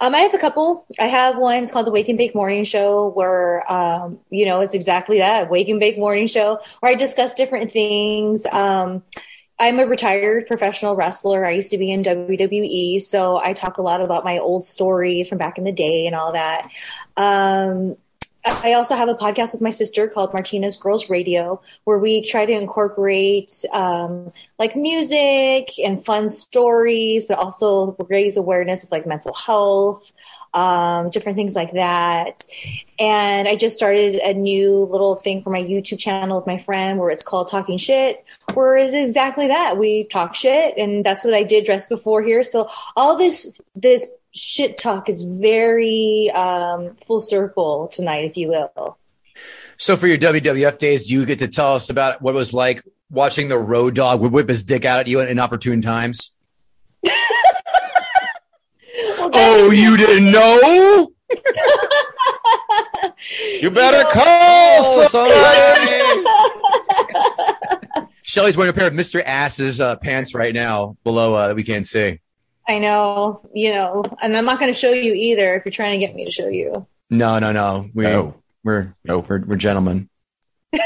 Um, 0.00 0.14
I 0.14 0.18
have 0.18 0.34
a 0.34 0.38
couple. 0.38 0.86
I 1.00 1.06
have 1.06 1.36
one. 1.36 1.62
It's 1.62 1.72
called 1.72 1.86
the 1.86 1.90
Wake 1.90 2.08
and 2.08 2.18
Bake 2.18 2.34
Morning 2.34 2.62
Show, 2.62 3.08
where 3.08 3.70
um, 3.70 4.20
you 4.30 4.46
know 4.46 4.60
it's 4.60 4.74
exactly 4.74 5.18
that 5.18 5.50
Wake 5.50 5.68
and 5.68 5.80
Bake 5.80 5.98
Morning 5.98 6.28
Show, 6.28 6.60
where 6.80 6.92
I 6.92 6.94
discuss 6.94 7.34
different 7.34 7.72
things. 7.72 8.46
Um, 8.46 9.02
I'm 9.58 9.80
a 9.80 9.86
retired 9.86 10.46
professional 10.46 10.94
wrestler. 10.94 11.44
I 11.44 11.50
used 11.50 11.72
to 11.72 11.78
be 11.78 11.90
in 11.90 12.02
WWE, 12.02 13.02
so 13.02 13.38
I 13.38 13.52
talk 13.54 13.78
a 13.78 13.82
lot 13.82 14.00
about 14.00 14.24
my 14.24 14.38
old 14.38 14.64
stories 14.64 15.28
from 15.28 15.38
back 15.38 15.58
in 15.58 15.64
the 15.64 15.72
day 15.72 16.06
and 16.06 16.14
all 16.14 16.32
that. 16.32 16.70
Um, 17.16 17.96
I 18.50 18.72
also 18.72 18.96
have 18.96 19.08
a 19.08 19.14
podcast 19.14 19.52
with 19.52 19.60
my 19.60 19.70
sister 19.70 20.08
called 20.08 20.32
Martinez 20.32 20.76
Girls 20.76 21.10
Radio, 21.10 21.60
where 21.84 21.98
we 21.98 22.24
try 22.24 22.46
to 22.46 22.52
incorporate 22.52 23.64
um, 23.72 24.32
like 24.58 24.74
music 24.74 25.70
and 25.82 26.04
fun 26.04 26.28
stories, 26.28 27.26
but 27.26 27.38
also 27.38 27.96
raise 28.08 28.36
awareness 28.36 28.84
of 28.84 28.90
like 28.90 29.06
mental 29.06 29.34
health, 29.34 30.12
um, 30.54 31.10
different 31.10 31.36
things 31.36 31.54
like 31.54 31.72
that. 31.72 32.46
And 32.98 33.46
I 33.46 33.56
just 33.56 33.76
started 33.76 34.14
a 34.16 34.32
new 34.34 34.84
little 34.84 35.16
thing 35.16 35.42
for 35.42 35.50
my 35.50 35.60
YouTube 35.60 35.98
channel 35.98 36.38
with 36.38 36.46
my 36.46 36.58
friend 36.58 36.98
where 36.98 37.10
it's 37.10 37.22
called 37.22 37.50
Talking 37.50 37.76
Shit, 37.76 38.24
where 38.54 38.76
it's 38.76 38.92
exactly 38.92 39.48
that. 39.48 39.78
We 39.78 40.04
talk 40.04 40.34
shit, 40.34 40.76
and 40.76 41.04
that's 41.04 41.24
what 41.24 41.34
I 41.34 41.42
did 41.42 41.64
dress 41.64 41.86
before 41.86 42.22
here. 42.22 42.42
So 42.42 42.68
all 42.96 43.16
this 43.16 43.52
this 43.76 44.06
shit 44.34 44.76
talk 44.76 45.08
is 45.08 45.22
very 45.22 46.30
um, 46.34 46.96
full 47.06 47.20
circle 47.20 47.88
tonight, 47.88 48.24
if 48.24 48.36
you 48.36 48.48
will. 48.48 48.98
So 49.76 49.96
for 49.96 50.06
your 50.06 50.18
WWF 50.18 50.78
days, 50.78 51.10
you 51.10 51.24
get 51.24 51.38
to 51.40 51.48
tell 51.48 51.74
us 51.74 51.88
about 51.90 52.20
what 52.20 52.32
it 52.34 52.38
was 52.38 52.52
like 52.52 52.82
watching 53.10 53.48
the 53.48 53.58
Road 53.58 53.94
Dog 53.94 54.20
would 54.20 54.32
whip 54.32 54.48
his 54.48 54.64
dick 54.64 54.84
out 54.84 55.00
at 55.00 55.06
you 55.08 55.20
at 55.20 55.28
inopportune 55.28 55.80
times. 55.82 56.32
Well, 59.20 59.30
Oh, 59.32 59.70
you 59.70 59.96
didn't 59.96 60.30
know? 60.30 61.10
You 63.60 63.70
better 63.70 64.02
know- 64.04 64.10
call 64.10 65.06
somebody. 65.08 65.34
somebody. 65.34 66.24
Shelly's 68.22 68.56
wearing 68.56 68.70
a 68.70 68.72
pair 68.72 68.86
of 68.86 68.92
Mr. 68.94 69.22
Ass's 69.24 69.80
uh, 69.80 69.96
pants 69.96 70.34
right 70.34 70.54
now 70.54 70.96
below 71.04 71.34
uh, 71.34 71.48
that 71.48 71.56
we 71.56 71.64
can't 71.64 71.86
see. 71.86 72.20
I 72.68 72.78
know, 72.78 73.40
you 73.54 73.72
know, 73.72 74.04
and 74.20 74.36
I'm 74.36 74.44
not 74.44 74.60
going 74.60 74.70
to 74.70 74.78
show 74.78 74.92
you 74.92 75.14
either 75.14 75.54
if 75.54 75.64
you're 75.64 75.72
trying 75.72 75.98
to 75.98 76.06
get 76.06 76.14
me 76.14 76.26
to 76.26 76.30
show 76.30 76.48
you. 76.48 76.86
No, 77.08 77.38
no, 77.38 77.50
no. 77.50 77.88
We, 77.94 78.04
No. 78.04 78.34
We're, 78.62 78.94
no, 79.04 79.20
we're, 79.20 79.40
we're 79.46 79.56
gentlemen. 79.56 80.10
but 80.72 80.82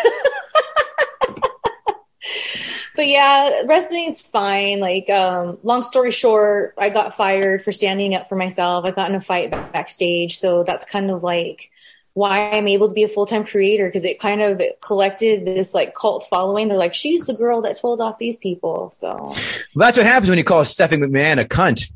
yeah, 2.97 3.63
wrestling's 3.67 4.23
fine. 4.23 4.79
Like, 4.79 5.11
um, 5.11 5.59
long 5.65 5.83
story 5.83 6.13
short, 6.13 6.75
I 6.79 6.91
got 6.91 7.17
fired 7.17 7.63
for 7.63 7.73
standing 7.73 8.15
up 8.15 8.29
for 8.29 8.37
myself. 8.37 8.85
I 8.85 8.93
got 8.93 9.11
in 9.11 9.17
a 9.17 9.21
fight 9.21 9.51
backstage, 9.51 10.39
so 10.39 10.63
that's 10.63 10.87
kind 10.87 11.11
of 11.11 11.25
like 11.25 11.73
why 12.15 12.51
I'm 12.51 12.69
able 12.69 12.89
to 12.89 12.95
be 12.95 13.05
a 13.05 13.09
full 13.09 13.27
time 13.27 13.45
creator 13.45 13.87
because 13.87 14.05
it 14.05 14.19
kind 14.19 14.41
of 14.43 14.61
collected 14.81 15.47
this 15.47 15.75
like 15.75 15.95
cult 15.95 16.27
following. 16.29 16.69
They're 16.69 16.77
like, 16.77 16.95
she's 16.95 17.25
the 17.25 17.35
girl 17.35 17.63
that 17.63 17.77
told 17.77 18.01
off 18.01 18.19
these 18.19 18.37
people. 18.37 18.93
So 18.99 19.15
Well, 19.17 19.87
that's 19.87 19.97
what 19.97 20.07
happens 20.07 20.29
when 20.29 20.39
you 20.39 20.45
call 20.45 20.65
Stephanie 20.65 21.07
McMahon 21.07 21.41
a 21.41 21.45
cunt. 21.45 21.91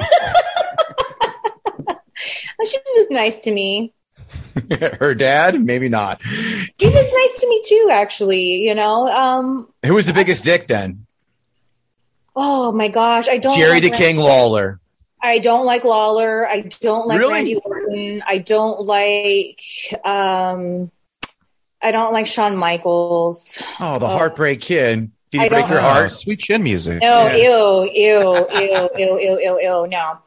she 2.64 2.78
was 2.96 3.10
nice 3.10 3.38
to 3.38 3.52
me. 3.52 3.92
Her 5.00 5.14
dad, 5.14 5.60
maybe 5.60 5.88
not. 5.88 6.22
He 6.22 6.86
was 6.86 6.94
nice 6.94 7.40
to 7.40 7.48
me 7.48 7.62
too, 7.64 7.88
actually. 7.92 8.56
You 8.56 8.74
know, 8.74 9.08
um, 9.08 9.68
Who 9.84 9.94
was 9.94 10.06
the 10.06 10.12
biggest 10.12 10.44
dick 10.44 10.68
then? 10.68 11.06
oh 12.40 12.70
my 12.70 12.86
gosh, 12.86 13.28
I 13.28 13.38
don't 13.38 13.58
Jerry 13.58 13.80
the 13.80 13.90
King 13.90 14.16
Lawler. 14.16 14.80
I 15.20 15.38
don't 15.38 15.66
like 15.66 15.84
Lawler. 15.84 16.48
I 16.48 16.62
don't 16.80 17.06
like 17.08 17.18
Really? 17.18 17.34
Randy 17.34 17.56
Orton. 17.56 18.22
I 18.26 18.38
don't 18.38 18.80
like. 18.82 19.60
um 20.04 20.90
I 21.80 21.90
don't 21.92 22.12
like 22.12 22.26
Shawn 22.26 22.56
Michaels. 22.56 23.62
Oh, 23.78 23.98
the 23.98 24.08
Heartbreak 24.08 24.60
Kid. 24.60 25.10
Did 25.30 25.40
he 25.40 25.46
I 25.46 25.48
break 25.48 25.68
your. 25.68 25.78
Oh, 25.78 25.82
heart? 25.82 26.10
sweet 26.12 26.40
chin 26.40 26.62
music. 26.62 27.00
No, 27.02 27.26
Yeah. 27.26 27.36
ew, 27.36 27.90
ew, 27.92 28.48
ew, 28.50 28.90
ew, 28.96 29.20
ew, 29.20 29.38
ew, 29.40 29.58
ew, 29.60 29.86
no. 29.88 30.18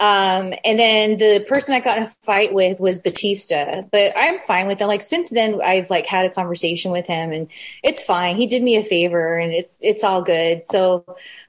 Um, 0.00 0.54
and 0.64 0.78
then 0.78 1.18
the 1.18 1.44
person 1.46 1.74
I 1.74 1.80
got 1.80 1.98
in 1.98 2.04
a 2.04 2.08
fight 2.22 2.54
with 2.54 2.80
was 2.80 2.98
Batista, 2.98 3.82
but 3.92 4.16
I'm 4.16 4.40
fine 4.40 4.66
with 4.66 4.80
him. 4.80 4.88
Like 4.88 5.02
since 5.02 5.28
then, 5.28 5.60
I've 5.62 5.90
like 5.90 6.06
had 6.06 6.24
a 6.24 6.30
conversation 6.30 6.90
with 6.90 7.06
him, 7.06 7.32
and 7.32 7.50
it's 7.82 8.02
fine. 8.02 8.36
He 8.36 8.46
did 8.46 8.62
me 8.62 8.76
a 8.76 8.82
favor, 8.82 9.36
and 9.36 9.52
it's 9.52 9.76
it's 9.82 10.02
all 10.02 10.22
good. 10.22 10.64
So 10.64 11.04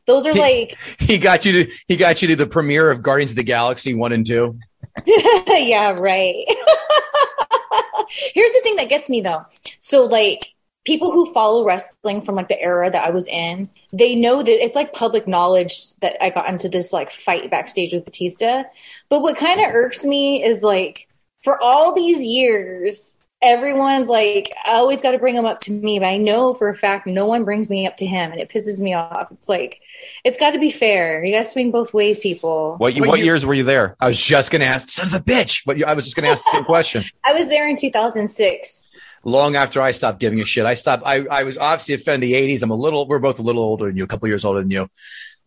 those 0.05 0.25
are 0.25 0.33
like, 0.33 0.77
He 0.99 1.17
got 1.17 1.45
you 1.45 1.63
to 1.63 1.71
he 1.87 1.95
got 1.95 2.21
you 2.21 2.27
to 2.27 2.35
the 2.35 2.45
premiere 2.45 2.91
of 2.91 3.01
Guardians 3.01 3.31
of 3.31 3.37
the 3.37 3.43
Galaxy 3.43 3.93
one 3.93 4.11
and 4.11 4.25
two. 4.25 4.59
yeah, 5.05 5.95
right. 5.97 6.43
Here's 8.33 8.51
the 8.51 8.59
thing 8.63 8.75
that 8.75 8.89
gets 8.89 9.09
me 9.09 9.21
though. 9.21 9.45
So 9.79 10.03
like 10.03 10.53
people 10.85 11.11
who 11.11 11.31
follow 11.33 11.63
wrestling 11.65 12.21
from 12.21 12.35
like 12.35 12.47
the 12.47 12.59
era 12.59 12.89
that 12.89 13.05
I 13.05 13.11
was 13.11 13.27
in, 13.27 13.69
they 13.93 14.15
know 14.15 14.41
that 14.41 14.63
it's 14.63 14.75
like 14.75 14.93
public 14.93 15.27
knowledge 15.27 15.93
that 15.99 16.23
I 16.23 16.29
got 16.31 16.49
into 16.49 16.69
this 16.69 16.91
like 16.91 17.11
fight 17.11 17.49
backstage 17.51 17.93
with 17.93 18.05
Batista. 18.05 18.63
But 19.09 19.21
what 19.21 19.37
kind 19.37 19.59
of 19.59 19.67
irks 19.73 20.03
me 20.03 20.43
is 20.43 20.63
like 20.63 21.07
for 21.43 21.61
all 21.61 21.93
these 21.93 22.23
years, 22.23 23.15
everyone's 23.43 24.09
like, 24.09 24.51
I 24.65 24.71
always 24.73 25.01
got 25.01 25.11
to 25.11 25.19
bring 25.19 25.35
him 25.35 25.45
up 25.45 25.59
to 25.61 25.71
me, 25.71 25.99
but 25.99 26.05
I 26.07 26.17
know 26.17 26.53
for 26.53 26.69
a 26.69 26.75
fact 26.75 27.05
no 27.07 27.25
one 27.25 27.43
brings 27.43 27.69
me 27.69 27.85
up 27.87 27.97
to 27.97 28.05
him, 28.05 28.31
and 28.31 28.39
it 28.39 28.49
pisses 28.49 28.81
me 28.81 28.93
off. 28.93 29.31
It's 29.31 29.49
like 29.49 29.81
it's 30.23 30.37
got 30.37 30.51
to 30.51 30.59
be 30.59 30.71
fair. 30.71 31.23
You 31.23 31.31
got 31.33 31.43
to 31.43 31.49
swing 31.49 31.71
both 31.71 31.93
ways, 31.93 32.17
people. 32.19 32.75
What, 32.77 32.95
you, 32.95 33.01
What 33.01 33.09
what 33.09 33.19
you- 33.19 33.25
years 33.25 33.45
were 33.45 33.53
you 33.55 33.63
there? 33.63 33.95
I 33.99 34.07
was 34.07 34.19
just 34.19 34.51
gonna 34.51 34.65
ask, 34.65 34.87
son 34.89 35.07
of 35.07 35.13
a 35.13 35.19
bitch. 35.19 35.63
But 35.65 35.83
I 35.83 35.93
was 35.93 36.05
just 36.05 36.15
gonna 36.15 36.29
ask 36.29 36.43
the 36.45 36.51
same 36.51 36.63
question. 36.65 37.03
I 37.23 37.33
was 37.33 37.49
there 37.49 37.67
in 37.67 37.75
2006. 37.75 38.99
Long 39.23 39.55
after 39.55 39.81
I 39.81 39.91
stopped 39.91 40.19
giving 40.19 40.41
a 40.41 40.45
shit. 40.45 40.65
I 40.65 40.73
stopped. 40.73 41.03
I, 41.05 41.25
I 41.29 41.43
was 41.43 41.57
obviously 41.57 41.95
a 41.95 41.97
fan 41.97 42.15
of 42.15 42.21
the 42.21 42.33
80s. 42.33 42.63
I'm 42.63 42.71
a 42.71 42.75
little, 42.75 43.07
we're 43.07 43.19
both 43.19 43.39
a 43.39 43.43
little 43.43 43.63
older 43.63 43.87
than 43.87 43.97
you, 43.97 44.03
a 44.03 44.07
couple 44.07 44.27
years 44.27 44.45
older 44.45 44.61
than 44.61 44.71
you. 44.71 44.87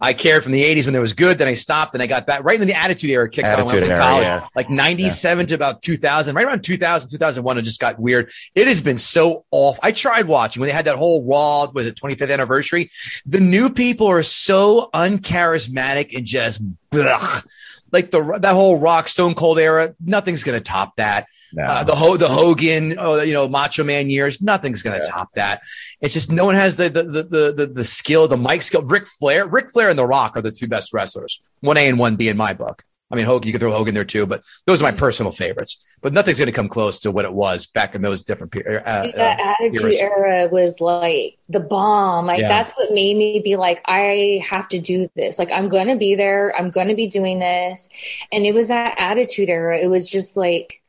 I 0.00 0.12
cared 0.12 0.42
from 0.42 0.52
the 0.52 0.62
80s 0.62 0.84
when 0.84 0.92
there 0.92 1.00
was 1.00 1.12
good. 1.12 1.38
Then 1.38 1.48
I 1.48 1.54
stopped 1.54 1.94
and 1.94 2.02
I 2.02 2.06
got 2.06 2.26
back 2.26 2.42
right 2.44 2.58
when 2.58 2.66
the 2.66 2.76
Attitude 2.76 3.10
Era 3.10 3.30
kicked 3.30 3.46
on 3.46 3.52
when 3.52 3.60
I 3.60 3.62
was 3.62 3.72
Attitude 3.72 3.90
in 3.90 3.92
Era, 3.92 4.02
college, 4.02 4.26
yeah. 4.26 4.46
like 4.56 4.68
97 4.68 5.46
to 5.46 5.54
about 5.54 5.82
2000. 5.82 6.34
Right 6.34 6.44
around 6.44 6.62
2000, 6.62 7.10
2001, 7.10 7.58
it 7.58 7.62
just 7.62 7.80
got 7.80 7.98
weird. 7.98 8.30
It 8.54 8.66
has 8.66 8.80
been 8.80 8.98
so 8.98 9.44
off. 9.50 9.78
I 9.82 9.92
tried 9.92 10.26
watching 10.26 10.60
when 10.60 10.68
they 10.68 10.74
had 10.74 10.86
that 10.86 10.96
whole 10.96 11.24
Raw, 11.24 11.70
was 11.72 11.86
it 11.86 11.94
25th 11.94 12.32
anniversary? 12.32 12.90
The 13.24 13.40
new 13.40 13.70
people 13.70 14.08
are 14.08 14.22
so 14.22 14.90
uncharismatic 14.92 16.14
and 16.14 16.26
just, 16.26 16.62
blech. 16.90 17.46
Like 17.94 18.10
the 18.10 18.38
that 18.42 18.52
whole 18.54 18.78
Rock 18.78 19.08
Stone 19.08 19.34
Cold 19.36 19.58
era. 19.58 19.94
Nothing's 20.04 20.44
going 20.44 20.58
to 20.58 20.62
top 20.62 20.96
that. 20.96 21.26
No. 21.54 21.62
Uh, 21.62 21.84
the 21.84 21.94
Ho- 21.94 22.16
the 22.16 22.28
Hogan, 22.28 22.96
oh, 22.98 23.22
you 23.22 23.32
know, 23.32 23.48
Macho 23.48 23.84
Man 23.84 24.10
years, 24.10 24.42
nothing's 24.42 24.82
going 24.82 25.00
to 25.00 25.06
Yeah. 25.06 25.12
top 25.12 25.28
that. 25.36 25.62
It's 26.00 26.12
just 26.12 26.30
no 26.30 26.44
one 26.44 26.56
has 26.56 26.76
the 26.76 26.90
the, 26.90 27.02
the 27.04 27.52
the 27.56 27.66
the 27.72 27.84
skill, 27.84 28.26
the 28.28 28.36
mic 28.36 28.60
skill. 28.62 28.82
Ric 28.82 29.06
Flair, 29.06 29.46
Ric 29.46 29.70
Flair, 29.70 29.88
and 29.88 29.98
The 29.98 30.06
Rock 30.06 30.36
are 30.36 30.42
the 30.42 30.50
two 30.50 30.66
best 30.68 30.92
wrestlers. 30.92 31.40
One 31.60 31.76
A 31.76 31.88
and 31.88 31.98
one 31.98 32.16
B 32.16 32.28
in 32.28 32.36
my 32.36 32.52
book. 32.54 32.82
I 33.10 33.16
mean, 33.16 33.26
Hogan, 33.26 33.46
you 33.46 33.52
can 33.52 33.60
throw 33.60 33.70
Hogan 33.70 33.94
there 33.94 34.04
too, 34.04 34.26
but 34.26 34.42
those 34.66 34.80
are 34.80 34.84
my 34.84 34.92
personal 34.92 35.30
favorites. 35.30 35.84
But 36.00 36.14
nothing's 36.14 36.38
going 36.38 36.46
to 36.46 36.52
come 36.52 36.68
close 36.68 37.00
to 37.00 37.10
what 37.10 37.24
it 37.24 37.32
was 37.32 37.66
back 37.66 37.94
in 37.94 38.02
those 38.02 38.22
different 38.24 38.52
periods. 38.52 38.82
Uh, 38.86 39.10
that 39.14 39.38
uh, 39.38 39.54
attitude 39.60 39.82
eras. 39.82 39.98
era 40.00 40.48
was 40.48 40.80
like 40.80 41.36
the 41.48 41.60
bomb. 41.60 42.26
Like 42.26 42.40
Yeah. 42.40 42.48
that's 42.48 42.72
what 42.72 42.92
made 42.92 43.16
me 43.16 43.40
be 43.40 43.56
like, 43.56 43.82
I 43.84 44.42
have 44.48 44.68
to 44.68 44.78
do 44.78 45.08
this. 45.14 45.38
Like 45.38 45.52
I'm 45.52 45.68
gonna 45.68 45.96
be 45.96 46.14
there. 46.14 46.54
I'm 46.56 46.70
gonna 46.70 46.94
be 46.94 47.06
doing 47.06 47.38
this. 47.38 47.88
And 48.32 48.46
it 48.46 48.54
was 48.54 48.68
that 48.68 48.94
attitude 48.98 49.50
era. 49.50 49.78
It 49.78 49.88
was 49.88 50.10
just 50.10 50.36
like, 50.36 50.82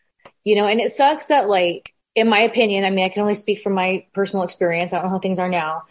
you 0.43 0.55
know, 0.55 0.67
and 0.67 0.79
it 0.79 0.91
sucks 0.91 1.25
that 1.27 1.47
like, 1.49 1.93
in 2.15 2.29
my 2.29 2.39
opinion, 2.39 2.85
I 2.85 2.91
mean, 2.91 3.05
I 3.05 3.09
can 3.09 3.21
only 3.21 3.35
speak 3.35 3.59
from 3.59 3.73
my 3.73 4.05
personal 4.13 4.43
experience. 4.43 4.93
I 4.93 4.97
don't 4.97 5.05
know 5.05 5.11
how 5.11 5.19
things 5.19 5.37
are 5.37 5.49
now, 5.49 5.83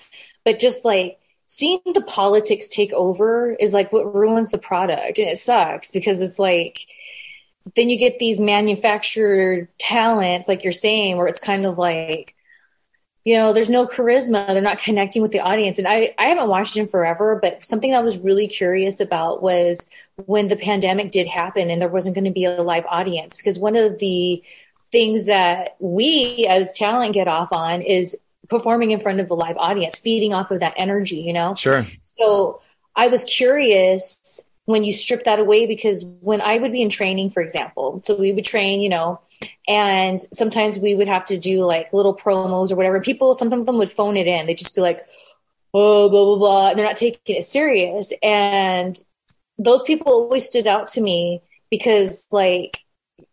but 0.45 0.59
just 0.59 0.85
like 0.85 1.19
seeing 1.47 1.81
the 1.93 2.03
politics 2.03 2.69
take 2.69 2.93
over 2.93 3.55
is 3.55 3.75
like 3.75 3.93
what 3.93 4.15
ruins 4.15 4.51
the 4.51 4.59
product, 4.59 5.19
and 5.19 5.29
it 5.29 5.39
sucks 5.39 5.91
because 5.91 6.21
it's 6.21 6.39
like 6.39 6.87
then 7.77 7.89
you 7.89 7.99
get 7.99 8.19
these 8.19 8.41
manufactured 8.41 9.69
talents, 9.79 10.49
like 10.49 10.65
you're 10.65 10.73
saying, 10.73 11.17
where 11.17 11.27
it's 11.27 11.41
kind 11.41 11.65
of 11.65 11.79
like, 11.79 12.35
you 13.25 13.35
know, 13.35 13.55
there's 13.55 13.71
no 13.71 13.87
charisma. 13.87 14.47
They're 14.49 14.61
not 14.61 14.81
connecting 14.81 15.23
with 15.23 15.33
the 15.33 15.41
audience. 15.41 15.79
And 15.79 15.89
I, 15.89 16.15
I 16.19 16.27
haven't 16.27 16.51
watched 16.51 16.77
in 16.77 16.89
forever, 16.89 17.39
but 17.41 17.65
something 17.65 17.93
that 17.93 18.01
I 18.01 18.03
was 18.03 18.19
really 18.19 18.47
curious 18.49 19.01
about 19.01 19.43
was 19.43 19.89
when 20.27 20.49
the 20.49 20.57
pandemic 20.57 21.11
did 21.11 21.27
happen 21.27 21.71
and 21.71 21.81
there 21.81 21.89
wasn't 21.89 22.15
going 22.15 22.27
to 22.27 22.31
be 22.31 22.45
a 22.45 22.63
live 22.63 22.85
audience. 22.87 23.35
Because 23.35 23.59
one 23.59 23.77
of 23.77 23.99
the 23.99 24.43
things 24.93 25.25
that 25.27 25.77
we 25.81 26.47
as 26.49 26.75
talent 26.75 27.15
get 27.15 27.27
off 27.27 27.51
on 27.51 27.81
is 27.81 28.15
performing 28.49 28.91
in 28.91 29.01
front 29.01 29.21
of 29.21 29.29
the 29.29 29.35
live 29.35 29.57
audience, 29.57 29.99
feeding 29.99 30.35
off 30.35 30.51
of 30.51 30.61
that 30.61 30.75
energy, 30.77 31.17
you 31.17 31.33
know? 31.33 31.55
Sure. 31.55 31.87
So 32.03 32.61
I 32.97 33.09
was 33.09 33.25
curious 33.25 34.45
when 34.67 34.83
you 34.83 34.93
strip 34.93 35.25
that 35.25 35.39
away 35.39 35.67
because 35.67 36.05
when 36.21 36.41
I 36.41 36.59
would 36.59 36.73
be 36.73 36.81
in 36.81 36.89
training, 36.89 37.31
for 37.31 37.43
example, 37.43 38.01
so 38.03 38.17
we 38.17 38.33
would 38.33 38.45
train, 38.45 38.81
you 38.81 38.89
know, 38.89 39.21
and 39.69 40.19
sometimes 40.33 40.79
we 40.79 40.95
would 40.95 41.09
have 41.09 41.27
to 41.27 41.39
do 41.39 41.65
like 41.65 41.93
little 41.93 42.17
promos 42.17 42.73
or 42.73 42.77
whatever. 42.77 43.01
People, 43.01 43.35
some 43.35 43.53
of 43.53 43.67
them 43.67 43.79
would 43.79 43.93
phone 43.93 44.17
it 44.17 44.27
in. 44.27 44.47
They'd 44.47 44.59
just 44.59 44.75
be 44.75 44.81
like, 44.81 45.03
oh, 45.75 46.09
blah, 46.09 46.25
blah, 46.25 46.39
blah. 46.39 46.71
And 46.71 46.79
they're 46.79 46.87
not 46.87 46.97
taking 46.97 47.37
it 47.37 47.45
serious. 47.45 48.13
And 48.23 48.99
those 49.59 49.83
people 49.83 50.13
always 50.13 50.47
stood 50.47 50.67
out 50.67 50.87
to 50.89 51.01
me 51.01 51.43
because, 51.71 52.27
like, 52.31 52.79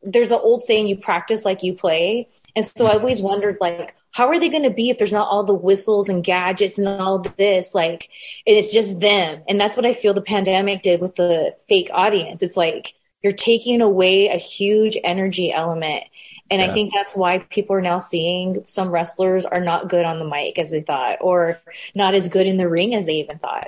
there's 0.04 0.32
an 0.32 0.40
old 0.42 0.62
saying, 0.62 0.88
you 0.88 0.98
practice 0.98 1.46
like 1.46 1.64
you 1.64 1.74
play. 1.76 2.30
And 2.56 2.66
so 2.66 2.86
I 2.86 2.90
mm-hmm. 2.90 3.00
always 3.00 3.22
wondered, 3.22 3.58
like, 3.62 3.96
how 4.12 4.28
are 4.28 4.40
they 4.40 4.50
going 4.50 4.64
to 4.64 4.70
be 4.70 4.90
if 4.90 4.98
there's 4.98 5.14
not 5.14 5.28
all 5.28 5.44
the 5.44 5.54
whistles 5.54 6.10
and 6.10 6.24
gadgets 6.24 6.78
and 6.78 6.88
all 6.88 7.20
this? 7.20 7.74
Like, 7.74 8.10
and 8.46 8.58
it's 8.58 8.74
just 8.74 9.00
them. 9.00 9.42
And 9.48 9.60
that's 9.60 9.78
what 9.78 9.86
I 9.86 9.94
feel 9.94 10.14
the 10.14 10.22
pandemic 10.22 10.82
did 10.82 11.02
with 11.02 11.16
the 11.16 11.56
fake 11.70 11.90
audience. 11.94 12.44
It's 12.44 12.58
like 12.58 12.94
you're 13.24 13.34
taking 13.34 13.82
away 13.82 14.28
a 14.28 14.38
huge 14.38 14.98
energy 15.04 15.52
element. 15.54 16.04
And 16.50 16.62
I 16.62 16.74
think 16.74 16.94
that's 16.94 17.16
why 17.16 17.40
people 17.40 17.78
are 17.78 17.82
now 17.82 17.98
seeing 17.98 18.62
some 18.66 18.90
wrestlers 18.90 19.46
are 19.46 19.62
not 19.62 19.88
good 19.88 20.04
on 20.04 20.20
the 20.20 20.26
mic 20.26 20.60
as 20.60 20.70
they 20.70 20.82
thought, 20.82 21.20
or 21.22 21.62
not 21.96 22.14
as 22.14 22.28
good 22.28 22.46
in 22.46 22.58
the 22.58 22.68
ring 22.68 22.94
as 22.94 23.06
they 23.06 23.14
even 23.16 23.40
thought. 23.40 23.68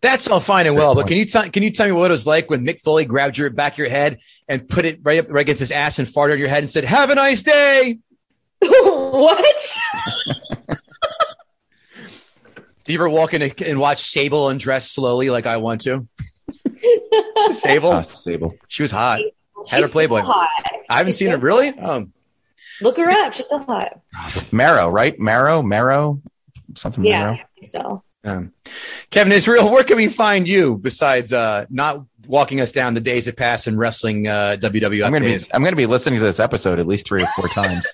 That's 0.00 0.28
all 0.28 0.40
fine 0.40 0.66
and 0.66 0.74
well, 0.74 0.94
but 0.94 1.06
can 1.06 1.18
you 1.18 1.26
tell 1.26 1.46
can 1.50 1.62
you 1.62 1.70
tell 1.70 1.84
me 1.84 1.92
what 1.92 2.10
it 2.10 2.12
was 2.12 2.26
like 2.26 2.48
when 2.48 2.66
Mick 2.66 2.80
Foley 2.80 3.04
grabbed 3.04 3.36
your 3.36 3.50
back 3.50 3.74
of 3.74 3.78
your 3.78 3.90
head 3.90 4.18
and 4.48 4.66
put 4.66 4.86
it 4.86 5.00
right 5.02 5.18
up 5.18 5.26
right 5.28 5.42
against 5.42 5.60
his 5.60 5.70
ass 5.70 5.98
and 5.98 6.08
farted 6.08 6.32
on 6.32 6.38
your 6.38 6.48
head 6.48 6.62
and 6.62 6.70
said, 6.70 6.84
"Have 6.84 7.10
a 7.10 7.14
nice 7.14 7.42
day." 7.42 7.98
what? 9.12 9.74
Do 12.84 12.92
you 12.92 12.98
ever 12.98 13.08
walk 13.08 13.34
in 13.34 13.42
and 13.64 13.78
watch 13.78 13.98
Sable 14.02 14.48
undress 14.48 14.90
slowly 14.90 15.30
like 15.30 15.46
I 15.46 15.56
want 15.58 15.82
to? 15.82 16.08
Sable, 17.50 17.90
Ah, 17.92 18.02
Sable. 18.02 18.54
she 18.68 18.82
was 18.82 18.90
hot. 18.90 19.20
Had 19.70 19.82
her 19.82 19.88
Playboy. 19.88 20.22
hot. 20.22 20.48
I 20.90 20.96
haven't 20.98 21.10
She's 21.12 21.18
seen 21.18 21.28
her 21.30 21.34
still 21.36 21.42
really. 21.44 21.68
Um, 21.70 22.12
Look 22.80 22.96
her 22.96 23.08
up. 23.08 23.32
She's 23.32 23.46
still 23.46 23.60
hot. 23.60 24.00
Mero, 24.52 24.88
right? 24.88 25.16
Mero, 25.18 25.62
Mero, 25.62 26.20
something 26.74 27.04
Yeah, 27.04 27.24
Mero. 27.32 27.38
I 27.62 27.66
so. 27.66 28.02
um, 28.24 28.52
Kevin 29.10 29.32
Israel, 29.32 29.70
where 29.70 29.84
can 29.84 29.96
we 29.96 30.08
find 30.08 30.48
you 30.48 30.76
besides 30.78 31.32
uh, 31.32 31.66
not 31.70 32.04
walking 32.26 32.60
us 32.60 32.72
down 32.72 32.94
the 32.94 33.00
days 33.00 33.26
that 33.26 33.36
pass 33.36 33.68
in 33.68 33.76
wrestling 33.76 34.26
uh, 34.26 34.56
WWF 34.58 35.04
I'm 35.06 35.12
gonna 35.12 35.24
be? 35.26 35.38
I'm 35.54 35.62
gonna 35.62 35.76
be 35.76 35.86
listening 35.86 36.18
to 36.18 36.24
this 36.24 36.40
episode 36.40 36.80
at 36.80 36.88
least 36.88 37.06
three 37.06 37.22
or 37.22 37.28
four 37.36 37.46
times. 37.54 37.86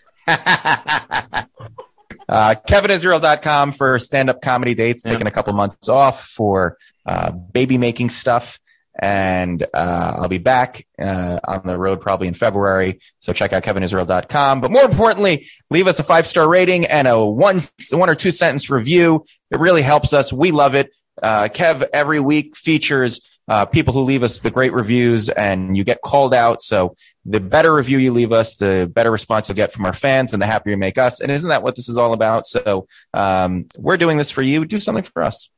Uh, 2.29 2.55
KevinIsrael.com 2.69 3.73
for 3.73 3.99
stand 3.99 4.29
up 4.29 4.43
comedy 4.43 4.75
dates, 4.75 5.03
Yeah. 5.05 5.13
taking 5.13 5.27
a 5.27 5.31
couple 5.31 5.53
months 5.55 5.89
off 5.89 6.27
for 6.29 6.77
uh, 7.07 7.31
baby 7.31 7.79
making 7.79 8.11
stuff. 8.11 8.59
and 9.01 9.63
uh, 9.75 10.15
I'll 10.19 10.29
be 10.29 10.39
back 10.39 10.85
uh, 11.01 11.39
on 11.47 11.63
the 11.65 11.79
road 11.79 12.01
probably 12.01 12.27
in 12.27 12.35
February. 12.35 12.99
So 13.21 13.33
check 13.33 13.53
out 13.53 13.63
kevinisrael.com. 13.63 14.61
But 14.61 14.73
more 14.73 14.83
importantly, 14.83 15.47
leave 15.71 15.87
us 15.87 16.01
a 16.01 16.03
five 16.03 16.27
star 16.27 16.49
rating 16.49 16.85
and 16.87 17.07
a 17.07 17.25
one 17.25 17.61
one 17.93 18.11
or 18.11 18.17
two 18.17 18.33
sentence 18.33 18.69
review. 18.71 19.25
It 19.53 19.61
really 19.61 19.83
helps 19.83 20.13
us. 20.13 20.33
We 20.33 20.51
love 20.51 20.75
it. 20.75 20.91
Uh, 21.23 21.49
Kev 21.49 21.87
every 21.93 22.21
week 22.21 22.57
features 22.57 23.21
uh, 23.49 23.65
people 23.65 23.95
who 23.95 24.01
leave 24.01 24.23
us 24.23 24.41
the 24.41 24.51
great 24.51 24.73
reviews, 24.73 25.31
and 25.31 25.77
you 25.77 25.83
get 25.83 26.03
called 26.03 26.35
out. 26.35 26.63
So 26.63 26.95
the 27.25 27.41
better 27.41 27.75
review 27.75 27.99
you 27.99 28.13
leave 28.13 28.31
us, 28.31 28.57
the 28.57 28.91
better 28.93 29.11
response 29.11 29.49
you'll 29.49 29.57
get 29.57 29.73
from 29.73 29.87
our 29.87 29.95
fans, 29.95 30.33
and 30.33 30.43
the 30.43 30.47
happier 30.47 30.73
you 30.73 30.77
make 30.77 30.99
us. 30.99 31.21
And 31.21 31.33
isn't 31.33 31.49
that 31.49 31.63
what 31.63 31.75
this 31.75 31.89
is 31.89 31.97
all 31.97 32.13
about? 32.13 32.47
So 32.47 32.87
um, 33.15 33.67
we're 33.79 33.97
doing 33.97 34.19
this 34.19 34.31
for 34.31 34.43
you. 34.43 34.67
Do 34.67 34.79
something 34.79 35.05
for 35.05 35.23
us. 35.23 35.51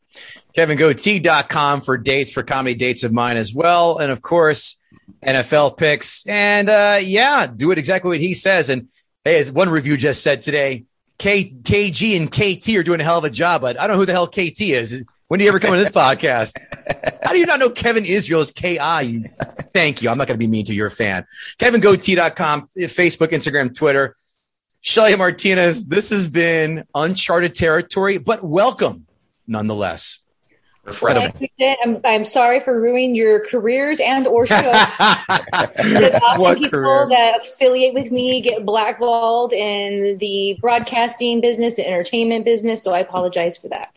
KevinGootee.com 0.57 1.81
for 1.83 1.99
dates, 1.99 2.31
for 2.31 2.43
comedy 2.43 2.75
dates 2.75 3.03
of 3.03 3.13
mine 3.13 3.37
as 3.37 3.55
well. 3.55 3.99
And 3.99 4.13
of 4.13 4.23
course, 4.23 4.81
NFL 5.25 5.77
picks. 5.77 6.27
And 6.27 6.71
uh, 6.71 6.99
yeah, 7.03 7.47
do 7.47 7.71
it 7.73 7.79
exactly 7.79 8.09
what 8.09 8.21
he 8.21 8.35
says. 8.35 8.69
And 8.69 8.89
hey, 9.25 9.41
as 9.41 9.51
one 9.51 9.69
review 9.69 9.97
just 9.97 10.23
said 10.23 10.43
today, 10.43 10.85
K, 11.19 11.51
KG 11.51 12.17
and 12.17 12.31
KT 12.31 12.69
are 12.77 12.83
doing 12.83 13.01
a 13.01 13.05
hell 13.05 13.19
of 13.19 13.25
a 13.25 13.31
job, 13.31 13.61
but 13.61 13.79
I 13.79 13.87
don't 13.87 13.97
know 13.97 14.01
who 14.01 14.07
the 14.07 14.13
hell 14.13 14.27
KT 14.27 14.61
is. 14.61 15.05
When 15.31 15.39
do 15.39 15.45
you 15.45 15.51
ever 15.51 15.61
come 15.61 15.71
on 15.71 15.79
this 15.79 15.91
podcast? 15.93 16.55
How 17.23 17.31
do 17.31 17.39
you 17.39 17.47
not 17.47 17.61
know 17.61 17.71
Kevin 17.71 18.05
Israel 18.05 18.41
is 18.41 18.51
KI? 18.51 19.05
You, 19.05 19.31
thank 19.73 20.03
you. 20.03 20.11
I'm 20.11 20.19
not 20.19 20.27
going 20.27 20.35
to 20.35 20.45
be 20.45 20.49
mean 20.49 20.65
to 20.65 20.75
your 20.75 20.91
fan. 20.91 21.25
KevinGootee.com, 21.61 22.69
Facebook, 22.77 23.29
Instagram, 23.29 23.73
Twitter. 23.73 24.17
Shelly 24.81 25.15
Martinez, 25.15 25.87
this 25.87 26.11
has 26.11 26.27
been 26.27 26.83
uncharted 26.97 27.55
territory, 27.55 28.19
but 28.19 28.43
welcome 28.43 29.07
nonetheless. 29.47 30.19
Well, 31.01 31.33
I'm, 31.61 32.01
I'm 32.05 32.25
sorry 32.25 32.59
for 32.59 32.81
ruining 32.81 33.15
your 33.15 33.47
careers 33.47 34.01
and 34.01 34.27
or 34.27 34.49
shows. 34.49 34.59
because 34.65 36.15
often 36.15 36.41
What 36.41 36.59
people 36.59 36.71
career? 36.71 37.07
that 37.09 37.43
affiliate 37.43 37.95
with 37.95 38.11
me 38.11 38.41
get 38.41 38.67
blackballed 38.67 39.53
in 39.53 40.19
the 40.19 40.59
broadcasting 40.61 41.41
business, 41.41 41.77
the 41.77 41.87
entertainment 41.87 42.45
business. 42.45 42.83
So 42.83 42.93
I 42.93 42.99
apologize 42.99 43.57
for 43.57 43.69
that. 43.69 43.97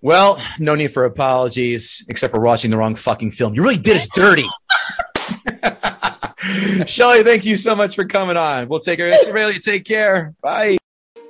Well, 0.00 0.40
no 0.58 0.74
need 0.74 0.92
for 0.92 1.04
apologies, 1.04 2.04
except 2.08 2.32
for 2.32 2.40
watching 2.40 2.70
the 2.70 2.76
wrong 2.76 2.94
fucking 2.94 3.32
film. 3.32 3.54
You 3.54 3.62
really 3.62 3.78
did 3.78 3.96
us 3.96 4.08
dirty. 4.14 4.46
Shelly, 6.86 7.24
thank 7.24 7.44
you 7.44 7.56
so 7.56 7.74
much 7.74 7.96
for 7.96 8.04
coming 8.04 8.36
on. 8.36 8.68
We'll 8.68 8.80
take 8.80 8.98
care. 8.98 9.12
Australia, 9.12 9.58
take 9.58 9.84
care. 9.84 10.34
Bye. 10.40 10.78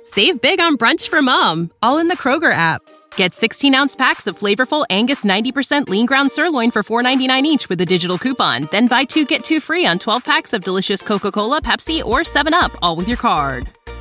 Save 0.03 0.41
big 0.41 0.59
on 0.59 0.77
brunch 0.77 1.09
for 1.09 1.21
mom, 1.21 1.71
all 1.81 1.97
in 1.97 2.07
the 2.07 2.17
Kroger 2.17 2.53
app. 2.53 2.81
Get 3.15 3.33
16 3.33 3.73
ounce 3.75 3.95
packs 3.95 4.27
of 4.27 4.37
flavorful 4.37 4.85
Angus 4.89 5.25
90% 5.25 5.89
lean 5.89 6.05
ground 6.05 6.31
sirloin 6.31 6.71
for 6.71 6.83
$4.99 6.83 7.43
each 7.43 7.69
with 7.69 7.81
a 7.81 7.85
digital 7.85 8.17
coupon. 8.17 8.67
Then 8.71 8.87
buy 8.87 9.03
two 9.03 9.25
get 9.25 9.43
two 9.43 9.59
free 9.59 9.85
on 9.85 9.99
12 9.99 10.23
packs 10.23 10.53
of 10.53 10.63
delicious 10.63 11.01
Coca 11.01 11.31
Cola, 11.31 11.61
Pepsi, 11.61 12.03
or 12.03 12.19
7UP, 12.19 12.75
all 12.81 12.95
with 12.95 13.07
your 13.07 13.17
card. 13.17 13.69